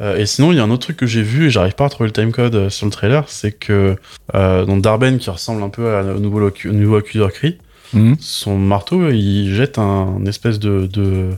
Euh, 0.02 0.18
et 0.18 0.26
sinon 0.26 0.52
il 0.52 0.58
y 0.58 0.60
a 0.60 0.64
un 0.64 0.72
autre 0.72 0.84
truc 0.84 0.98
que 0.98 1.06
j'ai 1.06 1.22
vu 1.22 1.48
et 1.48 1.50
j'arrive 1.50 1.74
pas 1.76 1.86
à 1.86 1.89
trouver 1.89 2.08
le 2.10 2.14
timecode 2.14 2.56
euh, 2.56 2.70
sur 2.70 2.86
le 2.86 2.91
trailer, 2.91 3.24
c'est 3.28 3.52
que 3.54 3.96
euh, 4.36 4.66
dans 4.66 4.76
Darben 4.78 5.18
qui 5.20 5.30
ressemble 5.30 5.64
un 5.64 5.70
peu 5.70 5.96
à, 5.96 6.02
au 6.04 6.20
nouveau 6.20 6.39
locu- 6.41 6.70
au 6.70 6.74
nouveau 6.74 6.98
accuseur 6.98 7.32
Cree, 7.32 7.58
Mhm. 7.93 8.16
son 8.20 8.58
marteau 8.58 9.10
il 9.12 9.54
jette 9.54 9.78
un, 9.78 10.18
une 10.20 10.28
espèce 10.28 10.60
de, 10.60 10.88
de 10.91 11.30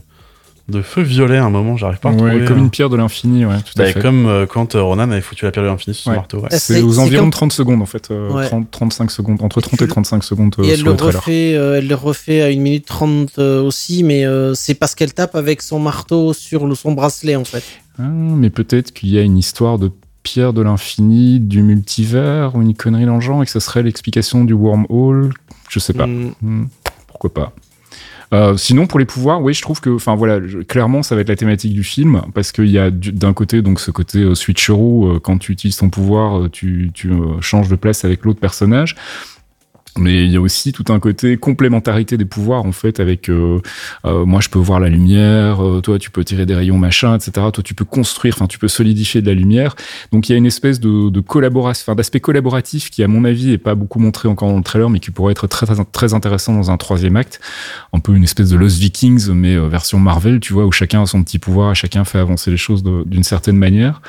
de 0.68 0.82
feu 0.82 1.00
violet 1.00 1.38
à 1.38 1.44
un 1.44 1.50
moment, 1.50 1.78
j'arrive 1.78 1.98
pas 1.98 2.10
à 2.10 2.12
Ouais, 2.12 2.18
trouver. 2.18 2.44
comme 2.44 2.58
euh, 2.58 2.60
une 2.60 2.68
pierre 2.70 2.90
de 2.90 2.96
l'infini, 2.96 3.46
ouais, 3.46 3.54
tout 3.58 3.80
à 3.80 3.84
bah, 3.84 3.92
fait. 3.92 4.00
comme 4.02 4.26
euh, 4.26 4.44
quand 4.44 4.74
euh, 4.74 4.82
Ronan 4.82 5.10
avait 5.10 5.22
foutu 5.22 5.46
la 5.46 5.50
pierre 5.50 5.64
de 5.64 5.68
l'infini 5.70 5.94
sur 5.94 6.04
son 6.04 6.10
Ouais. 6.10 6.16
marteau. 6.16 6.40
ouais. 6.40 6.48
C'est 6.50 6.58
c'est- 6.58 6.82
aux 6.82 6.92
c'est 6.92 6.98
environs 7.00 7.22
comme- 7.22 7.30
de 7.30 7.34
30 7.36 7.52
secondes 7.52 7.80
en 7.80 7.86
fait, 7.86 8.10
euh, 8.10 8.30
Ouais. 8.30 8.44
30, 8.46 8.70
35 8.70 9.10
secondes, 9.10 9.40
entre 9.40 9.60
30 9.62 9.80
et 9.80 9.84
tu- 9.86 9.88
35 9.90 10.22
secondes 10.24 10.54
euh, 10.58 10.64
Et 10.64 10.68
elle 10.70 10.76
sur 10.78 10.86
le, 10.86 10.92
le 10.92 10.96
trailer. 10.98 11.20
refait, 11.20 11.54
euh, 11.54 11.78
elle 11.78 11.86
le 11.88 11.94
refait 11.94 12.42
à 12.42 12.46
1 12.50 12.60
minute 12.60 12.84
30 12.86 13.38
euh, 13.38 13.62
aussi, 13.62 14.02
mais 14.02 14.26
euh, 14.26 14.52
c'est 14.54 14.74
parce 14.74 14.94
qu'elle 14.94 15.14
tape 15.14 15.36
avec 15.36 15.62
son 15.62 15.78
marteau 15.78 16.34
sur 16.34 16.66
le, 16.66 16.74
son 16.74 16.92
bracelet, 16.92 17.36
en 17.36 17.44
fait. 17.44 17.64
Ah, 17.98 18.02
mais 18.02 18.50
peut-être 18.50 18.92
qu'il 18.92 19.10
y 19.10 19.18
a 19.18 19.22
une 19.22 19.38
histoire 19.38 19.78
de 19.78 19.90
pierre 20.22 20.52
de 20.52 20.62
l'infini, 20.62 21.40
du 21.40 21.62
multivers, 21.62 22.54
ou 22.54 22.62
une 22.62 22.74
connerie 22.74 23.06
dans 23.06 23.14
le 23.16 23.20
genre, 23.20 23.42
et 23.42 23.46
que 23.46 23.50
ce 23.52 23.60
serait 23.60 23.82
l'explication 23.82 24.44
du 24.44 24.52
wormhole. 24.52 25.30
Je 25.68 25.78
sais 25.78 25.92
pas. 25.94 26.06
Mm. 26.06 26.32
Hmm, 26.42 26.64
pourquoi 27.06 27.32
pas. 27.32 27.52
Euh, 28.34 28.58
sinon, 28.58 28.86
pour 28.86 28.98
les 28.98 29.06
pouvoirs, 29.06 29.40
oui, 29.42 29.54
je 29.54 29.62
trouve 29.62 29.80
que, 29.80 29.88
enfin 29.88 30.14
voilà, 30.14 30.46
je- 30.46 30.58
clairement, 30.58 31.02
ça 31.02 31.14
va 31.14 31.22
être 31.22 31.30
la 31.30 31.36
thématique 31.36 31.72
du 31.72 31.82
film 31.82 32.20
parce 32.34 32.52
qu'il 32.52 32.66
y 32.66 32.78
a 32.78 32.90
du- 32.90 33.10
d'un 33.10 33.32
côté 33.32 33.62
donc 33.62 33.80
ce 33.80 33.90
côté 33.90 34.18
euh, 34.18 34.34
switcheroo, 34.34 35.06
euh, 35.14 35.18
quand 35.18 35.38
tu 35.38 35.50
utilises 35.52 35.78
ton 35.78 35.88
pouvoir, 35.88 36.40
euh, 36.42 36.48
tu, 36.50 36.90
tu 36.92 37.10
changes 37.40 37.68
de 37.68 37.76
place 37.76 38.04
avec 38.04 38.26
l'autre 38.26 38.38
personnage. 38.40 38.96
Mais 39.98 40.24
il 40.24 40.32
y 40.32 40.36
a 40.36 40.40
aussi 40.40 40.72
tout 40.72 40.84
un 40.88 41.00
côté 41.00 41.36
complémentarité 41.36 42.16
des 42.16 42.24
pouvoirs 42.24 42.64
en 42.64 42.72
fait 42.72 43.00
avec 43.00 43.28
euh, 43.28 43.60
euh, 44.04 44.24
moi 44.24 44.40
je 44.40 44.48
peux 44.48 44.58
voir 44.58 44.80
la 44.80 44.88
lumière, 44.88 45.64
euh, 45.64 45.80
toi 45.80 45.98
tu 45.98 46.10
peux 46.10 46.24
tirer 46.24 46.46
des 46.46 46.54
rayons 46.54 46.78
machin 46.78 47.16
etc. 47.16 47.32
Toi 47.52 47.62
tu 47.64 47.74
peux 47.74 47.84
construire, 47.84 48.34
enfin 48.34 48.46
tu 48.46 48.58
peux 48.58 48.68
solidifier 48.68 49.20
de 49.20 49.26
la 49.26 49.34
lumière. 49.34 49.74
Donc 50.12 50.28
il 50.28 50.32
y 50.32 50.34
a 50.34 50.38
une 50.38 50.46
espèce 50.46 50.80
de, 50.80 51.20
collaboration, 51.20 51.94
d'aspect 51.94 52.20
collaboratif 52.20 52.90
qui 52.90 53.02
à 53.02 53.08
mon 53.08 53.24
avis 53.24 53.52
est 53.52 53.58
pas 53.58 53.74
beaucoup 53.74 53.98
montré 53.98 54.28
encore 54.28 54.48
dans 54.48 54.56
le 54.56 54.62
trailer 54.62 54.88
mais 54.88 55.00
qui 55.00 55.10
pourrait 55.10 55.32
être 55.32 55.46
très 55.46 55.66
très, 55.92 56.14
intéressant 56.14 56.54
dans 56.54 56.70
un 56.70 56.76
troisième 56.76 57.16
acte. 57.16 57.40
Un 57.92 57.98
peu 57.98 58.14
une 58.14 58.24
espèce 58.24 58.48
de 58.50 58.56
Lost 58.56 58.78
Vikings 58.78 59.30
mais 59.30 59.56
version 59.68 59.98
Marvel 59.98 60.40
tu 60.40 60.52
vois 60.52 60.64
où 60.64 60.72
chacun 60.72 61.02
a 61.02 61.06
son 61.06 61.22
petit 61.22 61.38
pouvoir 61.38 61.74
chacun 61.74 62.04
fait 62.04 62.18
avancer 62.18 62.50
les 62.50 62.56
choses 62.56 62.82
d'une 62.82 63.24
certaine 63.24 63.56
manière. 63.56 64.00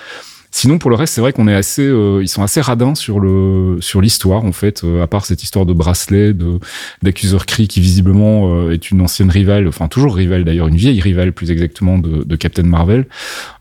Sinon, 0.52 0.80
pour 0.80 0.90
le 0.90 0.96
reste, 0.96 1.14
c'est 1.14 1.22
vrai 1.22 1.32
qu'on 1.32 1.48
est 1.48 1.54
assez, 1.54 1.86
euh, 1.86 2.22
ils 2.24 2.28
sont 2.28 2.42
assez 2.42 2.60
radins 2.60 2.96
sur 2.96 3.20
le 3.20 3.78
sur 3.82 4.02
l'histoire 4.02 4.44
en 4.46 4.52
fait. 4.52 4.84
euh, 4.84 5.04
à 5.04 5.08
part 5.08 5.26
cette 5.26 5.44
histoire 5.44 5.66
de 5.66 5.74
bracelet, 5.74 6.34
de 6.34 6.60
d'accuseur 7.04 7.46
Cree 7.46 7.68
qui 7.68 7.82
visiblement 7.82 8.56
euh, 8.56 8.72
est 8.72 8.90
une 8.90 9.02
ancienne 9.02 9.30
rivale, 9.30 9.68
enfin 9.68 9.88
toujours 9.88 10.16
rivale 10.16 10.44
d'ailleurs, 10.44 10.68
une 10.68 10.76
vieille 10.76 11.02
rivale 11.02 11.34
plus 11.34 11.52
exactement 11.52 12.00
de, 12.00 12.24
de 12.24 12.36
Captain 12.36 12.64
Marvel. 12.64 13.06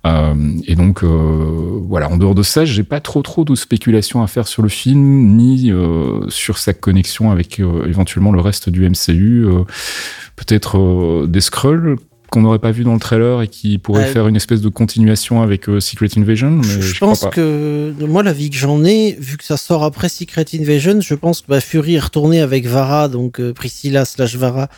Euh, 0.07 0.35
et 0.67 0.77
donc 0.77 1.03
euh, 1.03 1.81
voilà, 1.89 2.11
en 2.11 2.17
dehors 2.17 2.35
de 2.35 2.43
ça, 2.43 2.65
j'ai 2.65 2.85
pas 2.85 3.01
trop 3.01 3.23
trop 3.23 3.45
de 3.45 3.55
spéculations 3.55 4.23
à 4.23 4.27
faire 4.27 4.49
sur 4.49 4.63
le 4.63 4.69
film 4.69 5.37
ni 5.37 5.71
euh, 5.71 6.29
sur 6.29 6.59
sa 6.59 6.73
connexion 6.73 7.31
avec 7.31 7.61
éventuellement 7.61 8.33
le 8.33 8.41
reste 8.41 8.71
du 8.71 8.89
MCU. 8.89 9.47
Peut-être 10.37 11.27
des 11.27 11.41
Skrulls 11.41 11.97
qu'on 12.31 12.43
n'aurait 12.43 12.59
pas 12.59 12.71
vu 12.71 12.85
dans 12.85 12.95
le 12.95 13.01
trailer 13.01 13.43
et 13.43 13.49
qui 13.49 13.79
pourraient 13.79 14.05
Euh, 14.09 14.13
faire 14.13 14.29
une 14.29 14.37
espèce 14.37 14.61
de 14.61 14.69
continuation 14.69 15.43
avec 15.43 15.69
euh, 15.69 15.81
Secret 15.81 16.09
Invasion. 16.17 16.51
Mais 16.51 16.81
Je, 16.83 16.99
pense 16.99 17.19
crois 17.19 17.31
pas. 17.31 17.37
que 17.37 17.95
moi 18.01 18.23
l'avis 18.23 18.51
que 18.51 18.57
j'en 18.57 18.85
ai, 18.85 19.17
vu 19.19 19.37
que 19.37 19.45
ça 19.45 19.57
sort 19.57 19.85
après 19.85 20.09
Secret 20.09 20.45
Invasion, 20.55 21.01
je 21.01 21.15
pense 21.15 21.41
que 21.43 21.47
bah, 21.49 21.61
Fury 21.61 21.95
est 21.97 22.01
retourné 22.01 22.41
avec 22.41 22.67
Vara, 22.67 23.09
donc 23.09 23.41
euh, 23.41 23.53
Priscilla 23.53 24.05
slash 24.05 24.37
Vara, 24.37 24.69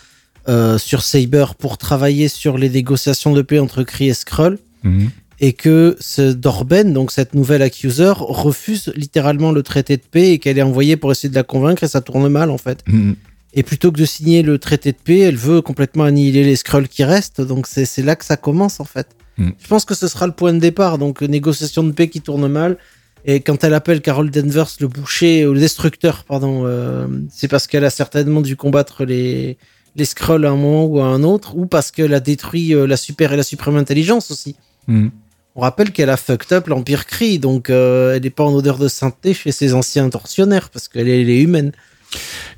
euh, 0.49 0.79
sur 0.79 1.03
Saber 1.03 1.45
pour 1.59 1.77
travailler 1.79 2.29
sur 2.29 2.57
les 2.59 2.71
négociations 2.71 3.33
de 3.33 3.43
paix 3.43 3.59
entre 3.59 3.83
Kree 3.83 4.09
et 4.09 4.15
Skrull, 4.15 4.59
Mhm. 4.83 5.11
et 5.41 5.53
que 5.53 5.97
ce 6.01 6.33
Dorben, 6.33 6.93
donc 6.95 7.11
cette 7.13 7.35
nouvelle 7.35 7.61
accuser, 7.63 8.11
refuse 8.17 8.93
littéralement 8.97 9.53
le 9.53 9.63
traité 9.63 9.97
de 9.99 10.03
paix 10.11 10.31
et 10.33 10.39
qu'elle 10.39 10.59
est 10.59 10.63
envoyée 10.63 10.97
pour 10.97 11.13
essayer 11.13 11.29
de 11.29 11.35
la 11.35 11.43
convaincre 11.43 11.85
et 11.85 11.89
ça 11.89 12.01
tourne 12.01 12.27
mal 12.29 12.51
en 12.51 12.59
fait. 12.59 12.83
Mhm. 12.87 13.17
Et 13.53 13.63
plutôt 13.63 13.91
que 13.91 13.99
de 13.99 14.05
signer 14.05 14.43
le 14.43 14.59
traité 14.59 14.93
de 14.93 14.97
paix, 14.97 15.19
elle 15.19 15.37
veut 15.37 15.61
complètement 15.61 16.05
annihiler 16.05 16.45
les 16.45 16.57
Skrulls 16.57 16.89
qui 16.89 17.03
restent. 17.05 17.41
Donc 17.41 17.67
c'est 17.67 18.03
là 18.03 18.17
que 18.17 18.25
ça 18.25 18.37
commence 18.37 18.81
en 18.81 18.85
fait. 18.85 19.09
Mm. 19.39 19.51
Je 19.59 19.67
pense 19.67 19.85
que 19.85 19.95
ce 19.95 20.07
sera 20.07 20.27
le 20.27 20.33
point 20.33 20.53
de 20.53 20.59
départ. 20.59 20.99
Donc 20.99 21.23
négociation 21.23 21.83
de 21.83 21.93
paix 21.93 22.09
qui 22.09 22.21
tourne 22.21 22.47
mal. 22.47 22.77
Et 23.25 23.41
quand 23.41 23.65
elle 23.65 23.75
appelle 23.75 24.01
Carol 24.01 24.31
Danvers 24.31 24.71
le 24.81 24.89
boucher, 24.89 25.47
ou 25.47 25.53
le 25.53 25.61
destructeur, 25.61 26.25
pardon, 26.25 26.63
euh, 26.65 27.07
c'est 27.31 27.49
parce 27.49 27.67
qu'elle 27.67 27.85
a 27.85 27.91
certainement 27.91 28.41
dû 28.41 28.57
combattre 28.57 29.05
les, 29.05 29.59
les 29.97 30.05
Skrulls 30.05 30.47
à 30.47 30.51
un 30.51 30.57
moment 30.57 30.87
ou 30.87 31.01
à 31.01 31.05
un 31.05 31.23
autre, 31.23 31.57
ou 31.57 31.67
parce 31.67 31.91
qu'elle 31.91 32.15
a 32.15 32.21
détruit 32.21 32.75
euh, 32.75 32.87
la 32.87 32.97
super 32.97 33.33
et 33.33 33.37
la 33.37 33.43
suprême 33.43 33.77
intelligence 33.77 34.31
aussi. 34.31 34.57
Mhm. 34.87 35.11
On 35.57 35.61
rappelle 35.61 35.93
qu'elle 35.93 36.11
a 36.11 36.17
fucked 36.17 36.53
up 36.53 36.69
l'Empire 36.69 37.07
Kree, 37.07 37.39
donc 37.39 37.71
euh, 37.71 38.15
elle 38.15 38.23
n'est 38.23 38.31
pas 38.31 38.45
en 38.45 38.55
odeur 38.55 38.79
de 38.79 38.89
sainteté 38.89 39.35
chez 39.35 39.53
ses 39.53 39.75
anciens 39.75 40.09
tortionnaires, 40.09 40.71
parce 40.71 40.89
qu'elle 40.89 41.09
est, 41.09 41.23
elle 41.23 41.31
est 41.31 41.41
humaine. 41.41 41.73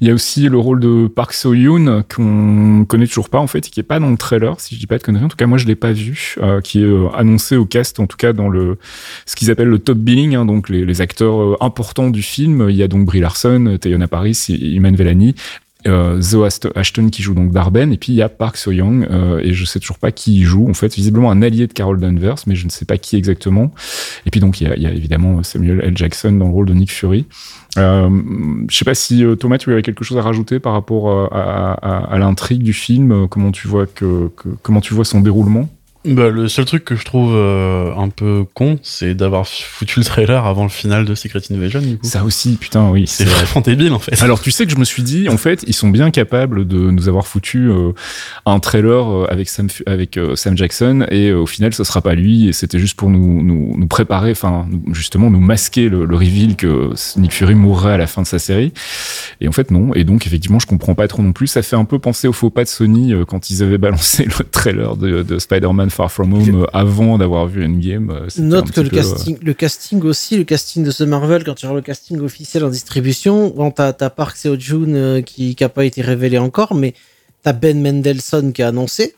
Il 0.00 0.09
y 0.09 0.11
a 0.11 0.14
aussi 0.14 0.48
le 0.48 0.59
rôle 0.59 0.80
de 0.80 1.07
Park 1.07 1.32
So 1.32 1.55
Yoon 1.55 2.05
qu'on 2.14 2.84
connaît 2.86 3.07
toujours 3.07 3.28
pas 3.28 3.38
en 3.38 3.46
fait, 3.46 3.61
qui 3.62 3.80
est 3.80 3.84
pas 3.84 4.00
dans 4.00 4.11
le 4.11 4.16
trailer, 4.16 4.59
si 4.61 4.74
je 4.74 4.80
dis 4.80 4.86
pas 4.86 4.98
de 4.98 5.03
conneries. 5.03 5.24
En 5.24 5.28
tout 5.28 5.36
cas, 5.36 5.46
moi 5.46 5.59
je 5.59 5.66
l'ai 5.66 5.74
pas 5.74 5.92
vu, 5.92 6.36
euh, 6.42 6.61
qui 6.61 6.80
est 6.80 6.86
euh, 6.86 7.09
annoncé 7.14 7.57
au 7.57 7.66
cast, 7.66 8.00
en 8.00 8.07
tout 8.07 8.16
cas 8.16 8.32
dans 8.32 8.48
le 8.48 8.78
ce 9.26 9.36
qu'ils 9.36 9.50
appellent 9.50 9.68
le 9.68 9.78
top 9.78 9.98
billing, 9.98 10.34
hein, 10.34 10.44
donc 10.44 10.68
les, 10.68 11.00
acteurs 11.00 11.40
euh, 11.40 11.57
importants 11.61 12.11
du 12.11 12.22
film. 12.22 12.68
Il 12.68 12.76
y 12.76 12.82
a 12.82 12.88
donc 12.88 13.07
Brie 13.07 13.20
Larson, 13.20 13.78
Teyona 13.80 14.09
Paris, 14.09 14.46
Iman 14.48 14.94
Vellani. 14.94 15.34
Euh, 15.87 16.20
Zoe 16.20 16.45
Ashton 16.76 17.09
qui 17.09 17.22
joue 17.22 17.35
donc 17.35 17.51
Darben 17.51 17.93
et 17.93 17.97
puis 17.97 18.12
il 18.12 18.16
y 18.16 18.22
a 18.22 18.28
Park 18.28 18.57
So 18.57 18.70
Young 18.70 19.07
euh, 19.11 19.41
et 19.43 19.53
je 19.53 19.64
sais 19.64 19.80
toujours 19.80 19.99
pas 19.99 20.12
qui 20.12 20.39
y 20.39 20.43
joue. 20.43 20.68
En 20.68 20.74
fait 20.74 20.95
visiblement 20.95 21.30
un 21.30 21.43
allié 21.43 21.66
de 21.66 21.72
Carol 21.72 21.99
Danvers 21.99 22.37
mais 22.47 22.55
je 22.55 22.64
ne 22.66 22.70
sais 22.70 22.85
pas 22.85 22.99
qui 22.99 23.16
exactement. 23.16 23.72
Et 24.26 24.30
puis 24.30 24.41
donc 24.41 24.61
il 24.61 24.68
y 24.68 24.87
a, 24.87 24.93
évidemment 24.93 25.43
Samuel 25.43 25.80
L. 25.83 25.97
Jackson 25.97 26.33
dans 26.33 26.47
le 26.47 26.53
rôle 26.53 26.66
de 26.66 26.74
Nick 26.74 26.93
Fury. 26.93 27.26
Euh, 27.78 28.11
je 28.68 28.76
sais 28.76 28.85
pas 28.85 28.95
si 28.95 29.24
euh, 29.24 29.35
Thomas 29.35 29.59
tu 29.59 29.72
avais 29.72 29.83
quelque 29.83 30.05
chose 30.05 30.18
à 30.18 30.22
rajouter 30.22 30.61
par 30.61 30.72
rapport 30.72 31.33
à, 31.33 32.18
l'intrigue 32.18 32.62
du 32.62 32.72
film. 32.72 33.26
Comment 33.28 33.51
tu 33.51 33.66
vois 33.66 33.87
que- 33.87 34.30
comment 34.62 34.80
tu 34.80 34.95
vois 34.95 35.05
son 35.05 35.20
déroulement? 35.20 35.68
Bah, 36.05 36.30
le 36.30 36.48
seul 36.48 36.64
truc 36.64 36.84
que 36.84 36.96
je 36.96 37.05
trouve 37.05 37.34
euh, 37.34 37.94
un 37.96 38.09
peu 38.09 38.44
con, 38.55 38.78
c'est 38.82 39.14
d'avoir 39.14 39.46
foutu 39.46 40.00
le 40.00 40.05
trailer 40.05 40.46
avant 40.46 40.64
le 40.64 40.68
final 40.68 41.05
de 41.05 41.14
Secret 41.14 41.40
Invasion, 41.50 41.80
du 41.80 41.96
coup. 41.98 42.07
ça 42.07 42.24
aussi 42.24 42.57
putain 42.57 42.90
oui 42.90 43.05
C'est 43.07 43.24
vrai. 43.24 43.44
vraiment 43.44 43.61
débile, 43.61 43.92
en 43.92 43.98
fait. 43.98 44.20
Alors 44.22 44.40
tu 44.40 44.50
sais 44.50 44.66
que 44.66 44.72
je 44.72 44.78
me 44.78 44.84
suis 44.84 45.03
dit, 45.03 45.28
en 45.28 45.36
fait, 45.36 45.64
ils 45.66 45.74
sont 45.74 45.88
bien 45.88 46.11
capables 46.11 46.66
de 46.66 46.90
nous 46.90 47.09
avoir 47.09 47.26
foutu 47.26 47.68
euh, 47.70 47.92
un 48.46 48.59
trailer 48.59 49.09
euh, 49.09 49.26
avec 49.30 49.48
Sam, 49.48 49.68
avec 49.86 50.16
euh, 50.16 50.34
Sam 50.34 50.57
Jackson 50.57 51.07
et 51.11 51.32
au 51.32 51.46
final 51.46 51.72
ce 51.72 51.84
sera 51.84 52.00
pas 52.00 52.14
lui 52.14 52.48
et 52.48 52.53
c'était 52.53 52.78
juste 52.78 52.96
pour 52.96 53.11
nous, 53.11 53.42
nous, 53.42 53.74
nous 53.76 53.86
préparer, 53.86 54.32
enfin 54.32 54.66
justement 54.92 55.30
nous 55.30 55.40
masquer 55.40 55.88
le, 55.88 56.05
le 56.05 56.16
reveal 56.16 56.57
que 56.57 56.90
Nick 57.16 57.32
Fury 57.32 57.55
mourrait 57.55 57.92
à 57.92 57.96
la 57.96 58.07
fin 58.07 58.22
de 58.22 58.26
sa 58.26 58.38
série. 58.38 58.72
Et 59.40 59.48
en 59.48 59.53
fait 59.53 59.70
non. 59.70 59.94
Et 59.94 60.05
donc 60.05 60.26
effectivement 60.26 60.59
je 60.59 60.66
comprends 60.66 60.94
pas 60.94 61.07
trop 61.07 61.22
non 61.22 61.32
plus. 61.32 61.46
Ça 61.46 61.62
fait 61.62 61.76
un 61.76 61.84
peu 61.84 61.98
penser 61.98 62.26
au 62.26 62.32
faux 62.32 62.50
pas 62.50 62.64
de 62.64 62.68
Sony 62.68 63.14
quand 63.28 63.50
ils 63.50 63.62
avaient 63.62 63.78
balancé 63.78 64.24
le 64.38 64.44
trailer 64.44 64.96
de, 64.96 65.22
de 65.22 65.38
Spider-Man 65.38 65.90
Far 65.93 66.11
From 66.11 66.32
Home 66.32 66.62
euh, 66.62 66.66
avant 66.72 67.18
d'avoir 67.18 67.47
vu 67.47 67.64
Endgame. 67.64 68.11
euh, 68.11 68.28
Note 68.38 68.72
que 68.72 68.80
le 68.80 68.88
peu, 68.88 68.97
casting, 68.97 69.38
le 69.43 69.55
casting 69.55 70.03
aussi, 70.03 70.36
le 70.36 70.45
casting 70.45 70.82
de 70.82 70.90
The 70.90 71.03
Marvel, 71.03 71.45
quand 71.45 71.55
tu 71.55 71.66
regardes 71.66 71.76
le 71.76 71.82
casting 71.82 72.20
officiel 72.20 72.64
en 72.64 72.70
distribution, 72.70 73.53
bon, 73.55 73.70
t'as, 73.70 73.93
Park 73.93 74.36
Seo 74.36 74.59
Joon 74.59 74.95
euh, 74.95 75.20
qui 75.20 75.57
n'a 75.61 75.68
pas 75.68 75.84
été 75.84 76.03
révélé 76.03 76.38
encore, 76.38 76.74
mais 76.74 76.95
t'as 77.43 77.53
Ben 77.53 77.80
Mendelsohn 77.80 78.53
qui 78.53 78.62
a 78.62 78.68
annoncé, 78.68 79.14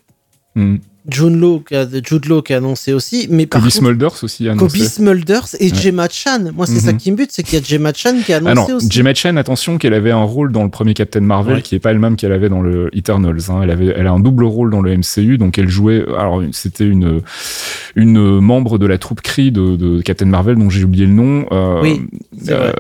hmm. 0.57 0.77
Jude 1.09 1.34
Law 1.38 1.61
qui 1.66 1.74
a, 1.76 1.86
Jude 2.02 2.26
Law 2.26 2.40
qui 2.42 2.55
a 2.55 2.59
annoncé 2.59 2.92
aussi, 2.94 3.26
mais 3.30 3.46
par 3.46 3.61
Kobe 3.61 3.70
contre, 3.70 3.76
Smulders 3.76 4.24
aussi 4.24 4.48
a 4.48 4.52
annoncé. 4.52 4.78
Kobe 4.78 4.86
Smulders 4.88 5.46
et 5.61 5.70
Ouais. 5.70 5.78
Gemma 5.78 6.09
Chan. 6.11 6.50
Moi, 6.55 6.66
c'est 6.66 6.80
ça 6.80 6.92
Mhm. 6.92 6.98
qui 6.98 7.12
me 7.12 7.16
bute, 7.16 7.30
c'est 7.32 7.42
qu'il 7.42 7.59
y 7.59 7.62
a 7.62 7.64
Gemma 7.64 7.92
Chan 7.94 8.14
qui 8.24 8.32
a 8.32 8.40
Ah 8.44 8.50
annoncé 8.50 8.70
non, 8.72 8.76
aussi. 8.78 8.90
Gemma 8.90 9.12
Chan, 9.14 9.36
attention 9.36 9.76
qu'elle 9.78 9.92
avait 9.94 10.11
un 10.12 10.22
rôle 10.22 10.50
dans 10.52 10.64
le 10.64 10.70
premier 10.70 10.94
Captain 10.94 11.20
Marvel 11.20 11.57
Ouais. 11.57 11.62
qui 11.62 11.74
est 11.74 11.78
pas 11.80 11.92
le 11.92 11.98
même 11.98 12.16
qu'elle 12.16 12.32
avait 12.32 12.48
dans 12.48 12.62
le 12.62 12.88
Eternals. 12.96 13.38
hein. 13.50 13.61
Elle 13.62 13.70
avait, 13.70 13.92
elle 13.96 14.07
a 14.07 14.12
un 14.12 14.20
double 14.20 14.44
rôle 14.44 14.70
dans 14.70 14.80
le 14.80 14.96
MCU, 14.96 15.36
donc 15.38 15.59
elle 15.59 15.68
jouait. 15.68 16.05
Alors 16.18 16.42
c'était 16.52 16.86
une 16.86 17.20
une 17.96 18.40
membre 18.40 18.78
de 18.78 18.86
la 18.86 18.98
troupe 18.98 19.20
Kree 19.20 19.52
de, 19.52 19.76
de 19.76 20.00
Captain 20.02 20.26
Marvel 20.26 20.57
dont 20.57 20.68
j'ai 20.70 20.84
oublié 20.84 21.07
le 21.07 21.12
nom. 21.12 21.46
Euh, 21.52 21.80
Oui, 21.82 22.00
euh, 22.48 22.72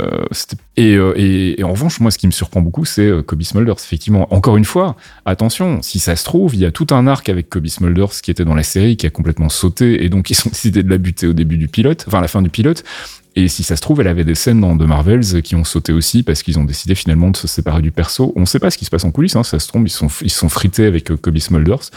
et, 0.76 0.96
euh, 0.96 1.12
et, 1.16 1.60
et 1.60 1.64
en 1.64 1.70
revanche, 1.70 2.00
moi, 2.00 2.10
ce 2.10 2.18
qui 2.18 2.26
me 2.26 2.32
surprend 2.32 2.60
beaucoup, 2.60 2.84
c'est 2.84 3.06
euh, 3.06 3.22
Kobe 3.22 3.42
Smulders. 3.42 3.76
Effectivement, 3.78 4.32
encore 4.34 4.56
une 4.56 4.64
fois, 4.64 4.96
attention, 5.24 5.82
si 5.82 5.98
ça 6.00 6.16
se 6.16 6.24
trouve, 6.24 6.54
il 6.54 6.60
y 6.60 6.64
a 6.64 6.72
tout 6.72 6.86
un 6.90 7.06
arc 7.06 7.28
avec 7.28 7.48
Kobe 7.48 7.66
Smulders 7.68 8.13
qui 8.22 8.30
était 8.30 8.44
dans 8.44 8.54
la 8.54 8.62
série, 8.62 8.96
qui 8.96 9.06
a 9.06 9.10
complètement 9.10 9.48
sauté, 9.48 10.04
et 10.04 10.08
donc 10.08 10.30
ils 10.30 10.38
ont 10.46 10.48
décidé 10.52 10.82
de 10.82 10.90
la 10.90 10.98
buter 10.98 11.26
au 11.26 11.32
début 11.32 11.56
du 11.56 11.68
pilote, 11.68 12.04
enfin 12.06 12.18
à 12.18 12.22
la 12.22 12.28
fin 12.28 12.42
du 12.42 12.50
pilote. 12.50 12.84
Et 13.36 13.48
si 13.48 13.62
ça 13.62 13.76
se 13.76 13.80
trouve, 13.82 14.00
elle 14.00 14.08
avait 14.08 14.24
des 14.24 14.34
scènes 14.34 14.60
dans 14.60 14.76
The 14.76 14.82
Marvels 14.82 15.42
qui 15.42 15.56
ont 15.56 15.64
sauté 15.64 15.92
aussi 15.92 16.22
parce 16.22 16.42
qu'ils 16.42 16.58
ont 16.58 16.64
décidé 16.64 16.94
finalement 16.94 17.30
de 17.30 17.36
se 17.36 17.48
séparer 17.48 17.82
du 17.82 17.90
perso. 17.90 18.32
On 18.36 18.40
ne 18.40 18.46
sait 18.46 18.60
pas 18.60 18.70
ce 18.70 18.78
qui 18.78 18.84
se 18.84 18.90
passe 18.90 19.04
en 19.04 19.10
coulisses, 19.10 19.36
hein, 19.36 19.42
ça 19.42 19.58
se 19.58 19.66
trompe, 19.68 19.86
ils 19.86 19.90
sont 19.90 20.08
ils 20.22 20.30
sont 20.30 20.48
frités 20.48 20.86
avec 20.86 21.10
euh, 21.10 21.16
Kobe 21.16 21.38
Smulders. 21.38 21.90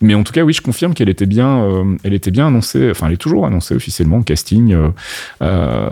Mais 0.00 0.14
en 0.14 0.22
tout 0.22 0.32
cas, 0.32 0.42
oui, 0.42 0.52
je 0.52 0.62
confirme 0.62 0.94
qu'elle 0.94 1.08
était 1.08 1.26
bien, 1.26 1.64
euh, 1.64 1.96
elle 2.04 2.14
était 2.14 2.30
bien 2.30 2.46
annoncée. 2.46 2.90
Enfin, 2.90 3.08
elle 3.08 3.14
est 3.14 3.18
toujours 3.18 3.46
annoncée 3.46 3.74
officiellement 3.74 4.18
au 4.18 4.22
casting 4.22 4.72
euh, 4.72 4.88
euh, 5.42 5.88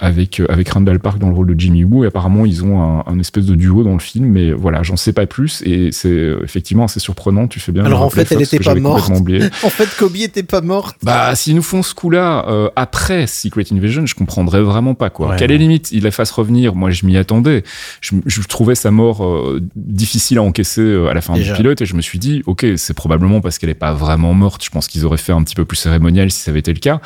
avec 0.00 0.40
avec 0.48 0.68
Randall 0.68 1.00
Park 1.00 1.18
dans 1.18 1.28
le 1.28 1.34
rôle 1.34 1.54
de 1.54 1.58
Jimmy 1.58 1.84
Woo. 1.84 2.04
Et 2.04 2.08
apparemment, 2.08 2.44
ils 2.44 2.64
ont 2.64 2.80
un, 2.80 3.04
un 3.06 3.18
espèce 3.18 3.46
de 3.46 3.54
duo 3.54 3.84
dans 3.84 3.94
le 3.94 4.00
film. 4.00 4.26
Mais 4.26 4.52
voilà, 4.52 4.82
j'en 4.82 4.96
sais 4.96 5.12
pas 5.12 5.26
plus. 5.26 5.62
Et 5.64 5.90
c'est 5.92 6.34
effectivement 6.42 6.84
assez 6.84 7.00
surprenant. 7.00 7.48
Tu 7.48 7.60
fais 7.60 7.72
bien. 7.72 7.84
Alors, 7.84 8.02
en 8.02 8.10
fait, 8.10 8.30
elle 8.30 8.38
Fox, 8.38 8.52
était 8.52 8.58
que 8.58 8.64
pas 8.64 8.74
morte. 8.74 9.10
En 9.62 9.70
fait, 9.70 9.88
Kobe 9.98 10.16
était 10.16 10.42
pas 10.42 10.60
morte. 10.60 10.96
Bah, 11.02 11.34
s'ils 11.34 11.54
nous 11.54 11.62
font 11.62 11.82
ce 11.82 11.94
coup-là 11.94 12.44
après 12.76 13.26
Secret 13.26 13.64
Invasion, 13.72 14.06
je 14.06 14.14
comprendrais 14.26 14.60
vraiment 14.60 14.94
pas 14.94 15.08
quoi. 15.08 15.28
Ouais, 15.28 15.38
la 15.38 15.46
non. 15.46 15.54
limite, 15.54 15.92
il 15.92 16.02
la 16.02 16.10
fasse 16.10 16.32
revenir. 16.32 16.74
Moi, 16.74 16.90
je 16.90 17.06
m'y 17.06 17.16
attendais. 17.16 17.62
Je, 18.00 18.14
je 18.26 18.42
trouvais 18.42 18.74
sa 18.74 18.90
mort 18.90 19.24
euh, 19.24 19.62
difficile 19.76 20.38
à 20.38 20.42
encaisser 20.42 20.80
euh, 20.80 21.06
à 21.08 21.14
la 21.14 21.20
fin 21.20 21.34
Déjà. 21.34 21.52
du 21.52 21.56
pilote 21.56 21.80
et 21.80 21.86
je 21.86 21.94
me 21.94 22.02
suis 22.02 22.18
dit, 22.18 22.42
ok, 22.46 22.66
c'est 22.76 22.94
probablement 22.94 23.40
parce 23.40 23.58
qu'elle 23.58 23.70
est 23.70 23.74
pas 23.74 23.92
vraiment 23.92 24.34
morte. 24.34 24.64
Je 24.64 24.70
pense 24.70 24.88
qu'ils 24.88 25.06
auraient 25.06 25.16
fait 25.16 25.32
un 25.32 25.42
petit 25.44 25.54
peu 25.54 25.64
plus 25.64 25.76
cérémonial 25.76 26.30
si 26.30 26.40
ça 26.40 26.50
avait 26.50 26.60
été 26.60 26.72
le 26.72 26.80
cas. 26.80 27.00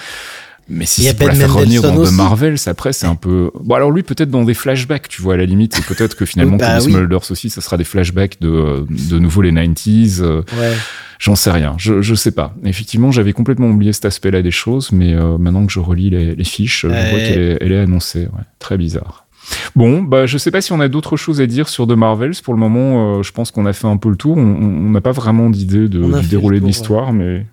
Mais 0.72 0.86
si 0.86 1.02
c'est 1.02 1.14
pour 1.16 1.26
Ben 1.26 1.32
la 1.32 1.38
faire 1.40 1.54
revenir 1.54 1.82
dans 1.82 1.94
The 1.96 1.98
aussi. 1.98 2.14
Marvels, 2.14 2.56
après 2.66 2.92
c'est 2.92 3.06
un 3.06 3.16
peu. 3.16 3.50
Bon 3.62 3.74
alors 3.74 3.90
lui 3.90 4.02
peut-être 4.04 4.30
dans 4.30 4.44
des 4.44 4.54
flashbacks, 4.54 5.08
tu 5.08 5.20
vois 5.20 5.34
à 5.34 5.36
la 5.36 5.44
limite, 5.44 5.76
et 5.78 5.82
peut-être 5.82 6.16
que 6.16 6.24
finalement 6.24 6.56
Bah 6.56 6.76
Kobe 6.78 6.86
oui. 6.86 6.92
Smulders 6.92 7.30
aussi, 7.30 7.50
ça 7.50 7.60
sera 7.60 7.76
des 7.76 7.84
flashbacks 7.84 8.40
de 8.40 8.86
de 8.88 9.18
nouveau 9.18 9.42
les 9.42 9.50
90s. 9.52 10.20
euh, 10.22 10.42
Ouais. 10.58 10.72
J'en 11.18 11.34
sais 11.36 11.50
rien, 11.50 11.74
je, 11.76 12.00
je 12.00 12.14
sais 12.14 12.30
pas. 12.30 12.54
Effectivement, 12.64 13.10
j'avais 13.10 13.34
complètement 13.34 13.68
oublié 13.68 13.92
cet 13.92 14.06
aspect-là 14.06 14.40
des 14.40 14.50
choses, 14.50 14.90
mais 14.92 15.12
euh, 15.12 15.36
maintenant 15.36 15.66
que 15.66 15.72
je 15.72 15.78
relis 15.80 16.08
les, 16.08 16.34
les 16.34 16.44
fiches, 16.44 16.82
je 16.82 16.86
vois 16.86 16.96
qu'elle 16.96 17.38
est, 17.42 17.58
elle 17.60 17.72
est 17.72 17.78
annoncée. 17.80 18.20
Ouais, 18.20 18.44
très 18.58 18.78
bizarre. 18.78 19.26
Bon, 19.74 20.02
bah 20.02 20.26
je 20.26 20.38
sais 20.38 20.50
pas 20.50 20.60
si 20.60 20.72
on 20.72 20.80
a 20.80 20.88
d'autres 20.88 21.16
choses 21.16 21.40
à 21.40 21.46
dire 21.46 21.68
sur 21.68 21.86
The 21.86 21.90
Marvels. 21.92 22.34
Pour 22.42 22.54
le 22.54 22.60
moment, 22.60 23.18
euh, 23.18 23.22
je 23.22 23.32
pense 23.32 23.50
qu'on 23.50 23.66
a 23.66 23.72
fait 23.72 23.86
un 23.88 23.96
peu 23.96 24.08
le 24.08 24.16
tour. 24.16 24.36
On- 24.38 24.90
n'a 24.90 25.00
pas 25.00 25.12
vraiment 25.12 25.50
d'idée 25.50 25.88
de, 25.88 26.20
du 26.20 26.26
déroulé 26.28 26.58
de 26.60 26.66
l'histoire, 26.66 27.12
mais 27.12 27.44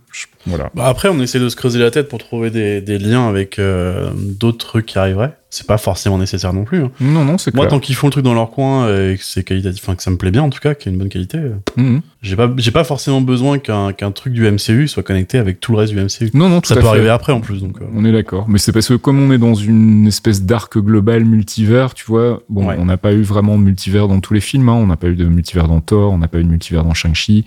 voilà. 0.45 0.69
Bah, 0.75 0.85
après, 0.87 1.09
on 1.09 1.19
essaie 1.19 1.39
de 1.39 1.49
se 1.49 1.55
creuser 1.55 1.79
la 1.79 1.91
tête 1.91 2.07
pour 2.09 2.19
trouver 2.19 2.49
des, 2.49 2.81
des 2.81 2.97
liens 2.97 3.27
avec 3.27 3.59
euh, 3.59 4.09
d'autres 4.15 4.65
trucs 4.65 4.85
qui 4.85 4.97
arriveraient. 4.97 5.33
C'est 5.49 5.65
pas 5.65 5.77
forcément 5.77 6.17
nécessaire 6.17 6.51
non 6.51 6.65
plus. 6.65 6.83
hein. 6.83 6.91
Non, 6.99 7.23
non, 7.23 7.37
c'est 7.37 7.53
Moi, 7.55 7.65
clair. 7.65 7.69
tant 7.71 7.79
qu'ils 7.79 7.95
font 7.95 8.07
le 8.07 8.11
truc 8.11 8.23
dans 8.25 8.33
leur 8.33 8.51
coin 8.51 8.87
et 8.89 9.15
que 9.17 9.23
c'est 9.23 9.43
qualitatif, 9.45 9.81
enfin 9.81 9.95
que 9.95 10.03
ça 10.03 10.11
me 10.11 10.17
plaît 10.17 10.29
bien 10.29 10.41
en 10.43 10.49
tout 10.49 10.59
cas, 10.59 10.75
qu'il 10.75 10.87
y 10.87 10.89
a 10.89 10.93
une 10.93 10.99
bonne 10.99 11.07
qualité, 11.09 11.37
euh, 11.37 11.51
Mhm. 11.77 12.01
j'ai 12.21 12.35
pas, 12.35 12.51
j'ai 12.57 12.71
pas 12.71 12.83
forcément 12.83 13.21
besoin 13.21 13.57
qu'un 13.57 13.93
qu'un 13.93 14.11
truc 14.11 14.33
du 14.33 14.45
MCU 14.45 14.89
soit 14.89 15.03
connecté 15.03 15.37
avec 15.37 15.61
tout 15.61 15.71
le 15.71 15.77
reste 15.77 15.93
du 15.93 15.99
MCU. 15.99 16.31
Non, 16.33 16.49
non, 16.49 16.59
tout 16.59 16.67
Ça 16.67 16.73
à 16.73 16.77
peut 16.77 16.83
fait. 16.83 16.89
arriver 16.89 17.09
après 17.09 17.31
en 17.31 17.39
plus, 17.39 17.61
donc. 17.61 17.77
euh, 17.81 17.85
On 17.95 18.03
est 18.03 18.11
d'accord. 18.11 18.45
Mais 18.49 18.57
c'est 18.59 18.73
parce 18.73 18.89
que 18.89 18.95
comme 18.95 19.19
on 19.21 19.31
est 19.31 19.37
dans 19.37 19.55
une 19.55 20.05
espèce 20.05 20.43
d'arc 20.43 20.77
global 20.77 21.23
multivers, 21.23 21.93
tu 21.93 22.03
vois, 22.05 22.43
bon, 22.49 22.67
Ouais. 22.67 22.75
on 22.77 22.83
n'a 22.85 22.97
pas 22.97 23.13
eu 23.13 23.21
vraiment 23.21 23.57
de 23.57 23.63
multivers 23.63 24.09
dans 24.09 24.19
tous 24.19 24.33
les 24.33 24.41
films. 24.41 24.67
Hein. 24.67 24.73
On 24.73 24.87
n'a 24.87 24.97
pas 24.97 25.07
eu 25.07 25.15
de 25.15 25.25
multivers 25.25 25.69
dans 25.69 25.79
Thor, 25.79 26.11
on 26.11 26.17
n'a 26.17 26.27
pas 26.27 26.39
eu 26.39 26.43
de 26.43 26.49
multivers 26.49 26.83
dans 26.83 26.93
Shang-Chi. 26.93 27.45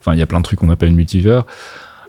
Enfin, 0.00 0.14
il 0.14 0.18
y 0.18 0.22
a 0.22 0.26
plein 0.26 0.38
de 0.38 0.44
trucs 0.44 0.58
qu'on 0.58 0.66
n'a 0.66 0.76
pas 0.76 0.86
eu 0.86 0.90
de 0.90 0.94
multivers. 0.96 1.44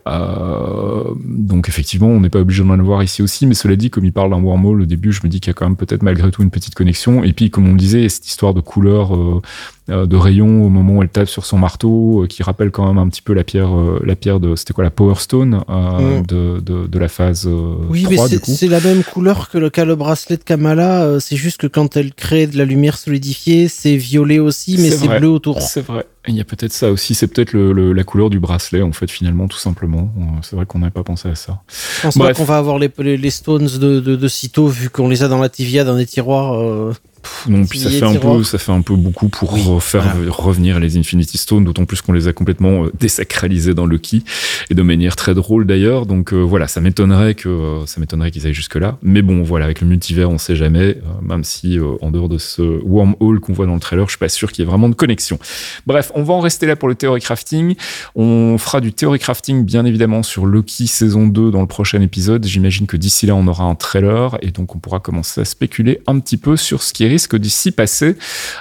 Euh, 0.07 1.03
donc 1.25 1.69
effectivement, 1.69 2.07
on 2.07 2.19
n'est 2.19 2.29
pas 2.29 2.39
obligé 2.39 2.63
de 2.63 2.69
le 2.71 2.83
voir 2.83 3.03
ici 3.03 3.21
aussi, 3.21 3.45
mais 3.45 3.53
cela 3.53 3.75
dit, 3.75 3.89
comme 3.89 4.05
il 4.05 4.13
parle 4.13 4.31
d'un 4.31 4.41
wormhole 4.41 4.81
au 4.81 4.85
début, 4.85 5.11
je 5.11 5.21
me 5.23 5.29
dis 5.29 5.39
qu'il 5.39 5.49
y 5.49 5.51
a 5.51 5.53
quand 5.53 5.65
même 5.65 5.75
peut-être 5.75 6.03
malgré 6.03 6.31
tout 6.31 6.43
une 6.43 6.49
petite 6.49 6.75
connexion. 6.75 7.23
Et 7.23 7.33
puis, 7.33 7.49
comme 7.49 7.67
on 7.67 7.71
le 7.71 7.77
disait, 7.77 8.07
cette 8.09 8.27
histoire 8.27 8.53
de 8.53 8.61
couleur, 8.61 9.15
euh, 9.15 9.41
de 9.87 10.15
rayon 10.17 10.65
au 10.65 10.69
moment 10.69 10.95
où 10.97 11.01
elle 11.03 11.09
tape 11.09 11.29
sur 11.29 11.45
son 11.45 11.57
marteau, 11.57 12.23
euh, 12.23 12.27
qui 12.27 12.43
rappelle 12.43 12.71
quand 12.71 12.85
même 12.87 12.97
un 12.97 13.07
petit 13.07 13.21
peu 13.21 13.33
la 13.33 13.43
pierre, 13.43 13.73
euh, 13.75 14.01
la 14.05 14.15
pierre 14.15 14.39
de, 14.39 14.55
c'était 14.55 14.73
quoi, 14.73 14.83
la 14.83 14.89
Power 14.89 15.15
Stone 15.15 15.61
euh, 15.69 16.19
Mm. 16.19 16.25
de, 16.25 16.59
de, 16.59 16.87
de 16.87 16.99
la 16.99 17.07
phase 17.07 17.47
euh, 17.47 17.75
Oui, 17.89 18.03
3, 18.03 18.27
mais 18.29 18.37
c'est 18.43 18.67
la 18.67 18.79
même 18.81 19.03
couleur 19.03 19.49
que 19.49 19.57
le, 19.57 19.71
le 19.73 19.95
bracelet 19.95 20.37
de 20.37 20.43
Kamala. 20.43 21.03
euh, 21.03 21.19
c'est 21.19 21.37
juste 21.37 21.57
que 21.57 21.67
quand 21.67 21.95
elle 21.95 22.13
crée 22.13 22.47
de 22.47 22.57
la 22.57 22.65
lumière 22.65 22.97
solidifiée, 22.97 23.67
c'est 23.69 23.95
violet 23.95 24.39
aussi, 24.39 24.77
mais 24.77 24.89
C'est 24.91 25.07
bleu 25.07 25.29
autour. 25.29 25.61
C'est 25.61 25.85
vrai. 25.85 26.05
Il 26.27 26.35
y 26.35 26.41
a 26.41 26.43
peut-être 26.43 26.73
ça 26.73 26.91
aussi. 26.91 27.15
C'est 27.15 27.27
peut-être 27.27 27.53
le, 27.53 27.71
le- 27.71 27.93
la 27.93 28.03
couleur 28.03 28.29
du 28.29 28.39
bracelet, 28.41 28.81
en 28.81 28.91
fait, 28.91 29.09
finalement, 29.09 29.47
tout 29.47 29.57
simplement. 29.57 30.11
Euh, 30.19 30.23
C'est 30.41 30.57
vrai 30.57 30.65
qu'on 30.65 30.79
n'avait 30.79 30.91
pas 30.91 31.03
pensé 31.03 31.29
à 31.29 31.35
ça. 31.35 31.61
Je 31.69 32.01
pense 32.01 32.17
pas 32.17 32.33
qu'on 32.33 32.43
va 32.43 32.57
avoir 32.57 32.77
les, 32.79 32.91
les, 32.97 33.15
les 33.15 33.29
Stones 33.29 33.67
de, 33.79 34.01
de, 34.01 34.15
de 34.17 34.27
sitôt, 34.27 34.67
vu 34.67 34.89
qu'on 34.89 35.07
les 35.07 35.23
a 35.23 35.29
dans 35.29 35.39
la 35.39 35.47
TVA, 35.47 35.85
dans 35.85 35.95
des 35.95 36.05
tiroirs. 36.05 36.53
euh, 36.59 36.91
Pff, 37.27 37.47
Non, 37.49 37.65
puis 37.65 37.79
ça 37.79 37.89
fait 37.89 38.03
un 38.03 38.11
tiroir. 38.11 38.37
peu, 38.37 38.43
ça 38.43 38.57
fait 38.57 38.71
un 38.71 38.81
peu 38.81 38.95
beaucoup 38.95 39.27
pour 39.29 39.53
Oui, 39.53 39.61
voilà. 39.65 40.13
revenir 40.29 40.79
les 40.79 40.97
Infinity 40.97 41.37
Stones, 41.37 41.63
d'autant 41.65 41.85
plus 41.85 42.01
qu'on 42.01 42.13
les 42.13 42.27
a 42.27 42.33
complètement 42.33 42.85
euh, 42.85 42.91
désacralisés 42.99 43.73
dans 43.73 43.85
Loki 43.85 44.23
et 44.69 44.75
de 44.75 44.81
manière 44.81 45.15
très 45.15 45.33
drôle 45.33 45.65
d'ailleurs. 45.65 46.05
Donc 46.05 46.33
euh, 46.33 46.37
voilà, 46.41 46.67
ça 46.67 46.79
m'étonnerait 46.81 47.35
que 47.35 47.49
euh, 47.49 47.85
ça 47.85 47.99
m'étonnerait 47.99 48.31
qu'ils 48.31 48.45
aillent 48.47 48.53
jusque 48.53 48.75
là. 48.75 48.97
Mais 49.01 49.21
bon, 49.21 49.43
voilà, 49.43 49.65
avec 49.65 49.81
le 49.81 49.87
multivers, 49.87 50.29
on 50.29 50.37
sait 50.37 50.55
jamais. 50.55 50.97
même 51.21 51.43
si 51.43 51.77
en 52.01 52.11
dehors 52.11 52.29
de 52.29 52.37
ce 52.37 52.61
wormhole 52.83 53.39
qu'on 53.39 53.53
voit 53.53 53.65
dans 53.65 53.73
le 53.73 53.79
trailer, 53.79 54.05
je 54.05 54.11
suis 54.11 54.19
pas 54.19 54.29
sûr 54.29 54.51
qu'il 54.51 54.63
y 54.63 54.67
ait 54.67 54.69
vraiment 54.69 54.89
de 54.89 54.95
connexion. 54.95 55.37
Bref, 55.85 56.11
on 56.15 56.23
va 56.23 56.33
en 56.33 56.39
rester 56.39 56.65
là 56.65 56.75
pour 56.75 56.87
le 56.89 56.95
theory 56.95 57.19
crafting. 57.21 57.75
On 58.15 58.57
fera 58.57 58.81
du 58.81 58.93
theory 58.93 59.19
crafting 59.19 59.63
bien 59.65 59.85
évidemment 59.85 60.23
sur 60.23 60.45
Loki 60.45 60.87
saison 60.87 61.27
2 61.27 61.51
dans 61.51 61.61
le 61.61 61.67
prochain 61.67 62.01
épisode. 62.01 62.45
J'imagine 62.45 62.87
que 62.87 62.97
d'ici 62.97 63.25
là, 63.25 63.35
on 63.35 63.47
aura 63.47 63.65
un 63.65 63.75
trailer 63.75 64.37
et 64.41 64.51
donc 64.51 64.75
on 64.75 64.79
pourra 64.79 64.99
commencer 64.99 65.41
à 65.41 65.45
spéculer 65.45 66.01
un 66.07 66.19
petit 66.19 66.37
peu 66.37 66.55
sur 66.57 66.83
ce 66.83 66.93
qui 66.93 67.03
risque 67.17 67.35
d'y 67.35 67.49
s'y 67.49 67.71
passer. 67.71 68.15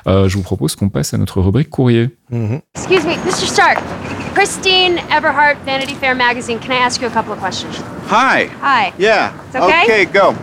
Euh, 0.06 0.28
je 0.28 0.36
vous 0.36 0.42
propose 0.42 0.74
qu'on 0.74 0.88
passe 0.88 1.12
à 1.12 1.18
notre 1.18 1.42
rubrique 1.42 1.68
courrier. 1.68 2.08
Excuse 2.74 3.04
me, 3.04 3.14
Mr. 3.26 3.46
Stark. 3.46 3.78
Christine 4.34 4.98
Everhart, 5.10 5.56
Vanity 5.66 5.94
Fair 5.94 6.14
magazine. 6.14 6.58
Can 6.58 6.72
I 6.72 6.78
ask 6.78 7.02
you 7.02 7.06
a 7.06 7.10
couple 7.10 7.32
of 7.32 7.38
questions? 7.38 7.82
Hi. 8.08 8.48
Hi. 8.62 8.92
Yeah. 8.98 9.32
It's 9.48 9.56
okay? 9.56 10.06
go. 10.06 10.34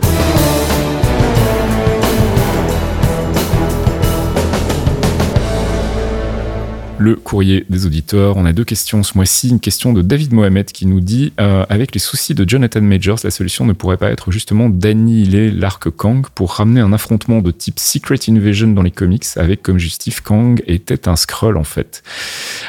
Le 7.04 7.16
courrier 7.18 7.66
des 7.70 7.86
auditeurs. 7.86 8.38
On 8.38 8.46
a 8.46 8.54
deux 8.54 8.64
questions 8.64 9.04
ce 9.04 9.18
mois-ci. 9.18 9.50
Une 9.50 9.60
question 9.60 9.92
de 9.92 10.02
David 10.02 10.32
Mohamed 10.32 10.68
qui 10.68 10.86
nous 10.86 11.02
dit 11.02 11.34
euh, 11.38 11.66
Avec 11.68 11.94
les 11.94 12.00
soucis 12.00 12.34
de 12.34 12.50
Jonathan 12.50 12.80
Majors, 12.80 13.20
la 13.26 13.30
solution 13.30 13.66
ne 13.66 13.74
pourrait 13.74 13.98
pas 13.98 14.10
être 14.10 14.32
justement 14.32 14.70
d'annihiler 14.70 15.52
l'arc 15.52 15.90
Kang 15.90 16.26
pour 16.34 16.54
ramener 16.54 16.80
un 16.80 16.94
affrontement 16.94 17.42
de 17.42 17.52
type 17.52 17.78
Secret 17.78 18.20
Invasion 18.30 18.70
dans 18.70 18.84
les 18.84 18.90
comics 18.90 19.26
avec 19.36 19.62
comme 19.62 19.80
justif 19.80 20.22
Kang 20.22 20.64
était 20.66 21.10
un 21.10 21.18
Skrull 21.18 21.58
en 21.58 21.66
fait. 21.66 22.04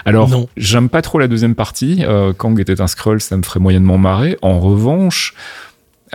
Alors, 0.05 0.49
j'aime 0.57 0.89
pas 0.89 1.01
trop 1.01 1.21
la 1.21 1.29
deuxième 1.29 1.55
partie. 1.55 2.05
Euh, 2.05 2.33
Kang 2.33 2.59
était 2.59 2.81
un 2.81 2.89
Skrull, 2.89 3.21
ça 3.21 3.37
me 3.37 3.45
ferait 3.45 3.61
moyennement 3.61 3.99
marrer. 3.99 4.37
En 4.43 4.59
revanche, 4.59 5.35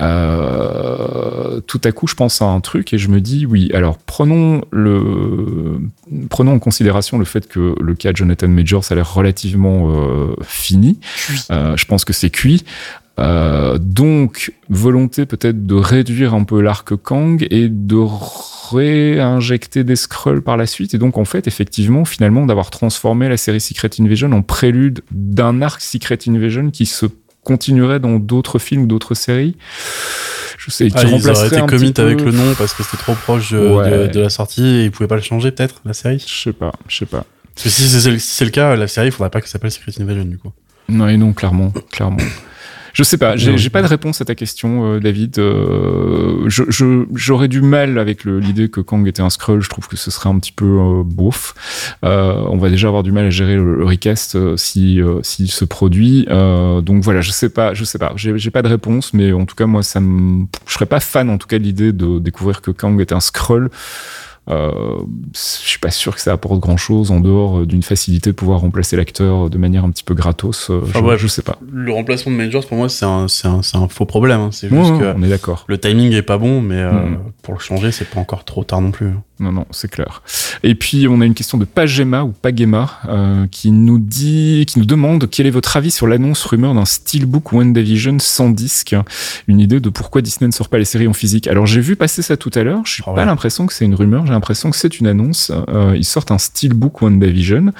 euh, 0.02 1.60
tout 1.62 1.82
à 1.84 1.91
coup, 1.91 2.08
je 2.08 2.16
pense 2.16 2.41
à 2.41 2.45
un 2.45 2.60
truc 2.62 2.93
et 2.93 2.97
je 2.97 3.10
me 3.10 3.20
dis 3.22 3.45
oui. 3.45 3.70
Alors, 3.74 3.97
prenons 3.97 4.62
le, 4.72 5.80
prenons 6.30 6.54
en 6.54 6.60
considération 6.60 7.18
le 7.18 7.26
fait 7.26 7.47
que 7.47 7.76
le 7.80 7.95
cas 7.95 8.12
de 8.12 8.18
Jonathan 8.18 8.47
Majors 8.47 8.86
a 8.91 8.95
l'air 8.95 9.14
relativement 9.14 9.91
euh, 9.91 10.36
fini. 10.43 11.00
Euh, 11.52 11.76
je 11.76 11.86
pense 11.86 12.06
que 12.06 12.14
c'est 12.14 12.30
cuit. 12.30 12.64
Euh, 13.20 13.78
donc, 13.78 14.54
volonté 14.70 15.26
peut-être 15.26 15.66
de 15.66 15.76
réduire 15.76 16.34
un 16.34 16.45
peu 16.45 16.62
l'arc 16.62 16.95
Kang 16.95 17.45
et 17.50 17.68
de 17.68 17.97
réinjecter 18.72 19.84
des 19.84 19.97
scrolls 19.97 20.41
par 20.41 20.56
la 20.56 20.66
suite. 20.66 20.93
Et 20.93 20.97
donc, 20.97 21.18
en 21.18 21.26
fait, 21.26 21.47
effectivement, 21.47 22.06
finalement, 22.06 22.45
d'avoir 22.45 22.70
transformé 22.70 23.28
la 23.28 23.36
série 23.36 23.60
Secret 23.60 23.89
Invasion 24.00 24.32
en 24.32 24.41
prélude 24.41 25.02
d'un 25.12 25.62
arc 25.62 25.82
Secret 25.82 26.20
Invasion 26.28 26.70
qui 26.72 26.86
se 26.86 27.08
continuerait 27.50 28.00
dans 28.00 28.20
d'autres 28.20 28.60
films 28.60 28.84
ou 28.84 28.86
d'autres 28.86 29.16
séries. 29.16 29.56
Je 30.58 30.70
sais, 30.72 30.88
qui 30.89 30.93
Ah, 30.97 31.04
ils 31.06 31.30
auraient 31.30 31.47
été 31.47 31.62
commit 31.66 31.93
peu- 31.93 32.02
avec 32.04 32.22
le 32.22 32.32
nom 32.32 32.54
parce 32.58 32.74
que 32.74 32.84
c'était 32.84 32.97
trop 32.97 33.16
proche 33.16 33.52
de, 33.54 33.58
Ouais. 33.60 34.08
de- 34.08 34.14
de 34.14 34.20
la 34.20 34.30
sortie 34.30 34.64
et 34.66 34.84
ils 34.86 34.91
pouvaient 34.91 35.08
pas 35.08 35.16
le 35.16 35.22
changer 35.22 35.52
peut-être 35.52 35.82
la 35.86 35.93
série? 35.93 36.24
Je 36.26 36.43
sais 36.43 36.54
pas, 36.54 36.72
je 36.88 36.95
sais 36.97 37.06
pas. 37.06 37.26
Parce 37.56 37.64
que 37.64 37.70
si 37.70 37.89
c'est 37.89 38.20
si 38.20 38.43
le 38.43 38.52
cas, 38.52 38.76
la 38.76 38.88
série, 38.88 39.08
il 39.08 39.12
faudrait 39.12 39.30
pas 39.32 39.41
que 39.41 39.47
ça 39.47 39.54
s'appelle 39.54 39.72
Secret 39.72 39.91
Invasion 40.00 40.26
du 40.26 40.38
coup. 40.38 40.52
Non, 40.89 41.08
et 41.08 41.18
non, 41.18 41.34
clairement, 41.34 41.74
clairement. 41.91 42.18
Je 43.00 43.04
sais 43.06 43.18
pas, 43.18 43.38
j'ai 43.38 43.70
pas 43.70 43.82
de 43.82 43.88
réponse 43.88 44.20
à 44.20 44.26
ta 44.26 44.36
question, 44.36 44.95
euh, 44.95 45.00
David. 45.00 45.39
Euh, 45.39 46.43
je- 46.47 46.64
je- 46.68 47.06
J'aurais 47.16 47.47
du 47.47 47.62
mal 47.62 47.97
avec 47.97 48.26
l'idée 48.26 48.68
que 48.68 48.82
Kang 48.82 49.08
était 49.08 49.22
un 49.22 49.30
Skrull. 49.30 49.62
Je 49.62 49.70
trouve 49.70 49.88
que 49.88 49.95
ce 49.95 50.12
serait 50.12 50.28
un 50.28 50.38
petit 50.38 50.52
peu 50.52 50.66
euh, 50.66 51.04
beauf. 51.06 51.54
Euh, 52.04 52.43
on 52.50 52.58
va 52.58 52.70
déjà 52.70 52.89
avoir 52.89 53.04
du 53.04 53.14
mal 53.14 53.26
à 53.26 53.30
gérer 53.30 53.56
le, 53.56 53.76
le 53.78 53.86
recast 53.86 54.36
euh, 54.36 54.58
si 54.58 55.02
euh, 55.02 55.20
s'il 55.24 55.50
se 55.50 55.64
produit. 55.64 56.26
Euh, 56.30 56.82
donc 56.82 57.02
voilà, 57.04 57.22
je 57.22 57.32
sais 57.32 57.50
pas, 57.50 57.74
je 57.74 57.86
sais 57.86 58.00
pas. 58.00 58.12
J'ai 58.18 58.52
pas 58.52 58.62
de 58.62 58.68
réponse, 58.68 59.14
mais 59.14 59.32
en 59.32 59.45
tout 59.45 59.56
cas 59.56 59.66
moi, 59.66 59.82
ça 59.82 60.02
me, 60.02 60.45
je 60.68 60.74
serais 60.74 60.86
pas 60.86 61.00
fan 61.00 61.30
en 61.30 61.38
tout 61.38 61.47
cas 61.47 61.58
de 61.58 61.64
l'idée 61.64 61.93
de 61.93 62.20
découvrir 62.20 62.62
que 62.62 62.72
Kang 62.72 63.00
était 63.00 63.16
un 63.16 63.22
Skrull. 63.22 63.70
Euh, 64.50 64.72
je 65.34 65.39
suis 65.39 65.80
pas 65.80 65.91
sûr 65.91 66.16
que 66.16 66.22
ça 66.22 66.32
apporte 66.34 66.60
grand 66.60 66.78
chose 66.78 67.12
en 67.12 67.20
dehors 67.20 67.60
euh, 67.60 67.66
d'une 67.66 67.84
facilité 67.84 68.32
de 68.32 68.36
pouvoir 68.36 68.62
remplacer 68.62 68.95
l'acteur 68.97 69.50
de 69.50 69.58
manière 69.58 69.84
un 69.86 69.91
petit 69.91 70.04
peu 70.04 70.14
gratos. 70.14 70.70
Euh, 70.70 70.80
Enfin, 70.84 71.00
je, 71.00 71.04
ouais, 71.06 71.18
je 71.18 71.28
sais 71.28 71.41
pas. 71.43 71.58
Le 71.72 71.91
remplacement 71.91 72.32
de 72.32 72.38
Majors 72.38 72.66
pour 72.66 72.78
moi 72.78 72.89
c'est 72.89 73.06
un, 73.06 73.28
faux 73.89 74.06
problème. 74.06 74.39
hein. 74.41 74.50
C'est 74.52 74.70
juste 74.70 74.91
ouais, 74.91 75.00
que 75.00 75.14
on 75.16 75.22
est 75.24 75.30
d'accord. 75.30 75.66
le 75.68 75.78
timing 75.80 76.14
est 76.14 76.22
pas 76.24 76.38
bon, 76.38 76.62
mais 76.62 76.78
euh, 76.80 76.91
pour 77.43 77.54
le 77.54 77.60
changer 77.60 77.91
c'est 77.91 78.10
pas 78.10 78.20
encore 78.20 78.43
trop 78.43 78.64
tard 78.64 78.82
non 78.82 78.91
plus. 78.91 79.12
Non, 79.41 79.54
non, 79.54 79.66
c'est 79.72 79.89
clair. 79.89 80.22
Et 80.64 80.76
puis, 80.76 81.08
on 81.08 81.22
a 81.22 81.26
une 81.26 81.34
question 81.34 81.58
de 81.58 81.64
Pagema 81.64 82.24
ou 82.26 82.34
Pagema 82.34 82.89
euh, 83.08 83.47
qui 83.50 83.72
nous 83.72 83.97
dit, 83.97 84.66
qui 84.68 84.80
nous 84.80 84.86
demande 84.86 85.30
quel 85.32 85.47
est 85.47 85.50
votre 85.50 85.78
avis 85.78 85.91
sur 85.91 86.08
l'annonce 86.08 86.43
rumeur 86.43 86.74
d'un 86.74 86.84
steelbook 86.84 87.54
WandaVision 87.54 88.18
sans 88.20 88.50
disque? 88.50 88.97
Une 89.47 89.62
idée 89.62 89.80
de 89.80 89.88
pourquoi 89.89 90.22
Disney 90.22 90.50
ne 90.50 90.52
sort 90.54 90.68
pas 90.68 90.78
les 90.78 90.84
séries 90.84 91.08
en 91.08 91.14
physique. 91.14 91.47
Alors, 91.47 91.66
j'ai 91.68 91.80
vu 91.80 91.95
passer 91.95 92.22
ça 92.22 92.36
tout 92.36 92.52
à 92.54 92.64
l'heure. 92.64 92.82
Je 92.84 92.91
suis 92.95 93.04
Ah 93.08 93.12
pas 93.14 93.22
ouais. 93.22 93.26
l'impression 93.26 93.66
que 93.66 93.72
c'est 93.72 93.86
une 93.86 93.95
rumeur. 93.95 94.26
J'ai 94.26 94.34
l'impression 94.40 94.72
que 94.72 94.78
c'est 94.78 95.00
une 95.00 95.08
annonce. 95.08 95.52
Euh, 95.68 95.94
ils 95.98 96.06
sortent 96.06 96.32
un 96.32 96.38
steelbook 96.38 97.02
WandaVision. 97.02 97.74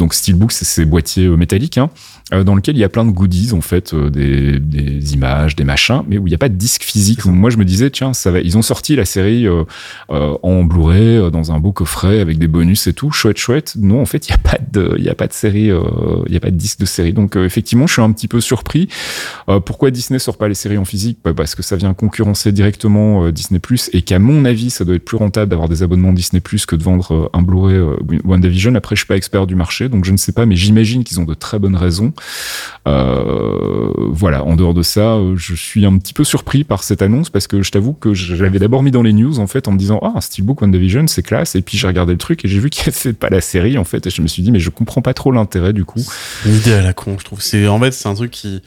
Donc, 0.00 0.12
steelbook, 0.12 0.50
c'est 0.50 0.64
ces 0.64 0.84
boîtiers 0.84 1.26
euh, 1.26 1.36
métalliques, 1.36 1.78
hein, 1.78 1.88
euh, 2.34 2.42
dans 2.42 2.56
lequel 2.56 2.76
il 2.76 2.80
y 2.80 2.84
a 2.84 2.88
plein 2.88 3.04
de 3.04 3.10
goodies, 3.10 3.52
en 3.52 3.60
fait, 3.60 3.94
des, 3.94 4.58
des 4.58 5.14
images, 5.14 5.54
des 5.54 5.64
machins, 5.64 6.02
mais 6.08 6.18
où 6.18 6.26
il 6.26 6.30
n'y 6.30 6.34
a 6.34 6.38
pas 6.38 6.48
de 6.48 6.56
disque 6.56 6.82
physique. 6.82 7.24
Moi, 7.24 7.50
je 7.50 7.58
me 7.58 7.64
disais, 7.64 7.90
tiens, 7.90 8.12
ça 8.12 8.32
va. 8.32 8.40
Ils 8.40 8.58
ont 8.58 8.62
sorti 8.62 8.96
la 8.96 9.04
série 9.04 9.46
euh, 9.46 9.64
en 10.10 10.64
Blu-ray 10.64 11.30
dans 11.30 11.52
un 11.52 11.60
beau 11.60 11.72
coffret 11.72 12.20
avec 12.20 12.38
des 12.38 12.48
bonus 12.48 12.88
et 12.88 12.92
tout, 12.92 13.12
chouette 13.12 13.38
chouette. 13.38 13.74
Non, 13.78 14.00
en 14.00 14.06
fait, 14.06 14.26
il 14.26 14.30
y 14.30 14.34
a 14.34 14.38
pas 14.38 14.58
de 14.72 14.96
y 14.98 15.08
a 15.08 15.14
pas 15.14 15.28
de 15.28 15.32
série 15.32 15.70
il 16.26 16.32
y 16.32 16.36
a 16.36 16.40
pas 16.40 16.50
de 16.50 16.56
disque 16.56 16.80
de 16.80 16.86
série. 16.86 17.12
Donc 17.12 17.36
effectivement, 17.36 17.86
je 17.86 17.92
suis 17.94 18.02
un 18.02 18.10
petit 18.12 18.28
peu 18.28 18.40
surpris. 18.40 18.88
Pourquoi 19.64 19.90
Disney 19.90 20.18
sort 20.18 20.36
pas 20.36 20.48
les 20.48 20.54
séries 20.54 20.78
en 20.78 20.84
physique? 20.84 21.18
Bah, 21.24 21.32
parce 21.34 21.54
que 21.54 21.62
ça 21.62 21.76
vient 21.76 21.94
concurrencer 21.94 22.52
directement 22.52 23.30
Disney 23.30 23.60
et 23.92 24.02
qu'à 24.02 24.18
mon 24.18 24.44
avis, 24.44 24.70
ça 24.70 24.84
doit 24.84 24.94
être 24.94 25.04
plus 25.04 25.16
rentable 25.16 25.50
d'avoir 25.50 25.68
des 25.68 25.82
abonnements 25.90 26.12
Disney 26.12 26.40
que 26.40 26.76
de 26.76 26.82
vendre 26.82 27.14
euh, 27.14 27.28
un 27.32 27.42
Blu-ray 27.42 27.76
euh, 27.76 27.96
WandaVision. 28.24 28.74
Après, 28.74 28.94
je 28.94 29.00
suis 29.00 29.06
pas 29.06 29.16
expert 29.16 29.46
du 29.46 29.54
marché, 29.54 29.88
donc 29.88 30.04
je 30.04 30.12
ne 30.12 30.16
sais 30.16 30.32
pas, 30.32 30.46
mais 30.46 30.56
j'imagine 30.56 31.04
qu'ils 31.04 31.20
ont 31.20 31.24
de 31.24 31.34
très 31.34 31.58
bonnes 31.58 31.76
raisons. 31.76 32.12
Euh, 32.86 33.92
voilà, 34.08 34.44
en 34.44 34.56
dehors 34.56 34.74
de 34.74 34.82
ça, 34.82 35.18
je 35.36 35.54
suis 35.54 35.84
un 35.84 35.96
petit 35.98 36.14
peu 36.14 36.24
surpris 36.24 36.64
par 36.64 36.82
cette 36.82 37.02
annonce 37.02 37.30
parce 37.30 37.46
que 37.46 37.62
je 37.62 37.70
t'avoue 37.70 37.92
que 37.92 38.14
je 38.14 38.42
l'avais 38.42 38.58
d'abord 38.58 38.82
mis 38.82 38.90
dans 38.90 39.02
les 39.02 39.12
news 39.12 39.38
en 39.38 39.46
fait 39.46 39.68
en 39.68 39.72
me 39.72 39.78
disant 39.78 39.98
ah 40.02 40.12
un 40.16 40.20
steelbook 40.20 40.62
WandaVision 40.62 41.06
c'est 41.06 41.22
classe 41.22 41.54
et 41.54 41.62
puis 41.62 41.78
j'ai 41.78 41.86
regardé 41.86 42.12
le 42.12 42.18
truc 42.18 42.44
et 42.44 42.48
j'ai 42.48 42.58
vu 42.58 42.70
qu'il 42.70 42.92
avait 43.04 43.12
pas 43.12 43.28
la 43.28 43.40
série 43.40 43.78
en 43.78 43.84
fait 43.84 44.06
et 44.06 44.10
je 44.10 44.22
me 44.22 44.28
suis 44.28 44.42
dit 44.42 44.50
mais 44.50 44.60
je 44.60 44.70
comprends 44.70 45.02
pas 45.02 45.14
trop 45.14 45.32
l'intérêt 45.32 45.72
du 45.72 45.84
coup. 45.84 46.00
Une 46.46 46.54
idée 46.54 46.72
à 46.72 46.82
la 46.82 46.92
con, 46.92 47.16
je 47.18 47.24
trouve. 47.24 47.40
C'est 47.42 47.66
en 47.66 47.78
fait 47.80 47.92
c'est 47.92 48.08
un 48.08 48.14
truc 48.14 48.30
qui 48.30 48.62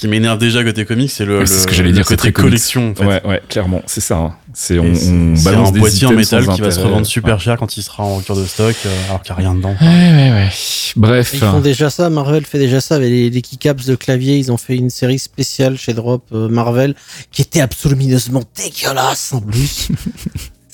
qui 0.00 0.08
m'énerve 0.08 0.38
déjà 0.38 0.64
côté 0.64 0.84
comics, 0.84 1.10
c'est 1.10 1.24
le, 1.24 1.40
Ouais, 1.40 1.46
c'est 1.46 1.60
ce 1.60 1.66
que 1.66 1.74
j'allais 1.74 1.92
dire, 1.92 2.04
côté 2.04 2.32
collection. 2.32 2.90
En 2.92 2.94
fait. 2.94 3.04
Ouais 3.06 3.22
ouais 3.26 3.42
clairement 3.48 3.82
c'est 3.86 4.00
ça. 4.00 4.16
hein. 4.16 4.34
C'est 4.52 4.78
on, 4.78 4.84
on 4.86 5.36
c'est 5.36 5.44
balance 5.44 5.68
un 5.68 5.72
des 5.72 5.78
boîtier 5.80 6.06
en 6.08 6.12
métal 6.12 6.42
qui 6.42 6.48
va 6.48 6.54
se 6.70 6.76
intérêt. 6.78 6.88
revendre 6.88 7.06
super 7.06 7.34
Ouais. 7.34 7.40
cher 7.40 7.56
quand 7.56 7.76
il 7.76 7.82
sera 7.82 8.02
en 8.02 8.16
rupture 8.16 8.34
de 8.36 8.44
stock, 8.44 8.74
euh, 8.86 8.88
alors 9.08 9.22
qu'il 9.22 9.32
n'y 9.34 9.38
a 9.38 9.48
rien 9.48 9.54
dedans. 9.54 9.76
Ouais 9.80 9.86
ouais 9.86 10.30
ouais. 10.32 10.48
Bref. 10.96 11.30
Ils 11.34 11.38
font 11.40 11.60
déjà 11.60 11.88
ça, 11.90 12.10
Marvel 12.10 12.44
fait 12.44 12.58
déjà 12.58 12.80
ça 12.80 12.96
avec 12.96 13.10
les, 13.10 13.30
les 13.30 13.42
keycaps 13.42 13.84
de 13.86 13.94
clavier. 13.94 14.38
Ils 14.38 14.50
ont 14.50 14.56
fait 14.56 14.74
une 14.76 14.90
série 14.90 15.18
spéciale 15.20 15.78
chez 15.78 15.92
Drop 15.94 16.24
euh, 16.32 16.48
Marvel 16.48 16.94
qui 17.30 17.42
était 17.42 17.60
absolument 17.60 18.42
dégueulasse 18.56 19.32
en 19.32 19.40
plus. 19.40 19.88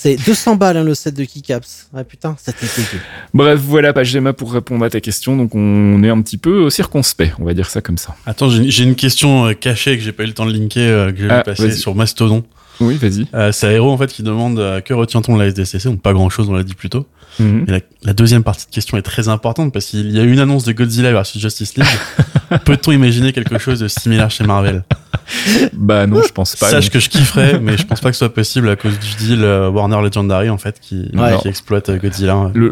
C'est 0.06 0.24
200 0.24 0.54
balles 0.54 0.76
hein, 0.76 0.84
le 0.84 0.94
set 0.94 1.14
de 1.16 1.24
keycaps. 1.24 1.88
Ouais 1.92 2.04
putain, 2.04 2.36
c'était 2.38 2.66
dégueu. 2.76 3.02
Bref 3.34 3.58
voilà 3.60 3.92
Pagema 3.92 4.32
pour 4.32 4.52
répondre 4.52 4.84
à 4.84 4.90
ta 4.90 5.00
question 5.00 5.36
donc 5.36 5.52
on 5.56 6.00
est 6.04 6.08
un 6.08 6.20
petit 6.22 6.38
peu 6.38 6.70
circonspect 6.70 7.34
on 7.40 7.44
va 7.44 7.54
dire 7.54 7.68
ça 7.68 7.80
comme 7.80 7.98
ça. 7.98 8.14
Attends, 8.24 8.48
j'ai 8.48 8.84
une 8.84 8.94
question 8.94 9.46
euh, 9.46 9.52
cachée 9.54 9.96
que 9.98 10.04
j'ai 10.04 10.12
pas 10.12 10.22
eu 10.22 10.26
le 10.26 10.32
temps 10.32 10.46
de 10.46 10.52
linker, 10.52 10.80
euh, 10.88 11.10
que 11.10 11.18
j'ai 11.18 11.28
Ah, 11.28 11.38
vu 11.38 11.42
passer 11.42 11.72
sur 11.72 11.96
Mastodon. 11.96 12.44
Oui 12.78 12.94
vas-y. 12.96 13.26
Euh, 13.34 13.50
c'est 13.50 13.72
Aero 13.72 13.90
en 13.90 13.98
fait 13.98 14.12
qui 14.12 14.22
demande 14.22 14.60
euh, 14.60 14.80
que 14.80 14.94
retient-on 14.94 15.34
de 15.36 15.42
la 15.42 15.48
SDCC 15.48 15.84
Donc 15.88 16.02
pas 16.02 16.12
grand-chose, 16.12 16.48
on 16.48 16.54
l'a 16.54 16.62
dit 16.62 16.74
plus 16.74 16.90
tôt. 16.90 17.04
Mhm. 17.38 17.64
Et 17.68 17.70
la, 17.70 17.80
la 18.02 18.12
deuxième 18.14 18.42
partie 18.42 18.66
de 18.66 18.70
question 18.70 18.96
est 18.96 19.02
très 19.02 19.28
importante 19.28 19.72
parce 19.72 19.86
qu'il 19.86 20.10
y 20.10 20.18
a 20.18 20.22
eu 20.22 20.32
une 20.32 20.38
annonce 20.38 20.64
de 20.64 20.72
Godzilla 20.72 21.12
versus 21.12 21.40
Justice 21.40 21.76
League. 21.76 21.86
Peut-on 22.64 22.92
imaginer 22.92 23.32
quelque 23.32 23.58
chose 23.58 23.80
de 23.80 23.88
similaire 23.88 24.30
chez 24.30 24.44
Marvel? 24.44 24.84
Bah 25.72 26.06
non 26.06 26.22
je 26.24 26.32
pense 26.32 26.54
pas. 26.56 26.70
Sache 26.70 26.88
que 26.90 27.00
je 27.00 27.08
kifferais, 27.08 27.58
mais 27.58 27.76
je 27.76 27.84
pense 27.84 28.00
pas 28.00 28.10
que 28.10 28.14
ce 28.14 28.20
soit 28.20 28.32
possible 28.32 28.68
à 28.68 28.76
cause 28.76 28.96
du 28.98 29.14
deal 29.26 29.42
euh, 29.42 29.68
Warner 29.68 30.00
Legendary 30.00 30.50
en 30.50 30.58
fait 30.58 30.78
qui, 30.80 31.10
Ouais. 31.14 31.36
qui 31.42 31.48
exploite 31.48 31.88
euh, 31.88 31.98
Godzilla. 31.98 32.36
euh, 32.54 32.70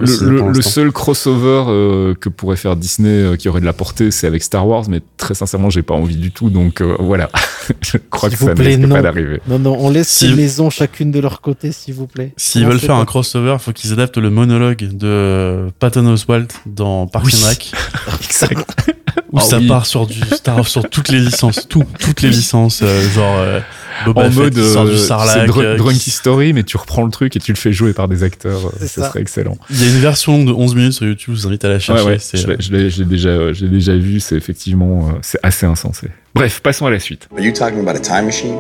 Le, 0.53 0.63
seul 0.63 0.93
crossover 0.93 1.65
euh, 1.69 2.15
que 2.15 2.29
pourrait 2.29 2.57
faire 2.57 2.77
Disney 2.77 3.09
euh, 3.11 3.37
qui 3.37 3.49
aurait 3.49 3.61
de 3.61 3.67
la 3.67 3.73
portée, 3.73 4.11
c'est 4.13 4.27
avec 4.29 4.43
Star 4.45 4.67
Wars, 4.69 4.85
mais 4.89 5.01
très 5.17 5.35
sincèrement, 5.35 5.69
j'ai 5.71 5.83
pas 5.83 5.95
envie 5.95 6.17
du 6.17 6.31
tout, 6.31 6.49
donc 6.51 6.81
euh, 6.81 6.95
voilà. 7.01 7.29
Je 7.81 7.97
crois 8.11 8.31
que 8.31 8.37
vous 8.37 8.47
ça 8.47 8.55
ne 8.55 8.63
risque 8.63 8.79
non. 8.81 8.95
pas 8.95 9.03
d'arriver. 9.03 9.41
Non, 9.49 9.59
non, 9.59 9.77
on 9.81 9.91
laisse 9.91 10.09
Si- 10.09 10.29
les 10.29 10.35
maisons 10.35 10.71
chacune 10.71 11.11
de 11.11 11.19
leur 11.21 11.41
côté, 11.41 11.73
s'il 11.73 11.95
vous 11.95 12.07
plaît. 12.07 12.33
S'ils 12.37 12.67
veulent 12.67 12.79
faire 12.79 12.95
pas- 12.97 13.01
un 13.01 13.05
crossover, 13.05 13.57
faut 13.59 13.73
qu'ils 13.73 13.93
adaptent 13.93 14.19
le 14.19 14.31
monologue 14.55 14.89
de 14.97 15.71
Patton 15.79 16.07
Oswalt 16.07 16.55
dans 16.67 17.07
Parks 17.07 17.27
Oui. 17.27 17.33
and 17.43 17.49
Rec, 17.49 17.73
Exact. 18.25 18.93
où 19.33 19.39
Ah 19.39 19.43
ça 19.43 19.59
oui. 19.59 19.67
part 19.69 19.87
sur 19.87 20.07
du 20.07 20.21
Star 20.33 20.67
sur 20.67 20.89
toutes 20.89 21.09
les 21.09 21.19
licences, 21.21 21.67
tout, 21.69 21.85
toutes 22.01 22.23
les 22.23 22.29
licences, 22.31 22.81
euh, 22.83 23.09
genre 23.11 23.37
euh, 23.39 23.61
Boba 24.05 24.23
en 24.23 24.25
Fett 24.31 24.37
mode, 24.37 24.59
sort 24.59 24.85
du 24.85 24.93
euh, 24.93 24.97
Sarlacc, 24.97 25.51
euh, 25.57 25.77
Drunky 25.77 25.99
qui- 25.99 26.11
Story, 26.11 26.53
mais 26.53 26.63
tu 26.63 26.77
reprends 26.77 27.05
le 27.05 27.11
truc 27.11 27.35
et 27.37 27.41
tu 27.41 27.53
le 27.53 27.57
fais 27.57 27.73
jouer 27.73 27.93
par 27.93 28.09
des 28.09 28.23
acteurs, 28.23 28.67
euh, 28.67 28.71
ça, 28.81 28.87
ça. 28.89 29.09
serait 29.09 29.21
excellent. 29.21 29.57
Il 29.71 29.81
y 29.83 29.85
a 29.85 29.89
une 29.93 30.01
version 30.01 30.45
de 30.45 30.53
11 30.53 30.75
minutes 30.75 30.93
sur 30.93 31.07
YouTube, 31.07 31.35
je 31.37 31.41
vous 31.43 31.47
invite 31.49 31.65
à 31.65 31.69
la 31.69 31.75
Ouais, 31.75 31.81
chercher. 31.81 32.05
ouais, 32.05 32.19
c'est, 32.19 32.39
je 32.39 32.73
l'ai- 32.73 33.01
euh, 33.01 33.05
déjà, 33.05 33.29
euh, 33.31 33.53
j'ai 33.53 33.69
déjà 33.69 33.95
vu, 33.97 34.21
c'est 34.21 34.37
effectivement, 34.37 35.09
euh, 35.09 35.19
c'est 35.23 35.39
assez 35.43 35.67
insensé. 35.67 36.09
Bref, 36.35 36.61
passons 36.61 36.87
à 36.87 36.91
la 36.91 37.01
suite. 37.01 37.29
Are 37.37 37.43
you 37.43 37.53
talking 37.53 37.81
about 37.81 37.97
a 37.97 38.01
time 38.01 38.27
machine? 38.27 38.55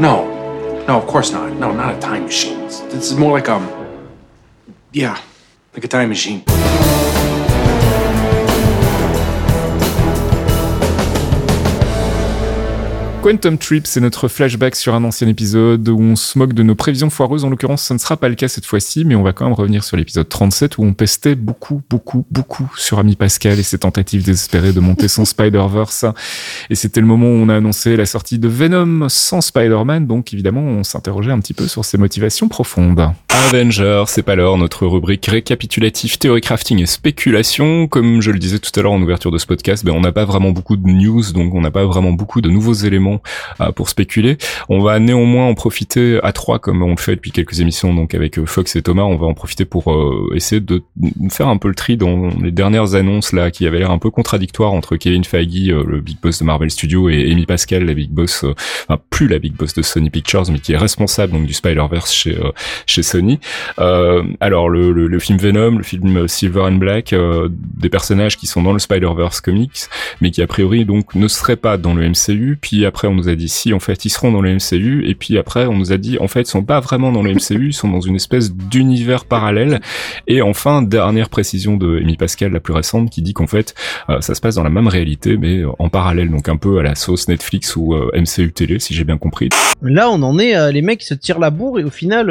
No. 0.00 0.24
No, 0.88 0.96
of 0.98 1.06
course 1.06 1.32
not. 1.32 1.50
No, 1.60 1.72
not 1.74 1.90
a 1.90 1.98
time 2.00 2.24
machine. 2.24 2.56
This 2.90 3.10
is 3.10 3.14
more 3.16 3.36
like 3.36 3.48
um. 3.48 3.62
Yeah, 4.94 5.16
like 5.78 5.84
a 5.84 5.88
time 5.88 6.08
machine. 6.08 6.87
Quantum 13.20 13.58
Trip, 13.58 13.84
c'est 13.86 14.00
notre 14.00 14.28
flashback 14.28 14.76
sur 14.76 14.94
un 14.94 15.02
ancien 15.02 15.26
épisode 15.26 15.88
où 15.88 16.00
on 16.00 16.14
se 16.14 16.38
moque 16.38 16.52
de 16.52 16.62
nos 16.62 16.76
prévisions 16.76 17.10
foireuses. 17.10 17.44
En 17.44 17.50
l'occurrence, 17.50 17.82
ça 17.82 17.92
ne 17.92 17.98
sera 17.98 18.16
pas 18.16 18.28
le 18.28 18.36
cas 18.36 18.46
cette 18.46 18.64
fois-ci, 18.64 19.04
mais 19.04 19.16
on 19.16 19.24
va 19.24 19.32
quand 19.32 19.44
même 19.44 19.54
revenir 19.54 19.82
sur 19.82 19.96
l'épisode 19.96 20.28
37 20.28 20.78
où 20.78 20.84
on 20.84 20.94
pestait 20.94 21.34
beaucoup, 21.34 21.82
beaucoup, 21.90 22.24
beaucoup 22.30 22.72
sur 22.76 23.00
Ami 23.00 23.16
Pascal 23.16 23.58
et 23.58 23.64
ses 23.64 23.78
tentatives 23.78 24.24
désespérées 24.24 24.72
de 24.72 24.78
monter 24.78 25.08
son 25.08 25.24
Spider-Verse. 25.26 26.06
Et 26.70 26.76
c'était 26.76 27.00
le 27.00 27.06
moment 27.06 27.26
où 27.26 27.30
on 27.30 27.48
a 27.48 27.56
annoncé 27.56 27.96
la 27.96 28.06
sortie 28.06 28.38
de 28.38 28.46
Venom 28.46 29.08
sans 29.08 29.40
Spider-Man, 29.40 30.06
donc 30.06 30.32
évidemment, 30.32 30.62
on 30.62 30.84
s'interrogeait 30.84 31.32
un 31.32 31.40
petit 31.40 31.54
peu 31.54 31.66
sur 31.66 31.84
ses 31.84 31.98
motivations 31.98 32.48
profondes. 32.48 33.10
Avengers, 33.46 34.04
c'est 34.08 34.22
pas 34.22 34.34
l'heure, 34.34 34.58
notre 34.58 34.86
rubrique 34.86 35.26
récapitulative, 35.26 36.18
théorie 36.18 36.40
crafting 36.40 36.80
et 36.82 36.86
spéculation. 36.86 37.88
Comme 37.88 38.20
je 38.20 38.30
le 38.30 38.38
disais 38.38 38.58
tout 38.58 38.70
à 38.78 38.82
l'heure 38.82 38.92
en 38.92 39.00
ouverture 39.00 39.30
de 39.30 39.38
ce 39.38 39.46
podcast, 39.46 39.84
ben, 39.84 39.92
on 39.92 40.00
n'a 40.00 40.12
pas 40.12 40.24
vraiment 40.24 40.50
beaucoup 40.50 40.76
de 40.76 40.86
news, 40.86 41.32
donc 41.32 41.54
on 41.54 41.60
n'a 41.60 41.70
pas 41.70 41.84
vraiment 41.84 42.12
beaucoup 42.12 42.40
de 42.40 42.50
nouveaux 42.50 42.74
éléments 42.74 43.17
euh, 43.60 43.72
pour 43.72 43.88
spéculer. 43.88 44.38
On 44.68 44.80
va 44.80 44.98
néanmoins 44.98 45.46
en 45.46 45.54
profiter 45.54 46.18
à 46.22 46.32
trois, 46.32 46.58
comme 46.58 46.82
on 46.82 46.90
le 46.90 46.96
fait 46.96 47.16
depuis 47.16 47.30
quelques 47.30 47.60
émissions, 47.60 47.94
donc 47.94 48.14
avec 48.14 48.38
euh, 48.38 48.46
Fox 48.46 48.76
et 48.76 48.82
Thomas, 48.82 49.02
on 49.02 49.16
va 49.16 49.26
en 49.26 49.34
profiter 49.34 49.64
pour 49.64 49.92
euh, 49.92 50.32
essayer 50.34 50.60
de 50.60 50.82
faire 51.30 51.48
un 51.48 51.56
peu 51.56 51.68
le 51.68 51.74
tri 51.74 51.96
dans 51.96 52.28
les 52.42 52.50
dernières 52.50 52.94
annonces 52.94 53.32
là 53.32 53.50
qui 53.50 53.66
avaient 53.66 53.78
l'air 53.78 53.90
un 53.90 53.98
peu 53.98 54.10
contradictoires 54.10 54.72
entre 54.72 54.96
Kevin 54.96 55.24
Feige, 55.24 55.68
le 55.68 56.00
big 56.00 56.18
boss 56.20 56.40
de 56.40 56.44
Marvel 56.44 56.70
Studios, 56.70 57.08
et 57.08 57.30
Amy 57.30 57.46
Pascal, 57.46 57.84
la 57.84 57.94
big 57.94 58.10
boss, 58.10 58.44
enfin 58.88 59.00
plus 59.10 59.28
la 59.28 59.38
big 59.38 59.54
boss 59.54 59.74
de 59.74 59.82
Sony 59.82 60.10
Pictures, 60.10 60.44
mais 60.50 60.58
qui 60.58 60.72
est 60.72 60.76
responsable 60.76 61.32
donc 61.32 61.46
du 61.46 61.54
Spider-Verse 61.54 62.12
chez 62.12 62.38
chez 62.86 63.02
Sony. 63.02 63.38
alors 63.78 64.68
le, 64.68 65.18
film 65.18 65.38
Venom, 65.38 65.78
le 65.78 65.82
film 65.82 66.28
Silver 66.28 66.62
and 66.62 66.72
Black, 66.72 67.14
des 67.50 67.88
personnages 67.88 68.36
qui 68.36 68.46
sont 68.46 68.62
dans 68.62 68.72
le 68.72 68.78
Spider-Verse 68.78 69.40
comics, 69.40 69.88
mais 70.20 70.30
qui 70.30 70.42
a 70.42 70.46
priori 70.46 70.84
donc 70.84 71.14
ne 71.14 71.28
seraient 71.28 71.56
pas 71.56 71.76
dans 71.76 71.94
le 71.94 72.08
MCU. 72.08 72.58
Puis 72.60 72.84
après 72.84 72.97
on 73.06 73.14
nous 73.14 73.28
a 73.28 73.34
dit 73.34 73.48
si, 73.48 73.72
en 73.72 73.80
fait, 73.80 74.04
ils 74.04 74.10
seront 74.10 74.32
dans 74.32 74.40
le 74.40 74.54
MCU. 74.54 75.08
Et 75.08 75.14
puis 75.14 75.38
après, 75.38 75.66
on 75.66 75.76
nous 75.76 75.92
a 75.92 75.96
dit, 75.96 76.18
en 76.18 76.28
fait, 76.28 76.42
ils 76.42 76.46
sont 76.46 76.64
pas 76.64 76.80
vraiment 76.80 77.12
dans 77.12 77.22
le 77.22 77.32
MCU, 77.32 77.68
ils 77.68 77.72
sont 77.72 77.88
dans 77.88 78.00
une 78.00 78.16
espèce 78.16 78.52
d'univers 78.52 79.24
parallèle. 79.24 79.80
Et 80.26 80.42
enfin, 80.42 80.82
dernière 80.82 81.28
précision 81.28 81.76
de 81.76 81.98
Amy 81.98 82.16
Pascal, 82.16 82.52
la 82.52 82.60
plus 82.60 82.74
récente, 82.74 83.10
qui 83.10 83.22
dit 83.22 83.34
qu'en 83.34 83.46
fait, 83.46 83.74
euh, 84.08 84.20
ça 84.20 84.34
se 84.34 84.40
passe 84.40 84.56
dans 84.56 84.62
la 84.62 84.70
même 84.70 84.88
réalité, 84.88 85.36
mais 85.36 85.62
en 85.78 85.88
parallèle, 85.88 86.30
donc 86.30 86.48
un 86.48 86.56
peu 86.56 86.78
à 86.78 86.82
la 86.82 86.94
sauce 86.94 87.28
Netflix 87.28 87.76
ou 87.76 87.94
euh, 87.94 88.10
MCU 88.14 88.52
télé, 88.52 88.78
si 88.78 88.94
j'ai 88.94 89.04
bien 89.04 89.18
compris. 89.18 89.48
Là, 89.82 90.10
on 90.10 90.22
en 90.22 90.38
est, 90.38 90.56
euh, 90.56 90.72
les 90.72 90.82
mecs 90.82 91.02
se 91.02 91.14
tirent 91.14 91.38
la 91.38 91.50
bourre 91.50 91.78
et 91.78 91.84
au 91.84 91.90
final, 91.90 92.28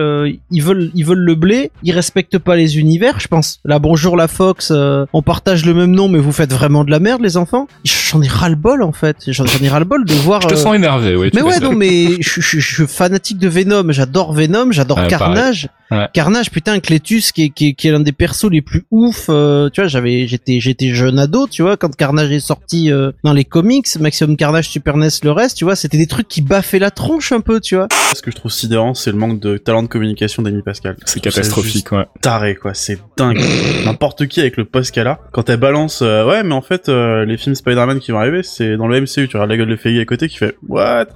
ils 0.51 0.61
veulent, 0.61 0.91
ils 0.93 1.05
veulent 1.05 1.17
le 1.17 1.35
blé, 1.35 1.71
ils 1.83 1.91
respectent 1.91 2.39
pas 2.39 2.55
les 2.55 2.79
univers, 2.79 3.19
je 3.19 3.27
pense. 3.27 3.59
Là, 3.65 3.79
bonjour 3.79 4.17
la 4.17 4.27
Fox, 4.27 4.71
on 4.71 5.21
partage 5.21 5.65
le 5.65 5.73
même 5.73 5.91
nom, 5.91 6.07
mais 6.07 6.19
vous 6.19 6.31
faites 6.31 6.51
vraiment 6.51 6.83
de 6.83 6.91
la 6.91 6.99
merde, 6.99 7.21
les 7.21 7.37
enfants. 7.37 7.67
J'en 7.83 8.21
ai 8.21 8.27
ras 8.27 8.49
le 8.49 8.55
bol 8.55 8.83
en 8.83 8.91
fait. 8.91 9.17
J'en 9.27 9.45
ai 9.45 9.69
ras 9.69 9.79
le 9.79 9.85
bol 9.85 10.05
de 10.05 10.13
voir 10.13 10.41
sens 10.57 10.75
énervé, 10.75 11.15
oui. 11.15 11.29
Mais 11.33 11.41
ouais, 11.41 11.59
non, 11.59 11.73
mais 11.73 12.17
je, 12.21 12.41
je, 12.41 12.59
je, 12.59 12.75
suis 12.75 12.87
fanatique 12.87 13.37
de 13.37 13.47
Venom. 13.47 13.91
J'adore 13.91 14.33
Venom, 14.33 14.71
j'adore 14.71 15.07
Carnage. 15.07 15.69
Carnage, 16.13 16.51
putain, 16.51 16.79
Cletus, 16.79 17.31
qui 17.31 17.45
est, 17.45 17.49
qui 17.49 17.69
est, 17.69 17.73
qui 17.73 17.87
est 17.87 17.91
l'un 17.91 17.99
des 17.99 18.11
persos 18.11 18.49
les 18.49 18.61
plus 18.61 18.85
ouf. 18.91 19.27
Euh, 19.29 19.69
tu 19.69 19.81
vois, 19.81 19.87
j'avais, 19.87 20.27
j'étais, 20.27 20.59
j'étais 20.59 20.93
jeune 20.93 21.19
ado, 21.19 21.47
tu 21.47 21.61
vois, 21.61 21.77
quand 21.77 21.95
Carnage 21.95 22.31
est 22.31 22.39
sorti 22.39 22.91
euh, 22.91 23.11
dans 23.23 23.33
les 23.33 23.45
comics, 23.45 23.87
Maximum 23.99 24.35
Carnage, 24.35 24.69
Super 24.69 24.97
NES, 24.97 25.07
le 25.23 25.31
reste, 25.31 25.57
tu 25.57 25.65
vois, 25.65 25.75
c'était 25.75 25.97
des 25.97 26.07
trucs 26.07 26.27
qui 26.27 26.41
baffaient 26.41 26.79
la 26.79 26.91
tronche 26.91 27.31
un 27.31 27.39
peu, 27.39 27.59
tu 27.59 27.75
vois. 27.75 27.87
Ce 28.15 28.21
que 28.21 28.31
je 28.31 28.35
trouve 28.35 28.51
sidérant, 28.51 28.93
c'est 28.93 29.11
le 29.11 29.17
manque 29.17 29.39
de 29.39 29.57
talent 29.57 29.83
de 29.83 29.87
communication 29.87 30.43
d'Amy 30.43 30.61
Pascal. 30.61 30.97
C'est 31.05 31.19
catastrophique, 31.19 31.91
ouais. 31.91 32.05
Taré, 32.21 32.55
quoi. 32.55 32.73
C'est 32.73 32.99
dingue. 33.15 33.39
N'importe 33.85 34.27
qui 34.27 34.41
avec 34.41 34.57
le 34.57 34.67
a. 34.97 35.19
Quand 35.31 35.49
elle 35.49 35.57
balance, 35.57 36.01
euh, 36.01 36.25
ouais, 36.25 36.43
mais 36.43 36.53
en 36.53 36.61
fait, 36.61 36.89
les 36.89 37.37
films 37.37 37.55
Spider-Man 37.55 37.99
qui 37.99 38.11
vont 38.11 38.19
arriver, 38.19 38.43
c'est 38.43 38.77
dans 38.77 38.87
le 38.87 39.01
MCU. 39.01 39.27
Tu 39.27 39.37
regardes 39.37 39.49
la 39.49 39.57
gueule 39.57 39.69
de 39.69 39.75
Feige 39.75 39.99
à 39.99 40.05
côté 40.05 40.27
qui 40.27 40.37
fait, 40.37 40.55
what? 40.67 41.07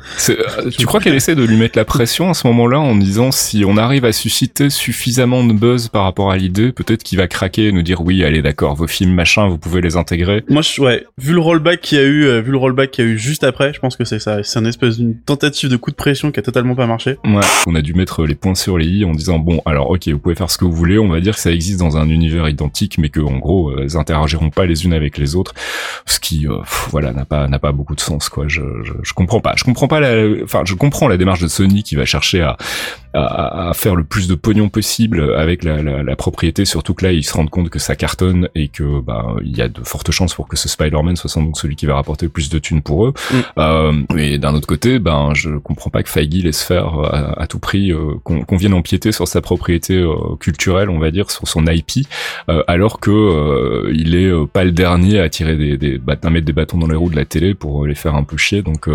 tu 0.78 0.86
crois 0.86 1.00
qu'elle 1.00 1.16
essaie 1.16 1.36
de 1.36 1.44
lui 1.44 1.58
mettre 1.58 1.78
la 1.78 1.86
pression 1.86 2.30
à 2.30 2.34
ce 2.34 2.48
moment-là 2.48 2.80
en 2.80 2.96
disant 2.96 3.32
si 3.32 3.64
on 3.66 3.78
arrive 3.78 4.06
à 4.06 4.12
susciter 4.12 4.61
suffisamment 4.70 5.44
de 5.44 5.54
buzz 5.54 5.88
par 5.88 6.04
rapport 6.04 6.32
à 6.32 6.38
l'idée, 6.38 6.72
peut-être 6.72 7.04
qu'il 7.04 7.18
va 7.18 7.28
craquer 7.28 7.68
et 7.68 7.72
nous 7.72 7.82
dire 7.82 8.02
oui, 8.02 8.24
allez 8.24 8.42
d'accord, 8.42 8.76
vos 8.76 8.88
films 8.88 9.14
machin, 9.14 9.48
vous 9.48 9.58
pouvez 9.58 9.82
les 9.82 9.96
intégrer. 9.96 10.44
Moi, 10.50 10.62
je, 10.62 10.82
ouais, 10.82 11.06
vu 11.18 11.34
le 11.34 11.40
rollback 11.40 11.82
qu'il 11.82 11.98
y 11.98 12.02
a 12.02 12.06
eu, 12.06 12.26
euh, 12.26 12.42
vu 12.42 12.52
le 12.52 12.58
rollback 12.58 12.92
qu'il 12.92 13.06
y 13.06 13.08
a 13.08 13.12
eu 13.12 13.18
juste 13.18 13.44
après, 13.44 13.74
je 13.74 13.80
pense 13.80 13.96
que 13.96 14.06
c'est 14.06 14.20
ça. 14.20 14.44
C'est 14.44 14.60
une 14.60 14.68
espèce 14.68 14.98
d'une 14.98 15.20
tentative 15.20 15.70
de 15.70 15.78
coup 15.78 15.92
de 15.92 15.96
pression 15.96 16.32
qui 16.32 16.40
a 16.40 16.44
totalement 16.44 16.76
pas 16.76 16.88
marché. 16.88 17.18
Ouais, 17.24 17.42
on 17.68 17.76
a 17.76 17.82
dû 17.82 17.94
mettre 17.94 18.26
les 18.26 18.36
points 18.36 18.56
sur 18.56 18.78
les 18.78 18.88
i 18.88 19.06
en 19.06 19.12
disant 19.12 19.40
bon, 19.40 19.62
alors 19.66 19.90
ok, 19.90 20.08
vous 20.10 20.20
pouvez 20.20 20.36
faire 20.36 20.52
ce 20.52 20.58
que 20.58 20.66
vous 20.66 20.74
voulez, 20.74 21.00
on 21.00 21.10
va 21.10 21.20
dire 21.20 21.36
que 21.36 21.42
ça 21.42 21.52
existe 21.52 21.80
dans 21.80 21.98
un 21.98 22.10
univers 22.10 22.48
identique, 22.50 22.98
mais 22.98 23.10
que 23.10 23.20
en 23.20 23.38
gros, 23.38 23.72
euh, 23.72 23.82
elles 23.84 23.98
interagiront 23.98 24.50
pas 24.50 24.66
les 24.66 24.86
unes 24.86 24.94
avec 24.94 25.18
les 25.18 25.36
autres, 25.36 25.54
ce 26.06 26.20
qui, 26.20 26.48
euh, 26.48 26.58
voilà, 26.90 27.12
n'a 27.14 27.26
pas 27.26 27.48
n'a 27.48 27.60
pas 27.60 27.72
beaucoup 27.72 27.96
de 27.96 28.02
sens 28.02 28.30
quoi. 28.30 28.46
Je, 28.48 28.62
je, 28.84 28.94
je 29.04 29.14
comprends 29.14 29.40
pas, 29.42 29.54
je 29.56 29.64
comprends 29.64 29.88
pas 29.88 30.00
la, 30.00 30.44
enfin, 30.44 30.64
je 30.66 30.76
comprends 30.76 31.08
la 31.08 31.18
démarche 31.18 31.42
de 31.42 31.48
Sony 31.48 31.84
qui 31.84 31.96
va 31.96 32.06
chercher 32.06 32.42
à, 32.42 32.58
à, 33.14 33.70
à 33.70 33.74
faire 33.74 33.96
le 33.96 34.04
plus 34.04 34.28
de 34.28 34.36
pognon 34.36 34.70
possible 34.70 35.36
avec 35.36 35.64
la, 35.64 35.82
la, 35.82 36.04
la, 36.04 36.16
propriété, 36.16 36.66
surtout 36.66 36.94
que 36.94 37.06
là, 37.06 37.12
ils 37.12 37.24
se 37.24 37.34
rendent 37.34 37.50
compte 37.50 37.70
que 37.70 37.80
ça 37.80 37.96
cartonne 37.96 38.50
et 38.56 38.68
que 38.68 39.02
bah 39.02 39.36
il 39.44 39.56
y 39.56 39.62
a 39.62 39.68
de 39.68 39.84
fortes 39.84 40.12
chances 40.12 40.34
pour 40.34 40.48
que 40.48 40.56
ce 40.56 40.70
Spider-Man 40.70 41.16
soit 41.16 41.30
sans 41.30 41.44
doute 41.44 41.58
celui 41.58 41.76
qui 41.76 41.86
va 41.86 41.96
rapporter 41.96 42.26
le 42.26 42.32
plus 42.32 42.50
de 42.50 42.60
thunes 42.60 42.82
pour 42.82 43.08
eux. 43.08 43.14
Mm. 43.32 43.36
Euh, 43.58 43.94
mais 44.14 44.38
d'un 44.38 44.54
autre 44.54 44.68
côté, 44.68 45.00
ben 45.00 45.34
je 45.34 45.50
comprends 45.58 45.90
pas 45.90 46.04
que 46.04 46.10
Feige 46.10 46.44
laisse 46.44 46.64
faire 46.64 46.88
à, 47.00 47.42
à 47.42 47.48
tout 47.48 47.60
prix 47.60 47.92
euh, 47.92 48.16
qu'on 48.24 48.58
vienne 48.58 48.74
empiéter 48.74 49.12
sur 49.12 49.28
sa 49.28 49.42
propriété 49.42 49.96
euh, 49.96 50.36
culturelle, 50.40 50.90
on 50.90 51.00
va 51.00 51.12
dire, 51.12 51.32
sur 51.32 51.48
son 51.48 51.66
IP, 51.66 52.08
euh, 52.50 52.64
alors 52.68 53.00
que 53.00 53.12
euh, 53.12 53.92
il 53.94 54.16
est 54.16 54.32
pas 54.48 54.64
le 54.64 54.72
dernier 54.72 55.20
à 55.20 55.30
tirer 55.30 55.56
des, 55.56 55.78
des 55.78 56.00
à 56.24 56.30
mettre 56.30 56.46
des 56.46 56.54
bâtons 56.54 56.78
dans 56.78 56.88
les 56.88 56.96
roues 56.96 57.10
de 57.10 57.16
la 57.16 57.26
télé 57.26 57.54
pour 57.54 57.86
les 57.86 57.96
faire 57.96 58.16
un 58.16 58.24
peu 58.24 58.38
chier. 58.38 58.62
Donc 58.62 58.90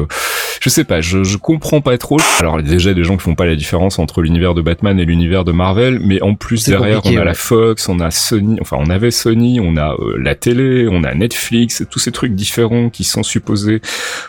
je 0.66 0.70
sais 0.70 0.82
pas, 0.82 1.00
je, 1.00 1.22
je 1.22 1.36
comprends 1.36 1.80
pas 1.80 1.96
trop. 1.96 2.16
Alors 2.40 2.60
déjà 2.60 2.92
des 2.92 3.04
gens 3.04 3.16
qui 3.16 3.22
font 3.22 3.36
pas 3.36 3.46
la 3.46 3.54
différence 3.54 4.00
entre 4.00 4.20
l'univers 4.20 4.52
de 4.52 4.62
Batman 4.62 4.98
et 4.98 5.04
l'univers 5.04 5.44
de 5.44 5.52
Marvel, 5.52 6.00
mais 6.02 6.20
en 6.22 6.34
plus 6.34 6.68
derrière 6.68 7.02
on 7.06 7.16
a 7.16 7.22
la 7.22 7.34
Fox, 7.34 7.88
on 7.88 8.00
a 8.00 8.10
Sony, 8.10 8.58
enfin 8.60 8.76
on 8.80 8.90
avait 8.90 9.12
Sony, 9.12 9.60
on 9.60 9.76
a 9.76 9.92
euh, 9.92 10.16
la 10.18 10.34
télé, 10.34 10.88
on 10.90 11.04
a 11.04 11.14
Netflix, 11.14 11.84
tous 11.88 12.00
ces 12.00 12.10
trucs 12.10 12.34
différents 12.34 12.90
qui 12.90 13.04
sont 13.04 13.22
supposés 13.22 13.80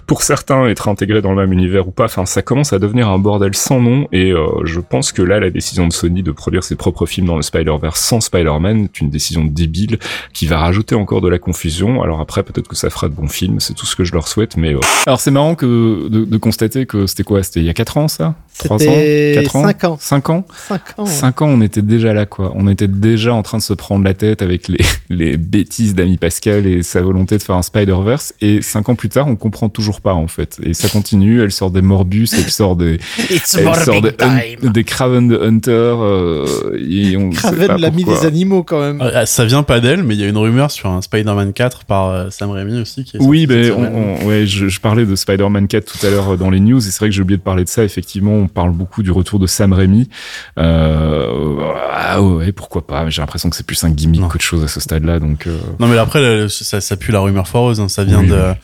pour 0.06 0.22
certains 0.22 0.68
être 0.68 0.88
intégrés 0.88 1.24
dans 1.24 1.32
le 1.32 1.38
même 1.38 1.54
univers 1.54 1.88
ou 1.88 1.92
pas. 1.92 2.06
Enfin 2.06 2.28
ça 2.28 2.44
commence 2.44 2.72
à 2.72 2.78
devenir 2.78 3.10
un 3.10 3.18
bordel 3.18 3.56
sans 3.56 3.82
nom 3.82 4.08
et 4.12 4.32
euh, 4.32 4.46
je 4.64 4.80
pense 4.80 5.12
que 5.12 5.24
là 5.24 5.40
la 5.40 5.50
décision 5.50 5.88
de 5.88 5.94
Sony 5.94 6.22
de 6.22 6.32
produire 6.32 6.64
ses 6.64 6.76
propres 6.76 7.08
films 7.08 7.26
dans 7.26 7.38
le 7.38 7.42
Spider-Verse 7.42 8.00
sans 8.00 8.22
Spider-Man 8.22 8.84
est 8.84 9.02
une 9.02 9.10
décision 9.10 9.44
débile 9.44 9.98
qui 10.34 10.46
va 10.46 10.60
rajouter 10.60 10.94
encore 10.94 11.22
de 11.22 11.30
la 11.30 11.40
confusion. 11.40 12.04
Alors 12.04 12.20
après 12.20 12.44
peut-être 12.44 12.68
que 12.68 12.76
ça 12.76 12.92
fera 12.92 13.10
de 13.10 13.16
bons 13.16 13.28
films, 13.28 13.60
c'est 13.60 13.74
tout 13.74 13.88
ce 13.88 13.96
que 13.96 14.04
je 14.04 14.14
leur 14.14 14.28
souhaite, 14.28 14.56
mais 14.56 14.76
euh, 14.76 14.80
alors 15.08 15.20
c'est 15.20 15.32
marrant 15.32 15.56
que 15.56 16.08
de, 16.10 16.27
de 16.28 16.38
constater 16.38 16.86
que 16.86 17.08
c'était 17.08 17.24
quoi 17.24 17.44
C'était 17.44 17.62
il 17.62 17.66
y 17.66 17.70
a 17.70 17.74
4 17.74 17.98
ans 17.98 18.08
ça? 18.08 18.36
3 18.58 18.88
ans 18.88 18.94
4 19.34 19.56
ans 19.56 19.64
5 19.64 19.84
ans. 19.84 19.98
5 20.00 20.30
ans 20.30 20.46
5 20.68 21.00
ans. 21.00 21.06
5 21.06 21.42
ans, 21.42 21.48
on 21.48 21.62
était 21.62 21.82
déjà 21.82 22.14
là, 22.14 22.26
quoi. 22.26 22.52
On 22.56 22.68
était 22.68 22.88
déjà 22.88 23.34
en 23.34 23.44
train 23.44 23.58
de 23.58 23.64
se 23.64 23.74
prendre 23.74 24.04
la 24.04 24.14
tête 24.14 24.42
avec 24.42 24.68
les, 24.68 24.80
les 25.10 25.38
bêtises 25.38 25.96
d'Ami 25.96 26.18
Pascal 26.18 26.66
et 26.66 26.84
sa 26.84 27.02
volonté 27.02 27.38
de 27.38 27.44
faire 27.44 27.56
un 27.56 27.62
Spider-Verse. 27.62 28.34
Et 28.42 28.62
5 28.62 28.90
ans 28.90 28.96
plus 28.96 29.10
tard, 29.10 29.28
on 29.28 29.36
comprend 29.36 29.70
toujours 29.70 30.02
pas, 30.02 30.14
en 30.14 30.28
fait. 30.28 30.60
Et 30.64 30.74
ça 30.74 30.90
continue. 30.90 31.42
Elle 31.42 31.52
sort 31.52 31.72
des 31.72 31.82
Morbus, 31.82 32.30
elle 32.34 32.50
sort 32.50 32.76
des, 32.76 33.00
elle 33.30 33.40
sort 33.40 34.02
des, 34.02 34.12
un, 34.20 34.70
des, 34.70 34.84
Craven 34.84 35.30
the 35.30 35.42
Hunter. 35.42 35.72
Euh, 35.72 36.46
et 36.78 37.18
on 37.18 37.30
Craven 37.30 37.78
l'ami 37.80 38.04
des 38.04 38.26
animaux, 38.26 38.64
quand 38.64 38.80
même. 38.80 39.02
Euh, 39.02 39.26
ça 39.26 39.46
vient 39.46 39.64
pas 39.64 39.80
d'elle, 39.80 40.04
mais 40.04 40.16
il 40.16 40.22
y 40.22 40.24
a 40.24 40.28
une 40.28 40.38
rumeur 40.38 40.72
sur 40.72 40.90
un 40.90 41.02
Spider-Man 41.02 41.54
4 41.54 41.86
par 41.86 42.10
euh, 42.10 42.30
Sam 42.30 42.52
Raimi 42.52 42.82
aussi. 42.82 43.04
Qui 43.04 43.18
est 43.18 43.22
oui, 43.22 43.48
ben, 43.48 43.72
on, 43.72 43.84
on, 43.84 44.28
ouais, 44.28 44.46
je, 44.46 44.68
je, 44.68 44.80
parlais 44.80 45.06
de 45.06 45.16
Spider-Man 45.16 45.68
4 45.68 45.86
tout 45.86 46.06
à 46.06 46.10
l'heure 46.10 46.30
euh, 46.30 46.38
dans 46.38 46.50
les 46.50 46.60
news. 46.60 46.80
Et 46.80 46.92
c'est 46.92 47.00
vrai 47.00 47.10
que 47.10 47.16
j'ai 47.16 47.22
oublié 47.22 47.38
de 47.38 47.44
parler 47.44 47.64
de 47.64 47.70
ça. 47.70 47.84
Effectivement, 47.84 48.47
on 48.48 48.54
parle 48.54 48.72
beaucoup 48.72 49.04
du 49.04 49.12
retour 49.12 49.40
de 49.40 49.48
Sam 49.48 49.74
Raimi. 49.74 50.10
Euh, 50.58 51.56
ah 51.94 52.22
ouais, 52.22 52.52
pourquoi 52.52 52.88
pas. 52.88 53.10
J'ai 53.10 53.22
l'impression 53.22 53.50
que 53.50 53.56
c'est 53.56 53.66
plus 53.66 53.84
un 53.84 53.90
gimmick 53.90 54.22
qu'autre 54.22 54.44
chose 54.44 54.64
à 54.64 54.68
ce 54.68 54.80
stade-là. 54.80 55.20
Donc. 55.20 55.48
Euh... 55.48 55.60
Non, 55.80 55.88
mais 55.88 55.98
après, 55.98 56.48
ça, 56.50 56.82
ça 56.82 56.98
pue 56.98 57.12
la 57.12 57.20
rumeur 57.20 57.48
foireuse. 57.48 57.80
Hein. 57.80 57.90
Ça 57.90 58.04
vient 58.04 58.22
oui, 58.22 58.28
de. 58.28 58.36
Oui 58.36 58.56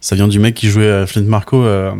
ça 0.00 0.14
vient 0.14 0.28
du 0.28 0.38
mec 0.38 0.54
qui 0.54 0.68
jouait 0.68 0.90
à 0.90 1.06
Flint 1.06 1.22
Marco, 1.22 1.64
euh, 1.64 1.92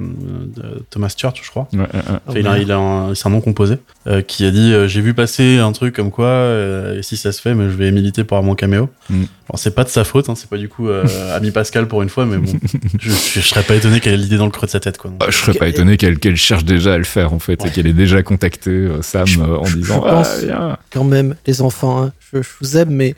Thomas 0.90 1.12
Church, 1.16 1.40
je 1.42 1.50
crois. 1.50 1.68
Ouais, 1.72 1.80
ouais, 1.80 1.86
ouais. 1.94 2.18
Enfin, 2.26 2.38
il 2.38 2.46
a, 2.46 2.58
il 2.58 2.70
a 2.70 2.78
un, 2.78 3.14
c'est 3.14 3.26
un 3.26 3.30
nom 3.30 3.40
composé, 3.40 3.78
euh, 4.06 4.22
qui 4.22 4.44
a 4.44 4.52
dit 4.52 4.72
euh, 4.72 4.86
j'ai 4.86 5.00
vu 5.00 5.14
passer 5.14 5.58
un 5.58 5.72
truc 5.72 5.96
comme 5.96 6.12
quoi, 6.12 6.26
euh, 6.26 6.98
et 6.98 7.02
si 7.02 7.16
ça 7.16 7.32
se 7.32 7.40
fait, 7.40 7.54
mais 7.54 7.64
je 7.64 7.76
vais 7.76 7.90
militer 7.90 8.22
pour 8.22 8.36
avoir 8.36 8.46
mon 8.48 8.54
caméo. 8.54 8.88
Mm. 9.10 9.24
Alors 9.48 9.58
c'est 9.58 9.74
pas 9.74 9.82
de 9.82 9.88
sa 9.88 10.04
faute, 10.04 10.28
hein, 10.28 10.34
c'est 10.36 10.48
pas 10.48 10.58
du 10.58 10.68
coup 10.68 10.88
euh, 10.88 11.04
Ami 11.34 11.50
Pascal 11.50 11.88
pour 11.88 12.02
une 12.02 12.08
fois, 12.08 12.24
mais 12.24 12.36
bon, 12.36 12.52
je, 13.00 13.10
je, 13.10 13.40
je, 13.40 13.40
serais 13.40 13.64
pas 13.64 13.74
étonné 13.74 13.98
qu'elle 13.98 14.14
ait 14.14 14.18
l'idée 14.18 14.36
dans 14.36 14.46
le 14.46 14.52
creux 14.52 14.66
de 14.66 14.70
sa 14.70 14.80
tête, 14.80 14.96
quoi. 14.96 15.10
Donc. 15.10 15.20
Ah, 15.24 15.30
je 15.30 15.36
serais 15.36 15.54
pas 15.54 15.66
étonné 15.66 15.96
qu'elle 15.96 16.20
qu'elle 16.20 16.36
cherche 16.36 16.64
déjà 16.64 16.94
à 16.94 16.98
le 16.98 17.04
faire 17.04 17.32
en 17.32 17.40
fait, 17.40 17.64
et 17.66 17.70
qu'elle 17.70 17.88
ait 17.88 17.92
déjà 17.92 18.22
contacté 18.22 18.88
Sam 19.02 19.26
je, 19.26 19.40
en 19.40 19.62
disant. 19.62 20.04
Je 20.04 20.10
pense 20.10 20.44
ah, 20.52 20.78
quand 20.90 21.04
même, 21.04 21.34
les 21.46 21.62
enfants, 21.62 22.04
hein, 22.04 22.12
je, 22.32 22.42
je 22.42 22.48
vous 22.60 22.76
aime, 22.76 22.90
mais 22.90 23.16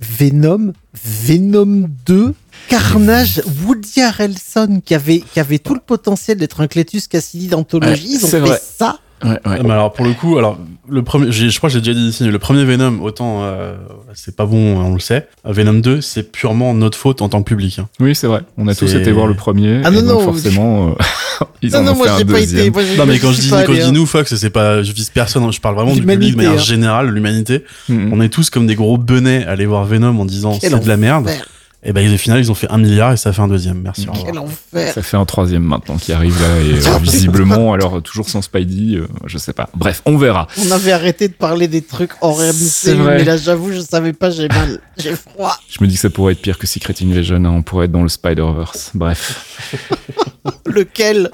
Venom, 0.00 0.72
Venom 0.94 1.88
2 2.06 2.34
Carnage, 2.68 3.42
Woody 3.66 4.00
Harrelson 4.00 4.80
qui 4.84 4.94
avait, 4.94 5.20
qui 5.20 5.40
avait 5.40 5.58
tout 5.58 5.74
le 5.74 5.80
potentiel 5.80 6.38
d'être 6.38 6.60
un 6.60 6.66
Cletus 6.66 7.08
Cassidy 7.08 7.48
d'anthologie, 7.48 8.08
ouais, 8.08 8.18
ils 8.20 8.24
ont 8.24 8.28
fait 8.28 8.40
vrai. 8.40 8.60
ça. 8.60 8.98
Ouais, 9.24 9.30
ouais. 9.46 9.62
Mais 9.62 9.70
alors 9.70 9.92
pour 9.92 10.04
le 10.04 10.12
coup, 10.12 10.36
alors 10.36 10.58
le 10.86 11.02
premier, 11.02 11.32
je 11.32 11.56
crois 11.56 11.70
que 11.70 11.74
j'ai 11.74 11.80
déjà 11.80 11.94
dit 11.94 12.08
ici, 12.08 12.24
le 12.24 12.38
premier 12.38 12.64
Venom, 12.64 13.00
autant 13.00 13.40
euh, 13.42 13.74
c'est 14.12 14.36
pas 14.36 14.44
bon, 14.44 14.76
on 14.78 14.92
le 14.92 15.00
sait. 15.00 15.28
Venom 15.44 15.74
2, 15.74 16.00
c'est 16.02 16.30
purement 16.30 16.74
notre 16.74 16.98
faute 16.98 17.22
en 17.22 17.30
tant 17.30 17.42
que 17.42 17.48
public. 17.48 17.78
Hein. 17.78 17.88
Oui, 18.00 18.14
c'est 18.14 18.26
vrai. 18.26 18.42
On 18.58 18.68
a 18.68 18.74
tous 18.74 18.92
été 18.94 19.12
voir 19.12 19.26
le 19.26 19.34
premier. 19.34 19.80
Ah 19.84 19.90
non, 19.90 20.02
non, 20.02 20.20
forcément, 20.20 20.88
euh, 20.90 21.44
Ils 21.62 21.74
en 21.74 21.82
non, 21.82 21.92
ont 21.92 21.94
moi 21.94 22.08
j'ai 22.18 22.24
pas 22.26 22.40
été. 22.40 22.70
moi, 22.70 22.82
Non, 22.98 23.06
mais 23.06 23.18
quand 23.18 23.32
je 23.32 23.40
dis, 23.40 23.48
quand 23.50 23.64
je 23.68 23.72
dis 23.72 23.80
hein. 23.82 23.92
nous, 23.92 24.04
Fox, 24.04 24.34
c'est 24.34 24.50
pas, 24.50 24.82
je 24.82 24.92
vise 24.92 25.08
personne, 25.10 25.50
je 25.50 25.60
parle 25.60 25.76
vraiment 25.76 25.94
du 25.94 26.02
public 26.02 26.32
de 26.32 26.36
manière 26.36 26.52
hein. 26.52 26.58
générale, 26.58 27.08
l'humanité. 27.08 27.64
Mhm. 27.88 28.12
On 28.12 28.20
est 28.20 28.28
tous 28.28 28.50
comme 28.50 28.66
des 28.66 28.74
gros 28.74 28.98
benets 28.98 29.46
à 29.46 29.52
aller 29.52 29.64
voir 29.64 29.84
Venom 29.84 30.18
en 30.18 30.24
disant 30.26 30.58
c'est 30.60 30.68
de 30.68 30.88
la 30.88 30.96
merde. 30.96 31.28
enfer. 31.28 31.46
Et 31.86 31.92
ben, 31.92 32.12
au 32.12 32.16
final, 32.16 32.38
ils 32.38 32.50
ont 32.50 32.54
fait 32.54 32.70
un 32.70 32.78
milliard 32.78 33.12
et 33.12 33.16
ça 33.16 33.32
fait 33.32 33.42
un 33.42 33.48
deuxième. 33.48 33.82
Merci. 33.82 34.06
Quel 34.24 34.38
enfer. 34.38 34.92
Ça 34.92 35.02
fait 35.02 35.18
un 35.18 35.24
troisième 35.26 35.62
maintenant 35.62 35.98
qui 35.98 36.12
arrive 36.12 36.40
là 36.40 36.60
et 36.60 36.86
euh, 36.86 36.98
visiblement, 37.02 37.74
alors 37.74 38.02
toujours 38.02 38.28
sans 38.28 38.40
Spidey, 38.40 38.96
euh, 38.96 39.06
je 39.26 39.36
sais 39.36 39.52
pas. 39.52 39.68
Bref, 39.74 40.00
on 40.06 40.16
verra. 40.16 40.48
On 40.66 40.70
avait 40.70 40.92
arrêté 40.92 41.28
de 41.28 41.34
parler 41.34 41.68
des 41.68 41.82
trucs 41.82 42.12
hors 42.22 42.34
vrai. 42.36 42.52
mais 42.94 43.24
là 43.24 43.36
j'avoue, 43.36 43.72
je 43.72 43.80
savais 43.80 44.14
pas, 44.14 44.30
j'ai 44.30 44.48
mal, 44.48 44.80
j'ai 44.96 45.14
froid. 45.14 45.56
Je 45.68 45.82
me 45.82 45.88
dis 45.88 45.94
que 45.94 46.00
ça 46.00 46.10
pourrait 46.10 46.32
être 46.32 46.42
pire 46.42 46.58
que 46.58 46.66
Secret 46.66 46.94
Invasion, 47.02 47.36
hein, 47.36 47.50
on 47.50 47.62
pourrait 47.62 47.84
être 47.84 47.92
dans 47.92 48.02
le 48.02 48.08
Spider-Verse. 48.08 48.92
Bref. 48.94 49.74
Lequel? 50.66 51.30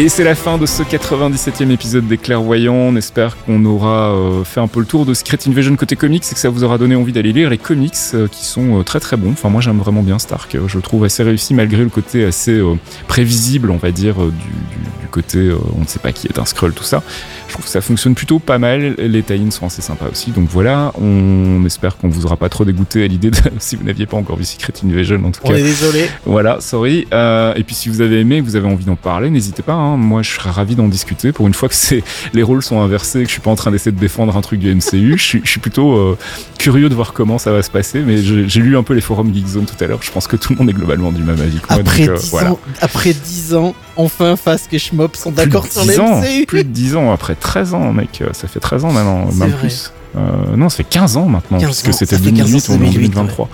Et 0.00 0.08
c'est 0.08 0.24
la 0.24 0.34
fin 0.34 0.56
de 0.56 0.64
ce 0.64 0.82
97e 0.82 1.70
épisode 1.70 2.08
des 2.08 2.16
Clairvoyants. 2.16 2.72
On 2.72 2.96
espère 2.96 3.36
qu'on 3.44 3.62
aura 3.66 4.14
euh, 4.14 4.44
fait 4.44 4.60
un 4.60 4.66
peu 4.66 4.80
le 4.80 4.86
tour 4.86 5.04
de 5.04 5.12
Secret 5.12 5.36
Invasion 5.46 5.76
côté 5.76 5.94
comics 5.94 6.24
et 6.24 6.32
que 6.34 6.40
ça 6.40 6.48
vous 6.48 6.64
aura 6.64 6.78
donné 6.78 6.96
envie 6.96 7.12
d'aller 7.12 7.34
lire 7.34 7.50
les 7.50 7.58
comics 7.58 7.92
euh, 8.14 8.26
qui 8.26 8.46
sont 8.46 8.80
euh, 8.80 8.82
très 8.82 8.98
très 8.98 9.18
bons. 9.18 9.32
Enfin, 9.32 9.50
moi 9.50 9.60
j'aime 9.60 9.76
vraiment 9.76 10.02
bien 10.02 10.18
Stark. 10.18 10.56
Je 10.66 10.74
le 10.74 10.80
trouve 10.80 11.04
assez 11.04 11.22
réussi 11.22 11.52
malgré 11.52 11.82
le 11.82 11.90
côté 11.90 12.24
assez 12.24 12.62
prévisible, 13.08 13.70
on 13.70 13.76
va 13.76 13.90
dire, 13.90 14.14
du, 14.14 15.06
côté 15.10 15.52
on 15.76 15.82
ne 15.82 15.86
sait 15.86 15.98
pas 15.98 16.12
qui 16.12 16.28
est 16.28 16.38
un 16.38 16.46
Skrull, 16.46 16.72
tout 16.72 16.82
ça. 16.82 17.02
Je 17.50 17.54
trouve 17.54 17.64
que 17.64 17.70
ça 17.72 17.80
fonctionne 17.80 18.14
plutôt 18.14 18.38
pas 18.38 18.58
mal. 18.58 18.94
Les 18.96 19.24
tie 19.24 19.44
sont 19.50 19.66
assez 19.66 19.82
sympas 19.82 20.06
aussi. 20.12 20.30
Donc 20.30 20.48
voilà, 20.48 20.92
on 21.02 21.64
espère 21.66 21.96
qu'on 21.96 22.08
vous 22.08 22.24
aura 22.24 22.36
pas 22.36 22.48
trop 22.48 22.64
dégoûté 22.64 23.02
à 23.02 23.08
l'idée 23.08 23.32
de, 23.32 23.36
si 23.58 23.74
vous 23.74 23.82
n'aviez 23.82 24.06
pas 24.06 24.16
encore 24.16 24.36
vu 24.36 24.44
Secret 24.44 24.72
Invasion 24.84 25.20
en 25.24 25.32
tout 25.32 25.40
On 25.42 25.48
cas. 25.48 25.56
est 25.56 25.62
désolé. 25.64 26.08
Voilà, 26.24 26.60
sorry. 26.60 27.08
Euh, 27.12 27.52
et 27.56 27.64
puis 27.64 27.74
si 27.74 27.88
vous 27.88 28.02
avez 28.02 28.20
aimé, 28.20 28.38
que 28.38 28.44
vous 28.44 28.54
avez 28.54 28.68
envie 28.68 28.84
d'en 28.84 28.94
parler, 28.94 29.30
n'hésitez 29.30 29.62
pas. 29.62 29.72
hein. 29.72 29.96
Moi, 29.96 30.22
je 30.22 30.30
serais 30.30 30.50
ravi 30.50 30.76
d'en 30.76 30.86
discuter. 30.86 31.32
Pour 31.32 31.48
une 31.48 31.54
fois 31.54 31.68
que 31.68 31.74
c'est 31.74 32.04
les 32.34 32.44
rôles 32.44 32.62
sont 32.62 32.80
inversés, 32.80 33.22
que 33.22 33.26
je 33.26 33.32
suis 33.32 33.40
pas 33.40 33.50
en 33.50 33.56
train 33.56 33.72
d'essayer 33.72 33.90
de 33.90 33.98
défendre 33.98 34.36
un 34.36 34.40
truc 34.42 34.60
du 34.60 34.72
MCU, 34.72 35.18
je 35.18 35.22
suis, 35.24 35.40
je 35.42 35.50
suis 35.50 35.60
plutôt 35.60 35.96
euh, 35.96 36.16
curieux 36.56 36.88
de 36.88 36.94
voir 36.94 37.12
comment 37.12 37.38
ça 37.38 37.50
va 37.50 37.62
se 37.62 37.70
passer. 37.72 38.00
Mais 38.06 38.18
j'ai 38.22 38.60
lu 38.60 38.76
un 38.76 38.84
peu 38.84 38.94
les 38.94 39.00
forums 39.00 39.34
Geekzone 39.34 39.64
tout 39.66 39.82
à 39.82 39.88
l'heure. 39.88 39.98
Je 40.02 40.12
pense 40.12 40.28
que 40.28 40.36
tout 40.36 40.52
le 40.52 40.58
monde 40.60 40.70
est 40.70 40.74
globalement 40.74 41.10
du 41.10 41.22
même 41.24 41.40
avis. 41.40 41.58
que 41.58 41.66
moi. 41.68 41.80
Après 41.80 42.06
Donc, 42.06 42.16
euh, 42.16 42.20
10 42.20 42.30
voilà. 42.30 42.52
ans, 42.52 42.60
après 42.80 43.12
10 43.12 43.54
ans, 43.56 43.74
enfin 43.96 44.36
Fask 44.36 44.72
et 44.72 44.78
Schmop 44.78 45.16
sont 45.16 45.30
d'accord 45.30 45.66
sur 45.66 45.82
10 45.82 45.88
les 45.88 46.00
ans, 46.00 46.22
plus 46.46 46.64
de 46.64 46.68
10 46.68 46.96
ans 46.96 47.12
après 47.12 47.34
13 47.34 47.74
ans, 47.74 47.92
mec. 47.92 48.22
Ça 48.32 48.48
fait 48.48 48.60
13 48.60 48.84
ans 48.84 48.92
maintenant, 48.92 49.26
même 49.32 49.50
vrai. 49.50 49.60
plus. 49.60 49.92
Euh, 50.16 50.56
non, 50.56 50.68
ça 50.68 50.78
fait 50.78 50.84
15 50.84 51.16
ans 51.16 51.26
maintenant, 51.26 51.58
15 51.58 51.68
puisque 51.68 51.92
c'était 51.98 52.16
ça 52.16 52.22
fait 52.22 52.32
15 52.32 52.40
ans, 52.40 52.44
2008 52.44 52.60
c'est 52.60 52.72
ou 52.72 52.74
en 52.74 52.78
2008, 52.78 53.08
2023. 53.08 53.48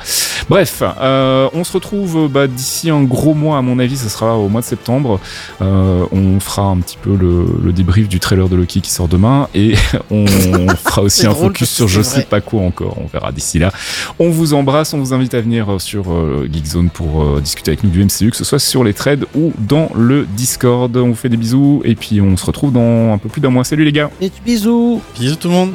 Bref, 0.48 0.82
euh, 0.82 1.48
on 1.52 1.64
se 1.64 1.72
retrouve 1.72 2.28
bah, 2.28 2.46
d'ici 2.46 2.90
un 2.90 3.02
gros 3.02 3.34
mois, 3.34 3.58
à 3.58 3.62
mon 3.62 3.78
avis, 3.78 3.96
ce 3.96 4.08
sera 4.08 4.36
au 4.36 4.48
mois 4.48 4.60
de 4.60 4.66
septembre. 4.66 5.20
Euh, 5.60 6.04
on 6.12 6.40
fera 6.40 6.62
un 6.62 6.78
petit 6.78 6.98
peu 7.00 7.16
le, 7.16 7.46
le 7.62 7.72
débrief 7.72 8.08
du 8.08 8.20
trailer 8.20 8.48
de 8.48 8.56
Loki 8.56 8.80
qui 8.80 8.90
sort 8.90 9.08
demain 9.08 9.48
et 9.54 9.74
on 10.10 10.26
fera 10.84 11.02
aussi 11.02 11.26
un 11.26 11.30
drôle 11.30 11.48
focus 11.48 11.70
sur 11.70 11.88
je 11.88 12.02
sais 12.02 12.22
pas 12.22 12.40
quoi 12.40 12.62
encore. 12.62 12.96
On 12.98 13.06
verra 13.06 13.32
d'ici 13.32 13.58
là. 13.58 13.72
On 14.18 14.30
vous 14.30 14.54
embrasse, 14.54 14.94
on 14.94 14.98
vous 14.98 15.12
invite 15.12 15.34
à 15.34 15.40
venir 15.40 15.74
euh, 15.74 15.78
sur 15.78 16.12
euh, 16.12 16.48
Geekzone 16.52 16.90
pour 16.90 17.22
euh, 17.22 17.40
discuter 17.40 17.72
avec 17.72 17.84
nous 17.84 17.90
du 17.90 18.04
MCU, 18.04 18.30
que 18.30 18.36
ce 18.36 18.44
soit 18.44 18.58
sur 18.58 18.84
les 18.84 18.94
trades 18.94 19.26
ou 19.34 19.52
dans 19.58 19.90
le 19.94 20.26
Discord. 20.36 20.96
On 20.96 21.08
vous 21.08 21.14
fait 21.14 21.28
des 21.28 21.36
bisous 21.36 21.82
et 21.84 21.94
puis 21.94 22.20
on 22.20 22.36
se 22.36 22.44
retrouve 22.44 22.72
dans 22.72 23.12
un 23.12 23.18
peu 23.18 23.28
plus 23.28 23.40
d'un 23.40 23.50
mois. 23.50 23.64
Salut 23.64 23.84
les 23.84 23.92
gars 23.92 24.10
Et 24.20 24.30
bisous. 24.44 25.00
Bisous 25.18 25.36
tout 25.36 25.48
le 25.48 25.54
monde. 25.54 25.72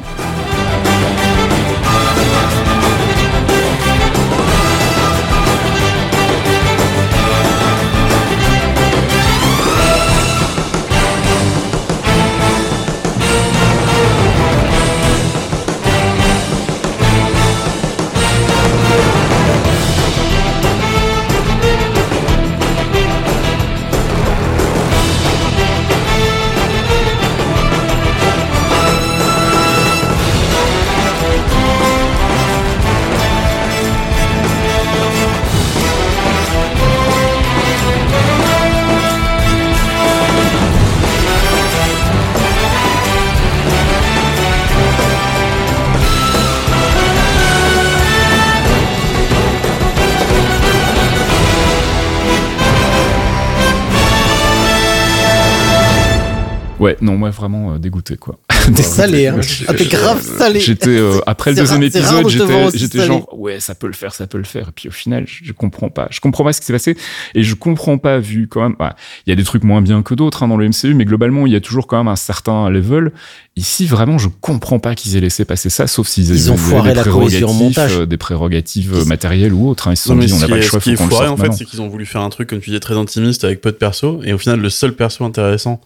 Ouais, 56.82 56.96
non, 57.00 57.16
moi 57.16 57.30
vraiment 57.30 57.74
euh, 57.74 57.78
dégoûté 57.78 58.16
quoi. 58.16 58.38
T'es 58.74 58.82
salé, 58.82 59.26
hein. 59.28 59.38
Ah, 59.68 59.74
t'es 59.74 59.86
grave 59.86 60.20
salé. 60.20 60.58
J'étais 60.60 60.88
euh, 60.90 61.18
après 61.26 61.50
le 61.50 61.56
deuxième 61.56 61.82
épisode, 61.82 62.28
j'étais 62.74 63.04
genre 63.06 63.28
ouais, 63.38 63.60
ça 63.60 63.74
peut 63.74 63.86
le 63.86 63.92
faire, 63.92 64.14
ça 64.14 64.26
peut 64.26 64.38
le 64.38 64.44
faire. 64.44 64.68
Et 64.68 64.72
puis 64.74 64.88
au 64.88 64.92
final, 64.92 65.24
je, 65.26 65.44
je 65.44 65.52
comprends 65.52 65.90
pas. 65.90 66.08
Je 66.10 66.20
comprends 66.20 66.44
pas 66.44 66.52
ce 66.52 66.60
qui 66.60 66.66
s'est 66.66 66.72
passé 66.72 66.96
et 67.34 67.42
je 67.42 67.54
comprends 67.54 67.98
pas 67.98 68.18
vu 68.18 68.48
quand 68.48 68.62
même. 68.62 68.76
ouais, 68.80 68.90
Il 69.26 69.30
y 69.30 69.32
a 69.32 69.36
des 69.36 69.44
trucs 69.44 69.62
moins 69.64 69.80
bien 69.80 70.02
que 70.02 70.14
d'autres 70.14 70.42
hein, 70.42 70.48
dans 70.48 70.56
le 70.56 70.68
MCU, 70.68 70.94
mais 70.94 71.04
globalement, 71.04 71.46
il 71.46 71.52
y 71.52 71.56
a 71.56 71.60
toujours 71.60 71.86
quand 71.86 71.98
même 71.98 72.08
un 72.08 72.16
certain 72.16 72.68
level. 72.68 73.12
Ici, 73.56 73.86
vraiment, 73.86 74.18
je 74.18 74.28
comprends 74.40 74.78
pas 74.78 74.94
qu'ils 74.94 75.16
aient 75.16 75.20
laissé 75.20 75.44
passer 75.44 75.70
ça, 75.70 75.86
sauf 75.86 76.08
s'ils 76.08 76.30
Ils 76.30 76.50
ont 76.50 76.56
foiré 76.56 76.90
des 76.90 76.96
la 76.96 77.04
cohésion 77.04 77.46
prérogatives, 77.48 77.62
montage. 77.64 77.96
euh, 77.98 78.06
des 78.06 78.16
prérogatives 78.16 78.94
euh, 78.94 79.04
matérielles 79.04 79.52
ou 79.52 79.68
autres. 79.68 79.88
hein. 79.88 79.92
Ils 79.92 79.96
se 79.96 80.08
sont 80.08 80.14
Non, 80.14 80.24
dit, 80.24 80.32
on 80.32 80.38
n'a 80.38 80.48
pas 80.48 80.56
le 80.56 80.62
choix, 80.62 80.80
ce 80.80 80.84
qui 80.84 80.90
est 80.92 80.96
foiré, 80.96 81.28
en 81.28 81.36
fait, 81.36 81.52
c'est 81.52 81.64
qu'ils 81.64 81.80
ont 81.82 81.88
voulu 81.88 82.06
faire 82.06 82.22
un 82.22 82.30
truc, 82.30 82.48
comme 82.48 82.60
tu 82.60 82.70
disais, 82.70 82.80
très 82.80 82.96
intimiste 82.96 83.44
avec 83.44 83.60
peu 83.60 83.70
de 83.70 83.76
perso. 83.76 84.20
Et 84.24 84.32
au 84.32 84.38
final, 84.38 84.60
le 84.60 84.70
seul 84.70 84.94
perso 84.94 85.24
intéressant 85.24 85.80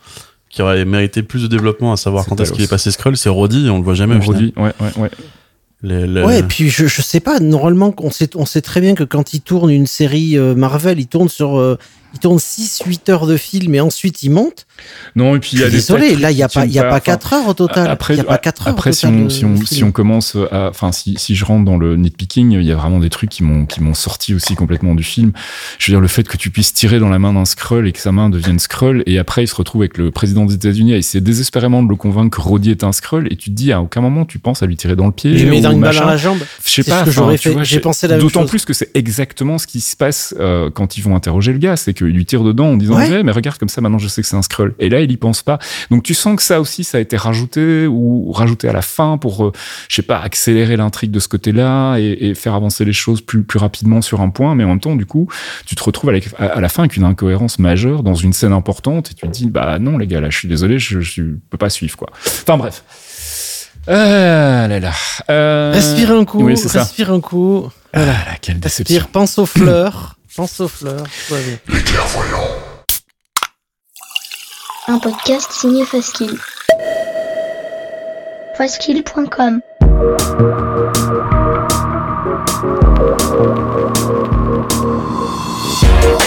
qui 0.57 0.63
aurait 0.63 0.87
mérité 0.87 1.23
plus 1.23 1.43
de 1.43 1.49
développement, 1.49 1.93
à 1.93 1.99
savoir 1.99 2.25
quand 2.25 2.41
est-ce 2.41 2.51
qu'il 2.53 2.65
est 2.65 2.71
passé 2.71 2.91
Skrull, 2.91 3.15
c'est 3.19 3.29
Roddy, 3.29 3.69
on 3.71 3.77
le 3.77 3.85
voit 3.85 3.93
jamais. 3.93 4.17
Aujourd'hui, 4.17 4.55
ouais, 4.57 4.73
ouais, 4.81 5.03
ouais. 5.03 5.11
Les- 5.83 6.07
les- 6.07 6.23
Ouais, 6.23 6.39
et 6.39 6.43
puis 6.43 6.71
je, 6.71 6.87
je 6.87 7.03
sais 7.03 7.21
pas, 7.21 7.39
normalement, 7.41 7.95
on 7.99 8.11
sait, 8.11 8.31
on 8.37 8.47
sait 8.47 8.63
très 8.63 8.81
bien 8.81 8.95
que 8.95 9.05
quand 9.05 9.35
ils 9.35 9.43
tournent 9.43 9.69
une 9.71 9.87
série 9.87 10.39
euh, 10.39 10.55
Marvel, 10.55 10.99
ils 10.99 11.07
tournent 11.09 11.29
sur. 11.29 11.59
euh, 11.59 11.77
ils 12.17 12.19
tournent 12.19 12.39
6-8 12.39 13.11
heures 13.11 13.27
de 13.27 13.37
film 13.37 13.75
et 13.75 13.81
ensuite 13.81 14.23
ils 14.23 14.31
montent. 14.31 14.67
Non, 15.17 15.37
et 15.37 15.39
puis 15.39 15.51
il 15.53 15.61
y 15.61 15.63
a 15.63 15.67
Je 15.67 15.73
des 15.73 15.77
désolé, 15.77 16.17
là, 16.17 16.31
il 16.31 16.39
y 16.39 16.43
a 16.43 16.49
pas, 16.49 16.65
y 16.65 16.79
a 16.79 16.85
pas 16.85 16.97
enfin, 16.97 17.01
4 17.01 17.33
heures 17.35 17.49
au 17.49 17.55
total. 17.55 17.91
Après, 17.91 18.17
y 18.17 18.21
a 18.21 18.25
pas 18.25 18.39
4 18.39 18.69
heures 18.69 18.73
après 18.73 18.93
si, 18.93 19.07
on, 19.07 19.29
si, 19.29 19.45
on, 19.45 19.57
si 19.65 19.85
on 19.85 19.93
commence 19.93 20.37
à, 20.51 20.69
enfin, 20.69 20.93
si, 20.93 21.17
si 21.19 21.35
je 21.35 21.45
rentre 21.45 21.67
dans 21.67 21.77
le 21.77 21.97
nitpicking, 21.97 22.53
il 22.53 22.63
y 22.63 22.73
a 22.73 22.77
vraiment 22.77 23.01
des 23.01 23.11
trucs 23.11 23.31
qui 23.31 23.43
m'ont, 23.43 23.67
sorti 23.93 24.35
aussi 24.35 24.55
complètement 24.55 24.95
du 24.95 25.03
film. 25.03 25.33
Je 25.79 25.91
veux 25.91 25.97
dire, 25.97 26.01
le 26.01 26.09
fait 26.09 26.27
que 26.27 26.37
tu 26.37 26.51
puisses 26.51 26.73
tirer 26.73 26.99
dans 26.99 27.09
la 27.09 27.19
main 27.19 27.35
d'un 27.35 27.45
Skrull 27.45 27.87
et 27.87 27.93
que 27.93 28.01
sa 28.01 28.13
main 28.13 28.31
devienne 28.31 28.59
Skrull, 28.59 29.03
et 29.07 29.19
après 29.19 29.45
il 29.45 29.47
se 29.47 29.55
retrouve 29.55 29.83
avec 29.83 29.99
le 29.99 30.11
président 30.11 30.45
des 30.47 30.55
États-Unis 30.55 30.95
à 30.95 30.97
essayer 30.97 31.21
désespérément 31.21 31.83
de 31.83 31.89
le 31.89 31.97
convaincre 31.97 32.37
que 32.37 32.43
Roddy 32.43 32.71
est 32.71 32.83
un 32.83 32.93
Skrull, 32.93 33.29
et 33.31 33.37
tu 33.37 33.51
te 33.51 33.55
dis 33.55 33.73
à 33.73 33.83
aucun 33.83 34.01
moment 34.01 34.25
tu 34.25 34.39
penses 34.39 34.63
à 34.63 34.67
lui 34.67 34.77
tirer 34.77 34.97
dans 34.97 35.07
le 35.07 35.13
pied. 35.13 35.31
Il 35.31 35.43
lui 35.43 35.51
met 35.51 35.59
ou 35.59 35.63
dans 35.63 35.73
une 35.73 35.81
balle 35.81 35.97
dans 35.97 36.07
la 36.07 36.17
jambe. 36.17 36.39
Je 36.65 36.71
sais 36.71 36.85
pas, 36.85 37.05
que 37.05 37.11
j'aurais 37.11 37.37
fait. 37.37 37.55
J'ai 37.65 37.81
pensé 37.81 38.09
la 38.09 38.19
D'autant 38.19 38.47
plus 38.47 38.65
que 38.65 38.73
c'est 38.73 38.91
exactement 38.95 39.59
ce 39.59 39.67
qui 39.67 39.81
se 39.81 39.97
passe 39.97 40.35
euh, 40.39 40.71
quand 40.71 40.97
ils 40.97 41.03
vont 41.03 41.15
interroger 41.15 41.53
le 41.53 41.59
gars, 41.59 41.77
c'est 41.77 41.95
qu'ils 42.07 42.17
lui 42.17 42.27
tirent 42.27 42.43
dedans 42.45 42.67
en 42.69 42.77
disant 42.77 42.97
Ouais. 42.97 43.11
Ouais, 43.11 43.23
mais 43.23 43.33
regarde 43.33 43.59
comme 43.59 43.69
ça 43.69 43.81
maintenant 43.81 43.99
je 43.99 44.09
sais 44.09 44.23
que 44.23 44.29
c'est 44.29 44.37
un 44.37 44.43
scroll. 44.43 44.75
Et 44.79 44.89
là 44.89 45.01
il 45.01 45.11
y 45.13 45.17
pense 45.17 45.43
pas. 45.43 45.59
Donc 45.91 46.03
tu 46.03 46.15
sens 46.15 46.37
que 46.37 46.43
ça 46.43 46.61
aussi 46.61 46.85
ça 46.85 46.99
a 46.99 47.01
été 47.01 47.17
rajouté 47.17 47.87
ou 47.87 48.33
rajouté 48.33 48.69
à 48.69 48.73
la 48.73 48.83
fin 48.83 49.19
pour 49.19 49.47
euh, 49.47 49.53
je 49.89 49.95
sais 49.97 50.03
pas 50.03 50.19
accélérer 50.21 50.77
l'intrigue 50.77 51.11
de 51.11 51.21
ce 51.21 51.29
côté-là 51.29 51.99
et, 51.99 52.17
et 52.29 52.35
faire 52.35 52.55
avancer 52.55 52.85
les 52.85 52.93
choses 52.93 53.21
plus 53.21 53.43
plus 53.45 53.59
rapidement 53.59 54.03
sur 54.03 54.21
un 54.21 54.31
point. 54.31 54.55
Mais 54.55 54.65
en 54.65 54.69
même 54.69 54.81
temps 54.81 54.97
du 54.97 55.07
coup 55.07 55.29
tu 55.67 55.75
te 55.75 55.83
retrouves 55.83 56.11
avec, 56.11 56.29
à, 56.39 56.47
à 56.47 56.61
la 56.61 56.69
fin 56.69 56.83
avec 56.85 56.97
une 56.97 57.05
incohérence 57.05 57.59
majeure 57.59 58.03
dans 58.03 58.15
une 58.15 58.33
scène 58.33 58.53
importante 58.53 59.11
et 59.11 59.15
tu 59.15 59.27
te 59.27 59.33
dis 59.33 59.49
bah 59.51 59.79
non 59.79 59.99
les 59.99 60.07
gars 60.07 60.21
là 60.21 60.31
je 60.31 60.39
suis 60.39 60.49
désolé 60.49 60.79
je, 60.79 61.01
je 61.01 61.23
peux 61.51 61.59
pas 61.59 61.71
suivre 61.71 61.97
quoi. 61.97 62.09
Enfin 62.25 62.57
bref. 62.57 62.83
Ah 63.89 64.67
là 64.69 64.81
là. 64.81 64.93
Euh, 65.31 65.71
Respire 65.73 66.11
un 66.13 66.25
coup, 66.25 66.43
Oui, 66.43 66.57
ça. 66.57 66.81
respire 66.81 67.13
un 67.13 67.21
coup. 67.21 67.69
Ah 67.93 68.05
là, 68.05 68.15
quelle 68.43 68.59
déception. 68.59 68.95
Respire, 68.97 69.09
pense 69.13 69.39
aux 69.39 69.47
fleurs. 69.47 70.16
Pense 70.37 70.61
aux 70.61 70.69
fleurs. 70.69 71.03
va 71.31 71.41
bien. 71.41 71.59
Un 74.89 74.99
podcast 74.99 75.51
signé 75.51 75.85
Faskill. 75.85 76.39
Faskill.com 78.57 79.61